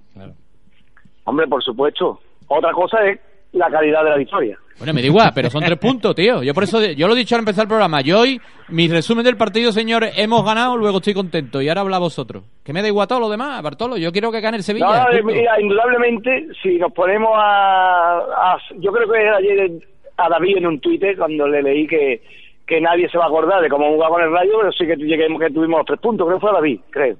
Hombre, 1.26 1.48
por 1.48 1.64
supuesto. 1.64 2.20
Otra 2.48 2.72
cosa 2.72 2.98
es 3.08 3.20
la 3.54 3.70
calidad 3.70 4.04
de 4.04 4.10
la 4.10 4.18
victoria. 4.18 4.58
Bueno, 4.80 4.94
me 4.96 5.02
da 5.02 5.08
igual, 5.08 5.32
pero 5.36 5.50
son 5.50 5.64
tres 5.64 5.78
puntos, 5.82 6.16
tío. 6.16 6.42
Yo 6.44 6.54
por 6.54 6.64
eso, 6.64 6.82
yo 6.84 7.08
lo 7.08 7.14
he 7.14 7.18
dicho 7.18 7.36
al 7.36 7.40
empezar 7.40 7.64
el 7.64 7.68
programa. 7.68 8.02
Yo 8.02 8.20
hoy, 8.22 8.42
mi 8.70 8.88
resumen 8.88 9.24
del 9.24 9.38
partido, 9.38 9.72
señores, 9.72 10.14
hemos 10.18 10.44
ganado, 10.44 10.76
luego 10.76 10.98
estoy 10.98 11.14
contento. 11.14 11.62
Y 11.62 11.70
ahora 11.70 11.82
habla 11.82 12.00
vosotros. 12.00 12.44
Que 12.64 12.74
me 12.74 12.82
da 12.82 12.88
igual 12.88 13.08
todo 13.08 13.20
lo 13.20 13.30
demás, 13.30 13.62
Bartolo. 13.62 13.98
Yo 13.98 14.12
quiero 14.12 14.32
que 14.32 14.42
gane 14.42 14.58
el 14.58 14.64
Sevilla. 14.64 15.06
No, 15.06 15.12
eh, 15.12 15.22
mira, 15.24 15.62
indudablemente, 15.62 16.48
si 16.62 16.78
nos 16.78 16.92
ponemos 16.92 17.32
a, 17.36 18.18
a- 18.18 18.58
Yo 18.80 18.92
creo 18.92 19.10
que 19.12 19.20
ayer 19.20 19.72
a 20.18 20.30
David 20.30 20.58
en 20.58 20.68
un 20.68 20.80
Twitter, 20.80 21.16
cuando 21.18 21.48
le 21.48 21.62
leí 21.62 21.86
que, 21.88 22.22
que 22.66 22.82
nadie 22.82 23.08
se 23.10 23.18
va 23.20 23.26
a 23.26 23.28
acordar 23.28 23.62
de 23.62 23.70
cómo 23.70 23.92
jugaba 23.92 24.16
con 24.16 24.24
el 24.24 24.32
Rayo, 24.32 24.54
pero 24.60 24.72
sí 24.72 24.86
que, 24.88 24.96
lleguemos, 24.96 25.40
que 25.40 25.52
tuvimos 25.52 25.80
los 25.80 25.86
tres 25.86 26.00
puntos. 26.00 26.26
Creo 26.26 26.38
que 26.38 26.42
fue 26.42 26.50
a 26.50 26.54
David, 26.54 26.80
creo. 26.90 27.16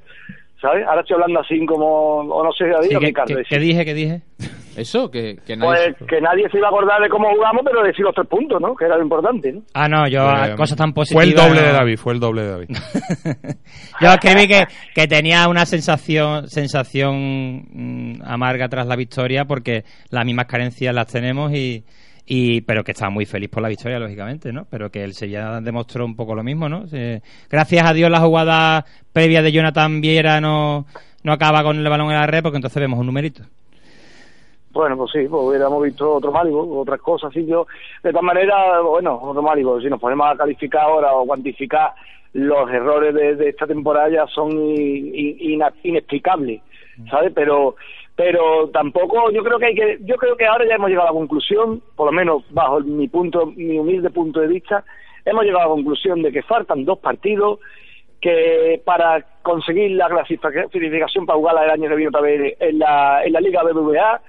¿Sabes? 0.64 0.88
Ahora 0.88 1.02
estoy 1.02 1.16
hablando 1.16 1.42
así 1.42 1.66
como... 1.66 2.20
O 2.22 2.42
no 2.42 2.52
sé, 2.54 2.64
David 2.68 2.88
Sí, 2.88 2.96
¿qué, 2.98 3.06
Ricardo. 3.06 3.36
qué- 3.50 3.60
dije? 3.60 3.84
¿Qué 3.86 3.94
dije? 3.94 4.22
Eso, 4.78 5.12
que, 5.12 5.36
que 5.46 5.58
nadie... 5.58 5.68
Pues 5.76 5.96
se- 6.00 6.06
que 6.06 6.22
nadie 6.22 6.50
se 6.50 6.58
iba 6.58 6.68
a 6.68 6.70
acordar 6.70 7.02
de 7.02 7.10
cómo 7.10 7.30
jugamos, 7.36 7.64
pero 7.66 7.84
decir 7.84 8.06
los 8.06 8.16
tres 8.16 8.28
puntos, 8.28 8.62
¿no? 8.62 8.74
Que 8.74 8.86
era 8.86 8.96
lo 8.96 9.04
importante, 9.04 9.52
¿no? 9.52 9.62
Ah, 9.74 9.90
no, 9.90 10.08
yo 10.08 10.22
Eh, 10.24 10.56
cosas 10.56 10.78
tan 10.78 10.94
Fue 10.94 11.02
positivas. 11.02 11.26
el 11.28 11.34
doble 11.36 11.62
de 11.64 11.72
David, 11.74 11.98
fue 11.98 12.14
el 12.14 12.20
doble 12.22 12.42
de 12.44 12.50
David. 12.50 12.68
Yo 14.02 14.08
escribí 14.10 14.48
que, 14.48 14.64
que 14.96 15.08
tenía 15.08 15.48
una 15.50 15.66
sensación 15.66 16.48
sensación 16.48 17.66
mm, 17.72 18.22
amarga 18.26 18.68
tras 18.70 18.88
la 18.88 18.96
victoria 18.96 19.46
porque 19.46 19.84
las 20.10 20.26
mismas 20.26 20.46
carencias 20.48 20.94
las 20.96 21.08
tenemos 21.08 21.52
y, 21.54 21.84
y 22.26 22.62
pero 22.62 22.84
que 22.84 22.92
estaba 22.94 23.10
muy 23.10 23.26
feliz 23.26 23.50
por 23.50 23.62
la 23.62 23.68
victoria 23.70 24.00
lógicamente 24.00 24.54
no 24.54 24.66
pero 24.70 24.90
que 24.90 25.04
el 25.04 25.14
Sevilla 25.14 25.60
demostró 25.60 26.06
un 26.06 26.16
poco 26.16 26.36
lo 26.36 26.44
mismo 26.44 26.70
no 26.70 26.86
Eh, 26.94 27.20
gracias 27.50 27.86
a 27.86 27.94
Dios 27.94 28.10
la 28.10 28.20
jugada 28.22 28.86
previa 29.12 29.42
de 29.42 29.52
Jonathan 29.52 30.00
Viera 30.00 30.40
no 30.40 30.86
no 31.24 31.32
acaba 31.34 31.64
con 31.64 31.78
el 31.78 31.90
balón 31.90 32.08
en 32.12 32.18
la 32.20 32.28
red 32.28 32.42
porque 32.44 32.58
entonces 32.58 32.82
vemos 32.82 33.00
un 33.00 33.06
numerito. 33.08 33.44
Bueno, 34.72 34.98
pues 34.98 35.12
sí, 35.12 35.20
pues 35.30 35.42
hubiéramos 35.44 35.84
visto 35.84 36.14
otro 36.16 36.32
Máligo, 36.32 36.80
otras 36.80 37.00
cosas, 37.00 37.30
así 37.30 37.46
yo, 37.46 37.68
de 38.04 38.10
todas 38.10 38.24
maneras, 38.24 38.58
bueno, 38.84 39.20
otro 39.22 39.42
Máligo, 39.44 39.80
si 39.80 39.88
nos 39.88 40.00
ponemos 40.02 40.28
a 40.32 40.36
calificar 40.36 40.82
ahora 40.82 41.14
o 41.14 41.26
cuantificar 41.28 41.92
los 42.34 42.70
errores 42.72 43.14
de, 43.38 43.50
esta 43.50 43.68
temporada 43.68 44.10
ya 44.10 44.26
son 44.34 44.52
i- 44.52 45.12
i- 45.14 45.54
ina- 45.54 45.72
inexplicables, 45.84 46.62
¿sabes? 47.08 47.32
Pero 47.36 47.76
pero 48.16 48.70
tampoco 48.70 49.32
yo 49.32 49.44
creo 49.44 49.58
que 49.60 49.66
hay 49.66 49.76
que 49.76 49.98
yo 50.02 50.16
creo 50.18 50.38
que 50.38 50.46
ahora 50.46 50.66
ya 50.68 50.76
hemos 50.76 50.90
llegado 50.90 51.08
a 51.08 51.12
la 51.12 51.18
conclusión, 51.18 51.82
por 51.96 52.08
lo 52.08 52.12
menos 52.12 52.44
bajo 52.52 52.80
mi 52.82 53.08
punto 53.08 53.48
mi 53.48 53.78
humilde 53.80 54.10
punto 54.10 54.40
de 54.40 54.48
vista, 54.48 54.84
hemos 55.26 55.44
llegado 55.44 55.66
a 55.66 55.68
la 55.68 55.74
conclusión 55.76 56.22
de 56.22 56.32
que 56.32 56.44
faltan 56.44 56.86
dos 56.86 57.00
partidos 57.00 57.60
que 58.22 58.82
para 58.86 59.22
conseguir 59.42 59.92
la 59.92 60.08
clasificación 60.08 61.26
para 61.26 61.38
jugar 61.38 61.64
el 61.64 61.72
año 61.72 61.90
que 61.90 61.96
viene 61.96 62.10
otra 62.10 62.22
vez 62.22 62.56
en 62.60 62.80
la, 62.80 63.24
en 63.26 63.34
la 63.34 63.42
Liga 63.42 63.64
BBVA 63.64 64.22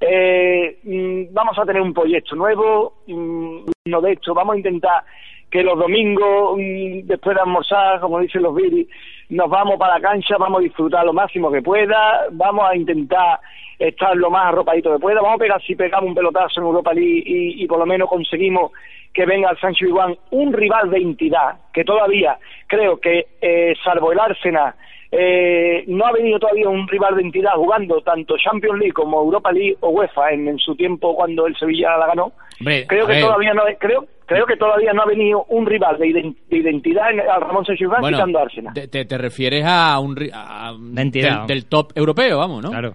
eh, 0.00 0.78
mm, 0.82 1.34
vamos 1.34 1.58
a 1.58 1.66
tener 1.66 1.82
un 1.82 1.92
proyecto 1.92 2.34
nuevo, 2.34 2.94
mm, 3.06 3.66
uno 3.86 4.00
de 4.00 4.12
estos, 4.12 4.34
vamos 4.34 4.54
a 4.54 4.58
intentar 4.58 5.04
que 5.50 5.62
los 5.62 5.78
domingos, 5.78 6.56
mm, 6.56 7.06
después 7.06 7.36
de 7.36 7.42
almorzar, 7.42 8.00
como 8.00 8.20
dicen 8.20 8.42
los 8.42 8.54
viris, 8.54 8.88
nos 9.30 9.48
vamos 9.48 9.78
para 9.78 9.94
la 9.94 10.00
cancha, 10.00 10.36
vamos 10.38 10.60
a 10.60 10.62
disfrutar 10.62 11.04
lo 11.04 11.12
máximo 11.12 11.50
que 11.50 11.62
pueda, 11.62 12.26
vamos 12.32 12.68
a 12.68 12.76
intentar 12.76 13.40
estar 13.78 14.14
lo 14.16 14.30
más 14.30 14.46
arropadito 14.46 14.92
que 14.92 14.98
pueda, 14.98 15.22
vamos 15.22 15.36
a 15.36 15.38
pegar, 15.38 15.62
si 15.62 15.74
pegamos 15.74 16.08
un 16.08 16.14
pelotazo 16.14 16.60
en 16.60 16.66
Europa 16.66 16.92
League 16.92 17.22
y, 17.24 17.62
y 17.62 17.66
por 17.66 17.78
lo 17.78 17.86
menos 17.86 18.08
conseguimos 18.08 18.72
que 19.12 19.26
venga 19.26 19.48
al 19.48 19.58
Sancho 19.58 19.86
Iguán 19.86 20.16
un 20.30 20.52
rival 20.52 20.90
de 20.90 20.98
entidad, 20.98 21.56
que 21.72 21.84
todavía 21.84 22.38
creo 22.66 23.00
que, 23.00 23.26
eh, 23.40 23.74
salvo 23.82 24.12
el 24.12 24.20
Arsenal, 24.20 24.74
eh, 25.12 25.84
no 25.88 26.06
ha 26.06 26.12
venido 26.12 26.38
todavía 26.38 26.68
un 26.68 26.86
rival 26.86 27.16
de 27.16 27.22
entidad 27.22 27.52
jugando 27.54 28.00
tanto 28.02 28.36
Champions 28.36 28.78
League 28.78 28.92
como 28.92 29.20
Europa 29.20 29.50
League 29.50 29.76
o 29.80 29.88
UEFA 29.88 30.30
en, 30.32 30.46
en 30.46 30.58
su 30.58 30.76
tiempo 30.76 31.16
cuando 31.16 31.46
el 31.46 31.56
Sevilla 31.56 31.96
la 31.96 32.06
ganó. 32.06 32.32
Hombre, 32.60 32.86
creo 32.86 33.06
que 33.06 33.14
ver. 33.14 33.22
todavía 33.22 33.54
no 33.54 33.62
creo 33.78 34.06
creo 34.34 34.46
que 34.46 34.56
todavía 34.56 34.92
no 34.92 35.02
ha 35.02 35.06
venido 35.06 35.44
un 35.48 35.66
rival 35.66 35.98
de, 35.98 36.06
iden- 36.06 36.36
de 36.48 36.56
identidad 36.58 37.10
en, 37.10 37.20
al 37.20 37.40
Ramón 37.40 37.64
Sánchez 37.66 37.88
Bueno, 37.88 38.08
quitando 38.16 38.38
a 38.38 38.42
Arsenal. 38.42 38.72
te, 38.74 38.86
te- 38.88 39.04
te 39.04 39.18
refieres 39.18 39.64
a 39.66 39.98
un... 39.98 40.14
ri- 40.16 40.30
a- 40.32 40.72
entidad. 41.00 41.38
Del, 41.40 41.46
del 41.48 41.66
top 41.66 41.92
europeo, 41.96 42.38
vamos, 42.38 42.62
¿no? 42.62 42.70
Claro. 42.70 42.94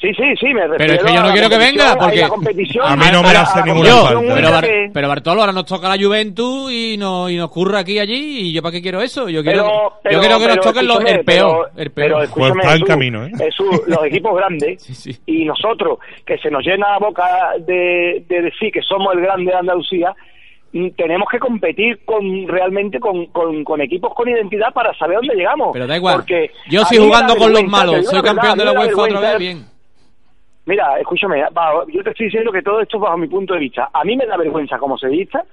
Sí, 0.00 0.12
sí, 0.14 0.24
sí, 0.40 0.46
me 0.46 0.66
refiero 0.66 0.78
Pero 0.78 0.92
es 0.94 1.04
que 1.04 1.14
yo 1.14 1.20
a 1.20 1.22
no 1.28 1.32
quiero 1.32 1.48
que 1.48 1.58
venga, 1.58 1.92
a 1.92 1.96
porque... 1.96 2.26
competición, 2.26 2.84
A 2.84 2.96
mí 2.96 3.04
no 3.12 3.22
me 3.22 3.28
a 3.28 3.32
la- 3.34 3.40
hace 3.42 3.60
a 3.60 3.64
ninguna 3.64 3.88
falta. 3.88 4.08
Pero, 4.08 4.20
única 4.34 4.50
Bar- 4.50 4.64
que- 4.64 4.90
pero 4.92 5.08
Bartolo, 5.08 5.40
ahora 5.42 5.52
nos 5.52 5.64
toca 5.64 5.88
la 5.96 6.02
Juventus 6.04 6.72
y 6.72 6.96
nos, 6.98 7.30
y 7.30 7.36
nos 7.36 7.48
curra 7.52 7.78
aquí 7.78 7.92
y 7.92 7.98
allí. 8.00 8.38
¿Y 8.48 8.52
yo 8.52 8.62
para 8.62 8.72
qué 8.72 8.82
quiero 8.82 9.00
eso? 9.00 9.28
Yo 9.28 9.44
quiero, 9.44 9.62
Pero, 9.62 9.92
pero, 10.02 10.14
yo 10.14 10.20
quiero 10.20 10.38
que 10.40 10.46
nos 10.48 10.60
toquen 10.66 10.86
los- 10.88 10.98
el 11.04 11.24
peor. 11.24 11.24
pero- 11.24 11.70
el 11.84 11.90
Pero 11.92 12.14
peor. 12.16 12.24
escúchame, 12.24 12.50
Pues 12.54 12.64
está 12.64 12.74
en 12.78 12.84
camino, 12.84 13.26
¿eh? 13.26 13.30
Jesús, 13.38 13.80
los 13.86 14.04
equipos 14.04 14.34
grandes 14.36 15.20
y 15.26 15.44
nosotros, 15.44 16.00
que 16.26 16.36
se 16.38 16.50
nos 16.50 16.66
llena 16.66 16.90
la 16.90 16.98
boca 16.98 17.24
de, 17.60 18.24
de 18.28 18.42
decir 18.42 18.72
que 18.72 18.82
somos 18.82 19.14
el 19.14 19.20
grande 19.20 19.52
de 19.52 19.56
Andalucía, 19.56 20.12
tenemos 20.96 21.28
que 21.30 21.38
competir 21.38 22.04
con 22.04 22.48
realmente 22.48 22.98
con, 22.98 23.26
con, 23.26 23.62
con 23.64 23.80
equipos 23.80 24.14
con 24.14 24.28
identidad 24.28 24.72
para 24.72 24.92
saber 24.94 25.16
dónde 25.18 25.34
llegamos. 25.34 25.70
Pero 25.72 25.86
da 25.86 25.96
igual. 25.96 26.16
Porque 26.16 26.50
Yo 26.70 26.82
estoy 26.82 26.98
jugando 26.98 27.36
con 27.36 27.52
los 27.52 27.64
malos. 27.64 28.06
Soy 28.06 28.22
campeón 28.22 28.58
de 28.58 28.64
la 28.64 28.72
UEFA 28.72 29.02
otra 29.02 29.20
vez. 29.20 29.38
Bien. 29.38 29.64
Mira, 30.64 30.98
escúchame, 31.00 31.40
yo 31.92 32.04
te 32.04 32.10
estoy 32.10 32.26
diciendo 32.26 32.52
que 32.52 32.62
todo 32.62 32.80
esto 32.80 32.96
es 32.96 33.02
bajo 33.02 33.16
mi 33.18 33.26
punto 33.26 33.54
de 33.54 33.60
vista. 33.60 33.90
A 33.92 34.04
mí 34.04 34.16
me 34.16 34.26
da 34.26 34.36
vergüenza 34.36 34.78
como 34.78 34.96
sevillista, 34.96 35.44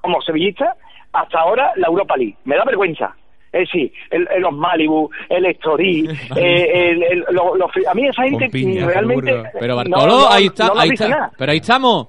como 0.00 0.20
sevillista, 0.22 0.76
hasta 1.12 1.40
ahora 1.40 1.72
la 1.76 1.88
Europa 1.88 2.16
League. 2.16 2.36
Me 2.44 2.56
da 2.56 2.64
vergüenza. 2.64 3.16
Es 3.52 3.68
decir, 3.68 3.92
el, 4.10 4.28
el- 4.32 4.42
los 4.42 4.52
Malibu, 4.52 5.10
el 5.28 5.46
Estoril, 5.46 6.10
eh, 6.36 6.90
el, 6.90 7.02
el- 7.02 7.24
lo- 7.30 7.56
los- 7.56 7.70
a 7.88 7.94
mí 7.94 8.06
esa 8.06 8.22
gente 8.22 8.48
realmente... 8.84 9.42
Pero 9.58 9.76
Bartolo, 9.76 10.06
no- 10.06 10.28
ahí 10.30 10.46
está, 10.46 10.66
no 10.68 10.78
ahí 10.80 10.90
está. 10.90 11.08
nada. 11.08 11.32
Pero 11.36 11.52
ahí 11.52 11.58
estamos. 11.58 12.08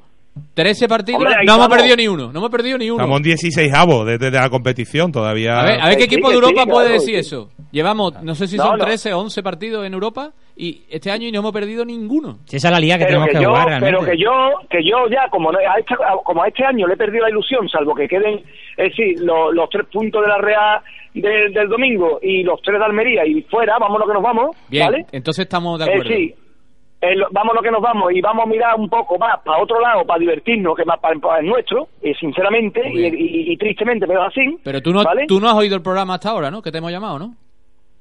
13 0.54 0.88
partidos, 0.88 1.22
Hombre, 1.22 1.36
no 1.46 1.56
hemos 1.56 1.68
perdido 1.70 1.96
ni 1.96 2.08
uno. 2.08 2.32
No 2.32 2.40
hemos 2.40 2.50
perdido 2.50 2.78
ni 2.78 2.90
uno. 2.90 3.02
Estamos 3.02 3.18
en 3.18 3.24
16 3.24 3.74
avos 3.74 4.06
desde 4.06 4.32
la 4.32 4.50
competición 4.50 5.12
todavía. 5.12 5.60
A 5.60 5.64
ver, 5.66 5.82
a 5.82 5.88
ver 5.88 5.96
qué 5.98 6.04
Sí, 6.04 6.14
equipo 6.14 6.30
de 6.30 6.36
Europa 6.36 6.64
sí, 6.64 6.70
puede 6.70 6.86
claro, 6.88 7.02
decir 7.02 7.16
sí. 7.16 7.20
eso. 7.22 7.50
Llevamos, 7.72 8.22
no 8.24 8.36
sé 8.36 8.48
si 8.48 8.58
No, 8.58 8.64
son 8.66 8.78
no. 8.80 8.86
13 8.86 9.14
o 9.14 9.20
11 9.20 9.44
partidos 9.44 9.86
en 9.86 9.94
Europa 9.94 10.32
y 10.58 10.84
este 10.90 11.12
año 11.12 11.28
y 11.28 11.32
no 11.32 11.40
hemos 11.40 11.52
perdido 11.52 11.84
ninguno. 11.84 12.40
si 12.46 12.56
esa 12.58 12.70
es 12.70 12.74
la 12.74 12.80
liga 12.80 12.98
que 12.98 13.06
pero 13.06 13.26
tenemos 13.26 13.28
que, 13.30 13.38
que, 13.38 13.44
yo, 13.44 13.50
jugar 13.50 13.80
pero 13.82 14.00
que 14.06 14.18
yo, 14.18 14.32
que 14.70 14.78
yo 14.84 14.98
ya, 15.10 15.30
como, 15.30 15.52
no- 15.52 15.60
a 15.60 15.80
este, 15.80 15.96
como 16.24 16.44
a 16.44 16.48
este 16.48 16.64
año 16.66 16.88
le 16.88 16.94
he 16.94 16.98
perdido 16.98 17.24
la 17.24 17.30
ilusión, 17.32 17.68
salvo 17.70 17.94
que 17.94 18.08
queden, 18.08 18.36
es 18.78 18.90
decir, 18.92 19.20
lo- 19.22 19.52
los 19.52 19.70
tres 19.70 19.88
puntos 19.92 20.22
de 20.22 20.28
la 20.30 20.38
Real 20.38 20.82
del, 21.14 21.54
del 21.54 21.68
domingo 21.68 22.20
y 22.22 22.44
los 22.44 22.62
tres 22.62 22.80
de 22.80 22.86
Almería 22.86 23.26
y 23.26 23.42
fuera, 23.44 23.78
vámonos 23.80 24.08
que 24.08 24.14
nos 24.14 24.24
vamos, 24.24 24.56
Bien, 24.70 24.86
¿vale? 24.86 25.06
entonces 25.12 25.44
estamos 25.44 25.80
de 25.80 25.86
Eh, 25.86 25.90
acuerdo. 25.94 26.10
sí, 26.16 26.36
eh, 27.12 27.16
lo- 27.16 27.28
vámonos 27.32 27.64
que 27.64 27.72
nos 27.72 27.82
vamos 27.82 28.12
y 28.14 28.22
vamos 28.22 28.46
a 28.46 28.50
mirar 28.50 28.76
un 28.76 28.90
poco 28.90 29.18
más 29.18 29.40
para 29.44 29.62
otro 29.62 29.80
lado, 29.80 30.06
para 30.06 30.20
divertirnos, 30.20 30.76
que 30.76 30.86
más 30.86 31.00
para, 31.00 31.18
para 31.20 31.40
el 31.40 31.48
nuestro, 31.48 31.88
eh, 32.02 32.14
sinceramente 32.20 32.82
y, 32.92 33.06
y- 33.08 33.52
y 33.54 33.58
tristemente, 33.58 34.08
pero 34.08 34.24
así. 34.24 34.58
Pero 34.64 34.82
tú 34.82 34.92
no, 34.94 35.04
¿vale? 35.04 35.26
tú 35.28 35.40
no 35.40 35.48
has 35.50 35.56
oído 35.56 35.76
el 35.76 35.82
programa 35.82 36.16
hasta 36.16 36.30
ahora, 36.30 36.50
¿no? 36.52 36.62
Que 36.62 36.72
te 36.72 36.78
hemos 36.80 36.92
llamado, 36.92 37.20
¿no? 37.20 37.36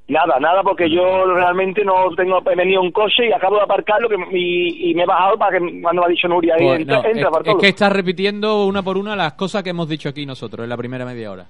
Nada, 0.07 0.38
nada, 0.38 0.62
porque 0.62 0.90
yo 0.90 1.24
realmente 1.34 1.82
no 1.82 2.11
tengo 2.14 2.38
he 2.50 2.55
venido 2.55 2.82
en 2.84 2.90
coche 2.92 3.26
y 3.26 3.32
acabo 3.32 3.57
de 3.57 3.62
aparcarlo 3.62 4.07
que, 4.07 4.16
y, 4.36 4.90
y 4.90 4.94
me 4.94 5.05
he 5.05 5.07
bajado 5.07 5.38
para 5.38 5.59
que 5.59 5.80
cuando 5.80 6.02
me 6.02 6.07
ha 6.07 6.11
dicho 6.11 6.28
Nuria 6.28 6.57
Pues 6.59 6.80
entra, 6.80 6.96
no, 7.00 7.09
entra, 7.09 7.30
es, 7.42 7.46
es 7.48 7.55
que 7.59 7.68
estás 7.68 7.90
repitiendo 7.90 8.66
una 8.66 8.82
por 8.82 8.98
una 8.98 9.16
las 9.16 9.32
cosas 9.32 9.62
que 9.62 9.70
hemos 9.70 9.88
dicho 9.88 10.11
aquí 10.11 10.26
nosotros 10.26 10.64
en 10.64 10.68
la 10.68 10.76
primera 10.76 11.07
media 11.07 11.30
hora. 11.32 11.46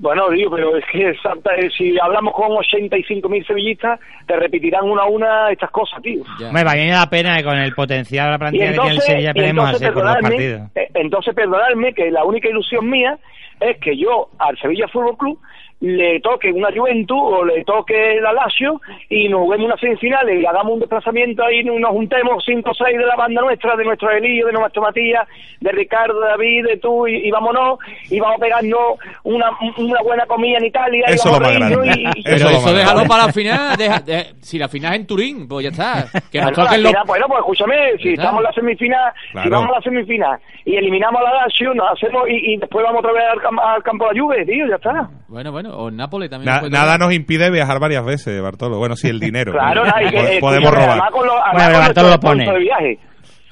Bueno, 0.00 0.30
digo, 0.30 0.50
pero 0.56 0.76
es 0.76 0.84
que 0.90 1.10
exacta- 1.10 1.54
eh, 1.56 1.68
si 1.76 1.94
hablamos 2.00 2.32
con 2.34 2.48
85.000 2.50 3.46
sevillistas, 3.46 4.00
te 4.26 4.34
repetirán 4.36 4.84
una 4.88 5.02
a 5.02 5.06
una 5.06 5.50
estas 5.50 5.70
cosas, 5.70 6.00
tío. 6.02 6.22
Me 6.52 6.64
va 6.64 6.72
a 6.72 6.76
la 7.00 7.10
pena 7.10 7.36
que 7.36 7.44
con 7.44 7.58
el 7.58 7.74
potencial 7.74 8.26
de 8.26 8.32
la 8.32 8.38
plantilla 8.38 8.64
que 8.66 8.70
tiene 8.72 8.86
el 8.86 8.92
entonces, 8.92 9.04
Sevilla 9.04 9.32
entonces 9.50 9.74
así 9.76 9.84
por 9.94 10.04
los 10.04 10.14
perdonadme, 10.14 10.28
partidos 10.36 10.70
eh, 10.74 10.88
entonces 10.94 11.34
perdonadme 11.34 11.92
que 11.94 12.10
la 12.10 12.24
única 12.24 12.48
ilusión 12.48 12.88
mía 12.88 13.18
es 13.60 13.78
que 13.78 13.96
yo 13.96 14.28
al 14.38 14.58
Sevilla 14.58 14.88
Fútbol 14.88 15.18
Club 15.18 15.38
le 15.80 16.20
toque 16.20 16.52
una 16.52 16.68
Juventus 16.74 17.18
o 17.18 17.44
le 17.44 17.64
toque 17.64 18.18
el 18.18 18.22
Lazio 18.22 18.80
y 19.08 19.28
nos 19.28 19.40
juguemos 19.40 19.66
unas 19.66 19.80
semifinales 19.80 20.42
y 20.42 20.44
hagamos 20.44 20.74
un 20.74 20.80
desplazamiento 20.80 21.42
ahí 21.44 21.60
y 21.60 21.64
nos 21.64 21.90
juntemos 21.90 22.42
cinco 22.44 22.70
o 22.72 22.74
seis 22.74 22.98
de 22.98 23.06
la 23.06 23.16
banda 23.16 23.40
nuestra, 23.40 23.74
de 23.76 23.84
nuestro 23.84 24.10
Elío, 24.10 24.46
de 24.46 24.52
nuestro 24.52 24.82
Matías, 24.82 25.26
de 25.60 25.72
Ricardo, 25.72 26.20
de 26.20 26.28
David, 26.28 26.66
de 26.66 26.76
tú 26.76 27.06
y, 27.08 27.26
y 27.26 27.30
vámonos 27.30 27.78
y 28.10 28.20
vamos 28.20 28.36
a 28.36 28.40
pegarnos 28.40 28.80
una, 29.24 29.50
una 29.78 30.02
buena 30.02 30.26
comida 30.26 30.58
en 30.58 30.66
Italia 30.66 31.04
y 31.08 31.12
Eso 31.14 31.30
vamos 31.32 31.48
es 31.48 31.58
lo 31.58 31.64
a 31.64 31.68
más 31.68 31.70
grande. 31.70 31.98
y- 31.98 32.02
y- 32.02 32.08
Eso 32.08 32.22
Pero 32.24 32.50
eso 32.50 32.60
más 32.66 32.74
déjalo 32.74 33.04
para 33.08 33.26
la 33.26 33.32
final. 33.32 33.76
deja- 33.78 34.00
de- 34.00 34.26
si 34.42 34.58
la 34.58 34.68
final 34.68 34.92
es 34.94 35.00
en 35.00 35.06
Turín, 35.06 35.48
pues 35.48 35.64
ya 35.64 35.70
está. 35.70 36.06
Que 36.30 36.40
nos 36.40 36.50
Bueno, 36.52 36.64
toquen 36.64 36.82
los... 36.82 36.92
bueno, 37.06 37.26
pues 37.26 37.38
escúchame, 37.40 37.76
si 38.02 38.08
está. 38.10 38.22
estamos 38.22 38.40
en 38.40 38.44
la 38.44 38.52
semifinal, 38.52 39.12
si 39.14 39.32
Claro. 39.32 39.50
vamos 39.50 39.70
a 39.70 39.74
la 39.76 39.80
semifinal 39.82 40.38
y 40.66 40.76
eliminamos 40.76 41.20
a 41.22 41.24
la 41.24 41.34
Lazio, 41.46 41.72
nos 41.72 41.90
hacemos 41.92 42.28
y, 42.28 42.52
y 42.52 42.56
después 42.58 42.84
vamos 42.84 42.98
otra 42.98 43.12
vez 43.12 43.22
al, 43.32 43.58
al 43.58 43.82
campo 43.82 44.06
de 44.08 44.14
la 44.14 44.20
Juve, 44.22 44.44
tío, 44.44 44.66
ya 44.66 44.74
está. 44.76 45.08
Bueno, 45.28 45.52
bueno, 45.52 45.69
o 45.70 45.88
en 45.88 45.96
Nápoles 45.96 46.28
también. 46.30 46.52
Na- 46.54 46.68
nada 46.68 46.98
nos 46.98 47.12
impide 47.12 47.50
viajar 47.50 47.78
varias 47.80 48.04
veces, 48.04 48.40
Bartolo. 48.42 48.78
Bueno, 48.78 48.96
sí, 48.96 49.08
el 49.08 49.18
dinero. 49.20 49.52
Claro, 49.52 49.82
que, 49.84 50.16
Po- 50.16 50.22
eh, 50.24 50.38
Podemos 50.40 50.70
robar. 50.70 50.90
Además 50.90 51.10
con, 51.12 51.26
los, 51.26 51.36
además 51.36 51.52
Bueno, 51.54 51.70
con 51.72 51.80
Bartolo 51.86 52.08
lo 52.10 52.20
pone. 52.20 52.44
sponsors 52.44 52.58
de 52.58 52.64
viaje. 52.64 52.98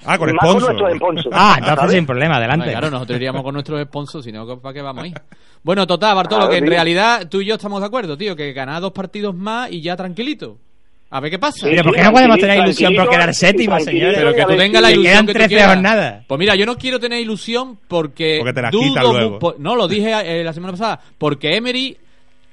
Ah, 0.06 0.16
con 0.16 0.30
sponsor. 0.30 0.76
ah 1.32 1.56
entonces 1.58 1.90
sin 1.92 2.06
problema 2.06 2.36
adelante 2.36 2.70
claro, 2.70 2.88
nosotros 2.88 3.16
iríamos 3.16 3.42
con 3.42 3.52
nuestros 3.52 3.82
sponsors, 3.82 4.24
si 4.24 4.30
no, 4.30 4.58
¿para 4.60 4.72
qué 4.72 4.80
vamos 4.80 5.04
ahí? 5.04 5.12
Bueno, 5.62 5.86
total, 5.88 6.14
Bartolo, 6.14 6.48
que 6.48 6.56
en 6.58 6.64
tío. 6.64 6.70
realidad 6.72 7.28
tú 7.28 7.40
y 7.40 7.46
yo 7.46 7.56
estamos 7.56 7.80
de 7.80 7.86
acuerdo, 7.88 8.16
tío, 8.16 8.36
que 8.36 8.52
ganar 8.52 8.80
dos 8.80 8.92
partidos 8.92 9.34
más 9.34 9.70
y 9.72 9.82
ya 9.82 9.96
tranquilito. 9.96 10.56
A 11.10 11.18
ver 11.20 11.30
qué 11.32 11.38
pasa. 11.38 11.66
Sí, 11.66 11.70
Pero 11.70 11.82
¿por 11.82 11.94
qué 11.94 12.00
sí, 12.00 12.06
no 12.06 12.12
podemos 12.12 12.38
tener 12.38 12.58
ilusión 12.58 12.94
por 12.94 13.08
quedar 13.10 13.34
séptimo, 13.34 13.78
señores? 13.80 14.18
Pero 14.18 14.34
que 14.34 14.44
tú 14.44 14.56
tengas 14.56 14.80
la 14.82 14.92
ilusión 14.92 15.12
quedan 15.12 15.26
que 15.26 15.32
tú 15.32 15.38
13 15.38 15.48
quieras. 15.48 15.68
jornadas. 15.74 16.24
Pues 16.28 16.38
mira, 16.38 16.54
yo 16.54 16.64
no 16.64 16.76
quiero 16.76 17.00
tener 17.00 17.18
ilusión 17.18 17.78
porque, 17.88 18.36
Porque 18.38 18.52
te 18.52 18.62
la 18.62 18.70
luego. 18.70 19.38
po- 19.40 19.54
no, 19.58 19.74
lo 19.74 19.88
dije 19.88 20.12
eh, 20.40 20.44
la 20.44 20.52
semana 20.52 20.72
pasada. 20.74 21.00
Porque 21.18 21.56
Emery 21.56 21.96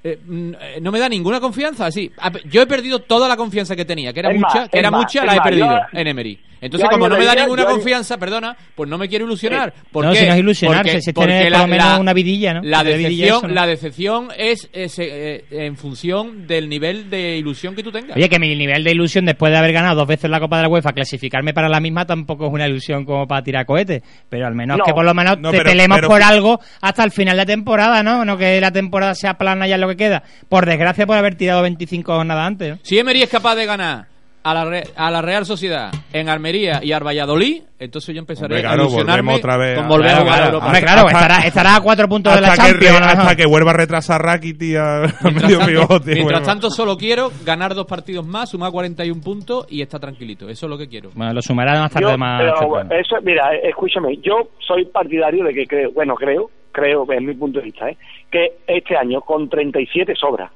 eh, 0.06 0.20
mm, 0.24 0.51
eh, 0.62 0.80
no 0.82 0.91
me 0.91 0.99
da 0.99 1.10
ninguna 1.10 1.39
confianza. 1.39 1.88
Así, 1.88 2.12
A- 2.20 2.32
yo 2.45 2.62
he 2.62 2.68
perdido 2.68 2.99
toda 2.99 3.28
la 3.28 3.36
confianza 3.36 3.76
que 3.76 3.86
tenía, 3.86 4.14
que 4.14 4.20
era 4.20 4.32
Es 4.32 4.39
más, 4.39 4.53
mucha, 4.53 4.68
que 4.70 4.78
era 4.80 4.91
más, 4.91 5.01
mucha, 5.01 5.26
la 5.26 5.36
he 5.36 5.41
perdido 5.41 5.68
yo- 5.68 5.99
en 5.99 6.08
Emery. 6.08 6.39
Entonces, 6.62 6.89
como 6.89 7.08
no 7.10 7.18
me 7.18 7.26
da 7.26 7.36
ninguna 7.36 7.66
confianza, 7.66 8.18
perdona, 8.18 8.56
pues 8.76 8.89
no 8.89 8.97
me 8.97 9.08
quiero 9.08 9.26
ilusionar. 9.26 9.74
¿Por 9.91 10.06
No, 10.06 10.12
qué? 10.12 10.20
si 10.20 10.26
no 10.26 10.34
es 10.34 10.39
ilusionarse, 10.39 10.84
Porque- 10.84 11.01
si 11.01 11.10
es 11.10 11.16
tener 11.16 11.51
por 11.51 11.62
lo 11.62 11.68
menos 11.68 11.99
una 11.99 12.14
vidilla, 12.14 12.53
¿no? 12.56 12.62
La 12.64 12.84
decepción, 12.84 13.28
eso, 13.38 13.47
¿no? 13.47 13.53
la 13.53 13.68
decepción 13.68 14.28
es, 14.38 14.70
es, 14.74 14.99
eh, 14.99 15.45
en 15.51 15.76
función 15.78 16.47
del 16.47 16.68
nivel 16.70 17.10
de 17.10 17.38
ilusión 17.38 17.76
que 17.76 17.84
tú 17.84 17.91
tengas. 17.91 18.16
Oye, 18.18 18.30
que 18.30 18.39
mi 18.39 18.56
nivel 18.56 18.84
de 18.84 18.91
ilusión 18.91 19.26
después 19.26 19.51
de 19.51 19.58
haber 19.58 19.74
ganado 19.74 19.95
dos 19.95 20.08
veces 20.08 20.30
la 20.30 20.39
Copa 20.39 20.58
de 20.58 20.64
la 20.64 20.70
UEFA, 20.70 20.93
clasificarme 20.93 21.53
para 21.53 21.70
la 21.70 21.80
misma 21.80 22.06
tampoco 22.06 22.47
es 22.47 22.53
una 22.53 22.68
ilusión 22.68 23.06
como 23.06 23.28
para 23.28 23.43
tirar 23.43 23.66
cohetes. 23.66 24.01
Pero 24.30 24.47
al 24.47 24.56
menos 24.56 24.78
No. 24.78 24.84
que 24.84 24.93
por 24.93 25.06
lo 25.06 25.14
menos 25.14 25.38
No, 25.39 25.51
te 25.51 25.58
pero- 25.62 26.08
por 26.08 26.22
algo 26.24 26.60
hasta 26.82 27.03
el 27.03 27.12
final 27.12 27.36
de 27.36 27.41
la 27.43 27.45
temporada, 27.45 28.01
¿no? 28.03 28.26
No 28.26 28.38
que 28.38 28.60
la 28.62 28.72
temporada 28.72 29.16
sea 29.16 29.36
plana 29.38 29.68
ya 29.68 29.76
es 29.76 29.82
lo 29.82 29.88
que 29.89 29.97
queda. 29.97 30.24
Por 30.49 30.66
desgracia 30.66 31.06
por 31.06 31.18
haber 31.18 31.36
tirado 31.36 31.62
25 31.62 32.16
jornadas 32.16 32.47
antes, 32.47 32.70
¿no? 32.72 32.80
Si 32.84 32.97
Emery 32.97 33.24
es 33.24 33.30
capaz 33.30 33.56
de 33.56 33.66
ganar 33.66 34.14
a 34.46 34.54
la, 34.54 34.64
Re- 34.66 34.84
a 34.96 35.10
la 35.10 35.22
Real 35.24 35.43
Sociedad 35.46 35.91
en 36.14 36.30
Almería 36.30 36.80
y 36.84 36.91
al 36.91 37.04
Valladolid, 37.04 37.64
entonces 37.80 38.14
yo 38.14 38.20
empezaré 38.20 38.56
Hombre, 38.56 38.60
a 38.60 38.70
claro, 38.74 38.84
ilusionarme 38.84 39.22
volvemos 39.34 39.39
otra 39.39 39.58
vez 39.58 39.76
con 39.76 39.86
a- 39.86 39.88
volver 39.88 40.08
a 40.08 40.12
claro, 40.12 40.22
jugar 40.24 40.34
a 40.34 40.38
claro. 40.38 40.46
Europa. 40.46 40.66
Hombre, 40.68 40.82
claro, 40.82 41.08
estará, 41.08 41.38
estará 41.48 41.76
a 41.76 41.82
cuatro 41.82 42.08
puntos 42.08 42.36
de 42.36 42.41
la 42.41 42.50
que, 42.52 42.56
Champions. 42.58 43.00
¿no? 43.00 43.06
hasta 43.08 43.36
que 43.36 43.46
vuelva 43.48 43.72
a 43.72 43.74
retrasar 43.74 44.22
Rakiti 44.22 44.76
a, 44.76 45.04
a 45.04 45.08
Mientras, 45.24 45.34
medio 45.43 45.58
tanto, 45.58 45.66
pivote. 45.88 46.12
mientras 46.14 46.24
bueno. 46.41 46.46
tanto, 46.46 46.70
solo 46.70 46.96
quiero 46.96 47.32
ganar 47.43 47.74
dos 47.74 47.88
partidos 47.88 48.26
más, 48.28 48.50
sumar 48.52 48.72
41 48.72 49.20
puntos 49.22 49.66
y 49.70 49.82
estar 49.82 50.00
tranquilito. 50.00 50.48
Eso 50.48 50.68
es 50.68 50.70
lo 50.70 50.78
que 50.78 50.88
quiero. 50.88 51.10
Bueno, 51.16 51.34
lo 51.34 51.41
sumará 51.41 51.80
más 51.82 51.91
tarde 51.91 52.12
Yo, 52.12 52.18
más. 52.18 52.39
pero 52.88 53.02
eso, 53.02 53.16
mira, 53.24 53.52
eh, 53.56 53.70
escúchame, 53.70 54.18
yo 54.22 54.50
soy 54.60 54.86
partidario 54.86 55.43
de 55.43 55.54
que 55.54 55.66
creo, 55.66 55.91
bueno, 55.91 56.14
creo, 56.14 56.52
creo, 56.72 57.04
es 57.12 57.22
mi 57.22 57.34
punto 57.34 57.58
de 57.60 57.66
vista, 57.66 57.89
¿eh? 57.89 57.98
que 58.32 58.58
este 58.68 58.96
año 58.96 59.22
con 59.22 59.50
37 59.50 60.14
sobra. 60.16 60.52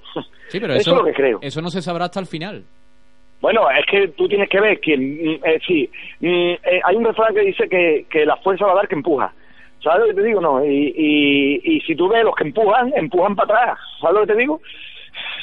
Sí, 0.50 0.60
pero 0.60 0.74
eso, 0.74 0.82
eso, 0.82 0.92
es 0.92 0.98
lo 0.98 1.06
que 1.06 1.14
creo. 1.14 1.40
eso 1.42 1.60
no 1.62 1.70
se 1.70 1.82
sabrá 1.82 2.06
hasta 2.06 2.20
el 2.20 2.26
final. 2.28 2.64
Bueno, 3.42 3.62
es 3.72 3.86
que 3.90 4.10
tú 4.10 4.28
tienes 4.28 4.50
que 4.50 4.60
ver 4.60 4.80
que, 4.80 4.98
mm, 4.98 5.46
eh, 5.46 5.60
sí, 5.66 5.90
mm, 6.20 6.28
eh, 6.28 6.82
hay 6.84 6.96
un 6.96 7.06
refrán 7.06 7.34
que 7.34 7.42
dice 7.42 7.70
que, 7.70 8.06
que 8.10 8.26
la 8.26 8.36
fuerza 8.38 8.66
va 8.66 8.74
a 8.74 8.76
dar 8.76 8.88
que 8.88 8.96
empuja. 8.96 9.34
¿Sabes 9.82 10.02
lo 10.02 10.08
que 10.08 10.22
te 10.22 10.28
digo? 10.28 10.42
No, 10.42 10.66
y, 10.66 10.94
y, 10.96 11.62
y 11.64 11.82
si 11.82 11.96
tú 11.96 12.10
ves 12.10 12.24
los 12.26 12.36
que 12.36 12.44
empujan, 12.44 12.92
empujan 12.98 13.36
para 13.36 13.62
atrás. 13.62 13.80
¿Sabes 14.02 14.16
lo 14.16 14.22
que 14.28 14.34
te 14.34 14.40
digo? 14.40 14.60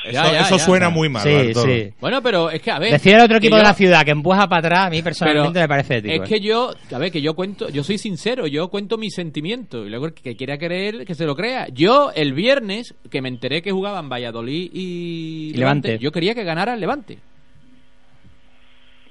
Eso, 0.05 0.13
Ya, 0.13 0.31
ya, 0.33 0.41
eso 0.41 0.59
ya. 0.59 0.65
suena 0.65 0.91
muy 0.91 1.09
mal. 1.09 1.23
Sí, 1.23 1.55
sí. 1.55 1.91
Bueno, 2.01 2.23
pero 2.23 2.51
es 2.51 2.61
que, 2.61 2.71
a 2.71 2.79
ver... 2.79 2.93
Decir 2.93 3.15
al 3.15 3.23
otro 3.25 3.39
equipo 3.39 3.57
de 3.57 3.63
yo- 3.63 3.69
la 3.69 3.75
ciudad 3.75 4.05
que 4.05 4.11
empuja 4.11 4.47
para 4.47 4.59
atrás, 4.61 4.87
a 4.87 4.91
mí 4.91 5.03
personalmente 5.03 5.53
Pero 5.55 5.65
me 5.65 5.69
parece 5.69 5.97
ético. 5.97 6.15
Es 6.15 6.21
¿eh? 6.31 6.35
que 6.35 6.41
yo, 6.41 6.71
a 6.95 6.99
ver, 6.99 7.11
que 7.11 7.23
yo 7.23 7.35
cuento, 7.35 7.69
yo 7.71 7.83
soy 7.83 7.97
sincero, 7.99 8.47
yo 8.47 8.69
cuento 8.69 8.99
mis 8.99 9.15
sentimientos 9.15 9.87
y 9.87 9.91
luego 9.91 10.07
el 10.07 10.15
que 10.15 10.37
quiera 10.37 10.59
creer, 10.59 11.05
que 11.07 11.15
se 11.15 11.25
lo 11.25 11.35
crea. 11.35 11.67
Yo, 11.73 12.11
el 12.15 12.35
viernes, 12.35 12.95
que 13.11 13.23
me 13.23 13.29
enteré 13.31 13.63
que 13.63 13.73
jugaban 13.73 14.09
Valladolid 14.11 14.71
y, 14.73 15.51
Y 15.55 15.57
Levante. 15.59 15.99
yo 15.99 16.13
quería 16.13 16.35
que 16.35 16.45
ganara 16.45 16.75
el 16.75 16.81
Levante. 16.81 17.19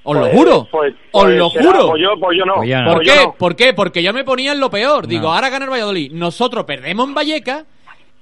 Os 0.05 0.15
lo 0.15 0.21
Pues- 0.21 0.33
juro, 0.33 0.67
pues- 0.71 0.93
os 1.11 1.23
pues 1.23 1.37
lo 1.37 1.49
será, 1.49 1.65
juro. 1.65 1.89
Pues 1.89 2.01
yo, 2.01 2.19
pues 2.19 2.37
yo 2.39 2.45
no. 2.45 2.53
Pues 2.55 2.69
ya 2.69 2.81
no. 2.81 2.85
¿Por 2.87 2.95
Pues 2.97 3.07
yo 3.07 3.13
qué? 3.13 3.19
no. 3.25 3.35
¿Por 3.37 3.55
qué? 3.55 3.73
Porque 3.73 4.03
yo 4.03 4.13
me 4.13 4.23
ponía 4.23 4.51
en 4.53 4.59
lo 4.59 4.69
peor. 4.69 5.07
Digo, 5.07 5.23
No. 5.23 5.33
ahora 5.33 5.49
gana 5.49 5.65
el 5.65 5.71
Valladolid. 5.71 6.11
Nosotros 6.13 6.63
perdemos 6.65 7.07
en 7.07 7.13
Valleca 7.15 7.65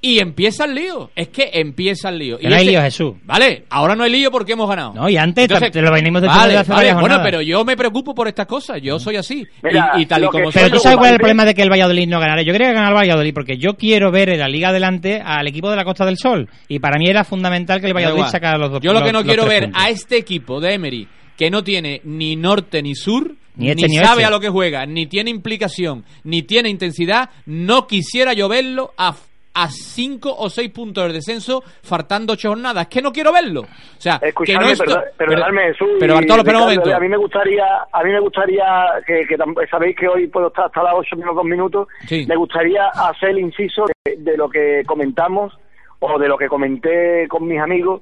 y 0.05 0.19
empieza 0.19 0.65
el 0.65 0.75
lío. 0.75 1.11
Es 1.15 1.29
que 1.29 1.49
empieza 1.53 2.09
el 2.09 2.17
lío. 2.19 2.37
Que 2.37 2.49
no 2.49 2.55
hay 2.55 2.63
ese- 2.63 2.71
lío, 2.71 2.81
Jesús. 2.81 3.13
Vale, 3.23 3.63
ahora 3.69 3.95
no 3.95 4.03
hay 4.03 4.11
lío 4.11 4.31
porque 4.31 4.51
hemos 4.51 4.67
ganado. 4.67 4.93
No, 4.93 5.07
y 5.07 5.15
antes 5.15 5.47
te 5.47 5.81
lo 5.81 5.91
venimos 5.93 6.21
diciendo 6.21 6.41
vale, 6.41 6.57
hace 6.57 6.71
vale, 6.73 6.93
Bueno, 6.95 7.19
pero 7.23 7.41
yo 7.41 7.63
me 7.63 7.77
preocupo 7.77 8.13
por 8.13 8.27
estas 8.27 8.45
cosas. 8.45 8.81
Yo 8.81 8.99
soy 8.99 9.15
así. 9.15 9.45
Mira, 9.61 9.93
y, 9.97 10.01
y 10.01 10.05
tal 10.05 10.23
y 10.25 10.27
como 10.27 10.51
soy. 10.51 10.61
Pero 10.63 10.75
tú 10.75 10.79
sabes 10.81 10.97
cuál 10.97 11.07
es 11.09 11.13
el 11.13 11.19
problema 11.19 11.45
de 11.45 11.53
que 11.55 11.61
el 11.61 11.69
Valladolid 11.69 12.07
no 12.09 12.19
ganara. 12.19 12.41
Yo 12.41 12.51
quería 12.51 12.67
que 12.67 12.73
ganara 12.73 12.89
el 12.91 12.97
Valladolid 12.97 13.33
porque 13.33 13.57
yo 13.57 13.75
quiero 13.75 14.11
ver 14.11 14.27
en 14.29 14.39
la 14.39 14.49
Liga 14.49 14.69
adelante 14.69 15.21
al 15.23 15.47
equipo 15.47 15.69
de 15.69 15.77
la 15.77 15.85
Costa 15.85 16.05
del 16.05 16.17
Sol. 16.17 16.49
Y 16.67 16.79
para 16.79 16.97
mí 16.97 17.07
era 17.07 17.23
fundamental 17.23 17.79
que 17.79 17.87
el 17.87 17.93
Valladolid 17.93 18.25
sacara 18.25 18.57
los 18.57 18.71
dos 18.71 18.81
Yo 18.81 18.91
lo 18.93 19.03
que 19.03 19.13
no 19.13 19.23
quiero 19.23 19.45
ver 19.45 19.63
puntos. 19.65 19.81
a 19.81 19.89
este 19.89 20.17
equipo 20.17 20.59
de 20.59 20.73
Emery, 20.73 21.07
que 21.37 21.49
no 21.49 21.63
tiene 21.63 22.01
ni 22.03 22.35
norte 22.35 22.81
ni 22.81 22.95
sur, 22.95 23.31
Ni 23.55 23.69
este 23.69 23.87
ni 23.87 23.95
sabe 23.95 24.25
a 24.25 24.29
lo 24.29 24.39
que 24.39 24.49
juega, 24.49 24.85
ni 24.85 25.07
tiene 25.07 25.29
implicación, 25.29 26.03
ni 26.23 26.43
tiene 26.43 26.69
intensidad, 26.69 27.29
no 27.45 27.87
quisiera 27.87 28.33
yo 28.33 28.47
verlo 28.49 28.93
a, 28.97 29.15
a 29.55 29.69
cinco 29.69 30.33
o 30.35 30.49
seis 30.49 30.71
puntos 30.71 31.03
del 31.03 31.13
descenso, 31.13 31.63
faltando 31.83 32.33
ocho 32.33 32.49
jornadas. 32.49 32.83
Es 32.83 32.89
que 32.89 33.01
no 33.03 33.11
quiero 33.11 33.31
verlo. 33.31 33.61
O 33.61 33.67
sea, 33.99 34.17
que 34.19 34.29
Escuchadme, 34.29 34.65
no 34.65 34.71
esto- 34.71 34.85
perdón- 34.85 35.03
perdonadme, 35.17 35.61
Jesús 35.73 35.87
pero 35.99 36.15
Bartolo, 36.15 36.39
espera 36.41 36.57
un 36.57 36.69
Ricardo, 36.69 36.81
momento. 36.81 36.95
A 36.97 36.99
mí 36.99 37.07
me 37.09 37.17
gustaría, 37.17 37.65
a 37.91 38.03
mí 38.03 38.11
me 38.11 38.19
gustaría 38.19 38.63
que, 39.05 39.25
sabéis 39.69 39.95
que 39.95 40.07
hoy 40.07 40.27
puedo 40.27 40.47
estar 40.47 40.65
hasta 40.65 40.81
las 40.83 40.93
8 40.95 41.15
menos 41.17 41.35
2 41.35 41.45
minutos. 41.45 41.87
Sí. 42.07 42.25
Me 42.27 42.35
gustaría 42.35 42.87
hacer 42.87 43.29
el 43.29 43.39
inciso 43.39 43.85
de, 44.05 44.15
de 44.17 44.35
lo 44.37 44.49
que 44.49 44.81
comentamos 44.87 45.53
o 45.99 46.17
de 46.19 46.27
lo 46.27 46.37
que 46.37 46.47
comenté 46.47 47.27
con 47.29 47.47
mis 47.47 47.59
amigos 47.59 48.01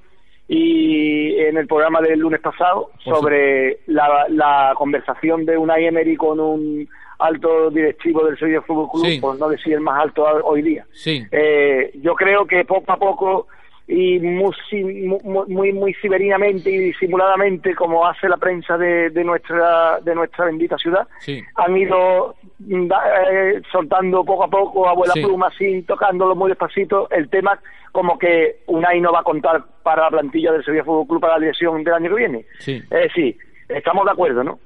y 0.54 1.40
en 1.40 1.56
el 1.56 1.66
programa 1.66 2.02
del 2.02 2.20
lunes 2.20 2.42
pasado 2.42 2.92
sobre 3.06 3.80
la, 3.88 4.26
la 4.28 4.74
conversación 4.76 5.46
de 5.46 5.58
Unai 5.58 5.86
Emery 5.86 6.18
con 6.18 6.42
un 6.42 6.90
alto 7.20 7.70
directivo 7.70 8.26
del 8.26 8.38
Sevilla 8.38 8.62
Fútbol 8.62 8.90
Club, 8.92 9.06
Sí. 9.06 9.20
por 9.22 9.40
no 9.40 9.48
decir 9.48 9.72
el 9.74 9.80
más 9.80 10.02
alto 10.02 10.24
hoy 10.44 10.62
día. 10.62 10.86
Sí. 10.92 11.24
Eh, 11.32 11.92
yo 12.02 12.16
creo 12.16 12.46
que 12.46 12.66
poco 12.66 12.92
a 12.92 12.98
poco 12.98 13.48
y 13.94 14.20
muy, 14.22 14.54
muy, 15.48 15.74
muy 15.74 15.94
siberinamente 15.96 16.70
y 16.70 16.78
disimuladamente, 16.78 17.76
como 17.76 18.08
hace 18.08 18.30
la 18.30 18.38
prensa 18.38 18.78
de, 18.78 19.10
de 19.10 19.24
nuestra 19.26 20.00
de 20.00 20.16
nuestra 20.16 20.46
bendita 20.46 20.78
ciudad, 20.78 21.06
Sí. 21.20 21.44
han 21.56 21.76
ido 21.76 22.36
mm, 22.60 22.90
eh, 23.32 23.62
soltando 23.70 24.24
poco 24.24 24.46
a 24.46 24.48
poco, 24.50 24.88
abuela 24.88 25.14
Sí. 25.14 25.22
pluma, 25.22 25.48
así, 25.48 25.82
tocándolo 25.82 26.36
muy 26.36 26.48
despacito, 26.50 27.10
el 27.12 27.30
tema 27.30 27.60
como 27.92 28.18
que 28.18 28.60
Unai 28.68 29.02
no 29.02 29.12
va 29.12 29.20
a 29.20 29.24
contar 29.24 29.62
para 29.84 30.04
la 30.04 30.10
plantilla 30.10 30.54
del 30.54 30.64
Sevilla 30.64 30.86
Fútbol 30.86 31.08
Club 31.08 31.20
para 31.22 31.34
la 31.34 31.40
dirección 31.42 31.84
del 31.84 31.94
año 31.94 32.10
que 32.12 32.16
viene. 32.16 32.46
Sí. 32.60 32.82
Decir, 32.90 33.36
estamos 33.68 34.06
de 34.06 34.12
acuerdo, 34.12 34.42
¿no? 34.46 34.58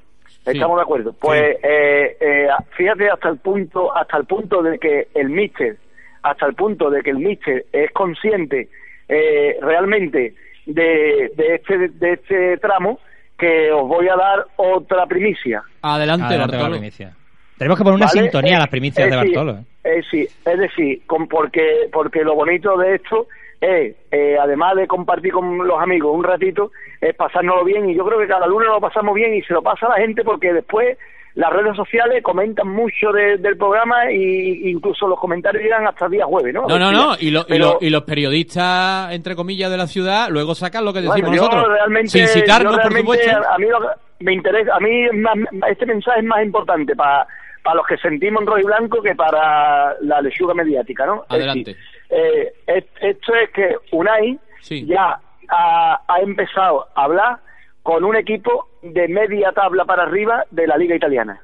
Estamos 0.46 0.76
de 0.78 0.84
acuerdo. 0.84 1.14
Pues 1.20 1.58
eh, 1.64 2.18
eh, 2.20 2.48
fíjate 2.78 3.10
hasta 3.10 3.30
el 3.30 3.38
punto, 3.40 3.96
hasta 3.96 4.18
el 4.18 4.26
punto 4.26 4.62
de 4.62 4.78
que 4.78 5.08
el 5.16 5.30
míster, 5.30 5.78
hasta 6.22 6.46
el 6.46 6.54
punto 6.54 6.92
de 6.92 7.02
que 7.02 7.10
el 7.10 7.18
míster 7.18 7.66
es 7.72 7.92
consciente 7.92 8.70
eh, 9.10 9.58
realmente 9.62 10.34
de, 10.66 11.32
de 11.36 11.56
este 11.56 11.90
de 11.90 12.14
este 12.14 12.58
tramo 12.58 13.00
que 13.38 13.72
os 13.72 13.88
voy 13.88 14.08
a 14.08 14.16
dar 14.16 14.46
otra 14.56 15.06
primicia. 15.06 15.62
Adelante, 15.82 16.26
Adelante 16.26 16.54
la 16.56 16.60
Bartolo. 16.62 16.72
primicia. 16.80 17.14
Tenemos 17.58 17.78
que 17.78 17.84
poner 17.84 17.96
una 17.98 18.06
¿vale? 18.08 18.22
sintonía 18.22 18.56
a 18.56 18.60
las 18.60 18.68
Eh, 18.68 18.72
primicias 18.72 19.06
es 19.08 19.12
de 19.12 19.18
decir, 19.18 19.36
Bartolo. 19.38 19.60
¿eh? 19.60 19.64
eh, 19.84 20.02
sí, 20.10 20.22
es 20.24 20.58
decir, 20.60 21.02
con, 21.06 21.28
porque, 21.28 21.90
porque 21.92 22.24
lo 22.24 22.36
bonito 22.36 22.78
de 22.78 22.96
esto 22.96 23.28
es, 23.62 23.96
eh, 24.12 24.38
además 24.40 24.76
de 24.76 24.88
compartir 24.88 25.32
con 25.34 25.66
los 25.68 25.82
amigos 25.82 26.14
un 26.16 26.24
ratito, 26.24 26.72
es 27.02 27.16
pasárnoslo 27.16 27.64
bien 27.64 27.90
y 27.90 27.96
yo 27.96 28.06
creo 28.06 28.20
que 28.20 28.28
cada 28.28 28.48
lunes 28.48 28.68
lo 28.68 28.82
pasamos 28.82 29.16
bien 29.16 29.34
y 29.36 29.42
se 29.44 29.54
lo 29.54 29.62
pasa 29.62 29.86
a 29.88 29.90
la 29.90 29.96
gente 29.98 30.24
porque 30.24 30.52
después 30.54 30.98
las 31.36 31.52
redes 31.52 31.76
sociales 31.76 32.24
comentan 32.24 32.68
mucho 32.70 33.12
de- 33.12 33.38
del 33.38 33.58
programa 33.58 34.10
y 34.12 34.70
incluso 34.70 35.06
los 35.08 35.20
comentarios 35.20 35.64
llegan 35.64 35.86
hasta 35.86 36.06
el 36.06 36.12
día 36.12 36.26
jueves, 36.26 36.54
¿no? 36.54 36.66
No, 36.68 36.80
no, 36.80 36.92
no. 36.92 37.16
Y, 37.20 37.30
lo- 37.32 37.46
y, 37.50 37.58
lo- 37.58 37.78
y 37.82 37.90
los 37.90 38.04
periodistas, 38.04 39.12
entre 39.14 39.36
comillas, 39.36 39.70
de 39.70 39.78
la 39.78 39.88
ciudad, 39.88 40.28
luego 40.30 40.56
sacan 40.56 40.86
lo 40.86 40.94
que 40.94 41.00
decimos 41.02 41.22
Bueno, 41.30 41.36
yo 41.36 41.42
nosotros. 41.44 41.68
realmente, 41.78 42.10
sin 42.10 42.28
citarnos, 42.28 42.76
yo 42.78 42.82
por 42.82 42.98
supuesto. 42.98 43.32
A 43.50 43.58
mí 43.58 43.66
lo 43.68 43.80
me 44.20 44.34
interesa, 44.34 44.76
a 44.76 44.80
mí 44.80 45.10
más- 45.14 45.36
este 45.70 45.86
mensaje 45.86 46.20
es 46.20 46.26
más 46.26 46.44
importante 46.44 46.96
para 46.96 47.28
para 47.64 47.78
los 47.78 47.88
que 47.88 47.98
sentimos 47.98 48.42
en 48.42 48.48
rojo 48.48 48.60
y 48.60 48.64
blanco 48.64 49.02
que 49.02 49.16
para 49.16 49.96
la 50.02 50.22
lechuga 50.22 50.54
mediática, 50.54 51.04
¿no? 51.08 51.24
Es 51.24 51.32
Adelante. 51.32 51.72
decir, 51.72 51.84
eh, 52.12 52.54
es- 52.68 52.86
esto 53.02 53.34
es 53.34 53.50
que 53.50 53.76
Unai 53.92 54.40
Sí. 54.62 54.86
ya 54.86 55.20
ha, 55.50 56.00
ha 56.08 56.20
empezado 56.22 56.86
a 56.96 57.04
hablar 57.06 57.38
con 57.86 58.04
un 58.04 58.16
equipo 58.16 58.68
de 58.82 59.08
media 59.08 59.52
tabla 59.52 59.86
para 59.86 60.04
arriba 60.04 60.44
de 60.50 60.66
la 60.66 60.76
liga 60.76 60.96
italiana. 60.96 61.40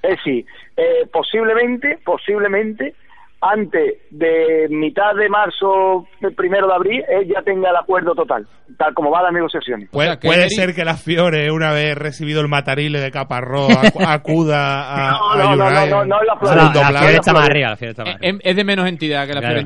Es 0.00 0.18
decir, 0.18 0.44
eh, 0.76 1.04
posiblemente, 1.12 1.98
posiblemente, 2.04 2.94
antes 3.40 3.98
de 4.10 4.68
mitad 4.70 5.16
de 5.16 5.28
marzo, 5.28 6.06
primero 6.36 6.68
de 6.68 6.74
abril, 6.74 7.04
él 7.08 7.26
ya 7.26 7.42
tenga 7.42 7.70
el 7.70 7.76
acuerdo 7.76 8.14
total, 8.14 8.46
tal 8.78 8.94
como 8.94 9.10
van 9.10 9.24
las 9.24 9.32
negociaciones. 9.32 9.88
Puede, 9.90 10.16
sea, 10.20 10.48
ser 10.48 10.74
que 10.76 10.84
la 10.84 10.94
Fiore, 10.94 11.50
una 11.50 11.72
vez 11.72 11.98
recibido 11.98 12.40
el 12.40 12.46
matarile 12.48 13.00
de 13.00 13.10
Caparrós, 13.10 13.68
acu- 13.82 14.04
acuda 14.06 14.92
a, 14.94 15.10
No, 15.10 15.32
a 15.32 15.36
no, 15.36 15.56
no, 15.56 15.70
no, 15.70 16.04
no, 16.04 16.22
la 16.22 16.34
No, 16.34 16.38
Flores. 16.38 16.56
la, 16.56 16.70
Segundo 16.70 16.80
la 17.00 17.10
está 17.10 17.32
más 17.32 17.42
Flores. 17.42 17.50
arriba, 17.50 17.68
la 17.68 17.74
está 17.74 18.04
más 18.04 18.14
arriba. 18.14 18.38
Es, 18.38 18.50
es 18.50 18.56
de 18.56 18.64
menos 18.64 18.88
entidad 18.88 19.26
que 19.26 19.34
la 19.34 19.40
Claro. 19.40 19.56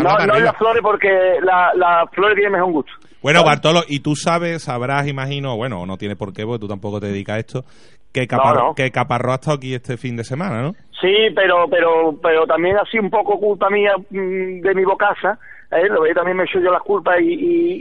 No, 0.00 0.26
no 0.26 0.34
es 0.34 0.42
las 0.42 0.56
flores 0.56 0.82
porque 0.82 1.08
la, 1.42 1.72
la 1.76 2.06
flores 2.12 2.34
tiene 2.36 2.50
mejor 2.50 2.72
gusto. 2.72 2.92
Bueno, 3.22 3.42
Bartolo, 3.44 3.82
y 3.88 4.00
tú 4.00 4.14
sabes, 4.14 4.62
sabrás, 4.62 5.06
imagino, 5.08 5.56
bueno, 5.56 5.84
no 5.86 5.96
tiene 5.96 6.14
por 6.16 6.32
qué, 6.32 6.44
porque 6.44 6.60
tú 6.60 6.68
tampoco 6.68 7.00
te 7.00 7.06
dedicas 7.08 7.36
a 7.36 7.38
esto, 7.40 7.64
que, 8.12 8.26
Capar 8.26 8.54
No, 8.56 8.64
no. 8.68 8.74
que 8.74 8.90
Caparrós 8.90 9.32
ha 9.32 9.34
estado 9.34 9.56
aquí 9.56 9.74
este 9.74 9.96
fin 9.96 10.16
de 10.16 10.24
semana, 10.24 10.62
¿no? 10.62 10.72
Sí, 11.00 11.14
pero 11.34 11.68
pero 11.70 12.18
pero 12.22 12.46
también 12.46 12.76
ha 12.78 12.84
sido 12.86 13.02
un 13.04 13.10
poco 13.10 13.38
culpa 13.38 13.68
mía 13.70 13.92
mm, 14.10 14.60
de 14.60 14.74
mi 14.74 14.84
bocaza, 14.84 15.38
¿eh? 15.70 15.88
lo 15.88 16.02
que 16.02 16.14
también 16.14 16.36
me 16.36 16.44
echo 16.44 16.58
yo 16.60 16.70
las 16.72 16.82
culpas 16.82 17.20
y, 17.20 17.24
y, 17.32 17.72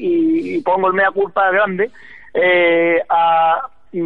y- 0.53 0.55
y 0.57 0.61
pongo 0.61 0.87
el 0.87 0.93
mea 0.93 1.09
culpa 1.11 1.49
grande, 1.51 1.89
eh, 2.33 2.97
a- 3.09 3.61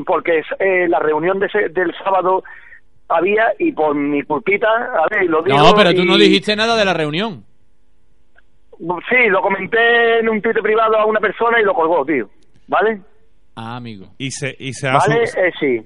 porque 0.05 0.39
es, 0.39 0.45
eh, 0.59 0.87
la 0.87 0.99
reunión 0.99 1.39
de 1.39 1.47
ese- 1.47 1.69
del 1.69 1.93
sábado 2.03 2.43
había 3.09 3.47
y 3.59 3.71
por 3.73 3.93
mi 3.95 4.21
culpita, 4.23 4.67
a 4.69 5.07
ver, 5.09 5.25
lo 5.29 5.41
digo 5.43 5.57
No, 5.57 5.73
pero 5.75 5.93
tú 5.93 6.05
no 6.05 6.17
dijiste 6.17 6.55
nada 6.55 6.75
de 6.77 6.85
la 6.85 6.93
reunión. 6.93 7.43
Sí, 9.09 9.27
lo 9.29 9.41
comenté 9.41 10.19
en 10.19 10.29
un 10.29 10.41
Twitter 10.41 10.61
privado 10.63 10.97
a 10.97 11.05
una 11.05 11.19
persona 11.19 11.59
y 11.59 11.63
lo 11.63 11.73
colgó, 11.73 12.05
tío. 12.05 12.29
¿Vale? 12.67 13.01
Ah, 13.55 13.75
amigo. 13.77 14.07
Y 14.17 14.31
se, 14.31 14.55
y 14.59 14.73
se 14.73 14.87
ha 14.87 14.93
¿Vale? 14.93 15.23
Eh, 15.23 15.51
sí. 15.59 15.81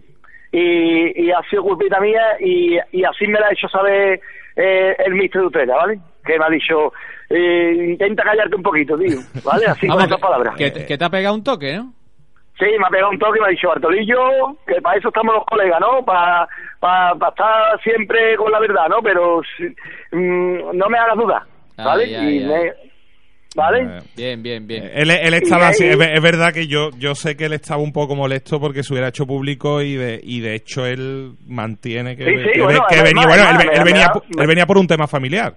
Y, 0.51 1.25
y 1.25 1.31
ha 1.31 1.41
sido 1.49 1.63
culpita 1.63 1.99
mía 1.99 2.21
y, 2.39 2.77
y 2.91 3.03
así 3.03 3.27
me 3.27 3.39
la 3.39 3.47
ha 3.47 3.51
hecho 3.51 3.67
saber 3.67 4.19
eh, 4.55 4.95
el 5.05 5.13
mister 5.15 5.41
de 5.41 5.47
Utrera, 5.47 5.75
¿vale? 5.75 5.99
Que 6.23 6.39
me 6.39 6.45
ha 6.45 6.49
dicho, 6.49 6.93
eh, 7.29 7.87
intenta 7.89 8.23
callarte 8.23 8.55
un 8.55 8.63
poquito, 8.63 8.97
tío, 8.97 9.17
¿vale? 9.43 9.65
Así 9.65 9.81
con 9.87 9.97
Vamos, 9.97 10.05
otras 10.05 10.21
palabras. 10.21 10.55
Que, 10.55 10.71
te- 10.71 10.85
que 10.85 10.97
te 10.97 11.03
ha 11.05 11.09
pegado 11.09 11.35
un 11.35 11.43
toque, 11.43 11.75
¿no? 11.75 11.91
Sí, 12.57 12.65
me 12.79 12.85
ha 12.87 12.89
pegado 12.89 13.09
un 13.11 13.19
toque 13.19 13.37
y 13.37 13.41
me 13.41 13.47
ha 13.47 13.51
dicho, 13.51 13.67
Bartolillo, 13.67 14.17
que 14.65 14.81
para 14.81 14.97
eso 14.97 15.09
estamos 15.09 15.35
los 15.35 15.45
colegas, 15.45 15.79
¿no? 15.81 16.05
Para 16.05 16.47
estar 17.29 17.81
siempre 17.83 18.37
con 18.37 18.49
la 18.49 18.59
verdad, 18.59 18.87
¿no? 18.87 19.01
Pero 19.01 19.41
si- 19.57 19.75
mm, 20.15 20.77
no 20.77 20.87
me 20.87 20.97
hagas 20.97 21.17
dudas, 21.17 21.43
¿vale? 21.77 22.15
Ay, 22.17 22.37
y 22.37 22.45
me- 22.45 22.71
¿Vale? 23.55 24.01
Bien, 24.17 24.43
bien, 24.43 24.67
bien. 24.67 24.91
Él, 24.93 25.09
él 25.09 25.33
estaba 25.35 25.69
así, 25.69 25.85
es, 25.85 25.97
ve- 25.97 26.13
es 26.13 26.21
verdad 26.21 26.51
que 26.53 26.67
yo, 26.67 26.89
yo 26.99 27.15
sé 27.15 27.37
que 27.37 27.45
él 27.45 27.53
estaba 27.53 27.81
un 27.81 27.93
poco 27.93 28.13
molesto 28.13 28.59
porque 28.59 28.83
se 28.83 28.91
hubiera 28.91 29.07
hecho 29.07 29.25
público 29.25 29.81
y 29.81 29.95
de, 29.95 30.19
y 30.21 30.41
de 30.41 30.55
hecho 30.55 30.85
él 30.85 31.31
mantiene 31.47 32.17
que, 32.17 32.25
Sí, 32.25 32.31
sí, 32.37 32.49
que- 32.55 32.61
bueno, 32.61 32.83
que 32.89 32.95
además- 32.99 33.25
venía, 33.27 33.45
bueno, 33.53 33.71
él, 33.71 33.83
venía, 33.85 34.07
por- 34.09 34.23
él 34.41 34.47
venía 34.47 34.65
por 34.65 34.77
un 34.77 34.87
tema 34.87 35.07
familiar. 35.07 35.55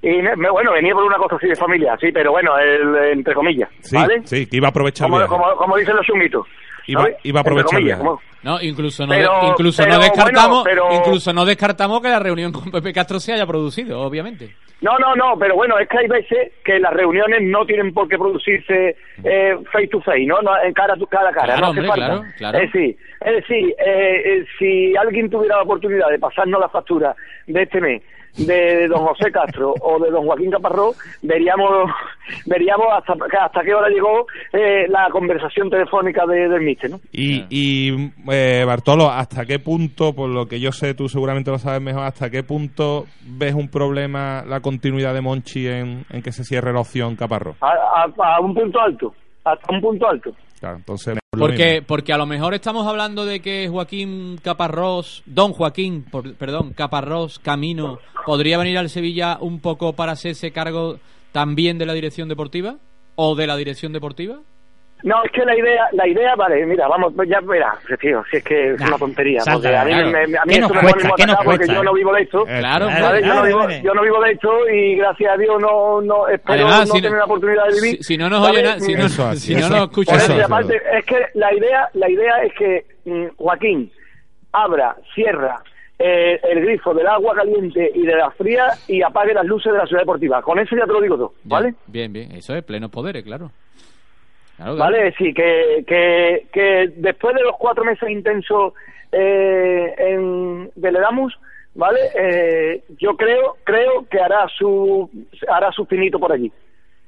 Y 0.00 0.08
me- 0.22 0.48
bueno, 0.50 0.72
venía 0.72 0.94
por 0.94 1.04
una 1.04 1.18
cosa 1.18 1.36
así 1.36 1.46
de 1.46 1.56
familia, 1.56 1.94
sí, 2.00 2.10
pero 2.10 2.30
bueno, 2.30 2.58
el, 2.58 3.12
entre 3.12 3.34
comillas, 3.34 3.68
Sí, 3.80 3.96
¿vale? 3.96 4.22
sí, 4.24 4.46
que 4.46 4.56
iba 4.56 4.68
a 4.68 4.70
aprovechar 4.70 5.06
Como, 5.06 5.18
bien. 5.18 5.28
como, 5.28 5.44
como 5.56 5.76
dicen 5.76 5.96
los 5.96 6.06
chunguitos. 6.06 6.46
Iba- 6.86 7.08
iba 7.22 7.40
a 7.40 7.42
aprovechar 7.42 7.78
comillas, 7.80 8.00
No, 8.42 8.60
incluso 8.60 9.06
no, 9.06 9.12
Pero- 9.12 9.40
de- 9.40 9.46
incluso 9.48 9.82
pero, 9.82 9.94
no 9.96 10.00
descartamos, 10.02 10.64
bueno, 10.64 10.82
pero- 10.88 10.98
incluso 11.00 11.32
no 11.32 11.44
descartamos 11.46 12.00
que 12.02 12.08
la 12.08 12.18
reunión 12.18 12.52
con 12.52 12.70
Pepe 12.70 12.92
Castro 12.92 13.18
se 13.18 13.32
haya 13.32 13.46
producido, 13.46 14.00
obviamente. 14.02 14.50
No, 14.82 14.98
no, 14.98 15.14
no, 15.16 15.38
pero 15.38 15.54
bueno, 15.54 15.78
es 15.78 15.88
que 15.88 15.96
hay 15.96 16.08
veces 16.08 16.52
que 16.62 16.78
las 16.78 16.92
reuniones 16.92 17.40
no 17.42 17.64
tienen 17.64 17.94
por 17.94 18.06
qué 18.06 18.18
producirse 18.18 18.96
eh, 19.24 19.56
face 19.72 19.86
to 19.88 20.00
face, 20.02 20.26
¿no? 20.26 20.42
No, 20.42 20.50
en 20.62 20.74
cara, 20.74 20.92
a 20.92 21.06
cara 21.06 21.30
a 21.30 21.32
cara, 21.32 21.46
Claro, 21.46 21.60
no 21.60 21.66
hace 21.68 21.80
hombre, 21.80 21.88
falta. 21.88 22.06
claro, 22.06 22.24
claro. 22.36 22.58
Es 22.58 22.72
decir, 22.72 22.96
es 23.24 23.34
decir 23.34 23.74
eh, 23.78 24.22
eh, 24.26 24.44
si 24.58 24.94
alguien 24.96 25.30
tuviera 25.30 25.56
la 25.56 25.62
oportunidad 25.62 26.10
de 26.10 26.18
pasarnos 26.18 26.60
la 26.60 26.68
factura 26.68 27.16
de 27.46 27.62
este 27.62 27.80
mes 27.80 28.02
de 28.36 28.88
don 28.88 29.06
José 29.06 29.30
Castro 29.30 29.74
o 29.80 29.98
de 30.02 30.10
don 30.10 30.24
Joaquín 30.26 30.50
Caparró, 30.50 30.92
veríamos 31.22 31.90
veríamos 32.46 32.86
hasta, 32.96 33.14
hasta 33.40 33.62
qué 33.62 33.74
hora 33.74 33.88
llegó 33.88 34.26
eh, 34.52 34.86
la 34.88 35.08
conversación 35.10 35.70
telefónica 35.70 36.26
de, 36.26 36.48
del 36.48 36.62
mister, 36.62 36.90
¿no? 36.90 37.00
Y, 37.12 37.44
y 37.50 38.12
eh, 38.30 38.64
Bartolo, 38.66 39.08
¿hasta 39.10 39.44
qué 39.44 39.58
punto, 39.58 40.14
por 40.14 40.28
lo 40.30 40.46
que 40.46 40.58
yo 40.60 40.72
sé, 40.72 40.94
tú 40.94 41.08
seguramente 41.08 41.50
lo 41.50 41.58
sabes 41.58 41.80
mejor, 41.80 42.02
¿hasta 42.04 42.30
qué 42.30 42.42
punto 42.42 43.04
ves 43.26 43.54
un 43.54 43.68
problema 43.68 44.42
la 44.46 44.60
continuidad 44.60 45.14
de 45.14 45.20
Monchi 45.20 45.66
en, 45.68 46.04
en 46.10 46.22
que 46.22 46.32
se 46.32 46.44
cierre 46.44 46.72
la 46.72 46.80
opción 46.80 47.16
Caparrós? 47.16 47.56
A, 47.60 47.68
a- 47.68 48.36
a 48.36 48.40
un 48.40 48.54
punto 48.54 48.80
alto, 48.80 49.14
hasta 49.44 49.72
un 49.72 49.80
punto 49.80 50.08
alto. 50.08 50.32
Claro, 50.64 50.78
entonces... 50.78 51.14
lo 51.34 51.38
Porque, 51.38 51.82
porque 51.86 52.12
a 52.14 52.16
lo 52.16 52.24
mejor 52.24 52.54
estamos 52.54 52.86
hablando 52.86 53.26
de 53.26 53.40
que 53.40 53.68
Joaquín 53.68 54.38
Caparrós, 54.42 55.22
don 55.26 55.52
Joaquín, 55.52 56.04
por- 56.10 56.34
perdón, 56.36 56.72
Caparrós 56.72 57.38
Camino, 57.38 57.98
podría 58.24 58.56
venir 58.56 58.78
al 58.78 58.88
Sevilla 58.88 59.36
un 59.42 59.60
poco 59.60 59.92
para 59.92 60.12
hacerse 60.12 60.52
cargo 60.52 60.98
también 61.32 61.76
de 61.76 61.84
la 61.84 61.92
dirección 61.92 62.30
deportiva 62.30 62.76
o 63.14 63.34
de 63.34 63.46
la 63.46 63.56
dirección 63.58 63.92
deportiva. 63.92 64.38
No, 65.04 65.22
es 65.22 65.30
que 65.32 65.44
la 65.44 65.54
idea, 65.54 65.86
la 65.92 66.08
idea, 66.08 66.34
vale, 66.34 66.64
mira, 66.64 66.88
vamos, 66.88 67.12
ya 67.28 67.38
verás, 67.42 67.76
tío, 68.00 68.24
si 68.30 68.38
es 68.38 68.42
que 68.44 68.72
es 68.72 68.80
una 68.80 68.96
tontería, 68.96 69.40
salta, 69.42 69.52
porque 69.60 69.76
a 69.76 69.84
mí, 69.84 69.90
claro. 69.90 70.06
me, 70.10 70.26
me- 70.28 70.38
a 70.38 70.44
mí 70.46 70.54
¿Qué 70.54 70.60
esto 70.60 70.72
me 70.74 70.80
cuesta? 70.80 70.96
pone 70.98 71.08
muy 71.08 71.16
¿Qué 71.16 71.26
nos 71.26 71.34
atacado 71.34 71.50
porque 71.50 71.66
yo 71.74 71.80
eh? 71.80 71.84
no 71.84 71.92
vivo 71.92 72.12
de 72.14 72.22
esto, 72.22 72.44
Claro, 72.46 72.86
Claro, 72.86 73.04
¿vale? 73.04 73.20
Yo, 73.20 73.26
no 73.26 73.32
claro, 73.42 73.46
vivo, 73.46 73.82
yo 73.84 73.94
no 73.94 74.02
vivo 74.02 74.20
de 74.22 74.30
esto 74.32 74.68
y 74.70 74.96
gracias 74.96 75.34
a 75.34 75.36
Dios 75.36 75.60
no, 75.60 76.00
no 76.00 76.26
espero 76.28 76.54
Además, 76.54 76.88
no 76.88 76.94
si 76.94 77.00
no- 77.00 77.02
tener 77.02 77.18
la 77.18 77.24
oportunidad 77.26 77.64
de 77.66 77.74
vivir. 77.74 77.96
Si, 77.98 78.02
si 78.02 78.16
no 78.16 78.30
nos 78.30 78.48
oye 78.48 78.62
na- 78.62 78.80
si 78.80 78.94
no, 78.94 79.04
Eso 79.04 79.30
nos 79.68 79.82
escucha 79.90 80.16
eso, 80.16 80.42
aparte, 80.42 80.80
es 80.98 81.04
que 81.04 81.16
la 81.34 81.52
idea, 81.54 81.88
la 81.92 82.08
idea 82.10 82.38
es 82.42 82.52
que 82.54 82.84
mm, 83.04 83.26
Joaquín 83.36 83.92
abra, 84.52 84.96
cierra 85.14 85.60
eh, 85.98 86.40
el 86.50 86.60
grifo 86.64 86.94
del 86.94 87.06
agua 87.08 87.34
caliente 87.34 87.90
y 87.94 88.06
de 88.06 88.16
la 88.16 88.30
fría 88.30 88.68
y 88.88 89.02
apague 89.02 89.34
las 89.34 89.44
luces 89.44 89.70
de 89.70 89.78
la 89.78 89.86
ciudad 89.86 90.00
deportiva. 90.00 90.40
Con 90.40 90.58
eso 90.58 90.74
ya 90.74 90.86
te 90.86 90.92
lo 90.92 91.00
digo 91.02 91.16
todo, 91.16 91.34
Ya, 91.44 91.56
¿vale? 91.56 91.74
Bien, 91.88 92.10
bien, 92.10 92.32
eso 92.32 92.54
es 92.56 92.64
plenos 92.64 92.90
poderes, 92.90 93.22
claro. 93.22 93.50
Claro, 94.56 94.76
claro. 94.76 94.92
¿Vale? 94.92 95.14
Sí, 95.18 95.34
que, 95.34 95.84
que, 95.86 96.46
que 96.52 96.92
después 96.96 97.34
de 97.34 97.42
los 97.42 97.56
cuatro 97.58 97.84
meses 97.84 98.08
intensos 98.08 98.72
eh, 99.12 99.94
en, 99.96 100.70
de 100.74 100.92
Ledamus, 100.92 101.38
¿vale? 101.74 102.00
Eh, 102.16 102.82
yo 102.98 103.16
creo 103.16 103.56
creo 103.64 104.06
que 104.10 104.20
hará 104.20 104.46
su 104.48 105.08
hará 105.48 105.72
su 105.72 105.86
finito 105.86 106.18
por 106.18 106.32
allí. 106.32 106.52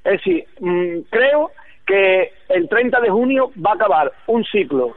Es 0.05 0.13
decir, 0.13 0.45
mm, 0.61 0.99
creo 1.11 1.51
que 1.87 2.33
el 2.49 2.69
30 2.69 3.01
de 3.01 3.11
junio 3.11 3.51
va 3.65 3.73
a 3.73 3.75
acabar 3.75 4.13
un 4.27 4.45
ciclo 4.45 4.97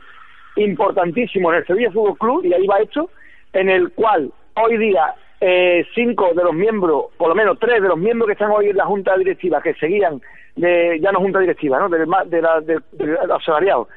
importantísimo 0.55 1.51
en 1.51 1.59
el 1.59 1.67
Sevilla 1.67 1.91
Fútbol 1.91 2.17
Club, 2.17 2.45
y 2.45 2.53
ahí 2.53 2.65
va 2.67 2.81
hecho, 2.81 3.09
en 3.53 3.69
el 3.69 3.91
cual 3.91 4.31
hoy 4.55 4.77
día 4.77 5.13
eh, 5.41 5.85
cinco 5.95 6.33
de 6.35 6.43
los 6.43 6.53
miembros, 6.53 7.05
por 7.17 7.29
lo 7.29 7.35
menos 7.35 7.57
tres 7.59 7.81
de 7.81 7.87
los 7.87 7.97
miembros 7.97 8.27
que 8.27 8.33
están 8.33 8.51
hoy 8.51 8.67
en 8.69 8.77
la 8.77 8.85
Junta 8.85 9.17
Directiva, 9.17 9.61
que 9.61 9.73
seguían, 9.75 10.21
de, 10.55 10.99
ya 11.01 11.11
no 11.11 11.19
Junta 11.19 11.39
Directiva, 11.39 11.79
¿no? 11.79 11.89
Del, 11.89 12.07
ma- 12.07 12.25
de 12.25 12.41
la, 12.41 12.59
de, 12.61 12.79
del 12.93 13.17
asociado, 13.31 13.87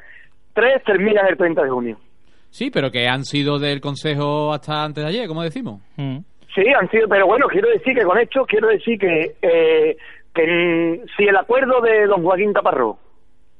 tres 0.53 0.83
terminan 0.85 1.27
el 1.27 1.37
30 1.37 1.63
de 1.63 1.69
junio. 1.69 1.97
Sí, 2.49 2.69
pero 2.71 2.91
que 2.91 3.07
han 3.07 3.23
sido 3.25 3.57
del 3.59 3.81
Consejo 3.81 4.53
hasta 4.53 4.83
antes 4.83 5.03
de 5.03 5.09
ayer, 5.09 5.27
como 5.27 5.41
decimos. 5.43 5.81
Mm. 5.97 6.19
Sí, 6.53 6.63
han 6.79 6.87
sido, 6.91 7.07
pero 7.09 7.25
bueno, 7.25 7.47
quiero 7.47 7.67
decir 7.69 7.95
que 7.95 8.03
con 8.03 8.17
esto, 8.19 8.45
quiero 8.45 8.67
decir 8.67 8.99
que, 8.99 9.35
eh, 9.41 9.97
que 10.35 11.01
si 11.17 11.23
el 11.23 11.35
acuerdo 11.35 11.81
de 11.81 12.05
don 12.05 12.21
Joaquín 12.23 12.53
Caparrós 12.53 12.97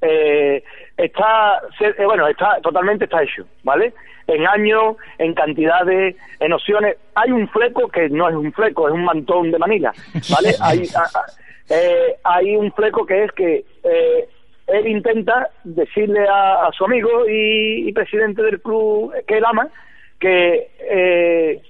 eh, 0.04 0.64
está, 0.98 1.62
eh, 1.80 2.06
bueno, 2.06 2.28
está 2.28 2.60
totalmente 2.62 3.06
está 3.06 3.24
hecho, 3.24 3.46
¿vale? 3.64 3.94
En 4.28 4.46
años, 4.48 4.96
en 5.18 5.34
cantidades, 5.34 6.16
en 6.40 6.54
opciones. 6.54 6.98
Hay 7.16 7.32
un 7.32 7.48
fleco 7.50 7.88
que 7.90 8.10
no 8.10 8.30
es 8.30 8.36
un 8.36 8.54
fleco, 8.54 8.88
es 8.88 8.94
un 8.94 9.04
mantón 9.06 9.52
de 9.52 9.58
Manila, 9.60 9.92
¿vale? 10.30 10.50
hay, 10.62 10.84
a- 10.96 11.20
a- 11.20 11.26
eh, 11.70 12.16
hay 12.24 12.56
un 12.56 12.72
fleco 12.74 13.06
que 13.06 13.24
es 13.24 13.32
que 13.32 13.64
eh, 13.84 14.28
él 14.68 14.88
intenta 14.88 15.50
decirle 15.64 16.26
a, 16.28 16.68
a 16.68 16.72
su 16.72 16.86
amigo 16.86 17.28
y, 17.28 17.88
y 17.90 17.94
presidente 17.94 18.42
del 18.44 18.62
club 18.62 19.14
que 19.28 19.38
él 19.38 19.46
ama 19.46 19.68
que 20.20 20.70
eh, 20.90 21.62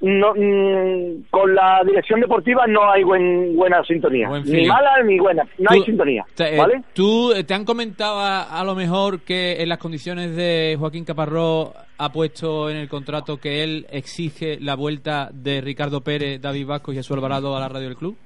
no, 0.00 0.32
mm, 0.34 1.24
con 1.30 1.54
la 1.54 1.82
dirección 1.84 2.20
deportiva 2.20 2.66
no 2.66 2.90
hay 2.90 3.02
buen, 3.02 3.56
buena 3.56 3.82
sintonía. 3.84 4.28
Buen 4.28 4.44
ni 4.44 4.66
mala 4.66 5.02
ni 5.04 5.18
buena. 5.18 5.42
No 5.58 5.68
Tú- 5.68 5.74
hay 5.74 5.82
sintonía. 5.82 6.24
te- 6.34 6.54
eh, 6.54 6.58
¿Vale? 6.58 6.82
¿Tú 6.92 7.32
eh, 7.32 7.44
te 7.44 7.54
han 7.54 7.64
comentado 7.64 8.18
a, 8.20 8.42
a 8.42 8.64
lo 8.64 8.74
mejor 8.74 9.20
que 9.20 9.60
en 9.62 9.68
las 9.68 9.78
condiciones 9.78 10.36
de 10.36 10.76
Joaquín 10.78 11.04
Caparrós 11.04 11.70
ha 11.98 12.12
puesto 12.12 12.70
en 12.70 12.76
el 12.76 12.88
contrato 12.88 13.38
que 13.38 13.64
él 13.64 13.86
exige 13.90 14.58
la 14.60 14.76
vuelta 14.76 15.30
de 15.32 15.60
Ricardo 15.60 16.00
Pérez, 16.02 16.40
David 16.40 16.66
Vasco 16.66 16.92
y 16.92 16.96
Jesús 16.96 17.16
Alvarado 17.16 17.56
a 17.56 17.60
la 17.60 17.68
radio 17.68 17.88
del 17.88 17.96
club? 17.96 18.16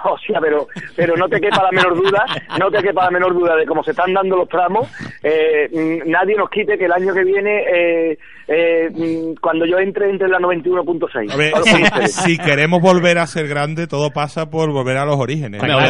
O 0.10 0.16
sea, 0.18 0.40
pero, 0.40 0.66
pero 0.96 1.14
no 1.16 1.28
te 1.28 1.40
quepa 1.40 1.62
la 1.62 1.70
menor 1.72 1.94
duda, 1.96 2.24
no 2.58 2.70
te 2.70 2.82
quepa 2.82 3.04
la 3.04 3.10
menor 3.10 3.34
duda 3.34 3.54
de 3.56 3.66
cómo 3.66 3.82
se 3.84 3.90
están 3.90 4.12
dando 4.14 4.36
los 4.36 4.48
tramos. 4.48 4.88
eh, 5.22 5.68
mm, 5.70 6.10
nadie 6.10 6.34
nos 6.36 6.48
quite 6.50 6.76
que 6.78 6.86
el 6.86 6.92
año 6.92 7.12
que 7.12 7.24
viene, 7.24 7.60
eh, 7.60 8.18
eh, 8.48 8.88
mm, 8.90 9.34
cuando 9.40 9.66
yo 9.66 9.78
entre, 9.78 10.08
entre 10.10 10.26
en 10.26 10.32
la 10.32 10.38
91.6. 10.38 11.32
A 11.32 11.36
ver, 11.36 11.52
Solo 11.52 11.64
si, 11.64 12.06
si 12.08 12.38
queremos 12.38 12.80
volver 12.80 13.18
a 13.18 13.26
ser 13.26 13.46
grande, 13.46 13.86
todo 13.86 14.10
pasa 14.10 14.48
por 14.50 14.72
volver 14.72 14.96
a 14.96 15.04
los 15.04 15.16
orígenes. 15.18 15.62
Claro. 15.62 15.80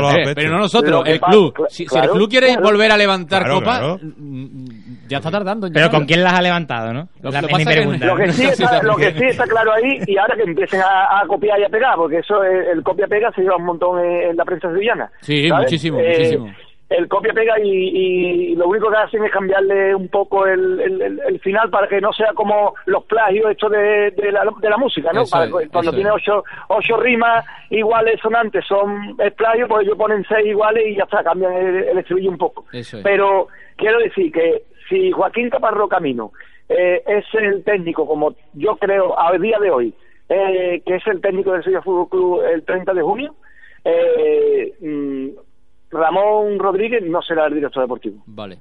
los 0.00 0.14
Eh, 0.14 0.32
pero 0.34 0.50
no 0.52 0.58
nosotros, 0.58 1.02
el 1.06 1.20
club. 1.20 1.52
cl- 1.54 1.66
Si, 1.68 1.86
si 1.86 1.98
el 1.98 2.08
club 2.10 2.28
quiere 2.30 2.48
claro. 2.48 2.62
volver 2.62 2.92
a 2.92 2.96
levantar 2.96 3.42
Claro, 3.42 3.58
copas, 3.58 3.78
claro. 3.78 3.98
mm, 4.02 4.68
ya 5.08 5.18
está 5.18 5.30
tardando. 5.30 5.68
Pero. 5.72 5.90
¿con 5.90 6.04
quién 6.06 6.22
las 6.22 6.34
ha 6.34 6.42
levantado, 6.42 6.92
no? 6.92 7.08
Lo- 7.22 7.30
La- 7.30 7.40
lo 7.42 7.48
es 7.48 7.52
pasa 7.52 7.58
mi 7.58 7.64
que- 7.64 7.80
pregunta. 7.80 8.06
Lo 8.06 8.16
que, 8.16 8.32
sí 8.32 8.44
está, 8.48 8.82
lo 8.82 8.96
que 8.96 9.04
también. 9.06 9.18
sí 9.18 9.24
está 9.30 9.44
claro 9.46 9.72
ahí, 9.72 10.00
y 10.06 10.16
ahora 10.16 10.36
que 10.36 10.42
empiecen 10.42 10.80
a, 10.82 11.20
a 11.20 11.26
copiar 11.26 11.58
y 11.60 11.64
a 11.64 11.68
pegar, 11.68 11.96
porque 11.96 12.18
eso, 12.18 12.42
eh, 12.44 12.70
el 12.72 12.82
copia-pega 12.82 13.32
se 13.32 13.42
lleva 13.42 13.56
un 13.56 13.64
montón 13.64 14.04
en, 14.04 14.30
en 14.30 14.36
la 14.36 14.44
prensa 14.44 14.70
sevillana. 14.70 15.10
Sí, 15.20 15.48
¿sabes? 15.48 15.64
muchísimo, 15.64 15.98
Eh, 16.00 16.08
muchísimo. 16.08 16.54
El 16.90 17.06
copia-pega 17.06 17.60
y, 17.62 17.68
y 18.52 18.56
lo 18.56 18.66
único 18.66 18.90
que 18.90 18.96
hacen 18.96 19.22
es 19.22 19.30
cambiarle 19.30 19.94
un 19.94 20.08
poco 20.08 20.46
el, 20.46 20.80
el, 20.80 21.02
el- 21.02 21.20
el 21.28 21.38
final 21.40 21.68
para 21.68 21.86
que 21.86 22.00
no 22.00 22.14
sea 22.14 22.32
como 22.32 22.72
los 22.86 23.04
plagios 23.04 23.50
hechos 23.50 23.70
de, 23.72 24.10
de, 24.16 24.32
la, 24.32 24.40
de 24.58 24.70
la 24.70 24.78
música, 24.78 25.12
¿no? 25.12 25.20
Eso 25.20 25.32
Para 25.32 25.44
es, 25.44 25.52
que 25.54 25.68
cuando 25.68 25.92
tiene 25.92 26.10
ocho, 26.10 26.42
ocho 26.68 26.96
rimas 26.96 27.44
iguales 27.68 28.18
sonantes 28.22 28.64
son 28.66 29.14
es 29.18 29.34
plagio, 29.34 29.68
pues 29.68 29.84
ellos 29.84 29.98
ponen 29.98 30.24
seis 30.26 30.46
iguales 30.46 30.82
y 30.86 30.96
ya 30.96 31.02
está, 31.04 31.22
cambian 31.22 31.52
el, 31.52 31.76
el 31.88 31.98
estribillo 31.98 32.30
un 32.30 32.38
poco. 32.38 32.64
Eso 32.72 32.96
es. 32.96 33.04
Pero 33.04 33.48
quiero 33.76 33.98
decir 33.98 34.32
que 34.32 34.62
si 34.88 35.10
Joaquín 35.10 35.50
Caparro 35.50 35.88
Camino 35.88 36.32
eh, 36.68 37.02
es 37.06 37.24
el 37.34 37.64
técnico, 37.64 38.06
como 38.06 38.34
yo 38.54 38.76
creo 38.76 39.18
a 39.18 39.36
día 39.38 39.58
de 39.58 39.70
hoy, 39.70 39.94
eh, 40.28 40.82
que 40.84 40.96
es 40.96 41.06
el 41.06 41.20
técnico 41.20 41.52
del 41.52 41.62
Sevilla 41.62 41.82
Fútbol 41.82 42.08
Club 42.08 42.42
el 42.42 42.62
30 42.64 42.94
de 42.94 43.02
junio, 43.02 43.34
eh, 43.84 44.74
mm, 44.80 45.28
Ramón 45.90 46.58
Rodríguez 46.58 47.02
no 47.04 47.22
será 47.22 47.46
el 47.46 47.54
director 47.54 47.82
deportivo. 47.82 48.22
Vale. 48.26 48.58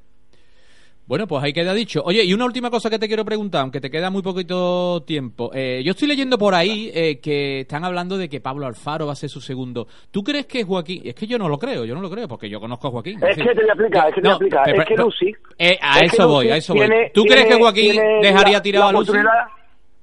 Bueno, 1.07 1.25
pues 1.25 1.41
ahí 1.41 1.53
queda 1.53 1.73
dicho. 1.73 2.01
Oye, 2.03 2.21
y 2.25 2.33
una 2.33 2.43
última 2.43 2.69
cosa 2.69 2.89
que 2.89 2.99
te 2.99 3.07
quiero 3.07 3.23
preguntar, 3.23 3.61
aunque 3.61 3.79
te 3.79 3.89
queda 3.89 4.09
muy 4.09 4.21
poquito 4.21 5.03
tiempo. 5.07 5.51
Eh, 5.53 5.81
yo 5.85 5.91
estoy 5.91 6.09
leyendo 6.09 6.37
por 6.37 6.53
ahí 6.53 6.91
eh, 6.93 7.19
que 7.21 7.61
están 7.61 7.85
hablando 7.85 8.17
de 8.17 8.27
que 8.27 8.41
Pablo 8.41 8.65
Alfaro 8.65 9.05
va 9.07 9.13
a 9.13 9.15
ser 9.15 9.29
su 9.29 9.39
segundo. 9.39 9.87
¿Tú 10.11 10.21
crees 10.21 10.47
que 10.47 10.65
Joaquín.? 10.65 11.03
Es 11.05 11.15
que 11.15 11.25
yo 11.25 11.37
no 11.37 11.47
lo 11.47 11.57
creo, 11.57 11.85
yo 11.85 11.95
no 11.95 12.01
lo 12.01 12.09
creo, 12.09 12.27
porque 12.27 12.49
yo 12.49 12.59
conozco 12.59 12.89
a 12.89 12.91
Joaquín. 12.91 13.19
Es 13.23 13.37
que 13.37 13.43
te 13.43 13.53
voy 13.53 13.69
a 13.69 13.73
explicar, 13.73 14.09
es 14.09 14.15
que 14.15 14.21
te 14.21 14.27
voy 14.27 14.31
a 14.31 14.35
explicar. 14.35 14.61
pero- 14.65 14.81
Es 14.81 14.87
que 14.87 14.95
Lucy. 14.97 15.35
Eh, 15.57 15.79
a 15.81 15.99
es 15.99 16.13
eso 16.13 16.27
voy, 16.27 16.49
a 16.49 16.57
eso 16.57 16.73
voy. 16.73 16.87
tiene- 16.87 17.11
¿Tú 17.13 17.23
crees 17.23 17.45
que 17.45 17.55
Joaquín 17.55 18.01
dejaría 18.21 18.61
tirado 18.61 18.91
la 18.91 18.97
a 18.97 19.01
Lucy? 19.01 19.11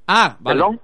Ah, 0.06 0.36
vale. 0.40 0.58
¿Perdón? 0.60 0.80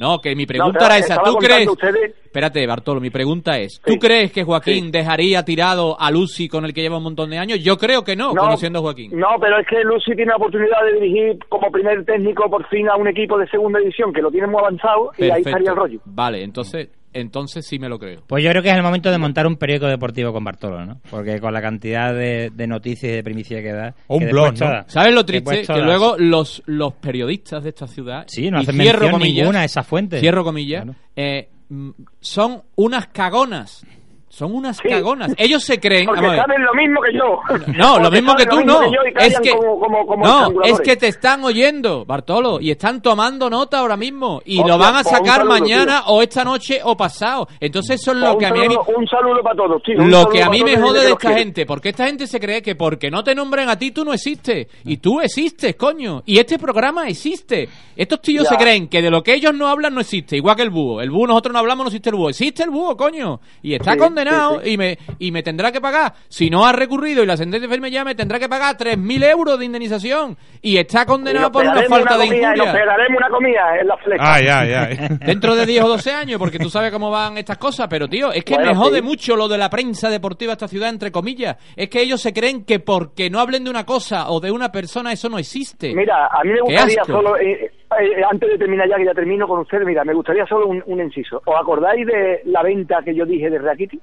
No, 0.00 0.18
que 0.18 0.34
mi 0.34 0.46
pregunta 0.46 0.78
No, 0.80 0.86
era 0.86 0.96
esa. 0.96 1.22
¿Tú 1.22 1.34
crees? 1.36 1.68
ustedes- 1.68 2.14
Espérate, 2.24 2.66
Bartolo, 2.66 3.00
mi 3.00 3.10
pregunta 3.10 3.58
es: 3.58 3.80
¿tú 3.84 3.96
crees 3.98 4.32
que 4.32 4.44
Joaquín 4.44 4.90
dejaría 4.90 5.44
tirado 5.44 6.00
a 6.00 6.10
Lucy 6.10 6.48
con 6.48 6.64
el 6.64 6.72
que 6.72 6.80
lleva 6.80 6.96
un 6.96 7.02
montón 7.02 7.28
de 7.28 7.36
años? 7.38 7.58
Yo 7.62 7.76
creo 7.76 8.02
que 8.02 8.16
no, 8.16 8.32
No, 8.32 8.40
conociendo 8.42 8.78
a 8.78 8.82
Joaquín. 8.82 9.10
No, 9.18 9.28
pero 9.38 9.58
es 9.58 9.66
que 9.66 9.82
Lucy 9.84 10.14
tiene 10.14 10.30
la 10.30 10.36
oportunidad 10.36 10.78
de 10.86 11.00
dirigir 11.00 11.38
como 11.50 11.70
primer 11.70 12.04
técnico 12.06 12.48
por 12.48 12.66
fin 12.68 12.88
a 12.88 12.96
un 12.96 13.08
equipo 13.08 13.36
de 13.36 13.46
segunda 13.48 13.78
división 13.78 14.12
que 14.12 14.22
lo 14.22 14.30
tiene 14.30 14.46
muy 14.46 14.60
avanzado 14.60 15.10
y 15.18 15.24
ahí 15.24 15.42
estaría 15.44 15.70
el 15.72 15.76
rollo. 15.76 16.00
Vale, 16.06 16.42
entonces, 16.44 16.88
entonces 17.12 17.66
sí 17.66 17.78
me 17.78 17.88
lo 17.88 17.98
creo. 17.98 18.22
Pues 18.26 18.44
yo 18.44 18.50
creo 18.50 18.62
que 18.62 18.70
es 18.70 18.76
el 18.76 18.82
momento 18.82 19.10
de 19.10 19.18
montar 19.18 19.46
un 19.46 19.56
periódico 19.56 19.86
deportivo 19.86 20.32
con 20.32 20.44
Bartolo, 20.44 20.84
¿no? 20.84 21.00
Porque 21.10 21.40
con 21.40 21.52
la 21.52 21.60
cantidad 21.60 22.14
de, 22.14 22.50
de 22.54 22.66
noticias 22.66 23.12
y 23.12 23.16
de 23.16 23.22
primicia 23.22 23.62
que 23.62 23.72
da... 23.72 23.94
O 24.06 24.16
un 24.16 24.28
blog, 24.28 24.54
¿Sabes 24.86 25.14
lo 25.14 25.24
triste? 25.24 25.62
Que 25.62 25.80
luego 25.80 26.16
los, 26.18 26.62
los 26.66 26.94
periodistas 26.94 27.62
de 27.62 27.70
esta 27.70 27.86
ciudad. 27.86 28.24
Sí, 28.28 28.50
no 28.50 28.58
y 28.58 28.62
hacen 28.62 28.76
mención 28.76 29.10
comillas, 29.10 29.36
ninguna 29.36 29.60
a 29.60 29.64
esa 29.64 29.82
fuente. 29.82 30.20
Cierro 30.20 30.44
comillas. 30.44 30.86
eh, 31.16 31.48
mm, 31.68 31.90
son 32.20 32.62
unas 32.76 33.08
cagonas. 33.08 33.84
Son 34.32 34.54
unas 34.54 34.80
cagonas. 34.80 35.34
Ellos 35.36 35.64
se 35.64 35.80
creen. 35.80 36.06
Porque 36.06 36.24
saben 36.24 36.62
lo 36.64 36.72
mismo 36.74 37.00
que 37.02 37.12
yo. 37.12 37.74
No, 37.76 37.98
lo 37.98 38.10
mismo 38.12 38.36
que 38.36 38.46
tú 38.46 38.64
no. 38.64 38.84
y 38.84 38.94
Es 39.18 39.40
que 39.40 39.50
como- 39.50 39.80
como- 39.80 40.06
como 40.06 40.24
no, 40.24 40.62
es 40.62 40.80
que 40.80 40.94
te 40.96 41.08
están 41.08 41.42
oyendo, 41.44 42.04
Bartolo, 42.04 42.60
y 42.60 42.70
están 42.70 43.02
tomando 43.02 43.50
nota 43.50 43.80
ahora 43.80 43.96
mismo 43.96 44.40
y 44.44 44.62
lo 44.62 44.78
van 44.78 44.94
a 44.98 45.02
pues 45.02 45.16
sacar 45.16 45.38
saludo, 45.38 45.58
mañana 45.58 46.02
o 46.06 46.22
esta 46.22 46.44
noche 46.44 46.80
o 46.84 46.96
pasado. 46.96 47.48
Entonces 47.58 48.00
eso 48.00 48.12
es 48.12 48.18
lo 48.18 48.34
un, 48.34 48.38
que 48.38 48.46
a 48.46 48.52
mí 48.52 48.60
un 48.60 49.06
saludo 49.08 49.42
para 49.42 49.56
todos, 49.56 49.82
tío. 49.82 49.96
lo 49.98 50.28
que 50.28 50.42
a 50.44 50.48
mí 50.48 50.62
me 50.62 50.76
jode 50.76 51.00
que 51.00 51.06
de 51.06 51.12
esta 51.12 51.32
gente, 51.36 51.66
porque 51.66 51.88
esta 51.88 52.06
gente 52.06 52.28
se 52.28 52.38
cree 52.38 52.62
que 52.62 52.76
porque 52.76 53.10
no 53.10 53.24
te 53.24 53.34
nombren 53.34 53.68
a 53.68 53.76
ti 53.76 53.90
tú 53.90 54.04
no 54.04 54.12
existes. 54.14 54.68
Y 54.84 54.98
tú 54.98 55.20
existes, 55.20 55.74
coño. 55.74 56.22
Y 56.24 56.38
este 56.38 56.56
programa 56.56 57.08
existe. 57.08 57.68
Estos 57.96 58.22
tíos 58.22 58.44
Ya. 58.44 58.50
se 58.50 58.56
creen 58.56 58.86
que 58.88 59.02
de 59.02 59.10
lo 59.10 59.22
que 59.24 59.34
ellos 59.34 59.52
no 59.54 59.66
hablan 59.66 59.92
no 59.92 60.00
existe. 60.00 60.36
Igual 60.36 60.54
que 60.54 60.62
el 60.62 60.70
búho. 60.70 61.00
El 61.02 61.10
búho 61.10 61.26
nosotros 61.26 61.52
no 61.52 61.58
hablamos, 61.58 61.84
no 61.84 61.88
existe 61.88 62.10
el 62.10 62.16
búho. 62.16 62.28
Existe 62.30 62.62
el 62.62 62.70
búho, 62.70 62.96
coño. 62.96 63.40
Y 63.62 63.74
está 63.74 63.92
Sí, 63.94 63.98
condenado 64.24 64.60
sí, 64.62 64.70
Y, 64.70 64.76
me, 64.76 64.98
y 65.18 65.32
me 65.32 65.42
tendrá 65.42 65.72
que 65.72 65.80
pagar. 65.80 66.12
Si 66.28 66.50
no 66.50 66.64
ha 66.64 66.72
recurrido 66.72 67.22
y 67.22 67.26
la 67.26 67.36
sentencia 67.36 67.68
firme 67.68 67.90
ya 67.90 68.04
me 68.04 68.14
tendrá 68.14 68.38
que 68.38 68.48
pagar 68.48 68.76
3.000 68.76 69.24
euros 69.30 69.58
de 69.58 69.64
indemnización. 69.64 70.36
Y 70.62 70.76
está 70.76 71.06
condenado 71.06 71.50
por 71.52 71.62
una 71.64 71.82
falta 71.82 72.16
de 72.18 72.26
comida, 72.26 72.36
y 72.54 72.58
Nos 72.58 72.66
injuria. 72.66 72.72
pegaremos 72.72 73.16
una 73.18 73.28
comida 73.30 73.60
en 73.80 73.86
la 73.86 73.96
flecha. 73.96 74.22
Ay, 74.34 74.46
ay, 74.48 74.72
ay. 74.72 75.08
Dentro 75.26 75.54
de 75.54 75.66
10 75.66 75.84
o 75.84 75.88
12 75.88 76.12
años, 76.12 76.38
porque 76.38 76.58
tú 76.58 76.68
sabes 76.70 76.90
cómo 76.92 77.10
van 77.10 77.38
estas 77.38 77.58
cosas, 77.58 77.86
pero 77.88 78.08
tío, 78.08 78.32
es 78.32 78.44
que 78.44 78.54
Bueno, 78.54 78.70
me 78.70 78.76
jode 78.76 78.98
sí. 78.98 79.02
mucho 79.02 79.36
lo 79.36 79.48
de 79.48 79.58
la 79.58 79.70
prensa 79.70 80.08
deportiva 80.10 80.50
de 80.50 80.54
esta 80.54 80.68
ciudad, 80.68 80.88
entre 80.90 81.10
comillas. 81.10 81.56
Es 81.76 81.88
que 81.88 82.00
ellos 82.02 82.20
se 82.20 82.32
creen 82.32 82.64
que 82.64 82.80
porque 82.80 83.30
no 83.30 83.40
hablen 83.40 83.64
de 83.64 83.70
una 83.70 83.84
cosa 83.86 84.30
o 84.30 84.40
de 84.40 84.50
una 84.50 84.70
persona, 84.72 85.12
eso 85.12 85.28
no 85.28 85.38
existe. 85.38 85.94
Mira, 85.94 86.26
a 86.26 86.42
mí 86.44 86.50
me 86.52 86.60
gustaría 86.60 87.04
solo, 87.04 87.36
eh, 87.38 87.70
eh, 87.98 88.22
antes 88.30 88.50
de 88.50 88.58
terminar 88.58 88.88
ya, 88.88 88.96
que 88.96 89.04
ya 89.04 89.14
termino 89.14 89.48
con 89.48 89.60
ustedes, 89.60 89.86
mira, 89.86 90.04
me 90.04 90.14
gustaría 90.14 90.46
solo 90.46 90.66
un, 90.66 90.82
un 90.86 91.00
inciso. 91.00 91.42
¿Os 91.44 91.56
acordáis 91.60 92.06
de 92.06 92.42
la 92.46 92.62
venta 92.62 93.02
que 93.04 93.14
yo 93.14 93.24
dije 93.26 93.50
de 93.50 93.58
Rakiti? 93.58 94.00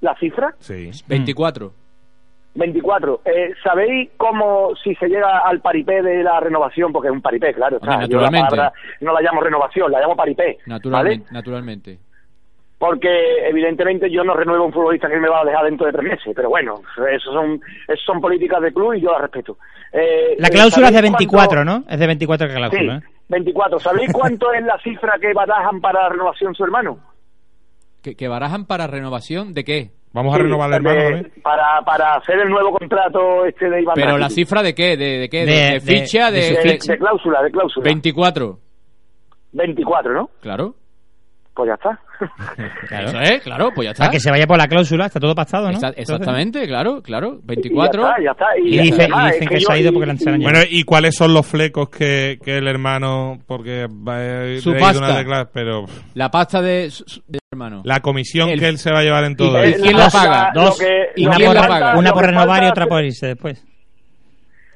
¿La 0.00 0.14
cifra? 0.16 0.54
Sí. 0.58 0.90
24. 1.06 1.72
24. 2.54 3.20
Eh, 3.24 3.54
¿Sabéis 3.64 4.10
cómo 4.18 4.72
si 4.82 4.94
se 4.96 5.08
llega 5.08 5.38
al 5.38 5.60
paripé 5.60 6.02
de 6.02 6.22
la 6.22 6.38
renovación? 6.40 6.92
Porque 6.92 7.08
es 7.08 7.12
un 7.14 7.22
paripé, 7.22 7.54
claro. 7.54 7.78
Hombre, 7.78 7.94
o 7.94 7.98
sea, 7.98 8.06
yo 8.08 8.16
la 8.20 8.22
naturalmente. 8.30 8.50
palabra 8.50 8.72
no 9.00 9.12
la 9.14 9.20
llamo 9.22 9.40
renovación, 9.40 9.90
la 9.92 10.00
llamo 10.00 10.16
paripé. 10.16 10.58
Naturalmente. 10.66 11.24
¿vale? 11.24 11.32
naturalmente. 11.32 11.98
Porque 12.78 13.48
evidentemente 13.48 14.10
yo 14.10 14.24
no 14.24 14.34
renuevo 14.34 14.64
a 14.64 14.66
un 14.66 14.72
futbolista 14.72 15.08
que 15.08 15.16
me 15.20 15.28
va 15.28 15.42
a 15.42 15.44
dejar 15.44 15.64
dentro 15.64 15.86
de 15.86 15.92
tres 15.92 16.04
meses. 16.04 16.32
Pero 16.34 16.48
bueno, 16.50 16.82
eso 17.12 17.32
son, 17.32 17.60
eso 17.86 18.02
son 18.04 18.20
políticas 18.20 18.60
de 18.60 18.72
club 18.72 18.94
y 18.94 19.00
yo 19.00 19.12
las 19.12 19.20
respeto. 19.22 19.56
Eh, 19.92 20.34
La 20.38 20.48
eh, 20.48 20.50
cláusula 20.50 20.88
es 20.88 20.92
de 20.92 20.98
¿sabéis 20.98 21.12
24, 21.12 21.62
cuánto- 21.64 21.64
¿no? 21.64 21.84
Es 21.88 21.98
de 22.00 22.06
24 22.08 22.48
la 22.48 22.54
cláusula, 22.54 23.00
Sí, 23.00 23.06
¿eh? 23.06 23.11
24. 23.32 23.80
¿Sabéis 23.80 24.10
cuánto 24.14 24.52
es 24.52 24.64
la 24.64 24.78
cifra 24.78 25.14
que 25.20 25.32
barajan 25.34 25.80
para 25.80 26.02
la 26.04 26.08
renovación 26.10 26.54
su 26.54 26.62
hermano? 26.64 26.98
¿Que, 28.02 28.14
que 28.14 28.28
barajan 28.28 28.66
para 28.66 28.86
renovación 28.86 29.52
de 29.54 29.64
qué? 29.64 29.90
Vamos 30.12 30.34
a 30.34 30.38
renovar 30.38 30.68
el 30.68 30.74
hermano. 30.86 31.28
Para, 31.42 31.80
para 31.86 32.14
hacer 32.16 32.38
el 32.40 32.50
nuevo 32.50 32.70
contrato 32.78 33.46
este 33.46 33.70
de 33.70 33.80
Iván 33.82 33.94
Pero 33.94 34.18
la 34.18 34.28
cifra 34.28 34.62
de 34.62 34.74
qué? 34.74 34.96
¿De, 34.96 35.18
de 35.20 35.28
qué? 35.30 35.46
¿De, 35.46 35.52
De- 35.52 35.80
ficha? 35.80 36.30
de 36.30 36.40
de 36.40 36.98
cláusula, 36.98 37.42
de 37.42 37.50
cláusula. 37.50 37.84
24. 37.84 38.58
24, 39.52 40.12
¿no? 40.12 40.30
Claro. 40.40 40.74
Pues 41.54 41.68
ya 41.68 41.74
está. 41.74 42.00
Claro. 42.88 43.08
Eso 43.08 43.20
es, 43.20 43.42
claro, 43.42 43.70
pues 43.74 43.86
ya 43.86 43.90
está. 43.92 44.04
Para 44.04 44.12
que 44.12 44.20
se 44.20 44.30
vaya 44.30 44.46
por 44.46 44.56
la 44.56 44.66
cláusula, 44.68 45.06
está 45.06 45.18
todo 45.20 45.34
pactado, 45.34 45.64
¿no? 45.64 45.74
Entonces- 45.74 45.98
exactamente, 45.98 46.66
claro, 46.66 47.02
claro. 47.02 47.40
Y 47.42 47.46
24. 47.46 48.02
Ya 48.02 48.08
está, 48.08 48.22
ya 48.22 48.30
está. 48.30 48.46
Y, 48.62 48.76
ya 48.76 48.82
dice- 48.82 49.02
está. 49.04 49.22
y 49.22 49.26
dicen 49.26 49.42
es 49.42 49.48
que, 49.48 49.54
se 49.56 49.60
yo- 49.62 49.70
ha 49.72 49.78
ido 49.78 49.92
porque 49.92 50.04
y- 50.04 50.06
le 50.06 50.10
han 50.12 50.16
enseñado. 50.18 50.42
Bueno, 50.42 50.58
¿y 50.70 50.82
cuáles 50.84 51.14
son 51.16 51.34
los 51.34 51.46
flecos 51.46 51.88
que, 51.90 52.38
que 52.44 52.58
el 52.58 52.68
hermano, 52.68 53.38
porque 53.46 53.86
va 53.86 54.22
he 54.46 54.58
Su 54.60 54.72
pasta. 54.78 54.98
una 54.98 55.18
declara- 55.18 55.50
pero 55.52 55.84
La 56.14 56.30
pasta 56.30 56.62
de, 56.62 56.90
de 57.26 57.38
hermano. 57.50 57.82
la 57.84 58.00
comisión 58.00 58.50
El- 58.50 58.60
que 58.60 58.68
él 58.68 58.78
se 58.78 58.92
va 58.92 59.00
a 59.00 59.02
llevar 59.02 59.24
en 59.24 59.36
todo 59.36 59.64
¿Y 59.66 59.72
quién 59.74 59.96
la 59.96 60.08
paga? 60.08 60.52
lo 60.54 60.62
Dos. 60.62 60.78
que- 60.78 61.06
y 61.16 61.24
lo 61.24 61.30
una 61.30 61.38
que 61.38 61.44
por, 61.46 61.56
falta- 61.56 61.96
una 61.98 62.08
lo 62.08 62.14
por 62.14 62.22
que 62.22 62.28
renovar 62.28 62.62
y 62.62 62.66
otra 62.68 62.86
por 62.86 63.04
irse 63.04 63.26
después. 63.26 63.64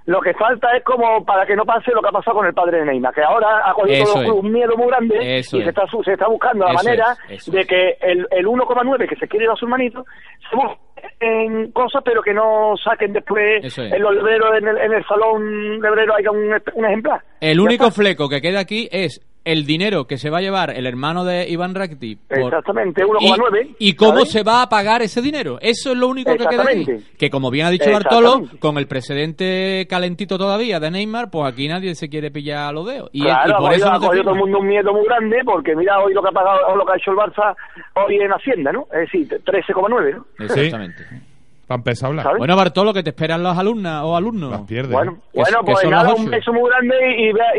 Lo 0.06 0.20
que 0.20 0.32
falta 0.34 0.68
es 0.76 0.84
como 0.84 1.24
para 1.24 1.44
que 1.44 1.56
no 1.56 1.64
pase 1.64 1.90
lo 1.92 2.00
que 2.00 2.08
ha 2.08 2.12
pasado 2.12 2.36
con 2.36 2.46
el 2.46 2.54
padre 2.54 2.78
de 2.78 2.84
Neymar, 2.86 3.12
que 3.12 3.22
ahora 3.22 3.68
ha 3.68 3.72
cogido 3.74 4.04
todo 4.04 4.34
un 4.36 4.52
miedo 4.52 4.76
muy 4.76 4.86
grande 4.86 5.38
Eso 5.38 5.56
y 5.56 5.60
es. 5.60 5.64
se 5.64 5.70
está, 5.70 5.82
se 6.04 6.12
está 6.12 6.28
buscando 6.28 6.64
la 6.64 6.74
Eso 6.74 6.84
manera 6.84 7.16
es, 7.28 7.50
de 7.50 7.60
es. 7.60 7.66
que 7.66 7.96
el, 8.02 8.26
el 8.30 8.46
1,9 8.46 9.08
que 9.08 9.16
se 9.16 9.26
quiere 9.26 9.44
llevar 9.44 9.56
a 9.56 9.58
su 9.58 9.64
hermanito 9.66 10.04
se 10.48 10.56
en 11.20 11.72
cosas 11.72 12.02
pero 12.04 12.22
que 12.22 12.32
no 12.32 12.74
saquen 12.82 13.12
después 13.12 13.64
es. 13.64 13.76
lebreros, 13.78 14.56
en 14.58 14.68
el, 14.68 14.78
en 14.78 14.92
el 14.92 15.04
salón 15.06 15.80
lebrero 15.80 16.14
haya 16.14 16.30
un, 16.30 16.54
un 16.74 16.84
ejemplar. 16.84 17.20
El 17.40 17.58
único 17.60 17.90
fleco 17.90 18.28
que 18.28 18.40
queda 18.40 18.60
aquí 18.60 18.88
es 18.92 19.20
el 19.46 19.64
dinero 19.64 20.06
que 20.06 20.18
se 20.18 20.28
va 20.28 20.38
a 20.38 20.40
llevar 20.42 20.70
el 20.70 20.86
hermano 20.86 21.24
de 21.24 21.48
Iván 21.48 21.74
Rakitic. 21.74 22.18
por- 22.28 22.38
Exactamente, 22.52 23.04
1,9. 23.04 23.76
Y, 23.78 23.90
y 23.90 23.94
cómo 23.94 24.18
¿sabes? 24.18 24.32
se 24.32 24.42
va 24.42 24.62
a 24.62 24.68
pagar 24.68 25.02
ese 25.02 25.22
dinero. 25.22 25.58
Eso 25.62 25.92
es 25.92 25.96
lo 25.96 26.08
único 26.08 26.32
que 26.32 26.38
queda. 26.38 26.50
Exactamente. 26.64 27.00
Que 27.16 27.30
como 27.30 27.50
bien 27.50 27.66
ha 27.66 27.70
dicho 27.70 27.90
Bartolo, 27.90 28.42
con 28.58 28.76
el 28.76 28.86
precedente 28.88 29.86
calentito 29.88 30.36
todavía 30.36 30.80
de 30.80 30.90
Neymar, 30.90 31.30
pues 31.30 31.50
aquí 31.52 31.68
nadie 31.68 31.94
se 31.94 32.08
quiere 32.08 32.30
pillar 32.30 32.74
los 32.74 32.86
dedos. 32.86 33.08
Y, 33.12 33.22
claro, 33.22 33.48
y 33.48 33.52
ha 33.52 33.56
por 33.56 33.68
cogido, 33.68 33.76
eso 33.86 33.88
ha 33.88 33.98
no 33.98 34.00
todo 34.22 34.32
el 34.32 34.38
mundo 34.38 34.58
un 34.58 34.66
miedo 34.66 34.92
muy 34.92 35.04
grande 35.06 35.38
porque 35.44 35.76
mira 35.76 36.00
hoy 36.00 36.12
lo 36.12 36.22
que 36.22 36.28
ha 36.28 36.32
pagado 36.32 36.58
o 36.68 36.76
lo 36.76 36.84
que 36.84 36.92
ha 36.92 36.96
hecho 36.96 37.12
el 37.12 37.16
Barça 37.16 37.54
hoy 37.94 38.16
en 38.16 38.32
Hacienda, 38.32 38.72
¿no? 38.72 38.88
Es 38.92 39.10
decir, 39.12 39.28
13,9, 39.44 40.14
¿no? 40.14 40.26
Exactamente. 40.44 41.04
Empezar 41.68 42.06
a 42.06 42.10
hablar. 42.10 42.24
¿Sabes? 42.24 42.38
Bueno, 42.38 42.56
Bartolo, 42.56 42.92
que 42.94 43.02
te 43.02 43.10
esperan 43.10 43.42
las 43.42 43.58
alumnas 43.58 44.02
o 44.04 44.16
alumnos. 44.16 44.50
Las 44.52 44.60
pierde. 44.62 44.92
Bueno, 44.92 45.12
¿eh? 45.32 45.40
Bueno 45.42 45.58
pues 45.64 45.84
nada, 45.90 46.14
un 46.14 46.30
beso 46.30 46.52
muy 46.52 46.70
grande 46.70 46.94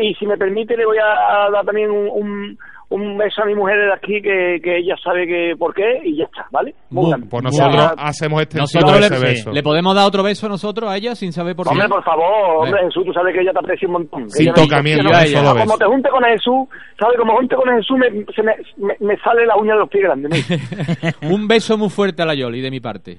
y, 0.02 0.14
si 0.14 0.26
me 0.26 0.36
permite 0.38 0.76
le 0.76 0.86
voy 0.86 0.96
a, 0.98 1.46
a 1.46 1.50
dar 1.50 1.64
también 1.66 1.90
un, 1.90 2.08
un, 2.10 2.58
un 2.88 3.18
beso 3.18 3.42
a 3.42 3.44
mi 3.44 3.54
mujer 3.54 3.76
de 3.76 3.92
aquí 3.92 4.22
que, 4.22 4.60
que 4.64 4.78
ella 4.78 4.94
sabe 5.04 5.26
que 5.26 5.52
por 5.58 5.74
qué 5.74 6.00
y 6.04 6.16
ya 6.16 6.24
está, 6.24 6.46
¿vale? 6.50 6.74
Muy 6.88 7.02
Muy- 7.02 7.10
grande. 7.10 7.26
Pues 7.30 7.42
nosotros 7.44 7.74
Ya- 7.74 7.94
hacemos 8.02 8.40
extensivo 8.40 8.80
Nosotros 8.80 9.10
ese 9.10 9.20
le, 9.22 9.30
beso. 9.30 9.52
le 9.52 9.62
podemos 9.62 9.94
dar 9.94 10.06
otro 10.06 10.22
beso 10.22 10.48
nosotros 10.48 10.90
a 10.90 10.96
ella 10.96 11.14
sin 11.14 11.30
saber 11.34 11.54
por 11.54 11.66
qué. 11.66 11.72
Hombre, 11.72 11.88
por 11.90 12.02
favor, 12.02 12.64
hombre, 12.64 12.80
Eh. 12.80 12.84
Jesús, 12.86 13.04
tú 13.04 13.12
sabes 13.12 13.34
que 13.34 13.42
ella 13.42 13.52
te 13.52 13.58
aprecia 13.58 13.86
un 13.88 13.92
montón. 13.92 14.30
Sin 14.30 14.54
tocamiento, 14.54 15.02
"Tío, 15.02 15.12
no, 15.12 15.26
solo 15.26 15.48
como 15.50 15.64
beso". 15.64 15.78
te 15.78 15.84
junte 15.84 16.08
con 16.08 16.24
Jesús, 16.24 16.68
¿sabes? 16.98 17.18
Como 17.18 17.36
junte 17.36 17.56
con 17.56 17.68
Jesús 17.76 17.98
me, 17.98 18.24
se 18.34 18.42
me, 18.42 18.52
me, 18.78 18.94
me 19.00 19.16
sale 19.18 19.44
la 19.44 19.56
uña 19.58 19.74
de 19.74 19.80
los 19.80 19.88
pies 19.90 20.04
grandes. 20.04 20.48
Un 21.30 21.46
beso 21.46 21.76
muy 21.76 21.90
fuerte 21.90 22.22
a 22.22 22.24
la 22.24 22.34
Yoli 22.34 22.62
de 22.62 22.70
mi 22.70 22.80
parte. 22.80 23.18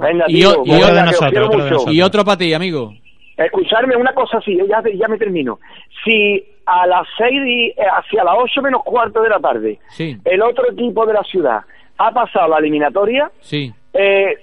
Venga, 0.00 0.24
Y 0.28 0.34
tío, 0.34 0.62
y 0.64 0.72
otro 0.82 1.04
nosotros, 1.04 1.30
otro 1.30 1.40
de 1.40 1.46
mucho. 1.46 1.70
nosotros. 1.74 1.94
Y 1.94 2.02
otro 2.02 2.24
para 2.24 2.36
ti, 2.38 2.52
amigo. 2.54 2.92
Escucharme 3.36 3.96
una 3.96 4.12
cosa 4.12 4.38
así, 4.38 4.56
ya, 4.68 4.82
ya 4.94 5.08
me 5.08 5.18
termino. 5.18 5.58
Si 6.04 6.44
a 6.66 6.86
las 6.86 7.06
seis 7.18 7.40
y, 7.44 7.66
eh, 7.70 7.74
hacia 7.96 8.24
las 8.24 8.34
ocho 8.38 8.62
menos 8.62 8.82
cuarto 8.84 9.22
de 9.22 9.28
la 9.28 9.40
tarde, 9.40 9.78
Sí, 9.90 10.16
el 10.24 10.42
otro 10.42 10.70
equipo 10.70 11.04
de 11.06 11.12
la 11.14 11.22
ciudad 11.24 11.60
ha 11.98 12.10
pasado 12.12 12.48
la 12.48 12.58
eliminatoria, 12.58 13.30
sí. 13.40 13.72
eh, 13.92 14.34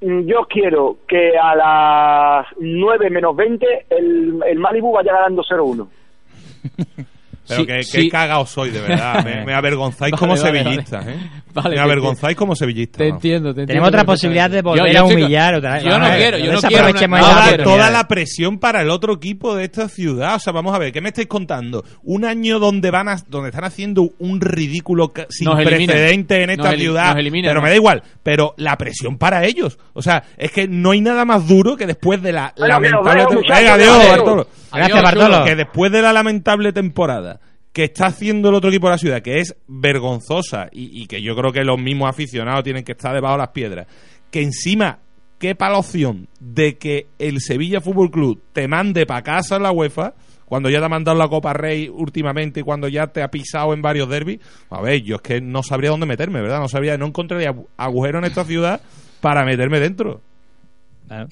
yo 0.00 0.46
quiero 0.48 0.98
que 1.06 1.36
a 1.38 1.54
las 1.54 2.46
nueve 2.58 3.08
menos 3.10 3.36
veinte 3.36 3.86
el, 3.90 4.40
el 4.46 4.58
Malibu 4.58 4.92
vaya 4.92 5.12
ganando 5.12 5.42
0-1. 5.42 5.86
Pero 7.50 7.60
Sí, 7.62 7.66
que, 7.66 7.82
sí. 7.82 8.10
que 8.10 8.44
soy, 8.46 8.70
de 8.70 8.80
verdad. 8.80 9.24
Me, 9.24 9.44
me 9.46 9.54
avergonzáis 9.54 10.12
Vale, 10.12 10.18
como 10.18 10.36
vale, 10.36 10.42
sevillistas, 10.62 11.04
vale. 11.04 11.16
¿eh? 11.16 11.30
Vale, 11.52 11.74
me 11.74 11.82
avergonzáis 11.82 12.36
como 12.36 12.54
sevillistas. 12.54 12.98
Te 12.98 13.08
entiendo, 13.08 13.46
te 13.52 13.62
entiendo. 13.62 13.66
Tenemos 13.66 13.88
otra 13.88 14.04
posibilidad 14.04 14.48
de 14.48 14.62
volver 14.62 14.92
yo 14.92 15.00
a 15.00 15.04
humillar 15.04 15.56
otra 15.56 15.74
vez. 15.74 15.82
Yo 15.82 15.98
no 15.98 16.06
quiero, 16.16 16.38
yo 16.38 16.52
no 16.52 16.60
quiero. 16.60 16.84
una- 16.88 17.50
esa 17.50 17.62
Toda, 17.64 17.90
la 17.90 18.06
presión 18.06 18.60
para 18.60 18.82
el 18.82 18.88
otro 18.90 19.14
equipo 19.14 19.56
de 19.56 19.64
esta 19.64 19.88
ciudad. 19.88 20.36
O 20.36 20.38
sea, 20.38 20.52
vamos 20.52 20.72
a 20.72 20.78
ver, 20.78 20.92
¿qué 20.92 21.00
me 21.00 21.08
estáis 21.08 21.26
contando? 21.26 21.84
Un 22.04 22.24
año 22.24 22.60
donde 22.60 22.92
van 22.92 23.08
a, 23.08 23.16
donde 23.26 23.48
están 23.48 23.64
haciendo 23.64 24.10
un 24.20 24.40
ridículo 24.40 25.12
sin 25.28 25.46
Nos 25.46 25.58
eliminan. 25.58 25.86
precedente 25.88 26.40
en 26.40 26.46
Nos 26.46 26.56
esta 26.58 26.72
eli- 26.72 26.82
ciudad. 26.82 27.06
nos 27.08 27.16
eliminan, 27.16 27.48
pero 27.50 27.60
¿no? 27.60 27.64
me 27.64 27.70
da 27.70 27.74
igual. 27.74 28.02
Pero 28.22 28.54
la 28.56 28.78
presión 28.78 29.18
para 29.18 29.44
ellos. 29.44 29.76
O 29.92 30.02
sea, 30.02 30.22
es 30.38 30.52
que 30.52 30.68
no 30.68 30.92
hay 30.92 31.00
nada 31.00 31.24
más 31.24 31.48
duro 31.48 31.76
que 31.76 31.88
después 31.88 32.22
de 32.22 32.30
la 32.32 32.54
nos 32.56 32.68
lamentable. 32.68 33.26
Venga, 33.48 33.74
adiós. 33.74 34.08
Bartolo. 34.08 34.46
Gracias, 34.72 35.02
Bartolo. 35.02 35.44
Que 35.44 35.56
después 35.56 35.90
de 35.90 36.00
la 36.00 36.12
lamentable 36.12 36.72
temporada 36.72 37.39
que 37.72 37.84
está 37.84 38.06
haciendo 38.06 38.48
el 38.48 38.56
otro 38.56 38.70
equipo 38.70 38.88
de 38.88 38.92
la 38.92 38.98
ciudad, 38.98 39.22
que 39.22 39.38
es 39.38 39.56
vergonzosa 39.68 40.68
y, 40.72 41.06
que 41.06 41.22
yo 41.22 41.36
creo 41.36 41.52
que 41.52 41.64
los 41.64 41.78
mismos 41.78 42.08
aficionados 42.08 42.64
tienen 42.64 42.84
que 42.84 42.92
estar 42.92 43.14
debajo 43.14 43.34
de 43.34 43.38
las 43.38 43.50
piedras, 43.50 43.86
que 44.30 44.42
encima 44.42 44.98
quepa 45.38 45.70
la 45.70 45.78
opción 45.78 46.28
de 46.38 46.76
que 46.76 47.06
el 47.18 47.40
Sevilla 47.40 47.80
Fútbol 47.80 48.10
Club 48.10 48.42
te 48.52 48.68
mande 48.68 49.06
para 49.06 49.22
casa 49.22 49.56
en 49.56 49.62
la 49.62 49.72
UEFA 49.72 50.14
cuando 50.44 50.68
ya 50.68 50.80
te 50.80 50.86
ha 50.86 50.88
mandado 50.88 51.16
la 51.16 51.28
Copa 51.28 51.52
Rey 51.52 51.88
últimamente 51.88 52.60
y 52.60 52.62
cuando 52.64 52.88
ya 52.88 53.06
te 53.06 53.22
ha 53.22 53.30
pisado 53.30 53.72
en 53.72 53.82
varios 53.82 54.08
derbis, 54.08 54.40
a 54.68 54.82
ver, 54.82 55.00
yo 55.02 55.16
es 55.16 55.22
que 55.22 55.40
no 55.40 55.62
sabría 55.62 55.90
dónde 55.90 56.06
meterme, 56.06 56.42
¿verdad? 56.42 56.58
No 56.58 56.68
sabría, 56.68 56.98
no 56.98 57.06
encontraría 57.06 57.54
agujero 57.76 58.18
en 58.18 58.24
esta 58.24 58.44
ciudad 58.44 58.80
para 59.20 59.44
meterme 59.44 59.78
dentro. 59.78 60.20
Claro. 61.06 61.28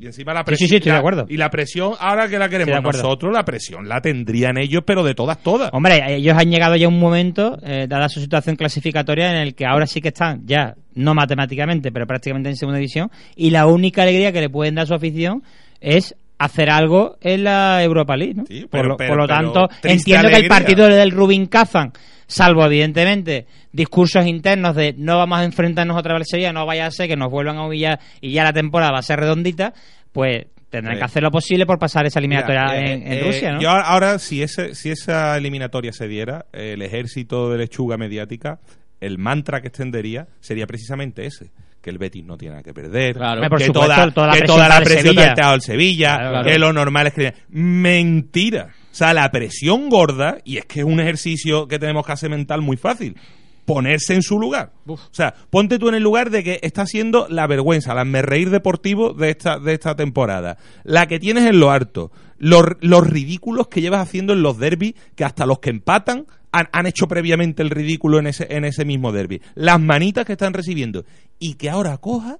Y 0.00 0.06
encima 0.06 0.32
la 0.34 0.44
presión. 0.44 0.66
sí, 0.66 0.70
sí, 0.70 0.76
estoy 0.76 0.92
de 0.92 0.98
acuerdo. 0.98 1.26
Y 1.28 1.36
la 1.36 1.50
presión, 1.50 1.94
ahora 1.98 2.28
que 2.28 2.38
la 2.38 2.48
queremos 2.48 2.82
nosotros, 2.82 3.32
la 3.32 3.44
presión 3.44 3.88
la 3.88 4.00
tendrían 4.00 4.58
ellos, 4.58 4.82
pero 4.86 5.04
de 5.04 5.14
todas, 5.14 5.42
todas. 5.42 5.70
Hombre, 5.72 6.00
ellos 6.16 6.36
han 6.36 6.50
llegado 6.50 6.76
ya 6.76 6.86
a 6.86 6.88
un 6.88 6.98
momento, 6.98 7.58
eh, 7.62 7.86
dada 7.88 8.08
su 8.08 8.20
situación 8.20 8.56
clasificatoria, 8.56 9.30
en 9.30 9.36
el 9.36 9.54
que 9.54 9.66
ahora 9.66 9.86
sí 9.86 10.00
que 10.00 10.08
están 10.08 10.46
ya, 10.46 10.74
no 10.94 11.14
matemáticamente, 11.14 11.92
pero 11.92 12.06
prácticamente 12.06 12.48
en 12.48 12.56
segunda 12.56 12.78
división, 12.78 13.10
y 13.36 13.50
la 13.50 13.66
única 13.66 14.02
alegría 14.02 14.32
que 14.32 14.40
le 14.40 14.50
pueden 14.50 14.74
dar 14.74 14.84
a 14.84 14.86
su 14.86 14.94
afición 14.94 15.42
es 15.80 16.14
hacer 16.40 16.70
algo 16.70 17.18
en 17.20 17.44
la 17.44 17.84
Europa 17.84 18.16
League, 18.16 18.34
¿no? 18.34 18.46
Sí, 18.46 18.64
por, 18.68 18.84
lo, 18.86 18.96
pero- 18.96 19.10
por 19.10 19.18
lo 19.18 19.26
pero 19.26 19.38
tanto, 19.38 19.68
entiendo 19.82 20.28
que 20.30 20.36
el 20.36 20.48
partido 20.48 20.86
del 20.88 21.10
Rubin 21.10 21.46
Kazan, 21.46 21.92
salvo 22.26 22.64
evidentemente 22.64 23.46
discursos 23.72 24.26
internos 24.26 24.74
de 24.74 24.94
no 24.96 25.18
vamos 25.18 25.38
a 25.40 25.44
enfrentarnos 25.44 25.98
otra 25.98 26.14
vez 26.16 26.26
Sevilla, 26.30 26.52
no 26.52 26.64
vaya 26.64 26.86
a 26.86 26.90
ser 26.90 27.08
que 27.08 27.16
nos 27.16 27.30
vuelvan 27.30 27.58
a 27.58 27.66
humillar 27.66 28.00
y 28.22 28.32
ya 28.32 28.42
la 28.44 28.54
temporada 28.54 28.90
va 28.92 28.98
a 29.00 29.02
ser 29.02 29.20
redondita, 29.20 29.74
pues 30.12 30.46
tendrán 30.70 30.96
que 30.96 31.04
hacer 31.04 31.22
lo 31.22 31.30
posible 31.30 31.66
por 31.66 31.78
pasar 31.78 32.06
esa 32.06 32.20
eliminatoria 32.20 32.64
Mira, 32.68 32.80
eh, 32.80 32.92
en, 32.94 33.02
en 33.06 33.12
eh, 33.18 33.22
Rusia, 33.22 33.52
¿no? 33.52 33.60
Yo 33.60 33.68
ahora- 33.70 34.18
si, 34.18 34.42
ese, 34.42 34.74
si 34.74 34.90
esa 34.90 35.36
eliminatoria 35.36 35.92
se 35.92 36.08
diera, 36.08 36.46
el 36.54 36.80
ejército 36.80 37.50
de 37.50 37.58
lechuga 37.58 37.98
mediática, 37.98 38.60
el 39.00 39.18
mantra 39.18 39.60
que 39.60 39.68
extendería 39.68 40.26
sería 40.40 40.66
precisamente 40.66 41.26
ese. 41.26 41.50
Que 41.80 41.90
el 41.90 41.98
Betis 41.98 42.24
no 42.24 42.36
tiene 42.36 42.52
nada 42.54 42.62
que 42.62 42.74
perder, 42.74 43.16
Claro. 43.16 43.48
Por 43.48 43.58
que, 43.58 43.66
supuesto, 43.66 43.94
toda, 43.94 44.10
toda 44.12 44.26
la 44.26 44.32
que 44.34 44.38
presión 44.40 44.56
toda 44.56 44.68
la 44.68 44.76
el 44.78 44.84
presión 44.84 45.14
Sevilla. 45.14 45.28
está 45.28 45.50
al 45.50 45.62
Sevilla, 45.62 46.16
Claro, 46.16 46.30
claro. 46.30 46.48
que 46.50 46.58
lo 46.58 46.72
normal 46.72 47.06
es 47.06 47.14
que... 47.14 47.34
Mentira. 47.48 48.68
O 48.92 48.94
sea, 48.94 49.14
la 49.14 49.30
presión 49.30 49.88
gorda, 49.88 50.38
y 50.44 50.58
es 50.58 50.66
que 50.66 50.80
es 50.80 50.84
un 50.86 51.00
ejercicio 51.00 51.68
que 51.68 51.78
tenemos 51.78 52.04
que 52.04 52.12
hacer 52.12 52.28
mental 52.28 52.60
muy 52.60 52.76
fácil, 52.76 53.16
ponerse 53.64 54.14
en 54.14 54.22
su 54.22 54.38
lugar. 54.38 54.72
O 54.86 54.98
sea, 55.12 55.32
ponte 55.48 55.78
tú 55.78 55.88
en 55.88 55.94
el 55.94 56.02
lugar 56.02 56.30
de 56.30 56.42
que 56.42 56.58
está 56.62 56.86
siendo 56.86 57.26
la 57.30 57.46
vergüenza, 57.46 57.94
la 57.94 58.04
reír 58.22 58.50
deportivo 58.50 59.12
de 59.14 59.30
esta, 59.30 59.58
de 59.58 59.74
esta 59.74 59.94
temporada. 59.94 60.58
La 60.82 61.06
que 61.06 61.20
tienes 61.20 61.44
en 61.44 61.60
lo 61.60 61.70
harto. 61.70 62.10
Los, 62.38 62.64
los 62.80 63.06
ridículos 63.06 63.68
que 63.68 63.80
llevas 63.80 64.00
haciendo 64.02 64.32
en 64.32 64.42
los 64.42 64.58
derbis, 64.58 64.94
que 65.14 65.24
hasta 65.24 65.46
los 65.46 65.60
que 65.60 65.70
empatan 65.70 66.26
han, 66.52 66.68
han 66.72 66.86
hecho 66.86 67.06
previamente 67.06 67.62
el 67.62 67.70
ridículo 67.70 68.18
en 68.18 68.26
ese, 68.26 68.46
en 68.50 68.64
ese 68.64 68.84
mismo 68.84 69.12
derby. 69.12 69.40
Las 69.54 69.80
manitas 69.80 70.24
que 70.26 70.32
están 70.32 70.52
recibiendo. 70.54 71.04
Y 71.38 71.54
que 71.54 71.70
ahora 71.70 71.96
coja 71.98 72.38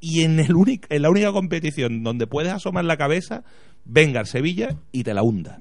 y 0.00 0.22
en, 0.22 0.38
el 0.38 0.54
únic- 0.54 0.86
en 0.90 1.02
la 1.02 1.10
única 1.10 1.32
competición 1.32 2.02
donde 2.04 2.26
puedes 2.26 2.52
asomar 2.52 2.84
la 2.84 2.96
cabeza, 2.96 3.42
venga 3.84 4.20
el 4.20 4.26
Sevilla 4.26 4.76
y 4.92 5.02
te 5.04 5.12
la 5.14 5.22
hunda. 5.22 5.58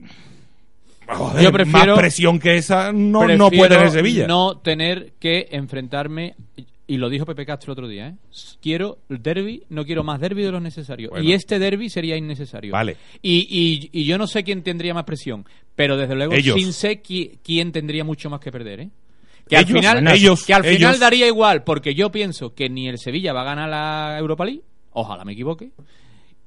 Joder, 1.08 1.42
Yo 1.44 1.52
prefiero- 1.52 1.94
más 1.94 2.00
presión 2.00 2.38
que 2.40 2.58
esa 2.58 2.92
no, 2.92 3.26
no 3.28 3.50
puede 3.50 3.70
tener 3.70 3.90
Sevilla. 3.92 4.28
No 4.28 4.58
tener 4.58 5.14
que 5.20 5.48
enfrentarme, 5.52 6.36
y 6.88 6.98
lo 6.98 7.10
dijo 7.10 7.26
Pepe 7.26 7.46
Castro 7.46 7.72
el 7.72 7.80
otro 7.80 7.88
día, 7.88 8.08
¿eh? 8.08 8.16
quiero 8.62 9.00
derby, 9.10 9.64
no 9.70 9.84
quiero 9.86 10.04
más 10.04 10.20
derby 10.22 10.44
de 10.44 10.52
lo 10.52 10.60
necesario. 10.62 11.10
Bueno. 11.10 11.26
Y 11.26 11.34
este 11.34 11.60
derby 11.60 11.90
sería 11.90 12.16
innecesario. 12.16 12.72
Vale. 12.72 12.96
Y, 13.22 13.48
y, 13.92 14.00
y 14.02 14.06
yo 14.06 14.18
no 14.18 14.26
sé 14.28 14.44
quién 14.44 14.64
tendría 14.64 14.94
más 14.94 15.04
presión, 15.04 15.46
pero 15.76 15.98
desde 15.98 16.16
luego 16.16 16.34
Ellos. 16.34 16.56
sin 16.60 16.72
sé 16.74 17.02
qui- 17.04 17.40
quién 17.44 17.72
tendría 17.72 18.04
mucho 18.04 18.30
más 18.30 18.40
que 18.40 18.52
perder, 18.52 18.80
¿eh? 18.82 18.90
Que 19.50 19.56
al 19.58 19.66
final, 19.66 20.06
ellos, 20.10 20.46
que 20.46 20.54
al 20.54 20.64
final 20.64 20.76
ellos. 20.92 21.00
daría 21.00 21.26
igual, 21.28 21.64
porque 21.64 21.94
yo 21.96 22.12
pienso 22.12 22.54
que 22.54 22.70
ni 22.70 22.90
el 22.90 22.98
Sevilla 22.98 23.32
va 23.32 23.42
a 23.42 23.46
ganar 23.46 23.70
la 23.70 24.18
Europa 24.20 24.44
League, 24.44 24.62
ojalá 24.92 25.24
me 25.24 25.32
equivoque, 25.34 25.72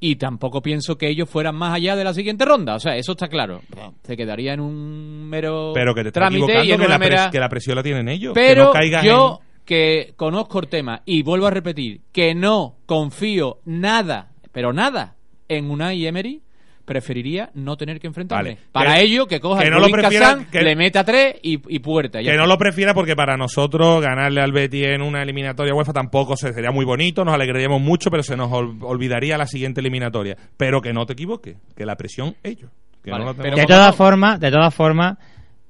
y 0.01 0.16
tampoco 0.16 0.61
pienso 0.61 0.99
que 0.99 1.09
ellos 1.09 1.28
fueran 1.28 1.55
más 1.57 1.74
allá 1.74 1.97
de 1.97 2.05
la 2.05 2.12
siguiente 2.12 2.45
ronda. 2.45 2.74
O 2.74 2.78
sea, 2.80 2.97
eso 2.97 3.12
está 3.12 3.28
claro. 3.28 3.62
Se 4.03 4.16
quedaría 4.18 4.53
en 4.55 4.61
un 4.61 5.28
mero 5.30 5.72
Pero 5.74 5.95
que 5.95 6.03
te 6.03 6.09
estás 6.09 6.20
trámite 6.20 6.41
y 6.41 6.45
equivocando, 6.45 6.72
en 6.74 6.78
que 6.80 6.86
una 6.86 6.95
la, 6.95 6.99
mera... 6.99 7.30
que 7.30 7.41
la 7.41 7.49
presión 7.49 7.76
la 7.76 7.82
tienen 7.82 8.09
ellos. 8.09 8.34
que 8.34 8.41
Pero 8.41 8.64
no 8.64 8.72
caigas 8.72 9.03
yo, 9.05 9.41
en- 9.43 9.49
que 9.70 10.14
conozco 10.16 10.58
el 10.58 10.66
tema, 10.66 11.02
y 11.04 11.22
vuelvo 11.22 11.46
a 11.46 11.50
repetir, 11.52 12.00
que 12.10 12.34
no 12.34 12.74
confío 12.86 13.58
nada, 13.64 14.32
pero 14.50 14.72
nada, 14.72 15.14
en 15.48 15.70
Unai 15.70 16.04
Emery, 16.08 16.42
preferiría 16.84 17.50
no 17.54 17.76
tener 17.76 18.00
que 18.00 18.08
enfrentarme. 18.08 18.54
Vale. 18.54 18.60
Para 18.72 18.94
Que- 18.94 19.02
ello, 19.02 19.26
que 19.28 19.38
coja 19.38 19.60
que 19.60 19.68
el 19.68 19.72
no 19.72 19.78
lo 19.78 19.84
Rubin 19.86 20.00
prefiera- 20.00 20.26
Kazan, 20.26 20.46
que- 20.50 20.62
le 20.62 20.74
meta 20.74 21.04
tres 21.04 21.36
y, 21.40 21.60
y 21.72 21.78
puerta. 21.78 22.20
ya 22.20 22.32
Que 22.32 22.36
no 22.36 22.46
lo 22.48 22.58
prefiera 22.58 22.94
porque 22.94 23.14
para 23.14 23.36
nosotros 23.36 24.02
ganarle 24.02 24.40
al 24.40 24.50
Betis 24.50 24.86
en 24.86 25.02
una 25.02 25.22
eliminatoria 25.22 25.72
UEFA 25.72 25.92
tampoco 25.92 26.34
se- 26.36 26.52
sería 26.52 26.72
muy 26.72 26.84
bonito, 26.84 27.24
nos 27.24 27.34
alegraríamos 27.34 27.80
mucho, 27.80 28.10
pero 28.10 28.24
se 28.24 28.36
nos 28.36 28.50
ol- 28.50 28.76
olvidaría 28.82 29.38
la 29.38 29.46
siguiente 29.46 29.80
eliminatoria. 29.80 30.36
Pero 30.56 30.80
que 30.80 30.92
no 30.92 31.06
te 31.06 31.12
equivoques, 31.12 31.58
que 31.76 31.86
la 31.86 31.94
presión 31.94 32.34
ellos. 32.42 32.72
Que 33.04 33.12
Vale, 33.12 33.22
no 33.24 33.30
lo 33.30 33.36
pero 33.36 33.44
tenemos- 33.54 33.60
de 33.68 33.72
todas 33.72 33.94
formas, 33.94 34.40
de 34.40 34.50
todas 34.50 34.74
formas, 34.74 35.16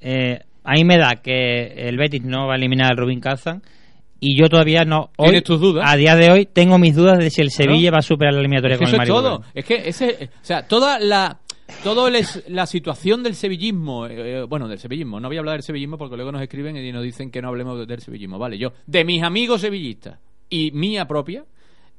eh, 0.00 0.40
a 0.64 0.72
mí 0.72 0.84
me 0.84 0.96
da 0.96 1.16
que 1.16 1.74
el 1.86 1.98
Betis 1.98 2.22
no 2.24 2.46
va 2.46 2.54
a 2.54 2.56
eliminar 2.56 2.92
al 2.92 2.96
Rubin 2.96 3.20
Kazan 3.20 3.60
y 4.20 4.38
yo 4.38 4.48
todavía 4.48 4.84
no. 4.84 5.10
Hoy, 5.16 5.26
¿Tienes 5.28 5.44
tus 5.44 5.60
dudas? 5.60 5.84
A 5.88 5.96
día 5.96 6.14
de 6.14 6.30
hoy 6.30 6.46
tengo 6.46 6.78
mis 6.78 6.94
dudas 6.94 7.18
de 7.18 7.30
si 7.30 7.40
el. 7.40 7.50
Sevilla 7.50 7.90
va 7.90 7.98
a 7.98 8.02
superar 8.02 8.34
la 8.34 8.40
eliminatoria 8.40 8.74
Es 8.74 8.78
que 8.78 8.84
con 8.84 8.88
eso 8.94 8.96
el 8.96 9.02
es 9.02 9.08
Mario 9.08 9.14
todo. 9.22 9.42
Es 9.54 9.64
que 9.64 9.88
ese, 9.88 10.30
o 10.42 10.44
sea, 10.44 10.68
toda 10.68 10.98
la 10.98 11.38
es- 12.14 12.42
la 12.48 12.66
situación 12.66 13.22
del 13.22 13.34
sevillismo, 13.34 14.06
eh, 14.06 14.42
bueno, 14.44 14.68
del 14.68 14.78
sevillismo, 14.78 15.20
no 15.20 15.28
voy 15.28 15.36
a 15.36 15.40
hablar 15.40 15.54
del 15.54 15.62
sevillismo 15.62 15.96
porque 15.98 16.16
luego 16.16 16.32
nos 16.32 16.42
escriben 16.42 16.76
y 16.76 16.92
nos 16.92 17.02
dicen 17.02 17.30
que 17.30 17.40
no 17.40 17.48
hablemos 17.48 17.86
del 17.86 18.00
sevillismo, 18.00 18.38
vale, 18.38 18.58
yo, 18.58 18.72
de 18.86 19.04
mis 19.04 19.22
amigos 19.22 19.60
sevillistas 19.62 20.18
y 20.48 20.70
mía 20.72 21.06
propia, 21.06 21.44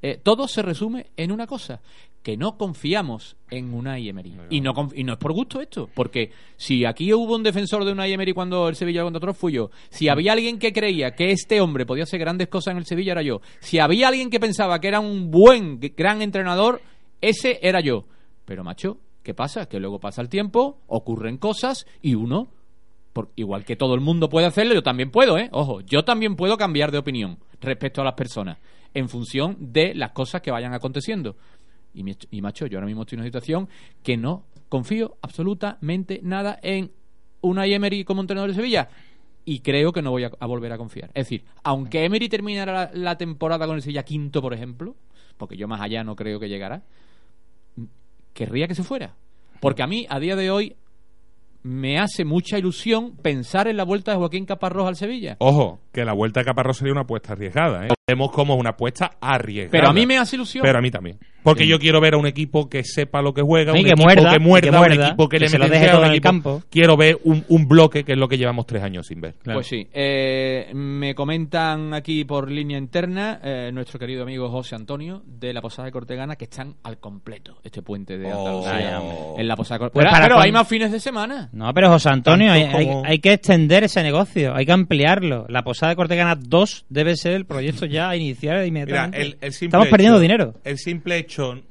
eh, 0.01 0.19
todo 0.21 0.47
se 0.47 0.61
resume 0.61 1.07
en 1.15 1.31
una 1.31 1.47
cosa, 1.47 1.79
que 2.23 2.37
no 2.37 2.55
confiamos 2.57 3.35
en 3.49 3.73
Unai 3.73 4.07
Emery. 4.07 4.35
Y 4.51 4.61
no, 4.61 4.73
y 4.93 5.03
no 5.03 5.13
es 5.13 5.17
por 5.19 5.33
gusto 5.33 5.59
esto, 5.59 5.89
porque 5.93 6.31
si 6.55 6.85
aquí 6.85 7.11
hubo 7.13 7.35
un 7.35 7.41
defensor 7.43 7.83
de 7.83 7.91
Unai 7.93 8.13
Emery 8.13 8.33
cuando 8.33 8.69
el 8.69 8.75
Sevilla 8.75 9.01
contra 9.03 9.17
otros 9.17 9.37
fui 9.37 9.53
yo. 9.53 9.71
Si 9.89 10.07
había 10.07 10.33
alguien 10.33 10.59
que 10.59 10.71
creía 10.71 11.15
que 11.15 11.31
este 11.31 11.61
hombre 11.61 11.85
podía 11.85 12.03
hacer 12.03 12.19
grandes 12.19 12.47
cosas 12.47 12.73
en 12.73 12.77
el 12.77 12.85
Sevilla 12.85 13.13
era 13.13 13.23
yo. 13.23 13.41
Si 13.59 13.79
había 13.79 14.07
alguien 14.09 14.29
que 14.29 14.39
pensaba 14.39 14.79
que 14.79 14.87
era 14.87 14.99
un 14.99 15.31
buen, 15.31 15.79
gran 15.97 16.21
entrenador, 16.21 16.81
ese 17.21 17.59
era 17.63 17.79
yo. 17.81 18.05
Pero 18.45 18.63
macho, 18.63 18.97
¿qué 19.23 19.33
pasa? 19.33 19.67
Que 19.67 19.79
luego 19.79 19.99
pasa 19.99 20.21
el 20.21 20.29
tiempo, 20.29 20.79
ocurren 20.87 21.37
cosas 21.37 21.85
y 22.03 22.13
uno 22.15 22.49
por- 23.13 23.29
igual 23.35 23.65
que 23.65 23.75
todo 23.75 23.93
el 23.95 24.01
mundo 24.01 24.29
puede 24.29 24.45
hacerlo, 24.47 24.73
yo 24.73 24.83
también 24.83 25.11
puedo, 25.11 25.37
¿eh? 25.37 25.49
Ojo, 25.51 25.81
yo 25.81 26.03
también 26.03 26.35
puedo 26.35 26.55
cambiar 26.55 26.91
de 26.91 26.97
opinión 26.99 27.39
respecto 27.59 28.01
a 28.01 28.05
las 28.05 28.13
personas 28.13 28.57
en 28.93 29.09
función 29.09 29.57
de 29.59 29.93
las 29.95 30.11
cosas 30.11 30.41
que 30.41 30.51
vayan 30.51 30.73
aconteciendo. 30.73 31.35
Y, 31.93 32.05
y 32.31 32.41
macho, 32.41 32.67
yo 32.67 32.77
ahora 32.77 32.87
mismo 32.87 33.01
estoy 33.01 33.17
en 33.17 33.21
una 33.21 33.27
situación 33.27 33.69
que 34.03 34.17
no 34.17 34.45
confío 34.69 35.17
absolutamente 35.21 36.21
nada 36.23 36.57
en 36.63 36.91
una 37.41 37.65
Emery 37.65 38.05
como 38.05 38.21
entrenador 38.21 38.49
de 38.49 38.55
Sevilla. 38.55 38.89
Y 39.43 39.59
creo 39.59 39.91
que 39.91 40.01
no 40.01 40.11
voy 40.11 40.23
a, 40.23 40.45
volver 40.45 40.71
a 40.71 40.77
confiar. 40.77 41.09
Es 41.13 41.25
decir, 41.25 41.43
aunque 41.63 42.05
Emery 42.05 42.29
terminara 42.29 42.91
la, 42.93 43.17
temporada 43.17 43.65
con 43.65 43.75
el 43.75 43.81
Sevilla 43.81 44.03
quinto, 44.03 44.41
por 44.41 44.53
ejemplo, 44.53 44.95
porque 45.37 45.57
yo 45.57 45.67
más 45.67 45.81
allá 45.81 46.03
no 46.03 46.15
creo 46.15 46.39
que 46.39 46.47
llegara, 46.47 46.83
querría 48.33 48.67
que 48.67 48.75
se 48.75 48.83
fuera. 48.83 49.15
Porque 49.59 49.83
a 49.83 49.87
mí, 49.87 50.05
a 50.09 50.19
día 50.19 50.35
de 50.35 50.51
hoy, 50.51 50.75
me 51.63 51.99
hace 51.99 52.23
mucha 52.23 52.57
ilusión 52.57 53.15
pensar 53.17 53.67
en 53.67 53.77
la 53.77 53.83
vuelta 53.83 54.11
de 54.11 54.17
Joaquín 54.17 54.45
Caparrós 54.45 54.87
al 54.87 54.95
Sevilla. 54.95 55.37
Ojo, 55.39 55.79
que 55.91 56.05
la 56.05 56.13
vuelta 56.13 56.41
a 56.41 56.43
Caparrós 56.43 56.77
sería 56.77 56.93
una 56.93 57.01
apuesta 57.01 57.33
arriesgada. 57.33 57.87
¿eh? 57.87 57.89
Vemos 58.11 58.31
como 58.31 58.55
una 58.55 58.71
apuesta 58.71 59.11
arriesgada. 59.21 59.71
Pero 59.71 59.87
a 59.89 59.93
mí 59.93 60.05
me 60.05 60.17
hace 60.17 60.35
ilusión. 60.35 60.63
Pero 60.63 60.79
a 60.79 60.81
mí 60.81 60.91
también. 60.91 61.17
Porque 61.43 61.63
Sí. 61.63 61.69
yo 61.69 61.79
quiero 61.79 61.99
ver 62.01 62.13
a 62.13 62.17
un 62.17 62.27
equipo 62.27 62.69
que 62.69 62.83
sepa 62.83 63.21
lo 63.23 63.33
que 63.33 63.41
juega, 63.41 63.71
Y 63.75 63.79
un 63.79 63.83
que 63.85 63.91
equipo 63.91 64.03
muerda, 64.03 64.31
que 64.31 64.37
muerda, 64.39 64.69
que 64.71 64.77
muerda, 64.77 64.95
un 64.95 65.01
equipo 65.07 65.27
que, 65.29 65.37
que 65.37 65.45
le 65.45 65.49
se 65.49 65.57
lo 65.57 65.63
mete 65.63 65.75
deje 65.79 65.87
todo 65.91 66.01
en 66.01 66.05
el 66.07 66.11
equipo. 66.11 66.23
campo. 66.27 66.63
Quiero 66.69 66.97
ver 66.97 67.17
un, 67.23 67.43
un 67.47 67.67
bloque, 67.67 68.03
que 68.03 68.11
es 68.11 68.17
lo 68.17 68.27
que 68.27 68.37
llevamos 68.37 68.67
tres 68.67 68.83
años 68.83 69.07
sin 69.07 69.21
ver. 69.21 69.33
Pues 69.43 69.65
sí, 69.65 69.87
eh, 69.91 70.69
me 70.75 71.15
comentan 71.15 71.93
aquí 71.95 72.25
por 72.25 72.51
línea 72.51 72.77
interna 72.77 73.39
eh, 73.43 73.71
nuestro 73.73 73.97
querido 73.97 74.21
amigo 74.23 74.49
José 74.49 74.75
Antonio 74.75 75.23
de 75.25 75.51
la 75.53 75.61
Posada 75.61 75.87
de 75.87 75.91
Cortegana 75.91 76.35
que 76.35 76.43
están 76.45 76.75
al 76.83 76.99
completo 76.99 77.57
este 77.63 77.81
puente 77.81 78.19
de 78.19 78.29
Andalucía 78.31 78.71
Vaya, 78.73 78.99
hombre. 79.01 79.41
en 79.41 79.47
la 79.47 79.55
Posada 79.55 79.79
de 79.85 79.89
Pues 79.89 80.05
Cortegana. 80.05 80.25
pero 80.27 80.39
hay 80.41 80.51
más 80.51 80.67
fines 80.67 80.91
de 80.91 80.99
semana. 80.99 81.49
No, 81.53 81.73
pero 81.73 81.89
José 81.89 82.09
Antonio, 82.09 82.51
hay, 82.51 82.69
hay 83.03 83.17
que 83.19 83.33
extender 83.33 83.83
ese 83.83 84.03
negocio, 84.03 84.53
hay 84.55 84.65
que 84.67 84.73
ampliarlo. 84.73 85.45
La 85.49 85.63
Posada 85.63 85.89
de 85.91 85.95
Cortegana 85.95 86.35
2 86.35 86.85
debe 86.89 87.15
ser 87.15 87.33
el 87.33 87.45
proyecto 87.45 87.87
ya 87.87 88.00
a 88.09 88.15
iniciar 88.15 88.55
Mira, 88.55 88.67
inmediatamente. 88.67 89.21
el, 89.21 89.37
el 89.41 89.51
simple 89.53 89.65
Estamos 89.67 89.87
perdiendo 89.87 90.17
hecho- 90.17 90.21
dinero. 90.21 90.53
El 90.63 90.77
simple 90.77 91.17
hecho 91.17 91.61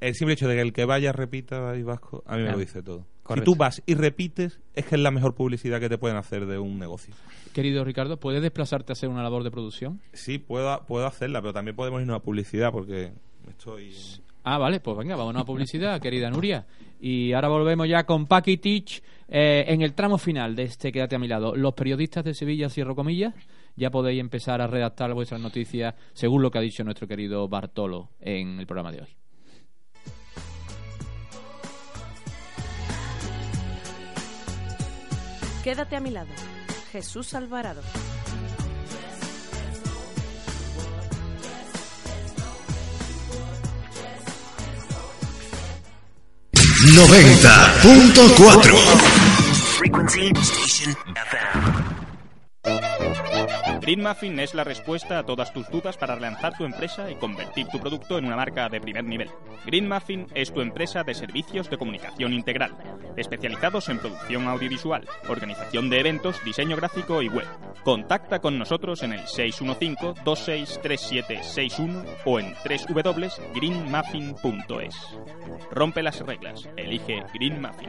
el 0.00 0.14
simple 0.14 0.34
hecho 0.34 0.46
de 0.48 0.54
que 0.54 0.60
el 0.60 0.72
que 0.72 0.84
vaya 0.84 1.12
repita 1.12 1.60
Vasco, 1.84 2.22
a 2.26 2.36
mí 2.36 2.42
me 2.44 2.52
lo 2.52 2.58
dice 2.58 2.82
todo. 2.82 3.04
Correcto. 3.24 3.50
Si 3.50 3.54
tú 3.54 3.58
vas 3.58 3.82
y 3.84 3.94
repites, 3.94 4.60
es 4.74 4.86
que 4.86 4.94
es 4.94 5.00
la 5.00 5.10
mejor 5.10 5.34
publicidad 5.34 5.80
que 5.80 5.88
te 5.88 5.98
pueden 5.98 6.16
hacer 6.16 6.46
de 6.46 6.58
un 6.58 6.78
negocio. 6.78 7.12
Querido 7.52 7.84
Ricardo, 7.84 8.16
¿puedes 8.18 8.40
desplazarte 8.40 8.92
a 8.92 8.94
hacer 8.94 9.08
una 9.08 9.22
labor 9.24 9.42
de 9.42 9.50
producción? 9.50 10.00
Sí, 10.12 10.38
puedo, 10.38 10.84
puedo 10.86 11.04
hacerla, 11.06 11.40
pero 11.42 11.52
también 11.52 11.74
podemos 11.76 12.00
irnos 12.00 12.16
a 12.16 12.22
publicidad 12.22 12.70
porque 12.72 13.10
estoy... 13.48 13.92
Ah, 14.44 14.56
vale, 14.56 14.80
pues 14.80 14.96
venga, 14.96 15.16
vámonos 15.16 15.42
a 15.42 15.44
publicidad, 15.44 16.00
querida 16.00 16.30
Nuria. 16.30 16.64
Y 17.00 17.32
ahora 17.32 17.48
volvemos 17.48 17.86
ya 17.88 18.04
con 18.04 18.26
Paki 18.26 18.56
Teach 18.58 19.02
eh, 19.28 19.64
en 19.68 19.82
el 19.82 19.92
tramo 19.94 20.16
final 20.16 20.54
de 20.56 20.62
este 20.62 20.90
Quédate 20.92 21.16
a 21.16 21.18
mi 21.18 21.28
lado. 21.28 21.54
Los 21.54 21.74
periodistas 21.74 22.24
de 22.24 22.34
Sevilla, 22.34 22.70
cierro 22.70 22.94
comillas, 22.94 23.34
ya 23.78 23.90
podéis 23.90 24.20
empezar 24.20 24.60
a 24.60 24.66
redactar 24.66 25.14
vuestras 25.14 25.40
noticias 25.40 25.94
según 26.12 26.42
lo 26.42 26.50
que 26.50 26.58
ha 26.58 26.60
dicho 26.60 26.84
nuestro 26.84 27.06
querido 27.06 27.48
Bartolo 27.48 28.10
en 28.20 28.58
el 28.58 28.66
programa 28.66 28.92
de 28.92 29.02
hoy. 29.02 29.08
Quédate 35.62 35.96
a 35.96 36.00
mi 36.00 36.10
lado. 36.10 36.28
Jesús 36.92 37.34
Alvarado. 37.34 37.82
Frequency 49.78 50.32
Station 50.40 50.96
FM. 51.14 51.97
Green 53.88 54.02
Muffin 54.02 54.38
es 54.38 54.52
la 54.52 54.64
respuesta 54.64 55.18
a 55.18 55.24
todas 55.24 55.54
tus 55.54 55.66
dudas 55.70 55.96
para 55.96 56.14
relanzar 56.14 56.54
tu 56.58 56.66
empresa 56.66 57.10
y 57.10 57.14
convertir 57.14 57.68
tu 57.68 57.80
producto 57.80 58.18
en 58.18 58.26
una 58.26 58.36
marca 58.36 58.68
de 58.68 58.82
primer 58.82 59.04
nivel. 59.04 59.30
Green 59.64 59.88
Muffin 59.88 60.26
es 60.34 60.52
tu 60.52 60.60
empresa 60.60 61.04
de 61.04 61.14
servicios 61.14 61.70
de 61.70 61.78
comunicación 61.78 62.34
integral, 62.34 62.76
especializados 63.16 63.88
en 63.88 63.98
producción 63.98 64.46
audiovisual, 64.46 65.08
organización 65.28 65.88
de 65.88 66.00
eventos, 66.00 66.44
diseño 66.44 66.76
gráfico 66.76 67.22
y 67.22 67.28
web. 67.28 67.46
Contacta 67.82 68.40
con 68.40 68.58
nosotros 68.58 69.02
en 69.02 69.14
el 69.14 69.20
615-263761 69.20 72.04
o 72.26 72.40
en 72.40 72.54
www.greenmuffin.es. 72.62 75.18
Rompe 75.70 76.02
las 76.02 76.20
reglas, 76.20 76.68
elige 76.76 77.24
Green 77.32 77.62
Muffin. 77.62 77.88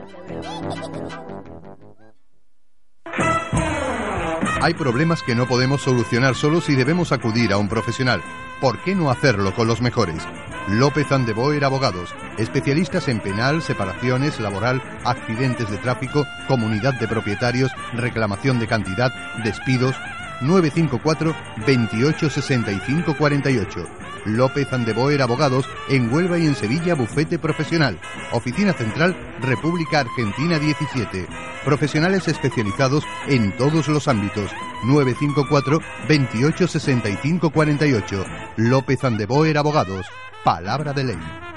Hay 4.62 4.74
problemas 4.74 5.24
que 5.24 5.36
no 5.36 5.48
podemos 5.48 5.82
solucionar 5.82 6.36
solos 6.36 6.68
y 6.70 6.76
debemos 6.76 7.14
acudir 7.14 7.54
a 7.54 7.58
un 7.58 7.70
profesional. 7.70 8.22
¿Por 8.60 8.78
qué 8.80 8.94
no 8.94 9.10
hacerlo 9.10 9.56
con 9.56 9.68
los 9.68 9.82
mejores? 9.82 10.28
López 10.68 11.10
Andeboer 11.14 11.64
Abogados, 11.64 12.14
especialistas 12.38 13.08
en 13.08 13.22
penal, 13.22 13.62
separaciones, 13.62 14.38
laboral, 14.42 14.82
accidentes 15.06 15.70
de 15.70 15.78
tráfico, 15.78 16.28
comunidad 16.50 16.94
de 17.00 17.08
propietarios, 17.08 17.72
reclamación 17.94 18.60
de 18.60 18.68
cantidad, 18.68 19.14
despidos. 19.46 19.96
954 20.42 21.36
28 21.66 22.30
65 22.30 23.16
48. 23.18 23.99
López 24.26 24.72
Andeboer 24.72 25.22
Abogados 25.22 25.66
en 25.90 26.14
Huelva 26.14 26.38
y 26.38 26.46
en 26.46 26.56
Sevilla 26.56 26.96
Bufete 26.96 27.40
Profesional. 27.40 28.00
Oficina 28.32 28.74
Central 28.74 29.16
República 29.42 30.02
Argentina 30.02 30.60
17. 30.60 31.28
Profesionales 31.66 32.28
especializados 32.28 33.04
en 33.28 33.56
todos 33.58 33.88
los 33.88 34.08
ámbitos. 34.08 34.52
954 34.86 35.80
28 36.08 36.68
65 36.68 37.50
48. 37.50 38.26
López 38.58 39.04
Andeboer 39.04 39.58
Abogados. 39.58 40.06
Palabra 40.44 40.94
de 40.94 41.04
ley. 41.04 41.49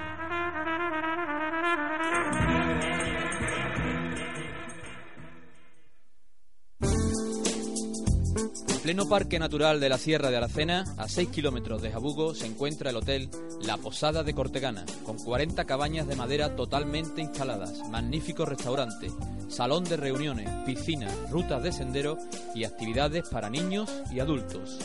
Pleno 8.83 9.09
Parque 9.09 9.39
Natural 9.39 9.79
de 9.79 9.89
la 9.89 9.97
Sierra 9.97 10.31
de 10.31 10.39
Aracena, 10.39 10.85
a 10.97 11.09
6 11.09 11.29
kilómetros 11.29 11.83
de 11.83 11.93
Jabugo, 11.93 12.35
se 12.35 12.47
encuentra 12.47 12.91
el 12.91 12.97
hotel 12.97 13.31
La 13.63 13.77
Posada 13.77 14.25
de 14.25 14.35
Cortegana, 14.35 14.85
con 15.07 15.19
40 15.19 15.65
cabañas 15.67 16.09
de 16.09 16.17
madera 16.17 16.57
totalmente 16.57 17.21
instaladas, 17.21 17.89
magnífico 17.91 18.45
restaurante, 18.45 19.13
salón 19.49 19.85
de 19.85 19.97
reuniones, 19.97 20.49
piscina, 20.67 21.09
rutas 21.31 21.63
de 21.63 21.71
sendero 21.71 22.19
y 22.57 22.65
actividades 22.65 23.29
para 23.29 23.51
niños 23.51 23.89
y 24.11 24.19
adultos. 24.19 24.79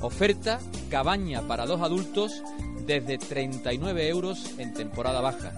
Oferta 0.00 0.58
cabaña 0.88 1.42
para 1.42 1.66
dos 1.66 1.82
adultos 1.82 2.42
desde 2.86 3.18
39 3.18 4.08
euros 4.08 4.50
en 4.56 4.72
temporada 4.72 5.20
baja. 5.20 5.52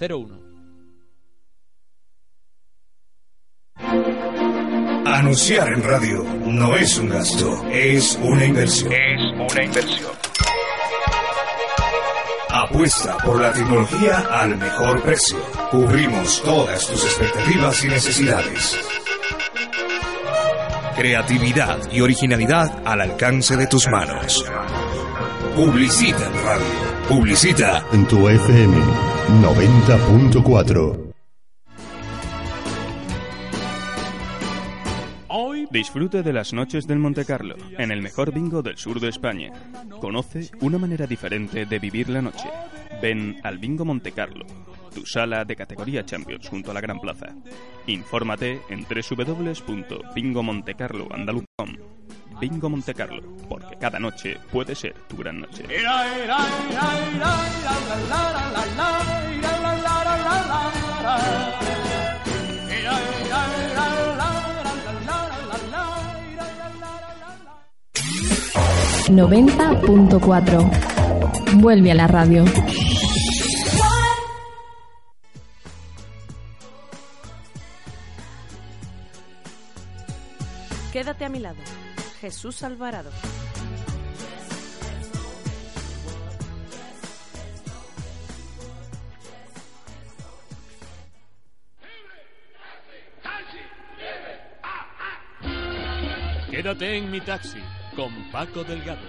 01. 0.00 0.48
Anunciar 5.06 5.72
en 5.72 5.82
radio 5.82 6.22
no 6.46 6.76
es 6.76 6.98
un 6.98 7.08
gasto, 7.08 7.64
es 7.70 8.18
una 8.22 8.44
inversión. 8.44 8.92
Es 8.92 9.52
una 9.52 9.64
inversión. 9.64 10.27
Apuesta 12.68 13.16
por 13.24 13.40
la 13.40 13.50
tecnología 13.50 14.26
al 14.30 14.58
mejor 14.58 15.02
precio. 15.02 15.38
Cubrimos 15.70 16.42
todas 16.42 16.86
tus 16.86 17.02
expectativas 17.02 17.82
y 17.82 17.88
necesidades. 17.88 18.78
Creatividad 20.94 21.78
y 21.90 22.02
originalidad 22.02 22.82
al 22.84 23.00
alcance 23.00 23.56
de 23.56 23.66
tus 23.68 23.88
manos. 23.88 24.44
Publicita 25.56 26.26
en 26.26 26.44
radio. 26.44 27.08
Publicita 27.08 27.86
En 27.90 28.06
tu 28.06 28.28
FM 28.28 28.76
90.4. 29.40 31.07
Disfrute 35.70 36.22
de 36.22 36.32
las 36.32 36.54
noches 36.54 36.86
del 36.86 36.98
Monte 36.98 37.26
Carlo, 37.26 37.54
en 37.76 37.90
el 37.90 38.00
mejor 38.00 38.32
bingo 38.32 38.62
del 38.62 38.78
sur 38.78 39.00
de 39.00 39.08
España. 39.08 39.52
Conoce 40.00 40.48
una 40.60 40.78
manera 40.78 41.06
diferente 41.06 41.66
de 41.66 41.78
vivir 41.78 42.08
la 42.08 42.22
noche. 42.22 42.48
Ven 43.02 43.38
al 43.44 43.58
Bingo 43.58 43.84
Monte 43.84 44.12
Carlo, 44.12 44.46
tu 44.94 45.04
sala 45.04 45.44
de 45.44 45.56
categoría 45.56 46.06
Champions 46.06 46.48
junto 46.48 46.70
a 46.70 46.74
la 46.74 46.80
Gran 46.80 47.00
Plaza. 47.00 47.34
Infórmate 47.86 48.62
en 48.70 48.84
www.bingomontecarloandaluz.com. 48.84 51.76
Bingo 52.40 52.70
Monte 52.70 52.94
Carlo, 52.94 53.36
porque 53.48 53.76
cada 53.76 53.98
noche 53.98 54.38
puede 54.50 54.74
ser 54.74 54.94
tu 55.08 55.18
gran 55.18 55.40
noche. 55.40 55.64
90.4. 69.10 71.60
Vuelve 71.60 71.90
a 71.90 71.94
la 71.94 72.06
radio. 72.06 72.44
Quédate 80.92 81.24
a 81.24 81.28
mi 81.28 81.38
lado. 81.38 81.58
Jesús 82.20 82.62
Alvarado. 82.62 83.10
Quédate 96.50 96.96
en 96.96 97.10
mi 97.10 97.20
taxi. 97.20 97.58
Con 97.98 98.14
Paco 98.30 98.62
Delgado. 98.62 99.02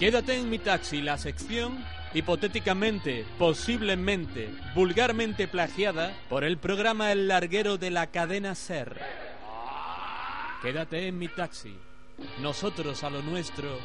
Quédate 0.00 0.36
en 0.36 0.50
mi 0.50 0.58
taxi, 0.58 1.00
la 1.00 1.16
sección 1.16 1.78
hipotéticamente, 2.12 3.24
posiblemente, 3.38 4.50
vulgarmente 4.74 5.46
plagiada 5.46 6.12
por 6.28 6.42
el 6.42 6.58
programa 6.58 7.12
El 7.12 7.28
Larguero 7.28 7.78
de 7.78 7.92
la 7.92 8.08
cadena 8.08 8.56
Ser. 8.56 9.00
Quédate 10.60 11.06
en 11.06 11.16
mi 11.16 11.28
taxi, 11.28 11.76
nosotros 12.40 13.04
a 13.04 13.10
lo 13.10 13.22
nuestro 13.22 13.78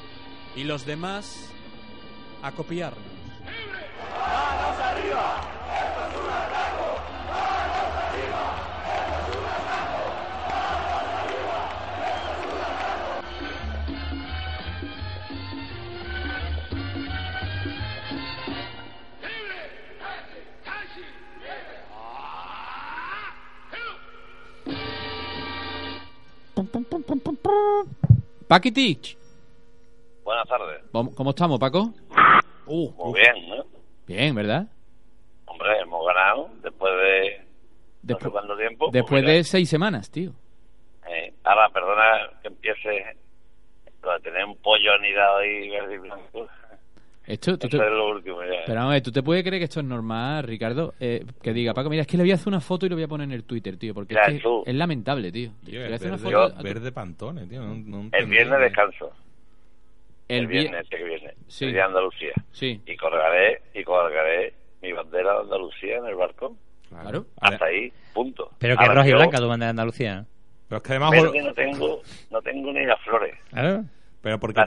y 0.55 0.63
los 0.63 0.87
demás 0.87 1.51
a 2.41 2.51
copiarnos. 2.51 3.18
Paquitich. 28.47 29.17
Buenas 30.23 30.47
tardes. 30.47 30.81
¿Cómo 30.91 31.29
estamos, 31.31 31.59
Paco? 31.59 31.93
Uh, 32.65 32.91
Muy 32.91 33.19
bien, 33.19 33.49
¿no? 33.49 33.65
Bien, 34.07 34.35
¿verdad? 34.35 34.67
Hombre, 35.45 35.79
hemos 35.81 36.05
ganado 36.05 36.49
después 36.61 36.93
de 36.93 37.37
no 37.39 37.43
sé 37.43 37.45
Después, 38.03 38.31
cuánto 38.31 38.57
tiempo. 38.57 38.85
pues 38.85 38.93
después 38.93 39.25
de 39.25 39.43
seis 39.43 39.69
semanas, 39.69 40.09
tío. 40.11 40.31
eh, 41.07 41.33
ahora, 41.43 41.69
perdona 41.69 42.29
que 42.41 42.47
empiece 42.47 42.89
de 42.89 44.19
tener 44.23 44.45
un 44.45 44.55
pollo 44.57 44.93
anidado 44.93 45.37
ahí 45.39 45.69
verde 45.69 45.95
y 45.95 45.97
blanco. 45.97 46.47
Esto, 47.29 47.57
tú 47.59 47.67
Eso 47.67 47.77
te- 47.77 47.85
es 47.85 47.91
lo 47.91 48.09
último 48.09 48.43
ya. 48.43 48.61
Pero 48.65 48.75
vamos 48.79 48.91
a 48.91 48.93
ver, 48.95 49.03
¿tú 49.03 49.11
te 49.11 49.21
puedes 49.23 49.43
creer 49.43 49.59
que 49.61 49.65
esto 49.65 49.79
es 49.81 49.85
normal, 49.85 50.43
Ricardo? 50.43 50.93
Eh, 50.99 51.23
que 51.41 51.53
diga, 51.53 51.73
Paco, 51.73 51.89
mira, 51.89 52.01
es 52.01 52.07
que 52.07 52.17
le 52.17 52.23
voy 52.23 52.31
a 52.31 52.35
hacer 52.35 52.47
una 52.47 52.59
foto 52.59 52.85
y 52.85 52.89
lo 52.89 52.95
voy 52.95 53.03
a 53.03 53.07
poner 53.07 53.25
en 53.25 53.33
el 53.33 53.43
Twitter, 53.43 53.77
tío, 53.77 53.93
porque 53.93 54.15
Ya, 54.15 54.21
es, 54.21 54.33
que 54.33 54.39
tú. 54.39 54.63
es 54.65 54.73
lamentable, 54.75 55.31
tío. 55.31 55.51
Es 55.65 56.01
verde, 56.63 56.89
tu- 56.89 56.93
pantones, 56.93 57.47
tío. 57.47 57.61
no- 57.61 57.75
no 57.75 57.97
El 57.99 58.03
entendí. 58.05 58.31
viernes 58.31 58.59
descanso. 58.59 59.11
El 60.27 60.39
El, 60.41 60.47
vie- 60.47 60.49
viernes, 60.61 60.81
este 60.83 60.97
que 60.97 61.03
viene. 61.03 61.33
Sí. 61.47 61.65
El 61.65 61.71
día 61.73 61.81
de 61.81 61.87
Andalucía. 61.87 62.33
Sí. 62.51 62.81
Y 62.85 62.95
colgaré, 62.97 63.61
y 63.73 63.83
colgaré 63.83 64.53
mi 64.81 64.91
bandera 64.91 65.33
de 65.33 65.39
Andalucía 65.41 65.97
en 65.97 66.05
el 66.05 66.15
barco. 66.15 66.55
Claro. 66.89 67.25
Hasta 67.41 67.65
ahí, 67.65 67.91
punto. 68.13 68.51
Pero 68.59 68.75
que 68.77 68.85
roja 68.85 69.07
y 69.07 69.11
yo- 69.11 69.17
blanca 69.17 69.37
tu 69.37 69.47
bandera 69.47 69.67
de 69.67 69.71
Andalucía. 69.71 70.25
Pero 70.67 70.77
es 70.77 70.83
que 70.83 70.93
además... 70.93 71.11
Pero 71.11 71.31
que 71.31 71.41
no 71.41 71.53
tengo, 71.53 72.01
no 72.31 72.41
tengo 72.41 72.71
ni 72.73 72.85
las 72.85 72.99
flores. 73.01 73.35
Claro. 73.49 73.85
Pero 74.21 74.37
porque 74.37 74.61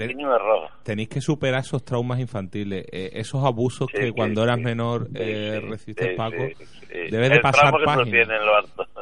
tenéis 0.83 1.09
que 1.11 1.20
superar 1.20 1.61
esos 1.61 1.85
traumas 1.85 2.19
infantiles, 2.20 2.87
eh, 2.91 3.11
esos 3.12 3.45
abusos 3.45 3.87
Sí, 3.93 3.99
que 3.99 4.07
sí, 4.07 4.12
cuando 4.12 4.43
eras 4.43 4.57
sí. 4.57 4.62
menor 4.65 5.07
Sí, 5.09 5.12
eh, 5.16 5.59
sí, 5.61 5.69
recibiste, 5.69 6.11
sí, 6.11 6.16
Paco. 6.16 6.37
sí, 6.57 6.65
sí. 6.65 6.99
Debes 7.11 7.31
de 7.31 7.41
pasar 7.41 7.74
página. 7.85 8.27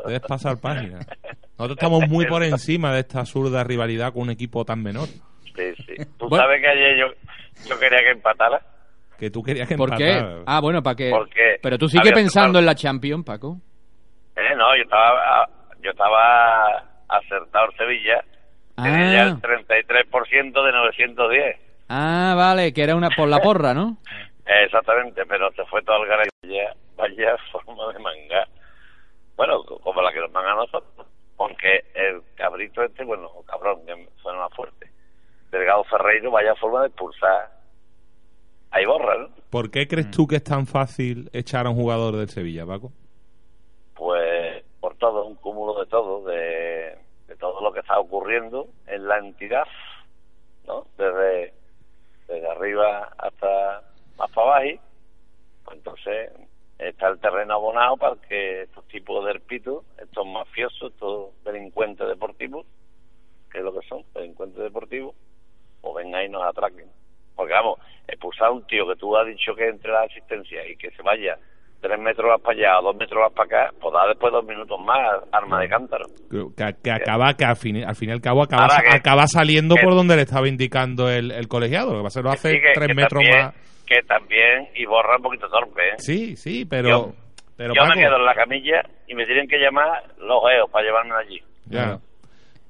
Debes 0.07 0.21
pasar 0.27 0.61
página. 0.61 0.99
Nosotros 1.59 1.77
estamos 1.79 2.09
muy 2.09 2.27
por 2.27 2.43
encima 2.43 2.93
de 2.93 3.01
esta 3.01 3.21
absurda 3.21 3.63
rivalidad 3.63 4.13
con 4.13 4.23
un 4.23 4.31
equipo 4.31 4.65
tan 4.65 4.83
menor. 4.83 5.07
Sí, 5.07 5.73
sí. 5.87 5.95
¿Tú 6.19 6.29
Bueno. 6.29 6.43
sabes 6.45 6.61
que 6.63 6.69
ayer 6.69 6.99
yo, 6.99 7.07
yo 7.69 7.79
quería 7.79 7.99
que 8.01 8.11
empatara? 8.11 8.61
Que 9.19 9.31
tú 9.31 9.43
querías 9.43 9.69
que 9.69 9.77
¿Por 9.77 9.95
qué? 9.97 10.11
empatara. 10.15 10.43
Ah, 10.47 10.61
bueno, 10.61 10.83
para 10.83 10.97
que... 10.97 11.11
Porque 11.11 11.59
Pero 11.63 11.79
tú 11.79 11.89
sigues 11.89 12.11
pensando 12.13 12.59
en 12.59 12.65
la 12.67 12.75
Champions, 12.75 13.25
Paco. 13.25 13.61
Eh, 14.35 14.57
no, 14.57 14.75
yo 14.77 14.83
estaba, 14.83 15.49
yo 15.83 15.91
estaba 15.91 16.79
acertado 17.09 17.67
en 17.71 17.77
Sevilla. 17.77 18.25
Tenía 18.83 19.13
ya 19.13 19.23
Ah, 19.25 19.29
el 19.29 19.41
33% 19.43 20.65
de 20.65 20.73
910. 20.73 21.57
ah, 21.89 22.35
vale, 22.37 22.73
que 22.73 22.83
era 22.83 22.97
una 22.97 23.11
por 23.11 23.29
la 23.29 23.41
porra, 23.41 23.75
¿no? 23.75 23.97
Exactamente, 24.47 25.25
pero 25.27 25.51
se 25.53 25.65
fue 25.67 25.83
todo 25.83 25.97
al 26.03 26.07
garaje. 26.09 26.29
Vaya, 26.43 26.75
vaya 26.97 27.37
forma 27.53 27.93
de 27.93 27.99
manga. 28.01 28.49
Bueno, 29.37 29.63
co- 29.65 29.79
como 29.81 30.03
la 30.03 30.13
que 30.13 30.21
nos 30.21 30.31
manga 30.33 30.53
a 30.53 30.57
nosotros. 30.57 31.07
Porque 31.37 31.85
el 31.95 32.21
cabrito 32.35 32.83
este, 32.83 33.05
bueno, 33.05 33.31
cabrón, 33.47 33.81
que 33.87 34.09
suena 34.21 34.41
más 34.41 34.53
fuerte. 34.55 34.91
Delgado 35.51 35.85
Ferreiro, 35.85 36.31
vaya 36.31 36.55
forma 36.57 36.83
de 36.83 36.89
expulsar. 36.89 37.51
Ahí 38.73 38.85
borra, 38.85 39.17
¿no? 39.19 39.29
¿Por 39.51 39.71
qué 39.71 39.89
crees 39.89 40.11
tú 40.11 40.27
que 40.29 40.37
es 40.37 40.45
tan 40.45 40.67
fácil 40.67 41.29
echar 41.33 41.67
a 41.67 41.71
un 41.71 41.77
jugador 41.77 42.17
del 42.17 42.29
Sevilla, 42.29 42.67
Paco? 42.67 42.93
pues 43.95 44.65
por 44.81 44.97
todo, 44.97 45.27
un 45.27 45.35
cúmulo 45.37 45.79
de 45.81 45.87
todo, 45.87 46.25
de 46.27 46.97
todo 47.41 47.61
lo 47.61 47.73
que 47.73 47.81
está 47.81 47.99
ocurriendo 47.99 48.69
en 48.87 49.09
la 49.09 49.19
entidad, 49.19 49.67
¿no? 50.67 50.87
Desde, 50.97 51.53
desde 52.29 52.49
arriba 52.49 53.13
hasta 53.19 53.83
más 54.17 54.31
abajo, 54.37 54.81
pues 55.65 55.77
entonces 55.79 56.31
está 56.79 57.09
el 57.09 57.19
terreno 57.19 57.55
abonado 57.55 57.97
para 57.97 58.17
que 58.17 58.63
estos 58.63 58.87
tipos 58.89 59.25
de 59.25 59.33
herpitos, 59.33 59.85
estos 59.99 60.27
mafiosos, 60.27 60.93
estos 60.93 61.31
delincuentes 61.45 62.07
deportivos, 62.07 62.67
que 63.51 63.59
es 63.59 63.65
lo 63.65 63.79
que 63.79 63.87
son, 63.89 64.05
delincuentes 64.15 64.63
deportivos, 64.63 65.15
o 65.83 65.95
vengan 65.95 66.25
y 66.25 66.29
nos 66.29 66.45
atraquen. 66.45 66.91
Porque 67.35 67.53
vamos, 67.53 67.79
expulsar 68.07 68.49
a 68.49 68.53
un 68.53 68.67
tío 68.67 68.87
que 68.87 68.97
tú 68.97 69.17
has 69.17 69.27
dicho 69.27 69.55
que 69.55 69.69
entre 69.69 69.93
la 69.93 70.03
asistencia 70.03 70.67
y 70.69 70.77
que 70.77 70.91
se 70.91 71.03
vaya 71.03 71.39
metros 72.31 72.41
para 72.43 72.59
allá 72.59 72.79
o 72.79 72.83
dos 72.83 72.97
metros 72.97 73.21
más 73.23 73.33
para 73.33 73.47
acá, 73.67 73.75
pues 73.81 73.93
da 73.95 74.07
después 74.09 74.33
dos 74.33 74.45
minutos 74.45 74.79
más, 74.81 75.01
arma 75.33 75.61
de 75.61 75.69
cántaro. 75.69 76.05
Que, 76.31 76.47
que- 76.57 76.75
que 76.83 76.91
acaba, 76.93 77.35
que 77.35 77.45
al 77.45 77.57
fin, 77.57 77.85
al 77.85 77.95
fin 77.97 78.09
y 78.11 78.13
al 78.13 78.21
cabo 78.21 78.43
acaba, 78.43 78.69
que- 78.81 78.97
acaba 78.97 79.27
saliendo 79.27 79.75
que- 79.75 79.83
por 79.83 79.95
donde 79.95 80.17
le 80.17 80.23
estaba 80.23 80.49
indicando 80.49 81.09
el, 81.11 81.31
el 81.31 81.49
colegiado. 81.49 81.93
Lo 81.93 81.99
que 81.99 82.05
pasa 82.05 82.21
es 82.21 82.23
que 82.23 82.29
lo 82.29 82.33
hace 82.33 82.51
Sí, 82.53 82.61
tres 82.75 82.89
que 82.89 82.95
metros 82.95 83.23
también- 83.25 83.45
más. 83.47 83.55
Que 83.87 84.03
también, 84.07 84.69
y 84.77 84.85
borra 84.87 85.17
un 85.17 85.23
poquito 85.23 85.49
torpe, 85.49 85.83
¿eh? 85.89 85.95
Sí, 85.99 86.37
sí, 86.37 86.65
pero. 86.65 86.89
Yo- 86.89 87.13
pero 87.57 87.75
Yo 87.75 87.83
Paco, 87.83 87.95
me 87.97 88.03
quedo 88.03 88.17
en 88.17 88.25
la 88.25 88.35
camilla 88.35 88.83
y 89.09 89.15
me 89.15 89.27
tienen 89.27 89.47
que 89.49 89.59
llamar 89.59 90.03
los 90.19 90.41
geos 90.49 90.71
para 90.71 90.85
llevarme 90.87 91.15
allí. 91.17 91.43
ya. 91.67 91.99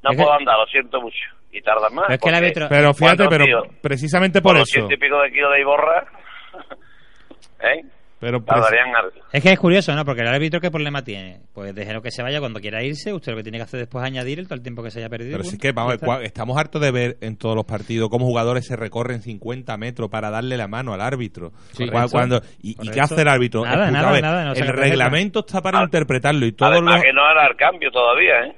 No 0.03 0.11
Es 0.13 0.17
que- 0.17 0.23
puedo 0.23 0.33
andar, 0.33 0.57
lo 0.59 0.67
siento 0.67 0.99
mucho. 1.01 1.19
Y 1.53 1.61
tarda 1.61 1.91
más. 1.91 2.07
Pero 2.07 2.15
es 2.15 2.21
que 2.23 2.31
árbitro- 2.31 2.69
Pero 2.71 2.95
fíjate, 2.95 3.29
pero 3.29 3.45
tío, 3.45 3.63
precisamente 3.83 4.41
por 4.41 4.55
eso. 4.57 4.61
200 4.81 4.93
y 4.93 4.97
pico 4.97 5.21
de 5.21 5.31
kilos 5.31 5.53
de 5.53 5.61
Iborra, 5.61 6.05
¿eh? 7.61 7.85
Pero 8.21 8.45
algo. 8.47 9.11
Es 9.33 9.43
que 9.43 9.51
es 9.51 9.59
curioso, 9.59 9.95
¿no? 9.95 10.05
Porque 10.05 10.21
el 10.21 10.29
árbitro, 10.29 10.61
¿qué 10.61 10.71
problema 10.71 11.03
tiene? 11.03 11.41
Pues 11.55 11.75
déjelo 11.75 12.03
que 12.03 12.11
se 12.11 12.23
vaya 12.23 12.39
cuando 12.39 12.61
quiera 12.61 12.83
irse. 12.83 13.15
Usted 13.15 13.33
lo 13.33 13.39
que 13.39 13.43
tiene 13.45 13.57
que 13.57 13.65
hacer 13.65 13.81
después 13.81 14.03
es 14.05 14.09
añadir 14.09 14.39
el 14.39 14.45
todo 14.47 14.57
el 14.57 14.63
tiempo 14.63 14.83
que 14.83 14.91
se 14.91 14.99
haya 14.99 15.09
perdido. 15.09 15.39
Pero 15.39 15.45
sí 15.49 15.57
que, 15.57 15.73
vamos, 15.73 15.97
estamos 16.23 16.59
hartos 16.59 16.83
de 16.83 16.91
ver 16.91 17.17
en 17.23 17.37
todos 17.39 17.57
los 17.57 17.65
partidos 17.65 18.11
cómo 18.11 18.27
jugadores 18.27 18.67
se 18.67 18.77
recorren 18.77 19.23
50 19.23 19.75
metros 19.79 20.11
para 20.11 20.29
darle 20.31 20.59
la 20.59 20.69
mano 20.69 20.93
al 20.93 21.01
árbitro. 21.01 21.53
Sí, 21.73 21.87
cuando, 22.11 22.43
y, 22.61 22.73
¿y 22.73 22.75
Correcto. 22.75 22.95
qué 22.95 23.01
hace 23.01 23.23
el 23.23 23.29
árbitro? 23.29 23.65
Nada, 23.65 23.87
Escucha, 23.87 24.03
nada, 24.03 24.21
nada, 24.21 24.45
no 24.45 24.53
el 24.53 24.69
reglamento 24.69 25.41
está 25.41 25.63
para 25.63 25.83
interpretarlo 25.83 26.45
y 26.45 26.53
todos 26.53 26.73
Además 26.73 26.97
los... 26.97 27.05
que 27.05 27.13
no 27.15 27.25
hará 27.25 27.47
el 27.47 27.57
cambio 27.57 27.91
todavía, 27.91 28.45
¿eh? 28.49 28.57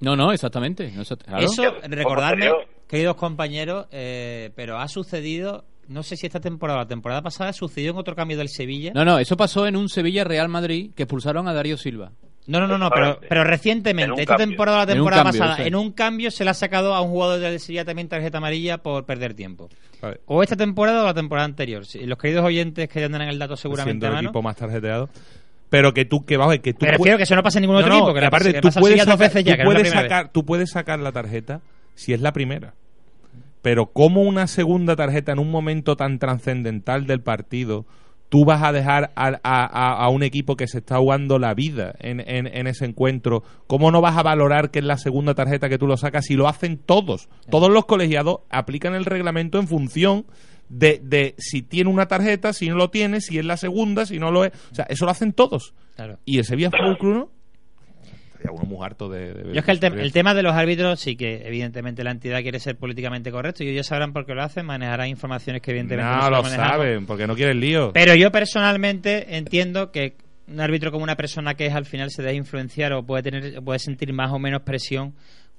No, 0.00 0.14
no, 0.14 0.30
exactamente. 0.32 0.90
no, 0.94 1.02
eso- 1.02 1.16
claro. 1.16 1.42
Eso, 1.42 1.62
¿Cómo 1.80 1.94
recordarme, 1.94 2.50
queridos 2.88 3.16
compañeros, 3.16 3.86
eh, 3.92 4.50
pero 4.54 4.76
ha 4.78 4.88
sucedido, 4.88 5.64
no 5.92 6.02
sé 6.02 6.16
si 6.16 6.26
esta 6.26 6.40
temporada 6.40 6.78
o 6.80 6.82
la 6.82 6.88
temporada 6.88 7.22
pasada, 7.22 7.52
sucedió 7.52 7.90
en 7.92 7.98
otro 7.98 8.16
cambio 8.16 8.36
del 8.36 8.48
Sevilla. 8.48 8.92
No, 8.94 9.04
no, 9.04 9.18
eso 9.18 9.36
pasó 9.36 9.66
en 9.66 9.76
un 9.76 9.88
Sevilla 9.88 10.24
Real 10.24 10.48
Madrid 10.48 10.90
que 10.96 11.04
expulsaron 11.04 11.46
a 11.48 11.52
Darío 11.52 11.76
Silva. 11.76 12.12
No, 12.48 12.58
no, 12.58 12.66
no, 12.66 12.76
no, 12.76 12.90
pero, 12.90 13.20
pero 13.28 13.42
En 13.42 13.46
recientemente, 13.46 14.22
esta 14.22 14.34
cambio. 14.36 14.48
temporada 14.48 14.78
o 14.78 14.80
la 14.80 14.92
En 14.92 14.96
temporada 14.96 15.22
cambio, 15.22 15.40
pasada, 15.40 15.64
en 15.66 15.76
un 15.76 15.92
cambio 15.92 16.30
se 16.32 16.42
le 16.42 16.50
ha 16.50 16.54
sacado 16.54 16.92
a 16.94 17.00
un 17.00 17.10
jugador 17.10 17.38
del 17.38 17.60
Sevilla 17.60 17.84
también 17.84 18.08
tarjeta 18.08 18.38
amarilla 18.38 18.78
por 18.78 19.04
perder 19.06 19.34
tiempo. 19.34 19.68
O 20.26 20.42
esta 20.42 20.56
temporada 20.56 21.02
o 21.02 21.06
la 21.06 21.14
temporada 21.14 21.44
anterior. 21.44 21.86
Si- 21.86 22.04
Los 22.04 22.18
queridos 22.18 22.44
oyentes 22.44 22.88
que 22.88 22.98
ya 23.00 23.06
tendrán 23.06 23.28
el 23.28 23.38
dato 23.38 23.56
seguramente 23.56 24.00
siendo 24.06 24.16
a 24.16 24.18
el 24.18 24.24
equipo 24.26 24.42
más 24.42 24.56
tarjeteado. 24.56 25.08
Pero 25.70 25.94
que 25.94 26.04
tú, 26.04 26.24
que 26.26 26.36
vamos, 26.36 26.58
que 26.58 26.72
tú 26.74 26.80
Pero 26.80 27.16
que 27.16 27.22
eso 27.22 27.36
no 27.36 27.42
pase 27.44 27.58
en 27.58 27.62
ningún 27.62 27.76
otro 27.76 27.88
No, 27.88 27.94
no, 27.94 28.04
equipo, 28.08 28.18
que 28.20 28.26
aparte, 28.26 28.52
tú 28.54 28.68
pasa 28.68 28.80
puedes 28.80 28.96
Sevilla 28.98 29.04
dos 29.04 29.18
sacar, 29.20 29.28
veces 29.34 29.44
ya, 29.44 29.52
tú 29.52 29.56
que 29.58 29.62
no 29.64 29.70
es 29.70 29.74
la 29.74 29.78
puedes 29.78 29.82
primera 29.90 30.02
vez. 30.02 30.10
sacar, 30.10 30.32
tú 30.32 30.44
puedes 30.44 30.70
sacar 30.70 30.98
la 30.98 31.12
tarjeta 31.12 31.60
si 31.94 32.12
es 32.12 32.20
la 32.20 32.32
primera. 32.32 32.74
Pero 33.62 33.86
como 33.92 34.22
una 34.22 34.46
segunda 34.48 34.96
tarjeta 34.96 35.32
en 35.32 35.38
un 35.38 35.50
momento 35.50 35.96
tan 35.96 36.18
trascendental 36.18 37.06
del 37.06 37.20
partido, 37.20 37.86
tú 38.28 38.44
vas 38.44 38.62
a 38.62 38.72
dejar 38.72 39.12
a, 39.14 39.38
a- 39.44 40.04
a- 40.04 40.08
un 40.08 40.22
equipo 40.22 40.56
que 40.56 40.66
se 40.66 40.78
está 40.78 40.98
jugando 40.98 41.38
la 41.38 41.54
vida 41.54 41.94
en, 42.00 42.20
en- 42.20 42.46
en 42.46 42.66
ese 42.66 42.84
encuentro. 42.86 43.44
¿Cómo 43.66 43.90
no 43.90 44.00
vas 44.00 44.16
a 44.16 44.22
valorar 44.22 44.70
que 44.70 44.78
es 44.80 44.84
la 44.84 44.96
segunda 44.98 45.34
tarjeta 45.34 45.68
que 45.68 45.78
tú 45.78 45.86
lo 45.86 45.96
sacas 45.96 46.24
si 46.26 46.34
lo 46.34 46.48
hacen 46.48 46.78
todos? 46.78 47.28
Todos 47.50 47.70
los 47.70 47.84
colegiados 47.86 48.40
aplican 48.50 48.94
el 48.94 49.04
reglamento 49.04 49.58
en 49.58 49.68
función 49.68 50.24
de, 50.68 51.00
de 51.04 51.34
si 51.36 51.60
tiene 51.60 51.90
una 51.90 52.08
tarjeta, 52.08 52.54
si 52.54 52.68
no 52.70 52.76
lo 52.76 52.88
tiene, 52.90 53.20
si 53.20 53.38
es 53.38 53.44
la 53.44 53.58
segunda, 53.58 54.06
si 54.06 54.18
no 54.18 54.30
lo 54.32 54.44
es. 54.46 54.52
O 54.72 54.74
sea, 54.74 54.86
eso 54.88 55.04
lo 55.04 55.10
hacen 55.10 55.34
todos. 55.34 55.74
Claro. 55.94 56.18
Y 56.24 56.38
el 56.38 56.44
Sevilla 56.46 56.70
Fútbol 56.70 56.96
Club 56.98 57.12
no. 57.14 57.28
Uno 58.50 58.64
muy 58.64 58.84
harto 58.84 59.08
de, 59.08 59.32
de 59.34 59.52
Yo 59.52 59.60
es 59.60 59.64
que 59.64 59.70
el, 59.70 59.80
tem- 59.80 59.98
el 59.98 60.12
tema 60.12 60.34
de 60.34 60.42
los 60.42 60.54
árbitros 60.54 60.98
sí 61.00 61.16
que 61.16 61.42
evidentemente 61.46 62.02
la 62.04 62.10
entidad 62.10 62.40
quiere 62.42 62.58
ser 62.60 62.76
políticamente 62.76 63.30
correcto 63.30 63.62
y 63.64 63.68
ellos 63.68 63.86
sabrán 63.86 64.12
por 64.12 64.26
qué 64.26 64.34
lo 64.34 64.42
hacen, 64.42 64.66
manejarán 64.66 65.08
informaciones 65.08 65.62
que 65.62 65.70
evidentemente 65.70 66.10
No, 66.10 66.30
lo 66.30 66.44
saben, 66.44 67.06
porque 67.06 67.26
no 67.26 67.34
quieren 67.34 67.60
lío. 67.60 67.92
Pero 67.92 68.14
yo 68.14 68.30
personalmente 68.32 69.36
entiendo 69.36 69.90
que 69.90 70.14
un 70.48 70.60
árbitro 70.60 70.90
como 70.90 71.04
una 71.04 71.16
persona 71.16 71.54
que 71.54 71.66
es 71.66 71.74
al 71.74 71.84
final 71.86 72.10
se 72.10 72.22
deja 72.22 72.34
influenciar 72.34 72.92
o 72.92 73.02
puede 73.04 73.22
tener 73.22 73.62
puede 73.62 73.78
sentir 73.78 74.12
más 74.12 74.30
o 74.32 74.38
menos 74.38 74.62
presión 74.62 75.14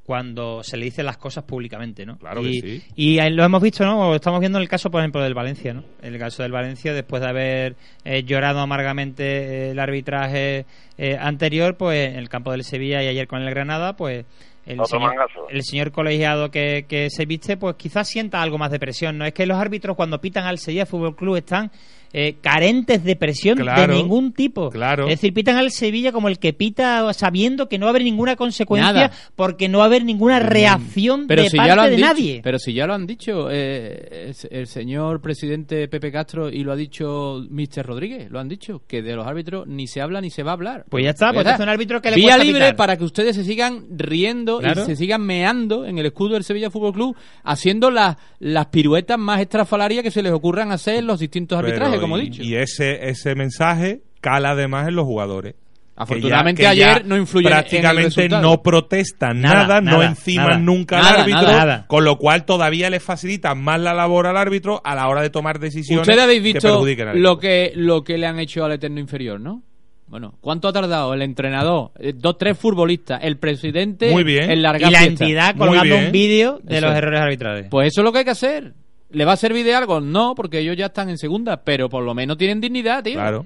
cuando 0.05 0.63
se 0.63 0.75
le 0.75 0.85
dicen 0.85 1.05
las 1.05 1.17
cosas 1.17 1.45
públicamente, 1.45 2.05
¿no? 2.05 2.17
Claro 2.17 2.41
y, 2.45 2.61
que 2.61 2.67
sí. 2.79 2.83
y 2.95 3.29
lo 3.29 3.43
hemos 3.43 3.61
visto, 3.61 3.85
¿no? 3.85 4.13
Estamos 4.13 4.41
viendo 4.41 4.57
en 4.57 4.63
el 4.63 4.69
caso, 4.69 4.91
por 4.91 4.99
ejemplo, 4.99 5.21
del 5.21 5.33
Valencia, 5.33 5.73
¿no? 5.73 5.83
En 6.01 6.13
el 6.13 6.19
caso 6.19 6.43
del 6.43 6.51
Valencia, 6.51 6.93
después 6.93 7.21
de 7.21 7.29
haber 7.29 7.75
eh, 8.03 8.23
llorado 8.23 8.59
amargamente 8.59 9.23
eh, 9.23 9.71
el 9.71 9.79
arbitraje 9.79 10.65
eh, 10.97 11.17
anterior, 11.19 11.77
pues 11.77 12.09
en 12.09 12.17
el 12.17 12.27
campo 12.27 12.51
del 12.51 12.63
Sevilla 12.63 13.01
y 13.01 13.07
ayer 13.07 13.27
con 13.27 13.41
el 13.41 13.49
Granada, 13.49 13.95
pues 13.95 14.25
el 14.65 14.79
Otro 14.79 14.97
señor, 14.97 15.15
mangazo. 15.15 15.49
el 15.49 15.63
señor 15.63 15.91
colegiado 15.91 16.51
que, 16.51 16.85
que 16.87 17.09
se 17.09 17.25
viste, 17.25 17.55
pues 17.55 17.75
quizás 17.75 18.07
sienta 18.07 18.41
algo 18.41 18.57
más 18.57 18.71
de 18.71 18.79
presión, 18.79 19.17
¿no? 19.17 19.25
Es 19.25 19.33
que 19.33 19.45
los 19.45 19.57
árbitros 19.57 19.95
cuando 19.95 20.19
pitan 20.19 20.45
al 20.45 20.57
Sevilla 20.57 20.85
Fútbol 20.85 21.15
Club 21.15 21.37
están 21.37 21.71
eh, 22.13 22.35
carentes 22.41 23.03
de 23.03 23.15
presión 23.15 23.57
Claro, 23.57 23.93
de 23.93 23.99
ningún 23.99 24.33
tipo. 24.33 24.69
claro. 24.69 25.03
Es 25.05 25.15
decir, 25.15 25.33
pitan 25.33 25.57
al 25.57 25.71
Sevilla 25.71 26.11
como 26.11 26.27
el 26.29 26.37
que 26.39 26.53
pita 26.53 27.11
sabiendo 27.13 27.67
que 27.67 27.77
no 27.79 27.85
va 27.87 27.89
a 27.89 27.93
haber 27.93 28.03
ninguna 28.03 28.35
consecuencia 28.35 28.93
Nada. 28.93 29.11
porque 29.35 29.67
no 29.67 29.79
va 29.79 29.85
a 29.85 29.87
haber 29.87 30.05
ninguna 30.05 30.39
reacción 30.39 31.27
Pero 31.27 31.43
de 31.43 31.49
si 31.49 31.57
parte 31.57 31.69
ya 31.69 31.75
lo 31.75 31.81
han 31.81 31.89
de 31.89 31.95
dicho, 31.95 32.07
nadie. 32.07 32.41
pero 32.43 32.59
si 32.59 32.73
ya 32.73 32.87
lo 32.87 32.93
han 32.93 33.07
dicho 33.07 33.47
eh, 33.51 34.31
el 34.51 34.67
señor 34.67 35.21
presidente 35.21 35.87
Pepe 35.87 36.11
Castro 36.11 36.49
y 36.49 36.63
lo 36.63 36.71
ha 36.71 36.75
dicho 36.75 37.43
Mr. 37.49 37.85
Rodríguez, 37.85 38.29
lo 38.31 38.39
han 38.39 38.47
dicho, 38.47 38.81
que 38.87 39.01
de 39.01 39.15
los 39.15 39.25
árbitros 39.27 39.67
ni 39.67 39.87
se 39.87 40.01
habla 40.01 40.21
ni 40.21 40.29
se 40.29 40.43
va 40.43 40.51
a 40.51 40.53
hablar. 40.53 40.85
Pues 40.89 41.03
ya 41.03 41.09
está, 41.11 41.33
pues 41.33 41.47
es 41.47 41.59
un 41.59 41.69
árbitro 41.69 42.01
que 42.01 42.11
le 42.11 42.15
Vía 42.17 42.37
libre 42.37 42.59
pitar. 42.61 42.75
para 42.75 42.97
que 42.97 43.03
ustedes 43.03 43.35
se 43.35 43.43
sigan 43.43 43.85
riendo 43.97 44.59
Claro. 44.59 44.83
y 44.83 44.85
se 44.85 44.95
sigan 44.95 45.21
meando 45.21 45.85
en 45.85 45.97
el 45.97 46.05
escudo 46.05 46.33
del 46.33 46.43
Sevilla 46.43 46.69
Fútbol 46.69 46.93
Club, 46.93 47.15
haciendo 47.43 47.89
las, 47.91 48.17
las 48.39 48.67
piruetas 48.67 49.17
más 49.17 49.41
estrafalarias 49.41 50.03
que 50.03 50.11
se 50.11 50.21
les 50.21 50.31
ocurran 50.31 50.71
hacer 50.71 50.95
en 50.95 51.07
los 51.07 51.19
distintos 51.19 51.57
Pero 51.57 51.67
arbitrajes, 51.67 51.99
como 52.03 52.17
y- 52.17 52.21
dicho. 52.29 52.43
Y 52.43 52.55
ese, 52.55 53.09
ese 53.09 53.35
mensaje 53.35 54.01
cala 54.21 54.51
además 54.51 54.87
en 54.87 54.95
los 54.95 55.05
jugadores. 55.05 55.55
Afortunadamente 55.95 56.61
Que 56.63 56.63
ya- 56.63 56.73
que 56.73 56.81
ayer 56.83 57.03
ya 57.03 57.07
no 57.07 57.17
influye 57.17 57.47
en 57.47 57.53
el 57.53 57.59
prácticamente 57.59 58.29
no 58.29 58.63
protestan 58.63 59.41
nada, 59.41 59.79
Nada, 59.79 59.81
no 59.81 59.99
nada. 60.01 60.57
nunca 60.57 60.97
Nada, 60.97 61.09
al 61.13 61.21
árbitro, 61.21 61.41
nada. 61.43 61.85
con 61.87 62.03
lo 62.03 62.17
cual 62.17 62.45
todavía 62.45 62.89
les 62.89 63.03
facilita 63.03 63.53
más 63.53 63.79
la 63.79 63.93
labor 63.93 64.25
al 64.25 64.35
árbitro 64.37 64.81
a 64.83 64.95
la 64.95 65.07
hora 65.07 65.21
de 65.21 65.29
tomar 65.29 65.59
decisiones 65.59 66.01
Ustedes 66.07 66.23
habéis 66.23 66.39
que 66.41 66.53
visto 66.53 66.67
perjudiquen 66.67 67.09
al 67.09 67.21
lo 67.21 67.37
que, 67.37 67.73
lo 67.75 68.03
que 68.03 68.17
le 68.17 68.25
han 68.25 68.39
hecho 68.39 68.65
al 68.65 68.71
Eterno 68.71 68.99
Inferior, 68.99 69.39
¿no? 69.39 69.61
Bueno, 70.07 70.33
¿cuánto 70.41 70.67
ha 70.67 70.73
tardado 70.73 71.13
el 71.13 71.21
entrenador, 71.21 71.91
eh, 71.99 72.13
dos, 72.15 72.37
tres 72.39 72.57
futbolistas, 72.57 73.19
el 73.23 73.37
presidente 73.37 74.09
Muy 74.11 74.23
bien. 74.23 74.49
en 74.49 74.61
largar 74.63 74.89
y 74.89 74.93
la 74.93 74.99
fiesta? 74.99 75.23
entidad 75.25 75.55
colgando 75.55 75.95
un 75.95 76.11
vídeo 76.11 76.59
de 76.63 76.77
Eso 76.77 76.85
los 76.87 76.91
es. 76.93 76.97
errores 76.97 77.21
arbitrales. 77.21 77.67
Pues 77.69 77.87
eso 77.89 78.01
es 78.01 78.05
lo 78.05 78.11
que 78.11 78.17
hay 78.19 78.25
que 78.25 78.31
hacer. 78.31 78.73
¿Le 79.13 79.25
va 79.25 79.33
a 79.33 79.37
servir 79.37 79.63
de 79.65 79.73
algo? 79.75 79.99
No, 80.01 80.35
porque 80.35 80.59
ellos 80.59 80.75
ya 80.75 80.87
están 80.87 81.09
en 81.09 81.17
segunda, 81.17 81.63
pero 81.63 81.87
por 81.89 82.03
lo 82.03 82.13
menos 82.13 82.37
tienen 82.37 82.59
dignidad, 82.59 83.01
tío. 83.03 83.13
Claro. 83.15 83.45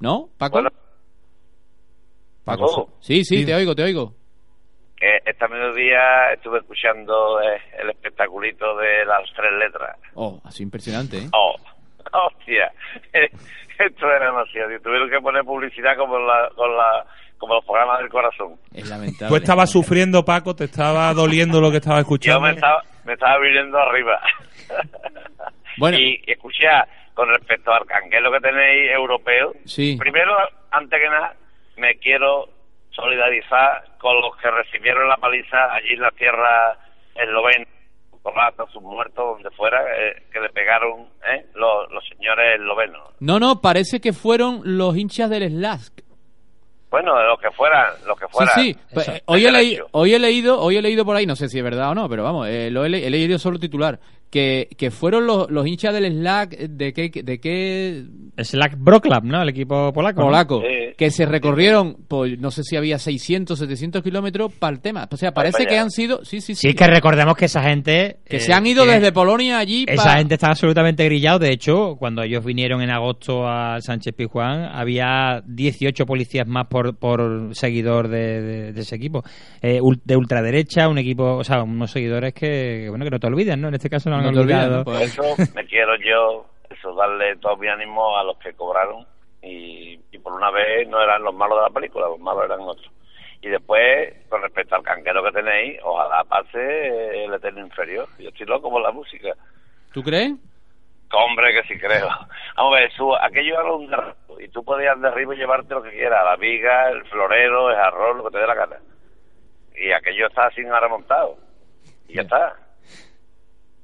¿No, 0.00 0.28
Paco? 0.36 0.54
Bueno, 0.54 0.70
Paco, 2.44 2.90
Sí, 3.00 3.24
sí, 3.24 3.38
Sí. 3.38 3.46
te 3.46 3.54
oigo, 3.54 3.74
te 3.74 3.82
oigo. 3.82 4.14
que 4.96 5.18
esta 5.26 5.46
mediodía 5.48 6.32
estuve 6.32 6.58
escuchando 6.58 7.38
eh, 7.42 7.60
el 7.82 7.90
espectaculito 7.90 8.76
de 8.78 9.04
las 9.04 9.20
tres 9.36 9.52
letras. 9.58 9.98
Oh, 10.14 10.40
así 10.44 10.62
impresionante, 10.62 11.18
¿eh? 11.18 11.28
Oh, 11.34 11.54
hostia. 12.28 12.72
Esto 13.78 14.06
era 14.06 14.24
demasiado. 14.26 14.70
Tuvieron 14.82 15.10
que 15.10 15.20
poner 15.20 15.44
publicidad 15.44 15.98
como, 15.98 16.18
la, 16.18 16.48
con 16.56 16.74
la, 16.74 17.04
como 17.36 17.56
los 17.56 17.64
programas 17.66 17.98
del 17.98 18.08
corazón. 18.08 18.54
Es 18.72 18.88
lamentable. 18.88 19.28
Tú 19.28 19.36
estabas 19.36 19.70
sufriendo, 19.70 20.24
Paco, 20.24 20.56
te 20.56 20.64
estaba 20.64 21.12
doliendo 21.12 21.60
lo 21.60 21.70
que 21.70 21.76
estabas 21.76 21.98
Yo 21.98 22.02
escuchando. 22.14 22.40
me 22.40 22.50
estaba, 22.54 22.82
me 23.04 23.12
estaba 23.12 23.38
viniendo 23.38 23.78
arriba. 23.78 24.18
Bueno. 25.78 25.98
Y, 25.98 26.22
y 26.26 26.32
escucha, 26.32 26.86
con 27.12 27.28
respecto 27.28 27.70
al 27.72 27.84
canguelo 27.84 28.32
que 28.32 28.40
tenéis 28.40 28.90
europeo, 28.92 29.52
Sí. 29.66 29.96
primero, 29.98 30.32
antes 30.70 30.98
que 30.98 31.08
nada, 31.08 31.34
me 31.76 31.96
quiero 31.96 32.48
solidarizar 32.90 33.84
con 33.98 34.18
los 34.20 34.34
que 34.38 34.50
recibieron 34.50 35.06
la 35.08 35.16
paliza 35.18 35.74
allí 35.74 35.92
en 35.92 36.00
la 36.00 36.10
tierra 36.12 36.78
eslovena, 37.14 37.66
polacos, 38.22 38.72
sus 38.72 38.82
muertos, 38.82 39.34
donde 39.34 39.50
fuera, 39.50 39.82
eh, 39.98 40.22
que 40.32 40.40
le 40.40 40.48
pegaron 40.48 41.08
eh, 41.30 41.44
los, 41.54 41.90
los 41.92 42.02
señores 42.08 42.54
eslovenos. 42.58 43.02
No, 43.20 43.38
no, 43.38 43.60
parece 43.60 44.00
que 44.00 44.12
fueron 44.14 44.62
los 44.64 44.96
hinchas 44.96 45.28
del 45.30 45.48
Slask. 45.50 46.00
Bueno, 46.90 47.16
de 47.18 47.24
los 47.24 47.38
que 47.38 47.50
fueran, 47.50 47.92
los 48.06 48.18
que 48.18 48.24
Sí, 48.26 48.32
fueran. 48.32 48.54
sí. 48.54 48.76
Pues, 48.94 49.08
eh, 49.08 49.22
hoy, 49.26 49.44
he 49.44 49.52
leído, 49.52 49.88
hoy 49.92 50.14
he 50.14 50.18
leído, 50.18 50.58
hoy 50.60 50.76
he 50.78 50.82
leído 50.82 51.04
por 51.04 51.14
ahí, 51.16 51.26
no 51.26 51.36
sé 51.36 51.48
si 51.48 51.58
es 51.58 51.64
verdad 51.64 51.90
o 51.90 51.94
no, 51.94 52.08
pero 52.08 52.22
vamos, 52.24 52.48
eh, 52.48 52.70
lo 52.70 52.84
he, 52.84 52.88
le- 52.88 53.06
he 53.06 53.10
leído 53.10 53.38
solo 53.38 53.58
titular, 53.58 53.98
que, 54.36 54.68
que 54.76 54.90
fueron 54.90 55.26
los, 55.26 55.50
los 55.50 55.66
hinchas 55.66 55.94
del 55.94 56.12
Slack, 56.12 56.52
eh, 56.52 56.68
de 56.68 56.92
qué, 56.92 57.10
de 57.24 57.40
qué 57.40 58.04
Slack 58.38 58.76
¿no? 59.24 59.40
El 59.42 59.48
equipo 59.48 59.92
polaco. 59.94 60.20
¿no? 60.20 60.26
polaco, 60.26 60.62
que 60.98 61.10
se 61.10 61.24
recorrieron, 61.26 61.96
pues 62.06 62.38
no 62.38 62.50
sé 62.50 62.62
si 62.62 62.76
había 62.76 62.98
600, 62.98 63.58
700 63.58 64.02
kilómetros 64.02 64.52
para 64.52 64.74
el 64.74 64.80
tema. 64.80 65.08
O 65.10 65.16
sea, 65.16 65.32
parece 65.32 65.66
que 65.66 65.78
han 65.78 65.90
sido, 65.90 66.22
sí, 66.24 66.40
sí, 66.42 66.54
sí, 66.54 66.68
Sí, 66.68 66.74
que 66.74 66.86
recordemos 66.86 67.34
que 67.36 67.46
esa 67.46 67.62
gente... 67.62 68.18
que 68.26 68.36
eh, 68.36 68.40
se 68.40 68.52
han 68.52 68.66
ido 68.66 68.84
desde 68.84 69.10
Polonia 69.12 69.58
allí 69.58 69.84
Esa 69.88 70.04
pa- 70.04 70.18
gente 70.18 70.34
está 70.34 70.48
absolutamente 70.48 71.04
grillado. 71.04 71.38
De 71.38 71.50
hecho, 71.50 71.96
cuando 71.98 72.22
ellos 72.22 72.44
vinieron 72.44 72.82
en 72.82 72.90
agosto 72.90 73.48
al 73.48 73.82
Sánchez 73.82 74.14
Pizjuán, 74.14 74.64
había 74.72 75.42
18 75.46 76.04
policías 76.06 76.46
más 76.46 76.66
por, 76.66 76.96
por 76.96 77.54
seguidor 77.54 78.08
de, 78.08 78.42
de- 78.42 78.72
de 78.72 78.80
ese 78.80 78.96
equipo. 78.96 79.22
Eh, 79.62 79.80
de 80.04 80.16
ultraderecha, 80.16 80.88
un 80.88 80.98
equipo, 80.98 81.36
o 81.36 81.44
sea, 81.44 81.62
unos 81.62 81.90
seguidores 81.90 82.34
que, 82.34 82.86
bueno, 82.90 83.04
que 83.04 83.10
no 83.10 83.18
te 83.18 83.26
olviden, 83.26 83.60
¿no? 83.60 83.68
En 83.68 83.74
este 83.74 83.88
caso 83.90 84.10
no, 84.10 84.20
Pues- 84.84 85.18
Eso 85.18 85.22
me 85.54 85.66
quiero 85.66 85.96
yo, 85.96 86.46
eso 86.70 86.94
darle 86.94 87.36
todo 87.36 87.56
mi 87.56 87.68
ánimo 87.68 88.16
a 88.16 88.24
los 88.24 88.36
que 88.38 88.52
cobraron 88.54 89.06
y, 89.42 90.00
y 90.10 90.18
por 90.18 90.32
una 90.32 90.50
vez 90.50 90.88
no 90.88 91.00
eran 91.00 91.22
los 91.22 91.34
malos 91.34 91.58
de 91.58 91.62
la 91.64 91.70
película, 91.70 92.06
los 92.08 92.18
malos 92.20 92.44
eran 92.44 92.60
otros. 92.60 92.90
Y 93.42 93.48
después, 93.48 94.12
con 94.28 94.42
respecto 94.42 94.74
al 94.74 94.82
canquero 94.82 95.22
que 95.22 95.30
tenéis, 95.32 95.78
ojalá 95.84 96.24
pase 96.24 97.24
el 97.24 97.32
eterno 97.34 97.60
inferior. 97.60 98.08
Yo 98.18 98.30
estoy 98.30 98.46
loco 98.46 98.70
por 98.70 98.82
la 98.82 98.90
música. 98.90 99.34
¿Tú 99.92 100.02
crees? 100.02 100.32
Hombre, 101.12 101.52
que 101.52 101.62
sí 101.68 101.78
creo. 101.78 102.08
Vamos 102.56 102.74
a 102.76 102.80
ver, 102.80 102.92
su, 102.92 103.14
aquello 103.14 103.60
era 103.60 103.72
un 103.72 103.88
derribo 103.88 104.40
y 104.40 104.48
tú 104.48 104.64
podías 104.64 105.00
derribo 105.00 105.32
y 105.32 105.36
llevarte 105.36 105.74
lo 105.74 105.82
que 105.82 105.90
quieras, 105.90 106.24
la 106.24 106.34
viga, 106.36 106.88
el 106.90 107.04
florero, 107.04 107.70
el 107.70 107.76
arroz, 107.76 108.16
lo 108.16 108.24
que 108.24 108.30
te 108.30 108.38
dé 108.38 108.46
la 108.48 108.54
gana. 108.54 108.76
Y 109.76 109.92
aquello 109.92 110.26
está 110.26 110.50
sin 110.50 110.68
remontado. 110.72 111.36
Y 112.08 112.14
ya 112.14 112.22
está. 112.22 112.56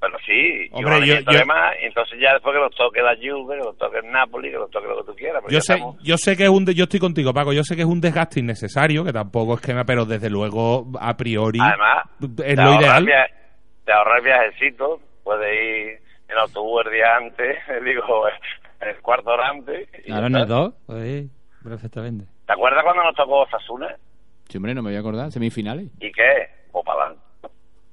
Pero 0.02 0.18
sí, 0.26 0.68
Hombre, 0.72 1.06
yo- 1.06 1.14
yo- 1.20 1.46
más, 1.46 1.74
y 1.80 1.86
entonces 1.86 2.18
ya 2.20 2.32
después 2.32 2.52
que 2.56 2.58
los 2.60 2.74
toque 2.74 3.00
la 3.00 3.14
Juve, 3.14 3.56
que 3.56 3.62
los 3.64 3.78
toque 3.78 3.98
el 3.98 4.10
Napoli, 4.10 4.50
que 4.50 4.56
los 4.56 4.68
toque 4.68 4.88
lo 4.88 4.96
que 5.04 5.12
tú 5.12 5.16
quieras. 5.16 5.40
pero 5.44 5.52
Yo 5.52 5.60
sé, 5.60 5.74
estamos- 5.74 6.02
yo 6.02 6.16
sé 6.18 6.36
que 6.36 6.42
es 6.42 6.48
un 6.48 6.64
de- 6.64 6.74
yo 6.74 6.84
estoy 6.84 6.98
contigo, 6.98 7.32
Paco, 7.32 7.52
yo 7.52 7.62
sé 7.62 7.76
que 7.76 7.82
es 7.82 7.86
un 7.88 8.00
desgaste 8.00 8.40
innecesario, 8.40 9.04
que 9.04 9.12
tampoco 9.12 9.54
es 9.54 9.60
que 9.60 9.72
me, 9.74 9.84
pero 9.84 10.04
desde 10.04 10.28
luego 10.28 10.88
a 11.00 11.16
priori 11.16 11.60
Además, 11.62 12.02
es 12.20 12.34
te 12.34 12.56
lo 12.56 12.62
ahorras 12.62 12.80
ideal. 12.82 13.04
via- 13.06 13.26
te 13.84 13.92
ahorras 13.92 14.24
viajecitos, 14.24 15.00
puedes 15.22 15.54
ir 15.54 16.00
en 16.28 16.36
autobús 16.38 16.82
el 16.86 16.92
día 16.94 17.16
antes, 17.18 17.56
digo, 17.84 18.02
el 18.80 18.96
cuarto 19.02 19.30
hora 19.30 19.50
antes. 19.50 19.88
y 20.00 20.02
Claro, 20.06 20.28
no 20.30 20.42
es 20.42 20.48
dos. 20.48 20.74
Pues, 20.84 21.26
perfectamente. 21.62 22.24
¿Te 22.44 22.52
acuerdas 22.54 22.82
cuando 22.82 23.04
nos 23.04 23.14
tocó 23.14 23.42
Osasuna? 23.42 23.94
Sí, 24.48 24.56
hombre, 24.58 24.74
no 24.74 24.82
me 24.82 24.90
voy 24.90 24.96
a 24.96 25.00
acordar, 25.00 25.30
semifinales. 25.30 25.90
¿Y 26.00 26.10
qué? 26.10 26.48
O 26.72 26.82
para 26.82 27.14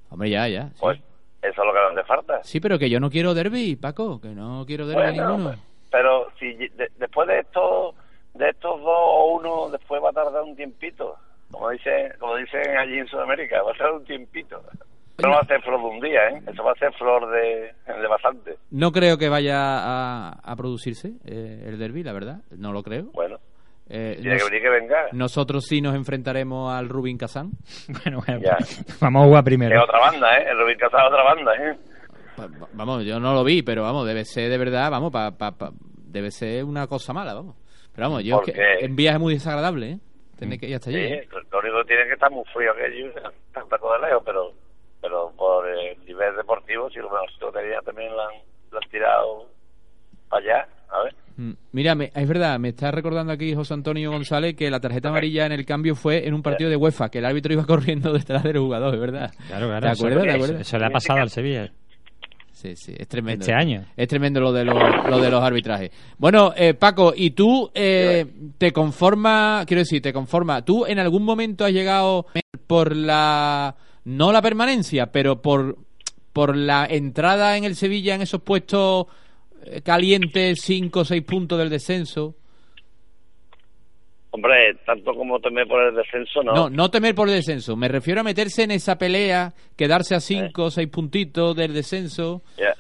Hombre, 0.09 0.31
ya, 0.31 0.47
ya. 0.47 0.69
Sí. 0.69 0.77
Pues 0.81 0.99
eso 1.41 1.61
es 1.61 1.67
lo 1.67 1.73
que 1.73 1.79
nos 1.79 1.97
hace 1.97 2.07
falta. 2.07 2.43
Sí, 2.43 2.59
pero 2.59 2.77
que 2.79 2.89
yo 2.89 2.99
no 2.99 3.09
quiero 3.09 3.33
derby, 3.33 3.75
Paco, 3.75 4.19
que 4.21 4.29
no 4.29 4.63
quiero 4.65 4.87
derby 4.87 5.01
Bueno, 5.17 5.27
ninguno. 5.37 5.55
Pero 5.91 6.27
si 6.39 6.53
de- 6.53 6.91
después 6.97 7.27
de 7.27 7.39
estos 7.39 7.95
de 8.35 8.49
estos 8.49 8.79
dos 8.79 8.87
o 8.95 9.33
uno, 9.35 9.69
después 9.69 10.01
va 10.03 10.09
a 10.09 10.13
tardar 10.13 10.43
un 10.43 10.55
tiempito. 10.55 11.15
Como 11.51 11.69
dicen, 11.71 12.13
como 12.19 12.35
dicen 12.35 12.77
allí 12.77 12.99
en 12.99 13.07
Sudamérica, 13.07 13.61
va 13.63 13.71
a 13.71 13.75
tardar 13.75 13.93
un 13.95 14.05
tiempito. 14.05 14.61
No 15.21 15.31
va 15.31 15.39
a 15.39 15.45
ser 15.45 15.61
flor 15.63 15.79
de 15.81 15.85
un 15.87 15.99
día, 15.99 16.29
¿eh? 16.29 16.41
Eso 16.47 16.63
va 16.63 16.71
a 16.71 16.75
ser 16.75 16.93
flor 16.93 17.29
de, 17.31 17.73
de 17.93 18.07
bastante. 18.07 18.55
No 18.71 18.91
creo 18.93 19.17
que 19.17 19.27
vaya 19.27 19.57
a, 19.59 20.29
a 20.29 20.55
producirse 20.55 21.13
eh, 21.25 21.63
el 21.67 21.77
derby, 21.79 22.03
la 22.03 22.13
verdad. 22.13 22.37
No 22.51 22.71
lo 22.71 22.83
creo. 22.83 23.05
Bueno, 23.13 23.37
Eh, 23.89 24.17
tiene 24.21 24.35
nos- 24.35 24.43
que 24.43 24.49
venir 24.51 24.61
que 24.63 24.69
venga. 24.69 25.07
nosotros 25.13 25.65
sí 25.65 25.81
nos 25.81 25.95
enfrentaremos 25.95 26.71
al 26.71 26.87
Rubin 26.89 27.17
Kazán. 27.17 27.51
Bueno, 28.03 28.21
bueno, 28.25 28.41
Ya. 28.41 28.57
vamos 29.01 29.23
a 29.23 29.25
jugar 29.25 29.39
Es 29.39 29.45
primero. 29.45 29.83
otra 29.83 29.99
banda, 29.99 30.37
¿eh? 30.37 30.45
El 30.51 30.59
Rubin 30.59 30.77
Casado 30.77 31.07
es 31.07 31.11
otra 31.13 31.23
banda, 31.23 31.53
¿eh? 31.55 31.77
Vamos, 32.73 33.03
yo 33.03 33.19
no 33.19 33.33
lo 33.33 33.43
vi, 33.43 33.63
pero 33.63 33.83
vamos, 33.83 34.05
debe 34.07 34.23
ser 34.23 34.49
de 34.49 34.57
verdad, 34.57 34.89
vamos, 34.91 35.11
pa, 35.11 35.31
pa- 35.37 35.51
pa- 35.57 35.71
debe 35.97 36.31
ser 36.31 36.63
una 36.63 36.87
cosa 36.87 37.11
mala, 37.13 37.33
vamos. 37.33 37.55
Pero 37.93 38.07
vamos, 38.09 38.23
yo 38.23 38.35
es 38.35 38.41
¿Por 38.45 38.53
que 38.53 38.85
en 38.85 38.95
viaje 38.95 39.19
muy 39.19 39.33
desagradable, 39.33 39.91
¿eh? 39.91 39.99
Tener 40.37 40.57
que 40.57 40.67
ir 40.67 40.75
hasta 40.75 40.89
allí. 40.89 41.05
Sí, 41.05 41.13
¿eh? 41.13 41.27
lo 41.51 41.59
único 41.59 41.77
que 41.79 41.85
tiene 41.87 42.05
que 42.05 42.13
estar 42.13 42.31
muy 42.31 42.45
frío 42.53 42.71
aquello, 42.71 43.11
poco 43.69 43.93
de 43.93 43.99
lejos, 44.07 44.23
pero, 44.25 44.53
pero 45.01 45.31
por 45.35 45.67
el 45.67 46.05
nivel 46.05 46.33
deportivo, 46.37 46.89
si 46.91 46.99
lo 46.99 47.09
mejor 47.09 47.29
si 47.33 47.41
lo 47.41 47.51
tenía 47.51 47.81
también 47.81 48.13
lo 48.15 48.21
han, 48.21 48.35
lo 48.71 48.77
han 48.81 48.89
tirado 48.89 49.45
para 50.29 50.41
allá, 50.45 50.67
a 50.91 51.03
ver. 51.03 51.15
Mm, 51.39 51.51
Mira, 51.71 51.95
me- 51.95 52.11
es 52.13 52.27
verdad, 52.27 52.59
me 52.59 52.69
está 52.69 52.91
recordando 52.91 53.31
aquí 53.31 53.53
José 53.55 53.73
Antonio 53.73 54.11
González 54.11 54.55
que 54.55 54.69
la 54.69 54.81
tarjeta 54.81 55.07
amarilla 55.07 55.45
en 55.45 55.53
el 55.53 55.65
cambio 55.65 55.95
fue 55.95 56.27
en 56.27 56.33
un 56.33 56.41
partido 56.41 56.69
de 56.69 56.75
UEFA, 56.75 57.07
que 57.09 57.19
el 57.19 57.25
árbitro 57.25 57.53
iba 57.53 57.65
corriendo 57.65 58.11
detrás 58.11 58.43
del 58.43 58.57
jugador, 58.57 58.93
es 58.93 58.99
verdad. 58.99 59.31
Claro, 59.47 59.67
claro. 59.67 59.87
¿Te 59.87 59.93
eso- 59.93 60.05
acuerdas? 60.07 60.23
¿Te 60.23 60.29
eso- 60.29 60.35
acuerdas? 60.43 60.61
Eso 60.67 60.77
le 60.77 60.85
ha 60.85 60.89
pasado 60.89 61.19
al 61.21 61.29
Sevilla. 61.29 61.71
Sí, 62.51 62.75
sí, 62.75 62.93
es 62.97 63.07
tremendo. 63.07 63.43
Este 63.43 63.53
año. 63.53 63.85
Es 63.95 64.09
tremendo 64.09 64.41
lo 64.41 64.51
de 64.51 64.65
los, 64.65 64.75
lo 65.09 65.19
de 65.21 65.31
los 65.31 65.41
arbitrajes. 65.41 65.91
Bueno, 66.17 66.51
eh, 66.57 66.73
Paco, 66.73 67.13
¿y 67.15 67.29
tú 67.29 67.71
eh, 67.73 68.25
te 68.57 68.73
conformas, 68.73 69.65
quiero 69.65 69.79
decir, 69.79 70.01
te 70.01 70.11
conformas, 70.11 70.65
tú 70.65 70.85
en 70.85 70.99
algún 70.99 71.23
momento 71.23 71.63
has 71.63 71.71
llegado 71.71 72.25
por 72.67 72.93
la 72.97 73.77
no 74.03 74.33
la 74.33 74.41
permanencia, 74.41 75.05
pero 75.09 75.41
por, 75.41 75.77
por 76.33 76.57
la 76.57 76.85
entrada 76.85 77.55
en 77.55 77.63
el 77.63 77.77
Sevilla 77.77 78.13
en 78.15 78.23
esos 78.23 78.41
puestos 78.41 79.05
eh, 79.65 79.81
calientes, 79.81 80.59
5 80.61 80.99
o 80.99 81.05
6 81.05 81.23
puntos 81.23 81.57
del 81.59 81.69
descenso. 81.69 82.35
Hombre, 84.31 84.75
tanto 84.85 85.11
como 85.15 85.39
temer 85.39 85.67
por 85.67 85.83
el 85.83 85.95
descenso, 85.95 86.43
no. 86.43 86.53
No, 86.53 86.69
no 86.69 86.89
temer 86.91 87.15
por 87.15 87.27
el 87.29 87.35
descenso. 87.35 87.75
Me 87.75 87.87
refiero 87.87 88.21
a 88.21 88.23
meterse 88.23 88.63
en 88.63 88.71
esa 88.71 88.97
pelea, 88.97 89.53
quedarse 89.75 90.13
a 90.15 90.19
5 90.19 90.63
o 90.65 90.69
6 90.71 90.87
puntitos 90.89 91.55
del 91.55 91.73
descenso. 91.73 92.43
Ya. 92.57 92.75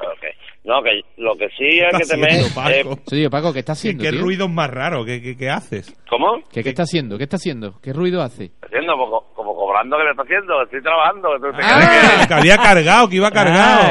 Ok. 0.00 0.24
No, 0.64 0.82
que 0.82 1.02
lo 1.18 1.36
que 1.36 1.48
sí 1.50 1.80
hay 1.80 1.90
que 2.00 2.06
temer... 2.06 2.30
eh, 2.72 2.84
Sí, 3.06 3.28
Paco, 3.28 3.52
¿qué 3.52 3.58
está 3.58 3.72
haciendo, 3.72 4.02
¿Qué 4.02 4.10
tío? 4.10 4.22
ruidos 4.22 4.50
más 4.50 4.70
raros? 4.70 5.04
¿Qué, 5.04 5.20
qué, 5.20 5.36
qué 5.36 5.50
haces? 5.50 5.94
¿Cómo? 6.08 6.40
¿Qué, 6.50 6.62
qué 6.62 6.70
está 6.70 6.84
haciendo? 6.84 7.18
¿Qué 7.18 7.24
está 7.24 7.36
haciendo? 7.36 7.78
¿Qué 7.82 7.92
ruido 7.92 8.22
hace? 8.22 8.52
haciendo 8.62 8.94
como, 8.96 9.33
cobrando 9.74 9.96
que 9.98 10.04
le 10.04 10.10
está 10.10 10.22
haciendo, 10.22 10.62
estoy 10.62 10.82
trabajando. 10.82 11.28
¿tú 11.40 11.52
te 11.52 11.58
Ah. 11.62 12.24
Que 12.28 12.34
había 12.34 12.56
cargado, 12.56 13.08
que 13.08 13.16
iba 13.16 13.30
cargado. 13.30 13.82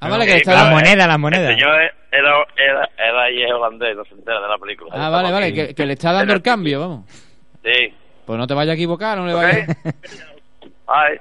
Ah, 0.00 0.08
vale, 0.08 0.26
que 0.26 0.32
Sí, 0.32 0.36
está... 0.38 0.52
claro, 0.52 0.68
La 0.68 0.74
moneda, 0.74 1.06
la 1.06 1.18
moneda. 1.18 1.50
El 1.50 1.58
señor 1.58 1.74
era, 2.12 2.44
era, 2.56 2.88
era 2.98 3.22
ahí 3.22 3.42
es 3.42 3.50
holandés, 3.52 3.96
no 3.96 4.04
se 4.04 4.14
entera 4.14 4.40
de 4.40 4.48
la 4.48 4.58
película. 4.58 4.90
Ah, 4.94 5.08
vale, 5.10 5.32
vale, 5.32 5.52
que, 5.52 5.74
que 5.74 5.86
le 5.86 5.94
está 5.94 6.12
dando 6.12 6.34
el 6.34 6.42
cambio, 6.42 6.80
vamos. 6.80 7.04
Sí. 7.64 7.94
Pues 8.26 8.38
no 8.38 8.46
te 8.46 8.54
vayas 8.54 8.72
a 8.72 8.74
equivocar, 8.74 9.16
no 9.18 9.26
le 9.26 9.34
vayas... 9.34 9.66
Ay, 10.86 11.16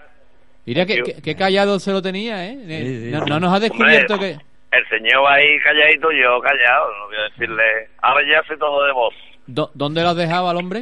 Mira 0.66 0.86
que, 0.86 1.02
que- 1.02 1.22
que 1.22 1.36
callado 1.36 1.80
se 1.80 1.92
lo 1.92 2.02
tenía, 2.02 2.46
¿eh? 2.46 2.58
Eh, 2.68 3.10
No, 3.14 3.26
no 3.26 3.40
nos 3.40 3.54
ha 3.54 3.60
descubierto 3.60 4.16
Hombre, 4.16 4.38
que... 4.38 4.78
el 4.78 4.88
señor 4.90 5.24
va 5.26 5.36
ahí 5.36 5.58
calladito, 5.64 6.12
yo 6.12 6.40
callado, 6.42 6.88
no 7.00 7.06
voy 7.08 7.16
a 7.18 7.24
decirle. 7.30 7.64
Ahora 8.02 8.22
ya 8.30 8.44
sé 8.48 8.58
todo 8.58 8.84
de 8.86 8.92
vos. 8.92 9.14
¿Dónde 9.48 10.04
lo 10.04 10.10
has 10.10 10.16
dejado 10.18 10.50
al 10.50 10.58
hombre? 10.58 10.80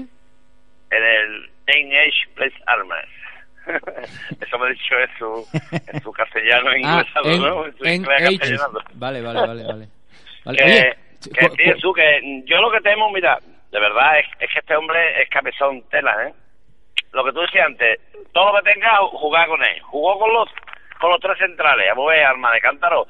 En 0.89 1.03
el 1.03 1.49
NH 1.67 2.29
Place 2.35 2.55
Armas. 2.67 3.05
Eso 4.41 4.59
me 4.59 4.67
ha 4.67 4.69
dicho 4.69 4.95
en 4.99 5.17
su, 5.17 5.47
en 5.91 6.01
su 6.01 6.11
castellano 6.11 6.69
Ah, 6.85 7.03
en, 7.23 7.41
¿no? 7.41 7.65
En 7.65 7.77
su 7.77 7.83
inglés. 7.87 8.51
Vale, 8.93 9.21
vale, 9.21 9.39
vale, 9.47 9.63
vale. 9.63 9.87
Vale, 10.45 10.57
que, 10.59 10.63
oye, 10.63 10.95
que, 11.33 11.49
sí, 11.49 11.63
Jesús, 11.63 11.95
que 11.95 12.43
yo 12.45 12.61
lo 12.61 12.69
que 12.69 12.79
temo, 12.81 13.09
mira, 13.09 13.39
de 13.71 13.79
verdad, 13.79 14.19
es, 14.19 14.27
es 14.39 14.51
que 14.53 14.59
este 14.59 14.75
hombre 14.75 15.23
es 15.23 15.27
cabezón 15.29 15.81
tela, 15.89 16.15
¿eh? 16.27 16.33
Lo 17.13 17.23
que 17.25 17.31
tú 17.31 17.39
decías 17.41 17.65
antes, 17.65 17.99
todo 18.31 18.51
lo 18.53 18.59
que 18.61 18.71
tenga, 18.71 18.95
jugar 19.07 19.47
con 19.47 19.63
él. 19.63 19.81
Jugó 19.81 20.19
con 20.19 20.31
los 20.31 20.47
con 20.99 21.09
los 21.09 21.19
tres 21.19 21.39
centrales, 21.39 21.89
a 21.89 21.95
mover 21.95 22.23
arma 22.23 22.51
de 22.51 22.61
cántaro. 22.61 23.07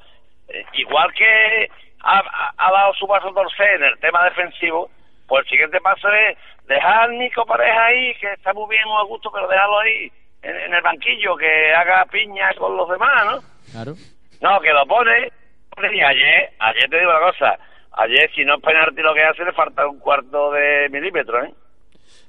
Eh, 0.48 0.64
igual 0.76 1.11
que 1.14 1.69
ha, 2.03 2.23
ha- 2.56 2.72
dado 2.72 2.94
su 2.94 3.06
paso 3.06 3.34
torcer 3.34 3.73
en 3.76 3.84
el 3.84 3.99
tema 3.99 4.23
defensivo, 4.23 4.90
pues 5.28 5.44
el 5.44 5.50
siguiente 5.50 5.80
paso 5.82 6.08
es 6.12 6.38
dejar 6.68 7.10
Nico 7.12 7.46
Pareja 7.46 7.86
ahí, 7.86 8.14
que 8.16 8.34
está 8.34 8.54
muy 8.54 8.70
bien, 8.70 8.88
muy 8.88 8.98
a 9.02 9.06
gusto, 9.06 9.30
pero 9.32 9.48
dejarlo 9.48 9.80
ahí 9.80 10.12
en, 10.42 10.56
en 10.56 10.74
el 10.74 10.82
banquillo, 10.82 11.36
que 11.36 11.74
haga 11.74 12.06
piña 12.06 12.50
con 12.58 12.76
los 12.78 12.90
demás, 12.90 13.26
¿no? 13.26 13.40
Claro. 13.72 13.94
No, 14.42 14.60
que 14.60 14.72
lo 14.72 14.86
pone. 14.86 15.32
Y 15.78 16.02
ayer, 16.02 16.50
ayer 16.60 16.90
te 16.90 17.00
digo 17.00 17.12
una 17.12 17.32
cosa. 17.32 17.58
Ayer, 17.98 18.30
si 18.36 18.46
no 18.46 18.56
es 18.56 18.62
penalti 18.62 19.02
lo 19.02 19.14
que 19.14 19.24
hace, 19.24 19.44
le 19.44 19.54
falta 19.54 19.88
un 19.88 20.00
cuarto 20.00 20.52
de 20.52 20.90
milímetro, 20.90 21.44
¿eh? 21.44 21.54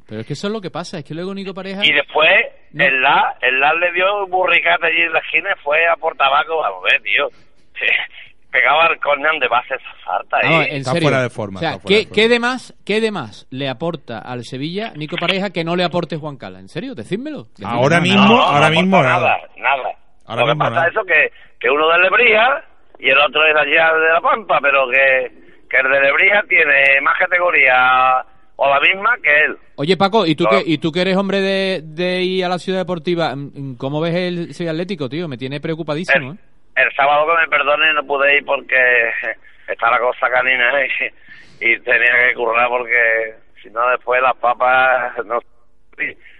Pero 0.09 0.21
es 0.21 0.27
que 0.27 0.35
eso 0.35 0.47
es 0.47 0.53
lo 0.53 0.61
que 0.61 0.71
pasa, 0.71 0.99
es 0.99 1.05
que 1.05 1.15
luego 1.15 1.35
Nico 1.35 1.53
Pareja... 1.53 1.85
Y 1.85 1.93
después, 1.93 2.31
el 2.79 3.03
la, 3.03 3.37
el 3.41 3.59
la 3.59 3.75
le 3.75 3.93
dio 3.93 4.25
un 4.25 4.31
burricate 4.31 4.87
allí 4.87 5.03
en 5.03 5.13
la 5.13 5.19
esquina 5.19 5.51
y 5.51 5.63
fue 5.63 5.87
a 5.89 5.97
por 5.97 6.17
tabaco. 6.17 6.59
Vamos 6.59 6.85
a 6.85 6.93
ver, 6.93 7.03
tío. 7.03 7.29
Pegaba 8.57 8.87
al 8.87 8.99
córner 9.01 9.31
donde 9.33 9.49
va 9.49 9.59
a 9.59 9.61
hacer 9.61 9.79
esa 9.79 10.05
falta 10.05 10.37
ahí. 10.39 10.49
Vamos, 10.51 10.67
en 10.71 10.85
serio. 10.85 11.09
O 11.37 11.59
sea, 11.59 11.79
¿qué, 11.87 12.07
qué 12.09 12.29
de 12.29 12.41
más, 12.41 12.75
¿qué 12.87 13.01
de 13.03 13.11
más 13.11 13.47
le 13.51 13.69
aporta 13.69 14.19
al 14.19 14.45
Sevilla 14.45 14.93
Nico 14.97 15.17
Pareja 15.19 15.51
que 15.51 15.63
no 15.65 15.77
le 15.77 15.85
aporte 15.85 16.17
Juan 16.17 16.37
Cala? 16.39 16.61
¿En 16.61 16.69
serio? 16.69 16.95
Decídmelo. 16.95 17.45
Decídmelo. 17.45 17.77
Ahora 17.79 18.01
mismo, 18.01 18.23
No, 18.23 18.29
no 18.37 18.43
ahora 18.43 18.71
mismo 18.71 19.03
nada. 19.03 19.19
nada. 19.21 19.39
Nada. 19.59 19.89
Ahora 20.27 20.41
lo 20.43 20.47
que 20.47 20.55
mismo 20.55 20.59
pasa 20.65 20.71
nada. 20.75 20.87
es 20.87 20.93
eso 20.93 21.05
que, 21.05 21.33
que 21.61 21.71
uno 21.71 21.87
de 21.89 21.99
Lebrija 21.99 22.65
y 22.99 23.11
el 23.11 23.19
otro 23.19 23.47
es 23.47 23.55
de 23.55 23.61
allá 23.61 23.93
de 23.95 24.13
la 24.15 24.21
Pampa, 24.23 24.59
pero 24.63 24.89
que, 24.91 25.31
que 25.69 25.77
el 25.77 25.91
de 25.93 26.01
Lebrija 26.01 26.43
tiene 26.49 27.01
más 27.03 27.19
categoría 27.19 28.25
o 28.57 28.71
la 28.71 28.81
misma 28.81 29.11
que 29.23 29.31
él. 29.45 29.57
Oye, 29.77 29.97
Paco, 29.99 30.25
¿y 30.27 30.35
tú, 30.35 30.45
No. 30.45 30.51
que, 30.51 30.63
¿y 30.65 30.79
tú 30.79 30.91
que 30.91 31.03
eres 31.03 31.17
hombre 31.19 31.43
de, 31.43 31.83
de 31.85 32.23
ir 32.23 32.45
a 32.45 32.49
la 32.49 32.59
ciudad 32.59 32.79
deportiva? 32.79 33.37
mm, 33.37 33.75
¿Cómo 33.77 34.01
ves 34.01 34.15
el 34.15 34.55
Sevilla 34.55 34.71
Atlético, 34.71 35.11
tío? 35.11 35.29
Me 35.29 35.37
tiene 35.37 35.61
preocupadísimo, 35.61 36.33
¿eh? 36.33 36.37
El 36.77 36.93
sábado 36.95 37.27
que 37.27 37.41
me 37.43 37.49
perdone 37.49 37.93
no 37.95 38.05
pude 38.07 38.37
ir 38.37 38.45
porque 38.45 39.11
está 39.69 39.91
la 39.91 39.99
cosa 39.99 40.29
canina 40.31 40.83
¿eh? 40.83 41.13
y 41.61 41.79
tenía 41.81 42.29
que 42.29 42.35
currar 42.35 42.69
porque 42.69 43.35
si 43.63 43.71
no 43.71 43.89
después 43.91 44.21
las 44.23 44.37
papas 44.37 45.17
no 45.25 45.39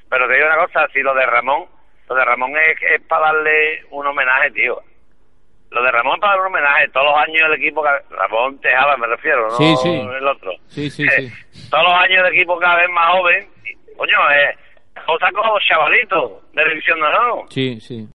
pero 0.09 0.29
te 0.29 0.35
digo 0.35 0.47
una 0.47 0.59
cosa 0.67 0.87
si 0.93 1.01
lo 1.01 1.15
de 1.15 1.25
Ramón 1.27 1.65
lo 2.09 2.15
de 2.15 2.25
Ramón 2.25 2.53
es, 2.57 2.77
es 2.93 3.01
para 3.09 3.33
darle 3.33 3.83
un 3.91 4.07
homenaje 4.07 4.51
tío 4.53 4.81
lo 5.71 5.83
de 5.83 5.91
Ramón 5.91 6.15
es 6.17 6.21
para 6.21 6.33
darle 6.35 6.47
un 6.49 6.55
homenaje 6.55 6.89
todos 6.91 7.07
los 7.07 7.17
años 7.17 7.43
el 7.47 7.55
equipo 7.55 7.83
Ramón 8.11 8.61
Tejada 8.61 8.97
me 8.99 9.07
refiero 9.07 9.49
no 9.49 9.57
Sí, 9.57 9.75
sí. 9.83 9.89
el 10.19 10.29
otro 10.29 10.53
Sí, 10.69 10.91
sí, 10.91 11.09
sí. 11.09 11.69
todos 11.71 11.85
los 11.85 11.95
años 11.95 12.27
el 12.27 12.35
equipo 12.35 12.59
cada 12.59 12.77
vez 12.77 12.91
más 12.91 13.11
joven 13.13 13.49
y, 13.65 13.95
coño 13.97 14.31
eh, 14.33 14.55
cosa 15.07 15.33
con 15.33 15.47
los 15.49 15.65
chavalitos 15.65 16.53
de 16.53 16.65
división 16.69 17.01
de 17.01 17.07
honor 17.07 17.45
Sí, 17.49 17.81
sí. 17.81 18.05